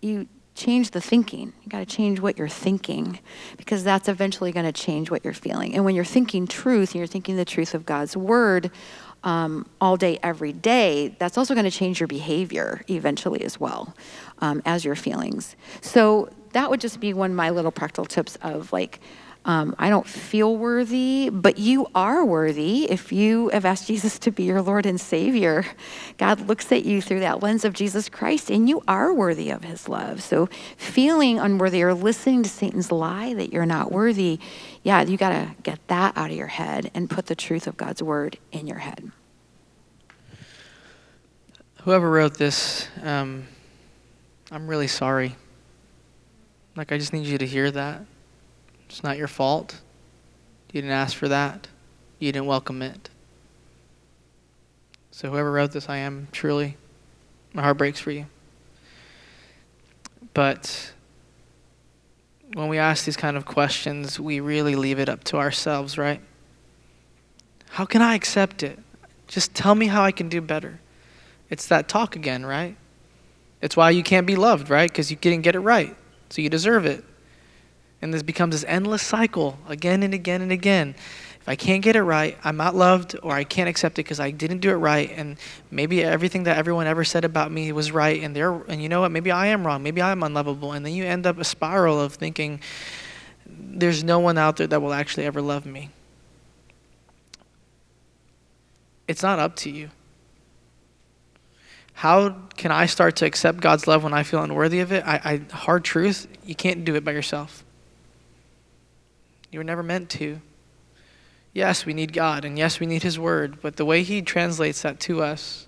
you 0.00 0.28
change 0.54 0.92
the 0.92 1.00
thinking. 1.00 1.52
You 1.64 1.68
got 1.68 1.80
to 1.80 1.84
change 1.84 2.20
what 2.20 2.38
you're 2.38 2.48
thinking, 2.48 3.18
because 3.56 3.82
that's 3.82 4.08
eventually 4.08 4.52
going 4.52 4.66
to 4.66 4.72
change 4.72 5.10
what 5.10 5.24
you're 5.24 5.34
feeling. 5.34 5.74
And 5.74 5.84
when 5.84 5.96
you're 5.96 6.04
thinking 6.04 6.46
truth, 6.46 6.92
and 6.92 7.00
you're 7.00 7.08
thinking 7.08 7.34
the 7.34 7.44
truth 7.44 7.74
of 7.74 7.84
God's 7.84 8.16
word, 8.16 8.70
um, 9.24 9.66
all 9.80 9.96
day, 9.96 10.20
every 10.22 10.52
day, 10.52 11.16
that's 11.18 11.36
also 11.36 11.54
going 11.54 11.64
to 11.64 11.72
change 11.72 11.98
your 11.98 12.06
behavior 12.06 12.82
eventually 12.88 13.42
as 13.42 13.58
well 13.58 13.96
um, 14.38 14.62
as 14.64 14.84
your 14.84 14.94
feelings. 14.94 15.56
So 15.80 16.30
that 16.52 16.70
would 16.70 16.80
just 16.80 17.00
be 17.00 17.12
one 17.12 17.32
of 17.32 17.36
my 17.36 17.50
little 17.50 17.72
practical 17.72 18.04
tips 18.04 18.36
of 18.42 18.72
like, 18.72 19.00
um, 19.46 19.76
I 19.78 19.90
don't 19.90 20.08
feel 20.08 20.56
worthy, 20.56 21.30
but 21.30 21.56
you 21.56 21.86
are 21.94 22.24
worthy 22.24 22.90
if 22.90 23.12
you 23.12 23.48
have 23.50 23.64
asked 23.64 23.86
Jesus 23.86 24.18
to 24.18 24.32
be 24.32 24.42
your 24.42 24.60
Lord 24.60 24.86
and 24.86 25.00
Savior. 25.00 25.64
God 26.18 26.48
looks 26.48 26.72
at 26.72 26.84
you 26.84 27.00
through 27.00 27.20
that 27.20 27.44
lens 27.44 27.64
of 27.64 27.72
Jesus 27.72 28.08
Christ, 28.08 28.50
and 28.50 28.68
you 28.68 28.82
are 28.88 29.14
worthy 29.14 29.50
of 29.50 29.62
His 29.62 29.88
love. 29.88 30.20
So, 30.20 30.48
feeling 30.76 31.38
unworthy 31.38 31.84
or 31.84 31.94
listening 31.94 32.42
to 32.42 32.48
Satan's 32.48 32.90
lie 32.90 33.34
that 33.34 33.52
you're 33.52 33.64
not 33.64 33.92
worthy, 33.92 34.40
yeah, 34.82 35.02
you 35.02 35.16
got 35.16 35.28
to 35.28 35.54
get 35.62 35.78
that 35.86 36.16
out 36.16 36.30
of 36.30 36.36
your 36.36 36.48
head 36.48 36.90
and 36.92 37.08
put 37.08 37.26
the 37.26 37.36
truth 37.36 37.68
of 37.68 37.76
God's 37.76 38.02
word 38.02 38.38
in 38.50 38.66
your 38.66 38.78
head. 38.78 39.12
Whoever 41.82 42.10
wrote 42.10 42.36
this, 42.36 42.88
um, 43.04 43.46
I'm 44.50 44.66
really 44.66 44.88
sorry. 44.88 45.36
Like, 46.74 46.90
I 46.90 46.98
just 46.98 47.12
need 47.12 47.26
you 47.26 47.38
to 47.38 47.46
hear 47.46 47.70
that. 47.70 48.02
It's 48.88 49.02
not 49.02 49.16
your 49.16 49.28
fault. 49.28 49.80
You 50.72 50.82
didn't 50.82 50.92
ask 50.92 51.16
for 51.16 51.28
that. 51.28 51.68
You 52.18 52.32
didn't 52.32 52.46
welcome 52.46 52.82
it. 52.82 53.10
So, 55.10 55.30
whoever 55.30 55.50
wrote 55.50 55.72
this, 55.72 55.88
I 55.88 55.98
am 55.98 56.28
truly, 56.32 56.76
my 57.54 57.62
heart 57.62 57.78
breaks 57.78 57.98
for 57.98 58.10
you. 58.10 58.26
But 60.34 60.92
when 62.52 62.68
we 62.68 62.78
ask 62.78 63.04
these 63.04 63.16
kind 63.16 63.36
of 63.36 63.46
questions, 63.46 64.20
we 64.20 64.40
really 64.40 64.76
leave 64.76 64.98
it 64.98 65.08
up 65.08 65.24
to 65.24 65.38
ourselves, 65.38 65.96
right? 65.96 66.20
How 67.70 67.84
can 67.84 68.02
I 68.02 68.14
accept 68.14 68.62
it? 68.62 68.78
Just 69.26 69.54
tell 69.54 69.74
me 69.74 69.86
how 69.86 70.02
I 70.02 70.12
can 70.12 70.28
do 70.28 70.40
better. 70.40 70.80
It's 71.48 71.66
that 71.68 71.88
talk 71.88 72.16
again, 72.16 72.44
right? 72.44 72.76
It's 73.62 73.76
why 73.76 73.90
you 73.90 74.02
can't 74.02 74.26
be 74.26 74.36
loved, 74.36 74.70
right? 74.70 74.90
Because 74.90 75.10
you 75.10 75.16
didn't 75.16 75.42
get 75.42 75.54
it 75.54 75.60
right. 75.60 75.96
So 76.30 76.42
you 76.42 76.50
deserve 76.50 76.86
it. 76.86 77.04
And 78.06 78.14
this 78.14 78.22
becomes 78.22 78.54
this 78.54 78.64
endless 78.68 79.02
cycle 79.02 79.58
again 79.66 80.04
and 80.04 80.14
again 80.14 80.40
and 80.40 80.52
again. 80.52 80.94
If 81.40 81.48
I 81.48 81.56
can't 81.56 81.82
get 81.82 81.96
it 81.96 82.04
right, 82.04 82.38
I'm 82.44 82.56
not 82.56 82.76
loved 82.76 83.16
or 83.20 83.32
I 83.32 83.42
can't 83.42 83.68
accept 83.68 83.98
it 83.98 84.04
because 84.04 84.20
I 84.20 84.30
didn't 84.30 84.60
do 84.60 84.70
it 84.70 84.76
right. 84.76 85.10
And 85.10 85.36
maybe 85.72 86.04
everything 86.04 86.44
that 86.44 86.56
everyone 86.56 86.86
ever 86.86 87.02
said 87.02 87.24
about 87.24 87.50
me 87.50 87.72
was 87.72 87.90
right. 87.90 88.22
And, 88.22 88.36
they're, 88.36 88.52
and 88.52 88.80
you 88.80 88.88
know 88.88 89.00
what? 89.00 89.10
Maybe 89.10 89.32
I 89.32 89.46
am 89.48 89.66
wrong. 89.66 89.82
Maybe 89.82 90.00
I'm 90.00 90.22
unlovable. 90.22 90.70
And 90.70 90.86
then 90.86 90.92
you 90.92 91.04
end 91.04 91.26
up 91.26 91.36
a 91.38 91.42
spiral 91.42 92.00
of 92.00 92.14
thinking, 92.14 92.60
there's 93.44 94.04
no 94.04 94.20
one 94.20 94.38
out 94.38 94.56
there 94.58 94.68
that 94.68 94.80
will 94.80 94.92
actually 94.92 95.26
ever 95.26 95.42
love 95.42 95.66
me. 95.66 95.90
It's 99.08 99.24
not 99.24 99.40
up 99.40 99.56
to 99.56 99.70
you. 99.70 99.90
How 101.94 102.36
can 102.56 102.70
I 102.70 102.86
start 102.86 103.16
to 103.16 103.26
accept 103.26 103.58
God's 103.58 103.88
love 103.88 104.04
when 104.04 104.14
I 104.14 104.22
feel 104.22 104.44
unworthy 104.44 104.78
of 104.78 104.92
it? 104.92 105.02
I, 105.04 105.42
I 105.50 105.52
hard 105.56 105.82
truth, 105.82 106.28
you 106.44 106.54
can't 106.54 106.84
do 106.84 106.94
it 106.94 107.04
by 107.04 107.10
yourself. 107.10 107.64
You 109.50 109.60
were 109.60 109.64
never 109.64 109.82
meant 109.82 110.10
to. 110.10 110.40
Yes, 111.52 111.86
we 111.86 111.94
need 111.94 112.12
God, 112.12 112.44
and 112.44 112.58
yes, 112.58 112.80
we 112.80 112.86
need 112.86 113.02
His 113.02 113.18
Word, 113.18 113.62
but 113.62 113.76
the 113.76 113.84
way 113.84 114.02
He 114.02 114.20
translates 114.20 114.82
that 114.82 115.00
to 115.00 115.22
us 115.22 115.66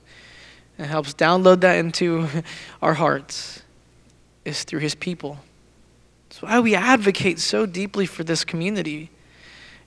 and 0.77 0.87
helps 0.87 1.15
download 1.15 1.61
that 1.61 1.79
into 1.79 2.29
our 2.83 2.95
hearts 2.95 3.63
is 4.45 4.65
through 4.65 4.81
His 4.81 4.95
people. 4.95 5.39
That's 6.29 6.43
why 6.43 6.61
we 6.61 6.75
advocate 6.75 7.39
so 7.39 7.65
deeply 7.65 8.05
for 8.05 8.23
this 8.23 8.45
community. 8.45 9.11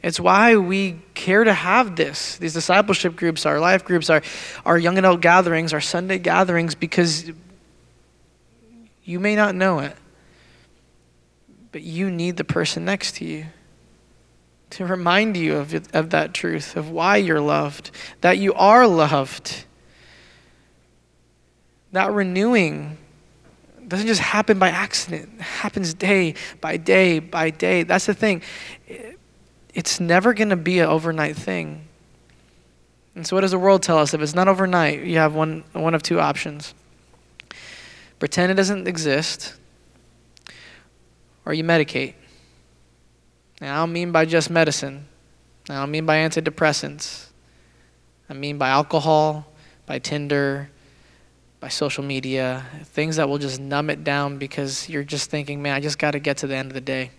It's 0.01 0.19
why 0.19 0.55
we 0.55 0.99
care 1.13 1.43
to 1.43 1.53
have 1.53 1.95
this, 1.95 2.37
these 2.37 2.53
discipleship 2.53 3.15
groups, 3.15 3.45
our 3.45 3.59
life 3.59 3.85
groups, 3.85 4.09
our, 4.09 4.23
our 4.65 4.79
young 4.79 4.97
adult 4.97 5.21
gatherings, 5.21 5.71
our 5.71 5.81
Sunday 5.81 6.17
gatherings, 6.17 6.73
because 6.73 7.29
you 9.03 9.19
may 9.19 9.35
not 9.35 9.53
know 9.53 9.77
it, 9.77 9.95
but 11.71 11.83
you 11.83 12.09
need 12.09 12.37
the 12.37 12.43
person 12.43 12.85
next 12.85 13.17
to 13.17 13.25
you 13.25 13.45
to 14.71 14.85
remind 14.85 15.37
you 15.37 15.57
of, 15.57 15.73
of 15.93 16.09
that 16.11 16.33
truth, 16.33 16.75
of 16.75 16.89
why 16.89 17.17
you're 17.17 17.41
loved, 17.41 17.91
that 18.21 18.37
you 18.37 18.53
are 18.53 18.87
loved. 18.87 19.65
That 21.91 22.11
renewing 22.11 22.97
doesn't 23.87 24.07
just 24.07 24.21
happen 24.21 24.57
by 24.57 24.69
accident, 24.69 25.29
it 25.35 25.41
happens 25.41 25.93
day 25.93 26.35
by 26.61 26.77
day 26.77 27.19
by 27.19 27.49
day. 27.49 27.83
That's 27.83 28.05
the 28.05 28.13
thing. 28.13 28.41
It's 29.73 29.99
never 29.99 30.33
going 30.33 30.49
to 30.49 30.55
be 30.55 30.79
an 30.79 30.87
overnight 30.87 31.35
thing. 31.35 31.87
And 33.15 33.27
so, 33.27 33.35
what 33.35 33.41
does 33.41 33.51
the 33.51 33.59
world 33.59 33.83
tell 33.83 33.97
us? 33.97 34.13
If 34.13 34.21
it's 34.21 34.35
not 34.35 34.47
overnight, 34.47 35.03
you 35.03 35.17
have 35.17 35.35
one, 35.35 35.65
one 35.73 35.93
of 35.93 36.03
two 36.03 36.19
options 36.19 36.73
pretend 38.21 38.51
it 38.51 38.55
doesn't 38.55 38.87
exist, 38.87 39.55
or 41.43 41.53
you 41.53 41.63
medicate. 41.63 42.13
Now, 43.61 43.75
I 43.75 43.83
don't 43.83 43.93
mean 43.93 44.11
by 44.11 44.25
just 44.25 44.49
medicine. 44.49 45.05
I 45.69 45.75
don't 45.75 45.91
mean 45.91 46.07
by 46.07 46.17
antidepressants. 46.17 47.27
I 48.27 48.33
mean 48.33 48.57
by 48.57 48.69
alcohol, 48.69 49.45
by 49.85 49.99
Tinder, 49.99 50.71
by 51.59 51.67
social 51.67 52.03
media, 52.03 52.65
things 52.85 53.17
that 53.17 53.29
will 53.29 53.37
just 53.37 53.59
numb 53.59 53.91
it 53.91 54.03
down 54.03 54.39
because 54.39 54.89
you're 54.89 55.03
just 55.03 55.29
thinking, 55.29 55.61
man, 55.61 55.75
I 55.75 55.79
just 55.79 55.99
got 55.99 56.11
to 56.11 56.19
get 56.19 56.37
to 56.37 56.47
the 56.47 56.55
end 56.55 56.71
of 56.71 56.73
the 56.73 56.81
day. 56.81 57.11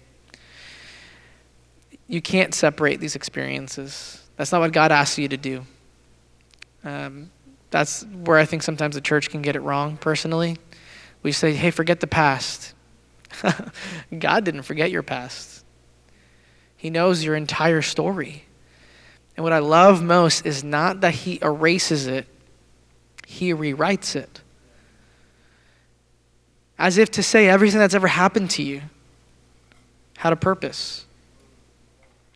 You 2.08 2.20
can't 2.20 2.52
separate 2.52 2.98
these 2.98 3.14
experiences. 3.14 4.20
That's 4.36 4.50
not 4.50 4.60
what 4.60 4.72
God 4.72 4.90
asks 4.90 5.16
you 5.18 5.28
to 5.28 5.36
do. 5.36 5.64
Um, 6.82 7.30
that's 7.70 8.04
where 8.04 8.38
I 8.38 8.44
think 8.44 8.64
sometimes 8.64 8.96
the 8.96 9.00
church 9.00 9.30
can 9.30 9.42
get 9.42 9.54
it 9.54 9.60
wrong, 9.60 9.96
personally. 9.96 10.58
We 11.22 11.30
say, 11.30 11.54
hey, 11.54 11.70
forget 11.70 12.00
the 12.00 12.08
past. 12.08 12.74
God 14.18 14.44
didn't 14.44 14.62
forget 14.62 14.90
your 14.90 15.04
past. 15.04 15.61
He 16.82 16.90
knows 16.90 17.22
your 17.22 17.36
entire 17.36 17.80
story. 17.80 18.42
And 19.36 19.44
what 19.44 19.52
I 19.52 19.60
love 19.60 20.02
most 20.02 20.44
is 20.44 20.64
not 20.64 21.02
that 21.02 21.14
He 21.14 21.38
erases 21.40 22.08
it, 22.08 22.26
He 23.24 23.54
rewrites 23.54 24.16
it. 24.16 24.40
As 26.80 26.98
if 26.98 27.08
to 27.12 27.22
say 27.22 27.48
everything 27.48 27.78
that's 27.78 27.94
ever 27.94 28.08
happened 28.08 28.50
to 28.50 28.64
you 28.64 28.82
had 30.16 30.32
a 30.32 30.36
purpose. 30.36 31.06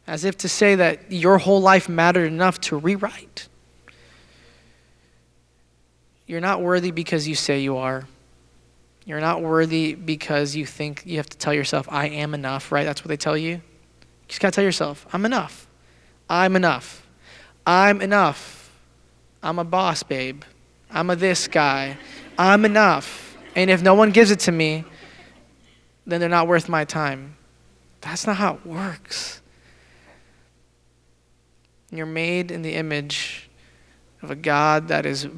As 0.06 0.24
if 0.24 0.38
to 0.38 0.48
say 0.48 0.76
that 0.76 1.10
your 1.10 1.38
whole 1.38 1.60
life 1.60 1.88
mattered 1.88 2.26
enough 2.26 2.60
to 2.60 2.76
rewrite. 2.76 3.48
You're 6.28 6.40
not 6.40 6.62
worthy 6.62 6.92
because 6.92 7.26
you 7.26 7.34
say 7.34 7.58
you 7.58 7.78
are. 7.78 8.06
You're 9.04 9.18
not 9.18 9.42
worthy 9.42 9.96
because 9.96 10.54
you 10.54 10.66
think 10.66 11.02
you 11.04 11.16
have 11.16 11.28
to 11.30 11.36
tell 11.36 11.52
yourself, 11.52 11.88
I 11.90 12.06
am 12.10 12.32
enough, 12.32 12.70
right? 12.70 12.84
That's 12.84 13.02
what 13.02 13.08
they 13.08 13.16
tell 13.16 13.36
you. 13.36 13.60
You 14.26 14.30
just 14.30 14.40
got 14.40 14.52
to 14.52 14.56
tell 14.56 14.64
yourself, 14.64 15.06
I'm 15.12 15.24
enough. 15.24 15.68
I'm 16.28 16.56
enough. 16.56 17.06
I'm 17.64 18.00
enough. 18.02 18.72
I'm 19.42 19.58
a 19.60 19.64
boss, 19.64 20.02
babe. 20.02 20.42
I'm 20.90 21.10
a 21.10 21.16
this 21.16 21.46
guy. 21.46 21.96
I'm 22.36 22.64
enough. 22.64 23.36
And 23.54 23.70
if 23.70 23.82
no 23.82 23.94
one 23.94 24.10
gives 24.10 24.30
it 24.32 24.40
to 24.40 24.52
me, 24.52 24.84
then 26.06 26.20
they're 26.20 26.28
not 26.28 26.48
worth 26.48 26.68
my 26.68 26.84
time. 26.84 27.36
That's 28.00 28.26
not 28.26 28.36
how 28.36 28.54
it 28.54 28.66
works. 28.66 29.40
You're 31.90 32.06
made 32.06 32.50
in 32.50 32.62
the 32.62 32.74
image 32.74 33.48
of 34.22 34.30
a 34.30 34.36
God 34.36 34.88
that 34.88 35.06
is 35.06 35.28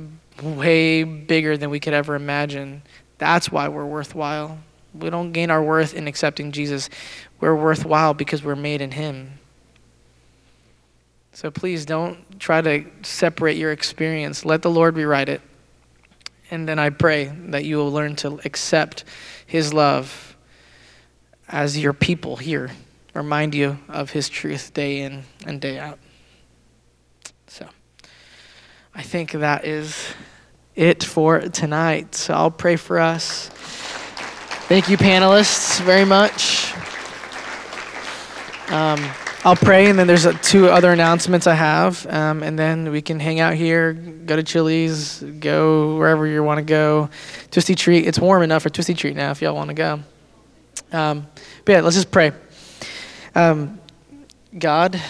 way 0.42 1.04
bigger 1.04 1.56
than 1.56 1.70
we 1.70 1.80
could 1.80 1.92
ever 1.92 2.14
imagine. 2.14 2.82
That's 3.18 3.50
why 3.50 3.68
we're 3.68 3.84
worthwhile. 3.84 4.58
We 4.94 5.10
don't 5.10 5.32
gain 5.32 5.50
our 5.50 5.62
worth 5.62 5.94
in 5.94 6.08
accepting 6.08 6.52
Jesus. 6.52 6.88
We're 7.40 7.54
worthwhile 7.54 8.14
because 8.14 8.42
we're 8.42 8.56
made 8.56 8.80
in 8.80 8.92
Him. 8.92 9.38
So 11.32 11.50
please 11.50 11.86
don't 11.86 12.40
try 12.40 12.60
to 12.62 12.84
separate 13.02 13.56
your 13.56 13.70
experience. 13.70 14.44
Let 14.44 14.62
the 14.62 14.70
Lord 14.70 14.96
rewrite 14.96 15.28
it. 15.28 15.40
And 16.50 16.68
then 16.68 16.78
I 16.78 16.90
pray 16.90 17.26
that 17.26 17.64
you 17.64 17.76
will 17.76 17.92
learn 17.92 18.16
to 18.16 18.40
accept 18.44 19.04
His 19.46 19.72
love 19.72 20.36
as 21.48 21.78
your 21.78 21.92
people 21.92 22.36
here. 22.36 22.70
Remind 23.14 23.54
you 23.54 23.78
of 23.88 24.10
His 24.10 24.28
truth 24.28 24.74
day 24.74 25.02
in 25.02 25.24
and 25.46 25.60
day 25.60 25.78
out. 25.78 25.98
So 27.46 27.68
I 28.94 29.02
think 29.02 29.32
that 29.32 29.64
is 29.64 30.14
it 30.74 31.04
for 31.04 31.40
tonight. 31.40 32.14
So 32.14 32.34
I'll 32.34 32.50
pray 32.50 32.76
for 32.76 32.98
us. 32.98 33.50
Thank 34.68 34.90
you, 34.90 34.98
panelists, 34.98 35.80
very 35.80 36.04
much. 36.04 36.74
Um, 38.70 39.02
I'll 39.42 39.56
pray, 39.56 39.88
and 39.88 39.98
then 39.98 40.06
there's 40.06 40.26
uh, 40.26 40.34
two 40.42 40.68
other 40.68 40.92
announcements 40.92 41.46
I 41.46 41.54
have, 41.54 42.06
um, 42.06 42.42
and 42.42 42.58
then 42.58 42.90
we 42.90 43.00
can 43.00 43.18
hang 43.18 43.40
out 43.40 43.54
here, 43.54 43.94
go 43.94 44.36
to 44.36 44.42
Chili's, 44.42 45.22
go 45.22 45.96
wherever 45.96 46.26
you 46.26 46.44
want 46.44 46.58
to 46.58 46.64
go. 46.64 47.08
Twisty 47.50 47.74
Treat, 47.74 48.06
it's 48.06 48.18
warm 48.18 48.42
enough 48.42 48.62
for 48.62 48.68
Twisty 48.68 48.92
Treat 48.92 49.16
now 49.16 49.30
if 49.30 49.40
y'all 49.40 49.54
want 49.54 49.68
to 49.68 49.74
go. 49.74 50.00
Um, 50.92 51.26
but 51.64 51.72
yeah, 51.72 51.80
let's 51.80 51.96
just 51.96 52.10
pray. 52.10 52.32
Um, 53.34 53.80
God, 54.58 55.00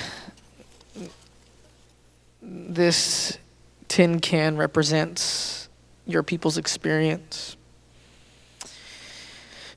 this 2.41 3.39
tin 3.89 4.21
can 4.21 4.57
represents 4.57 5.69
your 6.07 6.23
people's 6.23 6.59
experience. 6.59 7.57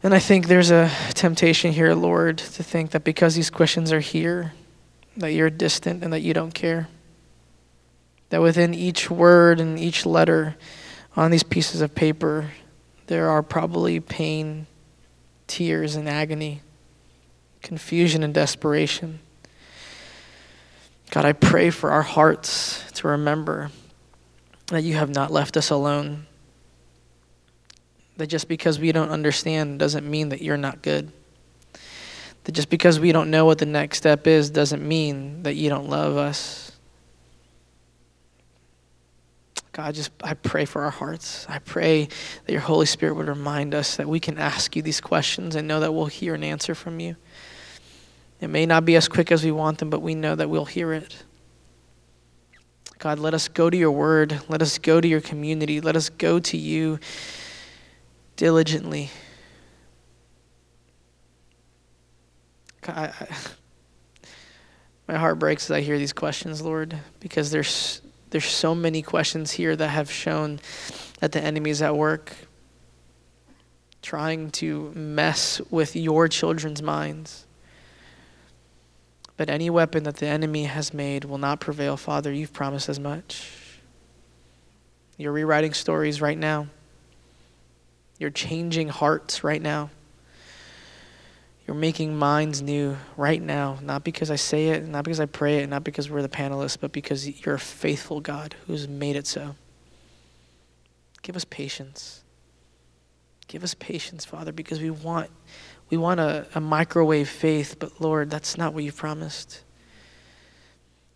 And 0.03 0.15
I 0.15 0.19
think 0.19 0.47
there's 0.47 0.71
a 0.71 0.89
temptation 1.13 1.71
here, 1.71 1.93
Lord, 1.93 2.39
to 2.39 2.63
think 2.63 2.91
that 2.91 3.03
because 3.03 3.35
these 3.35 3.51
questions 3.51 3.91
are 3.91 3.99
here, 3.99 4.53
that 5.17 5.33
you're 5.33 5.51
distant 5.51 6.03
and 6.03 6.11
that 6.11 6.21
you 6.21 6.33
don't 6.33 6.53
care. 6.53 6.87
That 8.29 8.41
within 8.41 8.73
each 8.73 9.11
word 9.11 9.59
and 9.59 9.77
each 9.79 10.05
letter 10.05 10.55
on 11.15 11.29
these 11.29 11.43
pieces 11.43 11.81
of 11.81 11.93
paper, 11.93 12.49
there 13.07 13.29
are 13.29 13.43
probably 13.43 13.99
pain, 13.99 14.65
tears, 15.45 15.95
and 15.95 16.09
agony, 16.09 16.61
confusion 17.61 18.23
and 18.23 18.33
desperation. 18.33 19.19
God, 21.11 21.25
I 21.25 21.33
pray 21.33 21.69
for 21.69 21.91
our 21.91 22.01
hearts 22.01 22.83
to 22.93 23.07
remember 23.07 23.69
that 24.67 24.81
you 24.81 24.95
have 24.95 25.09
not 25.09 25.29
left 25.29 25.57
us 25.57 25.69
alone 25.69 26.25
that 28.21 28.27
just 28.27 28.47
because 28.47 28.77
we 28.77 28.91
don't 28.91 29.09
understand 29.09 29.79
doesn't 29.79 30.07
mean 30.07 30.29
that 30.29 30.43
you're 30.43 30.55
not 30.55 30.83
good. 30.83 31.11
That 32.43 32.51
just 32.51 32.69
because 32.69 32.99
we 32.99 33.11
don't 33.11 33.31
know 33.31 33.45
what 33.45 33.57
the 33.57 33.65
next 33.65 33.97
step 33.97 34.27
is 34.27 34.51
doesn't 34.51 34.87
mean 34.87 35.41
that 35.41 35.55
you 35.55 35.69
don't 35.69 35.89
love 35.89 36.17
us. 36.17 36.71
God, 39.71 39.95
just 39.95 40.11
I 40.23 40.35
pray 40.35 40.65
for 40.65 40.83
our 40.83 40.91
hearts. 40.91 41.47
I 41.49 41.57
pray 41.57 42.09
that 42.45 42.51
your 42.51 42.61
Holy 42.61 42.85
Spirit 42.85 43.15
would 43.15 43.27
remind 43.27 43.73
us 43.73 43.95
that 43.95 44.07
we 44.07 44.19
can 44.19 44.37
ask 44.37 44.75
you 44.75 44.83
these 44.83 45.01
questions 45.01 45.55
and 45.55 45.67
know 45.67 45.79
that 45.79 45.91
we'll 45.91 46.05
hear 46.05 46.35
an 46.35 46.43
answer 46.43 46.75
from 46.75 46.99
you. 46.99 47.15
It 48.39 48.49
may 48.51 48.67
not 48.67 48.85
be 48.85 48.95
as 48.97 49.07
quick 49.07 49.31
as 49.31 49.43
we 49.43 49.51
want 49.51 49.79
them, 49.79 49.89
but 49.89 50.03
we 50.03 50.13
know 50.13 50.35
that 50.35 50.47
we'll 50.47 50.65
hear 50.65 50.93
it. 50.93 51.23
God, 52.99 53.17
let 53.17 53.33
us 53.33 53.47
go 53.47 53.67
to 53.67 53.75
your 53.75 53.89
word. 53.89 54.43
Let 54.47 54.61
us 54.61 54.77
go 54.77 55.01
to 55.01 55.07
your 55.07 55.21
community. 55.21 55.81
Let 55.81 55.95
us 55.95 56.09
go 56.09 56.37
to 56.37 56.55
you 56.55 56.99
diligently. 58.41 59.11
I, 62.87 63.03
I, 63.03 63.27
my 65.07 65.15
heart 65.15 65.37
breaks 65.37 65.65
as 65.65 65.71
I 65.71 65.81
hear 65.81 65.99
these 65.99 66.11
questions, 66.11 66.59
Lord, 66.59 66.97
because 67.19 67.51
there's 67.51 68.01
there's 68.31 68.45
so 68.45 68.73
many 68.73 69.03
questions 69.03 69.51
here 69.51 69.75
that 69.75 69.89
have 69.89 70.11
shown 70.11 70.59
that 71.19 71.33
the 71.33 71.39
enemy 71.39 71.69
is 71.69 71.83
at 71.83 71.95
work 71.95 72.33
trying 74.01 74.49
to 74.53 74.91
mess 74.95 75.61
with 75.69 75.95
your 75.95 76.27
children's 76.27 76.81
minds. 76.81 77.45
But 79.37 79.51
any 79.51 79.69
weapon 79.69 80.01
that 80.05 80.15
the 80.15 80.25
enemy 80.25 80.63
has 80.63 80.95
made 80.95 81.25
will 81.25 81.37
not 81.37 81.59
prevail, 81.59 81.95
Father. 81.95 82.33
You've 82.33 82.53
promised 82.53 82.89
as 82.89 82.99
much. 82.99 83.79
You're 85.15 85.31
rewriting 85.31 85.73
stories 85.73 86.21
right 86.21 86.39
now. 86.39 86.69
You're 88.21 88.29
changing 88.29 88.89
hearts 88.89 89.43
right 89.43 89.59
now. 89.59 89.89
You're 91.65 91.75
making 91.75 92.15
minds 92.15 92.61
new 92.61 92.97
right 93.17 93.41
now, 93.41 93.79
not 93.81 94.03
because 94.03 94.29
I 94.29 94.35
say 94.35 94.67
it, 94.67 94.87
not 94.87 95.05
because 95.05 95.19
I 95.19 95.25
pray 95.25 95.57
it, 95.57 95.67
not 95.67 95.83
because 95.83 96.07
we're 96.07 96.21
the 96.21 96.29
panelists, 96.29 96.77
but 96.79 96.91
because 96.91 97.43
you're 97.43 97.55
a 97.55 97.59
faithful 97.59 98.21
God 98.21 98.53
who's 98.67 98.87
made 98.87 99.15
it 99.15 99.25
so. 99.25 99.55
Give 101.23 101.35
us 101.35 101.45
patience. 101.45 102.21
Give 103.47 103.63
us 103.63 103.73
patience, 103.73 104.23
Father, 104.23 104.51
because 104.51 104.79
we 104.79 104.91
want 104.91 105.31
we 105.89 105.97
want 105.97 106.19
a, 106.19 106.45
a 106.53 106.61
microwave 106.61 107.27
faith, 107.27 107.77
but 107.79 107.99
Lord, 107.99 108.29
that's 108.29 108.55
not 108.55 108.75
what 108.75 108.83
you've 108.83 108.97
promised. 108.97 109.63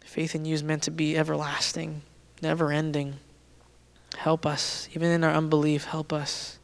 Faith 0.04 0.34
in 0.34 0.44
you 0.44 0.56
is 0.56 0.64
meant 0.64 0.82
to 0.84 0.92
be 0.92 1.16
everlasting, 1.16 2.02
never 2.42 2.72
ending. 2.72 3.18
Help 4.18 4.48
us, 4.48 4.90
even 4.96 5.12
in 5.12 5.24
our 5.24 5.34
unbelief, 5.34 5.86
help 5.86 6.12
us. 6.12 6.58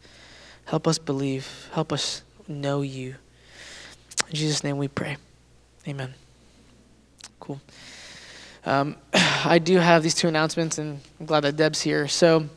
Help 0.72 0.88
us 0.88 0.98
believe. 0.98 1.70
Help 1.74 1.92
us 1.92 2.24
know 2.48 2.82
you. 2.82 3.16
In 4.30 4.36
Jesus' 4.36 4.64
name 4.64 4.78
we 4.78 4.88
pray. 4.88 5.18
Amen. 5.86 6.14
Cool. 7.42 7.60
Um, 8.66 8.96
I 9.14 9.60
do 9.60 9.80
have 9.80 10.02
these 10.02 10.16
two 10.16 10.30
announcements, 10.30 10.78
and 10.78 11.02
I'm 11.20 11.26
glad 11.26 11.42
that 11.42 11.58
Deb's 11.58 11.82
here. 11.82 12.08
So, 12.08 12.48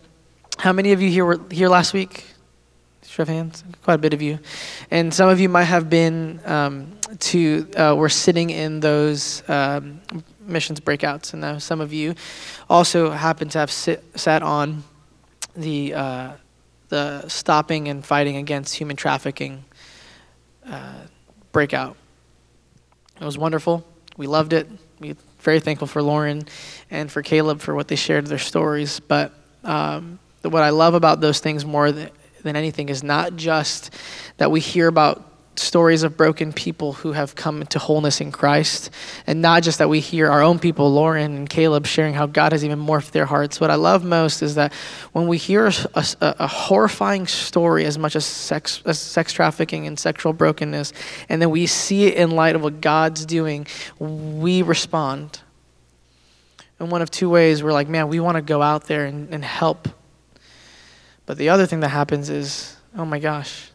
how 0.58 0.72
many 0.72 0.92
of 0.92 1.02
you 1.02 1.10
here 1.10 1.24
were 1.24 1.40
here 1.50 1.68
last 1.68 1.92
week? 1.92 2.24
Show 3.04 3.24
of 3.24 3.28
hands. 3.28 3.64
Quite 3.82 3.94
a 3.94 3.98
bit 3.98 4.14
of 4.14 4.22
you, 4.22 4.38
and 4.92 5.12
some 5.12 5.28
of 5.28 5.40
you 5.40 5.48
might 5.48 5.64
have 5.64 5.90
been 5.90 6.38
um, 6.44 6.92
to. 7.18 7.68
Uh, 7.76 7.96
were 7.96 8.08
sitting 8.08 8.50
in 8.50 8.78
those 8.78 9.42
um, 9.48 10.00
missions 10.38 10.78
breakouts, 10.78 11.32
and 11.32 11.42
now 11.42 11.58
some 11.58 11.80
of 11.80 11.92
you 11.92 12.14
also 12.70 13.10
happen 13.10 13.48
to 13.48 13.58
have 13.58 13.72
sit, 13.72 14.04
sat 14.16 14.44
on 14.44 14.84
the 15.56 15.94
uh, 15.94 16.32
the 16.94 17.28
stopping 17.28 17.88
and 17.88 18.06
fighting 18.06 18.36
against 18.36 18.76
human 18.76 18.94
trafficking 18.94 19.64
uh, 20.64 21.00
breakout. 21.50 21.96
It 23.20 23.24
was 23.24 23.36
wonderful. 23.36 23.84
We 24.16 24.28
loved 24.28 24.52
it. 24.52 24.68
We're 25.00 25.16
very 25.40 25.58
thankful 25.58 25.88
for 25.88 26.02
Lauren 26.02 26.46
and 26.92 27.10
for 27.10 27.20
Caleb 27.20 27.60
for 27.60 27.74
what 27.74 27.88
they 27.88 27.96
shared 27.96 28.28
their 28.28 28.38
stories. 28.38 29.00
But 29.00 29.32
um, 29.64 30.20
what 30.42 30.62
I 30.62 30.70
love 30.70 30.94
about 30.94 31.20
those 31.20 31.40
things 31.40 31.64
more 31.64 31.90
than, 31.90 32.10
than 32.44 32.54
anything 32.54 32.88
is 32.88 33.02
not 33.02 33.34
just 33.34 33.90
that 34.36 34.52
we 34.52 34.60
hear 34.60 34.86
about 34.86 35.33
stories 35.56 36.02
of 36.02 36.16
broken 36.16 36.52
people 36.52 36.92
who 36.92 37.12
have 37.12 37.34
come 37.34 37.64
to 37.66 37.78
wholeness 37.78 38.20
in 38.20 38.32
Christ. 38.32 38.90
And 39.26 39.40
not 39.40 39.62
just 39.62 39.78
that 39.78 39.88
we 39.88 40.00
hear 40.00 40.30
our 40.30 40.42
own 40.42 40.58
people, 40.58 40.92
Lauren 40.92 41.36
and 41.36 41.48
Caleb, 41.48 41.86
sharing 41.86 42.14
how 42.14 42.26
God 42.26 42.52
has 42.52 42.64
even 42.64 42.78
morphed 42.78 43.12
their 43.12 43.26
hearts. 43.26 43.60
What 43.60 43.70
I 43.70 43.76
love 43.76 44.04
most 44.04 44.42
is 44.42 44.56
that 44.56 44.72
when 45.12 45.28
we 45.28 45.38
hear 45.38 45.66
a, 45.94 46.04
a, 46.20 46.46
horrifying 46.46 47.26
story 47.26 47.84
as 47.84 47.98
much 47.98 48.16
as 48.16 48.24
sex, 48.24 48.82
as 48.84 48.98
sex 48.98 49.32
trafficking 49.32 49.86
and 49.86 49.98
sexual 49.98 50.32
brokenness, 50.32 50.92
and 51.28 51.40
then 51.40 51.50
we 51.50 51.66
see 51.66 52.06
it 52.06 52.14
in 52.14 52.32
light 52.32 52.56
of 52.56 52.62
what 52.62 52.80
God's 52.80 53.24
doing, 53.24 53.66
we 53.98 54.62
respond. 54.62 55.40
In 56.80 56.90
one 56.90 57.02
of 57.02 57.10
two 57.10 57.30
ways, 57.30 57.62
we're 57.62 57.72
like, 57.72 57.88
man, 57.88 58.08
we 58.08 58.20
want 58.20 58.36
to 58.36 58.42
go 58.42 58.60
out 58.60 58.84
there 58.84 59.06
and, 59.06 59.32
and 59.32 59.44
help. 59.44 59.88
But 61.26 61.38
the 61.38 61.48
other 61.48 61.66
thing 61.66 61.80
that 61.80 61.88
happens 61.88 62.28
is, 62.28 62.76
oh 62.96 63.04
my 63.04 63.18
gosh, 63.18 63.70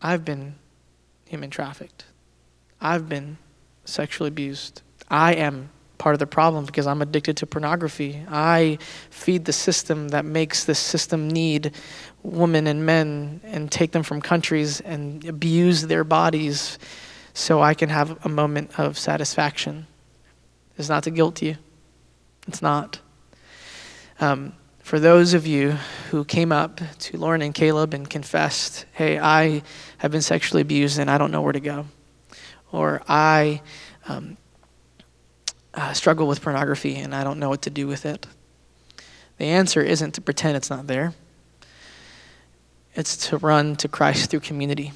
I've 0.00 0.24
been 0.24 0.54
human 1.26 1.50
trafficked. 1.50 2.04
I've 2.80 3.08
been 3.08 3.38
sexually 3.84 4.28
abused. 4.28 4.82
I 5.08 5.34
am 5.34 5.70
part 5.98 6.14
of 6.14 6.18
the 6.18 6.26
problem 6.26 6.66
because 6.66 6.86
I'm 6.86 7.00
addicted 7.02 7.36
to 7.38 7.46
pornography. 7.46 8.22
I 8.28 8.78
feed 9.10 9.44
the 9.44 9.52
system 9.52 10.08
that 10.08 10.24
makes 10.24 10.64
this 10.64 10.78
system 10.78 11.28
need 11.28 11.72
women 12.22 12.66
and 12.66 12.84
men 12.84 13.40
and 13.44 13.70
take 13.70 13.92
them 13.92 14.02
from 14.02 14.20
countries 14.20 14.80
and 14.80 15.24
abuse 15.24 15.82
their 15.82 16.04
bodies 16.04 16.78
so 17.34 17.62
I 17.62 17.74
can 17.74 17.88
have 17.88 18.24
a 18.24 18.28
moment 18.28 18.78
of 18.78 18.98
satisfaction. 18.98 19.86
It's 20.78 20.88
not 20.88 21.04
to 21.04 21.10
guilt 21.10 21.42
you. 21.42 21.56
It's 22.46 22.62
not. 22.62 23.00
Um, 24.20 24.52
for 24.86 25.00
those 25.00 25.34
of 25.34 25.48
you 25.48 25.72
who 26.12 26.24
came 26.24 26.52
up 26.52 26.80
to 27.00 27.16
Lauren 27.16 27.42
and 27.42 27.52
Caleb 27.52 27.92
and 27.92 28.08
confessed, 28.08 28.86
hey, 28.92 29.18
I 29.18 29.62
have 29.98 30.12
been 30.12 30.22
sexually 30.22 30.62
abused 30.62 31.00
and 31.00 31.10
I 31.10 31.18
don't 31.18 31.32
know 31.32 31.42
where 31.42 31.52
to 31.52 31.58
go, 31.58 31.86
or 32.70 33.02
I 33.08 33.62
um, 34.06 34.36
uh, 35.74 35.92
struggle 35.92 36.28
with 36.28 36.40
pornography 36.40 36.94
and 36.94 37.16
I 37.16 37.24
don't 37.24 37.40
know 37.40 37.48
what 37.48 37.62
to 37.62 37.70
do 37.70 37.88
with 37.88 38.06
it, 38.06 38.28
the 39.38 39.46
answer 39.46 39.82
isn't 39.82 40.12
to 40.12 40.20
pretend 40.20 40.56
it's 40.56 40.70
not 40.70 40.86
there, 40.86 41.14
it's 42.94 43.16
to 43.30 43.38
run 43.38 43.74
to 43.76 43.88
Christ 43.88 44.30
through 44.30 44.38
community. 44.38 44.92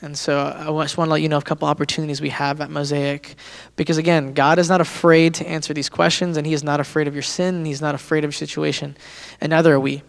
And 0.00 0.16
so 0.16 0.38
I 0.38 0.84
just 0.84 0.96
want 0.96 1.08
to 1.08 1.12
let 1.12 1.22
you 1.22 1.28
know 1.28 1.38
a 1.38 1.42
couple 1.42 1.66
opportunities 1.66 2.20
we 2.20 2.28
have 2.28 2.60
at 2.60 2.70
Mosaic. 2.70 3.34
Because 3.74 3.98
again, 3.98 4.32
God 4.32 4.58
is 4.58 4.68
not 4.68 4.80
afraid 4.80 5.34
to 5.34 5.48
answer 5.48 5.74
these 5.74 5.88
questions, 5.88 6.36
and 6.36 6.46
He 6.46 6.52
is 6.52 6.62
not 6.62 6.78
afraid 6.78 7.08
of 7.08 7.14
your 7.14 7.22
sin, 7.22 7.56
and 7.56 7.66
He's 7.66 7.80
not 7.80 7.94
afraid 7.94 8.24
of 8.24 8.28
your 8.28 8.32
situation. 8.32 8.96
And 9.40 9.50
neither 9.50 9.74
are 9.74 9.80
we. 9.80 10.02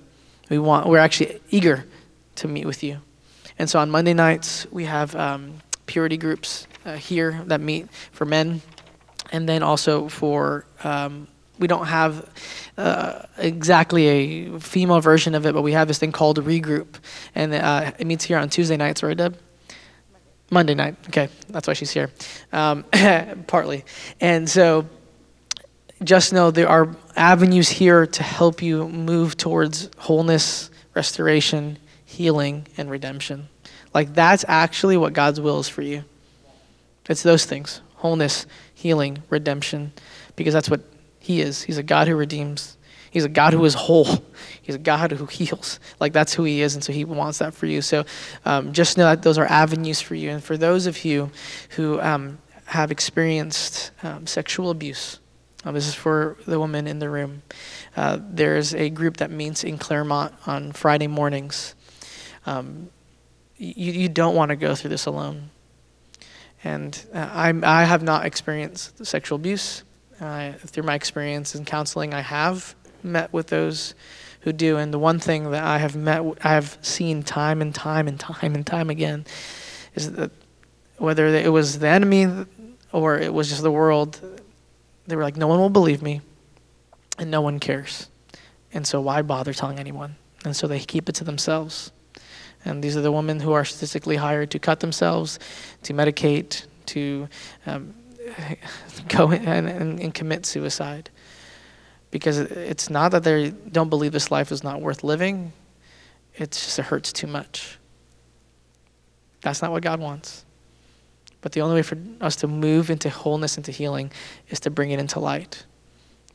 We 0.49 0.59
want, 0.59 0.87
we're 0.87 0.99
actually 0.99 1.39
eager 1.49 1.85
to 2.35 2.47
meet 2.47 2.65
with 2.65 2.83
you. 2.83 2.99
And 3.57 3.69
so 3.69 3.79
on 3.79 3.89
Monday 3.89 4.13
nights, 4.13 4.67
we 4.71 4.85
have 4.85 5.15
um, 5.15 5.55
purity 5.85 6.17
groups 6.17 6.67
uh, 6.85 6.95
here 6.95 7.41
that 7.47 7.59
meet 7.59 7.91
for 8.11 8.25
men, 8.25 8.61
and 9.31 9.49
then 9.49 9.63
also 9.63 10.07
for. 10.07 10.65
Um, 10.83 11.27
we 11.57 11.67
don't 11.67 11.87
have 11.87 12.29
uh, 12.77 13.23
exactly 13.37 14.07
a 14.07 14.59
female 14.61 15.01
version 15.01 15.35
of 15.35 15.45
it, 15.45 15.53
but 15.53 15.61
we 15.61 15.73
have 15.73 15.89
this 15.89 15.97
thing 15.97 16.13
called 16.13 16.41
regroup, 16.45 16.87
and 17.35 17.53
uh, 17.53 17.91
it 17.99 18.07
meets 18.07 18.23
here 18.23 18.37
on 18.37 18.49
Tuesday 18.49 18.77
nights, 18.77 19.03
right, 19.03 19.17
Deb? 19.17 19.37
Monday 20.51 20.73
night. 20.73 20.95
Okay, 21.07 21.29
that's 21.49 21.67
why 21.67 21.73
she's 21.73 21.91
here, 21.91 22.11
um, 22.51 22.83
partly. 23.47 23.85
And 24.19 24.49
so 24.49 24.85
just 26.03 26.33
know 26.33 26.51
there 26.51 26.69
are 26.69 26.95
avenues 27.15 27.69
here 27.69 28.07
to 28.07 28.23
help 28.23 28.61
you 28.61 28.87
move 28.87 29.37
towards 29.37 29.89
wholeness, 29.97 30.69
restoration, 30.95 31.77
healing, 32.05 32.67
and 32.77 32.89
redemption. 32.89 33.47
Like 33.93 34.13
that's 34.13 34.45
actually 34.47 34.97
what 34.97 35.13
God's 35.13 35.41
will 35.41 35.59
is 35.59 35.69
for 35.69 35.81
you. 35.81 36.03
It's 37.09 37.23
those 37.23 37.45
things 37.45 37.81
wholeness, 37.95 38.45
healing, 38.73 39.21
redemption, 39.29 39.91
because 40.37 40.53
that's 40.53 40.69
what 40.69 40.81
He 41.19 41.41
is. 41.41 41.63
He's 41.63 41.77
a 41.77 41.83
God 41.83 42.07
who 42.07 42.15
redeems, 42.15 42.77
He's 43.11 43.25
a 43.25 43.29
God 43.29 43.53
who 43.53 43.63
is 43.65 43.73
whole. 43.73 44.23
He's 44.61 44.75
a 44.75 44.79
God 44.79 45.11
who 45.11 45.25
heals. 45.25 45.79
Like 45.99 46.13
that's 46.13 46.33
who 46.33 46.43
He 46.43 46.61
is, 46.61 46.75
and 46.75 46.83
so 46.83 46.93
He 46.93 47.05
wants 47.05 47.39
that 47.39 47.53
for 47.53 47.65
you. 47.65 47.81
So 47.81 48.05
um, 48.45 48.73
just 48.73 48.97
know 48.97 49.05
that 49.05 49.23
those 49.23 49.37
are 49.37 49.45
avenues 49.45 50.01
for 50.01 50.15
you. 50.15 50.29
And 50.29 50.43
for 50.43 50.57
those 50.57 50.85
of 50.85 51.03
you 51.05 51.31
who 51.71 51.99
um, 52.01 52.39
have 52.65 52.91
experienced 52.91 53.91
um, 54.03 54.27
sexual 54.27 54.69
abuse, 54.69 55.19
um, 55.65 55.73
this 55.73 55.87
is 55.87 55.95
for 55.95 56.37
the 56.45 56.59
women 56.59 56.87
in 56.87 56.99
the 56.99 57.09
room. 57.09 57.41
Uh, 57.97 58.19
there's 58.21 58.73
a 58.73 58.89
group 58.89 59.17
that 59.17 59.29
meets 59.29 59.63
in 59.63 59.77
Claremont 59.77 60.33
on 60.45 60.71
Friday 60.71 61.07
mornings. 61.07 61.75
Um, 62.45 62.89
you, 63.57 63.91
you 63.91 64.09
don't 64.09 64.35
want 64.35 64.49
to 64.49 64.55
go 64.55 64.73
through 64.73 64.91
this 64.91 65.05
alone. 65.05 65.49
And 66.63 67.05
uh, 67.13 67.29
I, 67.31 67.53
I 67.63 67.83
have 67.83 68.03
not 68.03 68.25
experienced 68.25 69.05
sexual 69.05 69.35
abuse. 69.37 69.83
Uh, 70.19 70.51
through 70.51 70.83
my 70.83 70.95
experience 70.95 71.55
in 71.55 71.63
counseling, 71.63 72.13
I 72.13 72.19
have 72.19 72.75
met 73.03 73.33
with 73.33 73.47
those 73.47 73.93
who 74.41 74.53
do. 74.53 74.77
And 74.77 74.93
the 74.93 74.99
one 74.99 75.19
thing 75.19 75.51
that 75.51 75.63
I 75.63 75.77
have 75.77 75.95
met, 75.95 76.21
I 76.43 76.53
have 76.53 76.77
seen 76.81 77.23
time 77.23 77.61
and 77.61 77.73
time 77.73 78.07
and 78.07 78.19
time 78.19 78.55
and 78.55 78.65
time 78.65 78.89
again, 78.89 79.25
is 79.95 80.11
that 80.13 80.31
whether 80.97 81.27
it 81.27 81.51
was 81.51 81.79
the 81.79 81.87
enemy 81.87 82.27
or 82.91 83.17
it 83.17 83.33
was 83.33 83.49
just 83.49 83.63
the 83.63 83.71
world, 83.71 84.19
they 85.07 85.15
were 85.15 85.23
like, 85.23 85.37
no 85.37 85.47
one 85.47 85.59
will 85.59 85.69
believe 85.69 86.01
me. 86.01 86.21
and 87.17 87.29
no 87.29 87.41
one 87.41 87.59
cares. 87.59 88.07
And 88.73 88.87
so 88.87 89.01
why 89.01 89.21
bother 89.21 89.53
telling 89.53 89.79
anyone? 89.79 90.15
And 90.45 90.55
so 90.55 90.67
they 90.67 90.79
keep 90.79 91.09
it 91.09 91.15
to 91.15 91.23
themselves. 91.23 91.91
And 92.65 92.83
these 92.83 92.95
are 92.97 93.01
the 93.01 93.11
women 93.11 93.39
who 93.39 93.51
are 93.51 93.65
statistically 93.65 94.15
hired 94.15 94.51
to 94.51 94.59
cut 94.59 94.79
themselves, 94.79 95.39
to 95.83 95.93
medicate, 95.93 96.65
to 96.87 97.27
um, 97.65 97.93
go 99.07 99.31
and, 99.31 99.67
and, 99.67 99.99
and 99.99 100.13
commit 100.13 100.45
suicide. 100.45 101.09
Because 102.11 102.37
it's 102.37 102.89
not 102.89 103.11
that 103.11 103.23
they 103.23 103.49
don't 103.49 103.89
believe 103.89 104.11
this 104.11 104.31
life 104.31 104.51
is 104.51 104.63
not 104.63 104.81
worth 104.81 105.03
living, 105.03 105.53
it's 106.35 106.65
just 106.65 106.79
it 106.79 106.85
hurts 106.85 107.13
too 107.13 107.27
much. 107.27 107.77
That's 109.41 109.61
not 109.61 109.71
what 109.71 109.83
God 109.83 109.99
wants. 109.99 110.45
But 111.41 111.53
the 111.53 111.61
only 111.61 111.75
way 111.75 111.81
for 111.83 111.97
us 112.19 112.35
to 112.37 112.47
move 112.47 112.89
into 112.89 113.09
wholeness, 113.09 113.57
into 113.57 113.71
healing, 113.71 114.11
is 114.49 114.59
to 114.61 114.69
bring 114.69 114.91
it 114.91 114.99
into 114.99 115.19
light. 115.19 115.65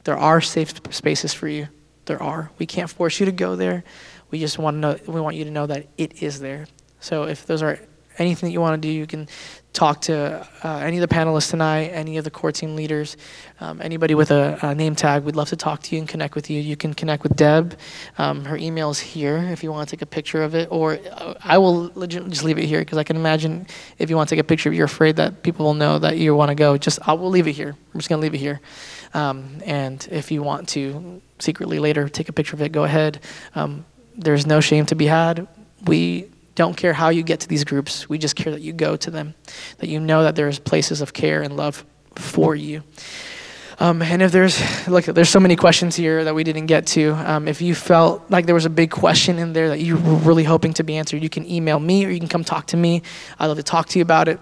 There 0.05 0.17
are 0.17 0.41
safe 0.41 0.75
spaces 0.91 1.35
for 1.35 1.49
you. 1.49 1.69
There 2.07 2.23
are. 2.23 2.51
We 2.59 2.67
can't 2.67 2.91
force 2.91 3.21
you 3.21 3.27
to 3.27 3.33
go 3.33 3.57
there. 3.57 3.85
We 4.31 4.39
just 4.39 4.59
want 4.59 4.77
to 4.77 4.79
know. 4.81 4.99
We 5.07 5.21
want 5.21 5.37
you 5.37 5.45
to 5.45 5.51
know 5.51 5.67
that 5.67 5.87
it 5.97 6.23
is 6.23 6.41
there. 6.41 6.67
So 7.01 7.25
if 7.25 7.47
those 7.47 7.63
are 7.63 7.79
anything 8.19 8.49
that 8.49 8.53
you 8.53 8.61
want 8.61 8.81
to 8.81 8.89
do, 8.89 8.93
you 8.93 9.07
can 9.07 9.29
talk 9.75 10.01
to 10.03 10.47
uh, 10.63 10.77
any 10.79 10.99
of 10.99 11.09
the 11.09 11.13
panelists 11.13 11.51
tonight, 11.51 11.89
any 11.89 12.17
of 12.17 12.25
the 12.25 12.31
core 12.31 12.53
team 12.53 12.77
leaders, 12.77 13.17
um, 13.61 13.81
anybody 13.83 14.15
with 14.15 14.31
a, 14.31 14.57
a, 14.63 14.75
name 14.75 14.95
tag. 14.95 15.25
We'd 15.25 15.35
love 15.35 15.49
to 15.49 15.57
talk 15.57 15.83
to 15.83 15.95
you 15.95 16.01
and 16.01 16.09
connect 16.09 16.37
with 16.37 16.49
you. 16.49 16.61
You 16.61 16.77
can 16.77 16.95
connect 16.95 17.25
with 17.25 17.35
Deb. 17.35 17.77
Um, 18.17 18.45
her 18.45 18.57
email 18.57 18.91
is 18.91 19.01
here 19.01 19.37
if 19.37 19.65
you 19.65 19.73
want 19.73 19.89
to 19.89 19.97
take 19.97 20.03
a 20.03 20.07
picture 20.07 20.45
of 20.45 20.55
it, 20.55 20.69
or 20.71 20.99
uh, 21.11 21.35
I 21.43 21.59
will 21.59 21.89
just 22.07 22.45
leave 22.45 22.57
it 22.57 22.67
here 22.67 22.81
because 22.81 22.99
I 22.99 23.05
can 23.05 23.17
imagine 23.17 23.67
if 23.99 24.11
you 24.11 24.17
want 24.17 24.29
to 24.29 24.37
take 24.37 24.41
a 24.41 24.47
picture, 24.47 24.73
you're 24.73 24.87
afraid 24.87 25.17
that 25.17 25.43
people 25.43 25.67
will 25.67 25.75
know 25.75 25.99
that 25.99 26.19
you 26.19 26.35
want 26.37 26.51
to 26.51 26.55
go. 26.55 26.79
Just 26.79 27.01
I 27.07 27.13
will 27.15 27.31
leave 27.31 27.49
it 27.49 27.53
here. 27.53 27.77
I'm 27.93 28.01
just 28.01 28.09
gonna 28.09 28.23
leave 28.23 28.35
it 28.35 28.39
here. 28.39 28.61
Um, 29.13 29.59
and 29.67 30.07
if 30.11 30.31
you 30.31 30.43
want 30.43 30.69
to 30.71 31.21
secretly 31.41 31.81
later 31.81 32.09
take 32.09 32.29
a 32.29 32.33
picture 32.33 32.55
of 32.55 32.63
it, 32.63 32.71
go 32.71 32.85
ahead. 32.85 33.21
Um, 33.57 33.85
there's 34.17 34.47
no 34.47 34.61
shame 34.61 34.87
to 34.87 34.95
be 34.95 35.07
had. 35.07 35.49
We 35.87 36.31
don't 36.55 36.77
care 36.77 36.93
how 36.93 37.09
you 37.09 37.23
get 37.23 37.41
to 37.41 37.49
these 37.49 37.65
groups. 37.65 38.09
We 38.09 38.19
just 38.19 38.37
care 38.37 38.53
that 38.53 38.63
you 38.63 38.73
go 38.73 38.97
to 38.97 39.11
them, 39.11 39.35
that 39.79 39.89
you 39.89 40.01
know 40.01 40.23
that 40.23 40.37
there's 40.37 40.59
places 40.59 41.01
of 41.01 41.13
care 41.13 41.43
and 41.43 41.57
love 41.57 41.85
for 42.15 42.55
you. 42.55 42.83
Um, 43.81 44.03
and 44.03 44.23
if 44.23 44.31
there's, 44.31 44.61
look, 44.87 45.05
there's 45.05 45.29
so 45.29 45.41
many 45.41 45.57
questions 45.57 45.97
here 45.97 46.23
that 46.23 46.35
we 46.35 46.45
didn't 46.45 46.67
get 46.67 46.87
to. 46.89 47.13
Um, 47.13 47.49
if 47.49 47.61
you 47.61 47.75
felt 47.75 48.23
like 48.31 48.47
there 48.47 48.55
was 48.55 48.67
a 48.67 48.71
big 48.71 48.91
question 48.91 49.39
in 49.39 49.53
there 49.53 49.69
that 49.71 49.81
you 49.81 49.97
were 49.97 50.15
really 50.17 50.45
hoping 50.45 50.73
to 50.75 50.85
be 50.85 50.97
answered, 50.97 51.23
you 51.23 51.29
can 51.29 51.49
email 51.51 51.81
me 51.81 52.07
or 52.07 52.11
you 52.11 52.21
can 52.21 52.29
come 52.29 52.45
talk 52.45 52.67
to 52.69 52.77
me. 52.77 53.03
I'd 53.39 53.47
love 53.47 53.57
to 53.57 53.65
talk 53.65 53.89
to 53.89 53.99
you 53.99 54.03
about 54.03 54.29
it 54.29 54.39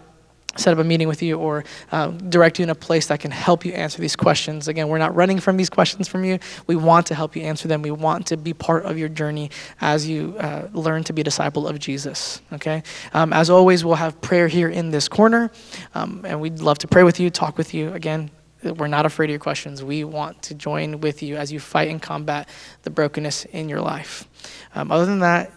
set 0.57 0.73
up 0.73 0.79
a 0.79 0.85
meeting 0.85 1.09
with 1.09 1.23
you 1.23 1.39
or 1.39 1.65
uh, 1.91 2.09
direct 2.09 2.59
you 2.59 2.63
in 2.63 2.71
a 2.71 2.75
place 2.75 3.07
that 3.07 3.21
can 3.21 3.31
help 3.31 3.65
you 3.65 3.73
answer 3.73 4.01
these 4.01 4.17
questions. 4.17 4.69
Again, 4.69 4.89
we're 4.89 4.99
not 4.99 5.15
running 5.15 5.41
from 5.41 5.57
these 5.57 5.71
questions 5.71 6.09
from 6.09 6.25
you. 6.25 6.39
We 6.67 6.77
want 6.77 7.07
to 7.07 7.15
help 7.15 7.35
you 7.37 7.43
answer 7.43 7.69
them. 7.69 7.83
We 7.83 7.91
want 7.91 8.27
to 8.29 8.37
be 8.37 8.53
part 8.53 8.85
of 8.85 8.99
your 8.99 9.09
journey 9.09 9.51
as 9.81 10.07
you 10.07 10.37
uh, 10.39 10.69
learn 10.73 11.05
to 11.05 11.13
be 11.13 11.23
a 11.23 11.25
disciple 11.25 11.67
of 11.67 11.79
Jesus. 11.79 12.41
Okay? 12.53 12.83
Um, 13.15 13.33
as 13.33 13.51
always, 13.51 13.85
we'll 13.85 13.95
have 13.95 14.21
prayer 14.21 14.49
here 14.49 14.69
in 14.69 14.91
this 14.91 15.09
corner, 15.09 15.51
um, 15.95 16.25
and 16.27 16.41
we'd 16.41 16.61
love 16.61 16.79
to 16.79 16.89
pray 16.89 17.03
with 17.03 17.19
you, 17.19 17.31
talk 17.31 17.57
with 17.57 17.75
you. 17.75 17.93
Again, 17.93 18.31
we're 18.63 18.89
not 18.89 19.07
afraid 19.07 19.27
of 19.27 19.31
your 19.31 19.41
questions. 19.41 19.83
We 19.83 20.05
want 20.05 20.43
to 20.43 20.55
join 20.55 21.01
with 21.01 21.23
you 21.23 21.37
as 21.37 21.53
you 21.53 21.59
fight 21.59 21.89
and 21.89 22.01
combat 22.01 22.49
the 22.83 22.91
brokenness 22.91 23.45
in 23.47 23.69
your 23.69 23.81
life. 23.81 24.29
Um, 24.75 24.93
other 24.93 25.07
than 25.07 25.21
that, 25.21 25.51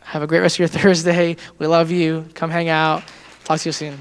have 0.00 0.22
a 0.22 0.26
great 0.26 0.40
rest 0.40 0.56
of 0.56 0.60
your 0.60 0.68
Thursday. 0.82 1.36
We 1.58 1.66
love 1.66 1.90
you. 1.90 2.26
Come 2.34 2.50
hang 2.50 2.68
out. 2.68 3.04
Talk 3.44 3.60
to 3.60 3.68
you 3.68 3.72
soon. 3.72 3.98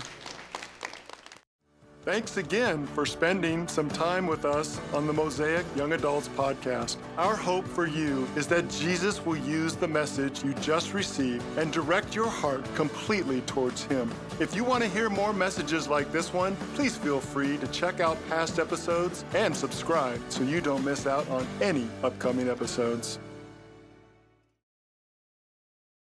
Thanks 2.11 2.37
again 2.37 2.87
for 2.87 3.05
spending 3.05 3.67
some 3.67 3.87
time 3.87 4.25
with 4.25 4.43
us 4.43 4.81
on 4.95 5.05
the 5.05 5.13
Mosaic 5.13 5.63
Young 5.75 5.93
Adults 5.93 6.27
podcast. 6.29 6.97
Our 7.19 7.35
hope 7.35 7.67
for 7.67 7.85
you 7.85 8.27
is 8.35 8.47
that 8.47 8.67
Jesus 8.67 9.23
will 9.23 9.37
use 9.37 9.75
the 9.75 9.87
message 9.87 10.43
you 10.43 10.55
just 10.55 10.95
received 10.95 11.45
and 11.59 11.71
direct 11.71 12.15
your 12.15 12.27
heart 12.27 12.65
completely 12.73 13.41
towards 13.41 13.83
Him. 13.83 14.11
If 14.39 14.55
you 14.55 14.63
want 14.63 14.83
to 14.83 14.89
hear 14.89 15.07
more 15.07 15.33
messages 15.33 15.87
like 15.87 16.11
this 16.11 16.33
one, 16.33 16.55
please 16.73 16.97
feel 16.97 17.19
free 17.19 17.57
to 17.57 17.67
check 17.67 17.99
out 17.99 18.17
past 18.27 18.57
episodes 18.57 19.23
and 19.35 19.55
subscribe 19.55 20.19
so 20.29 20.41
you 20.41 20.61
don't 20.61 20.83
miss 20.83 21.05
out 21.05 21.29
on 21.29 21.45
any 21.61 21.87
upcoming 22.01 22.49
episodes. 22.49 23.19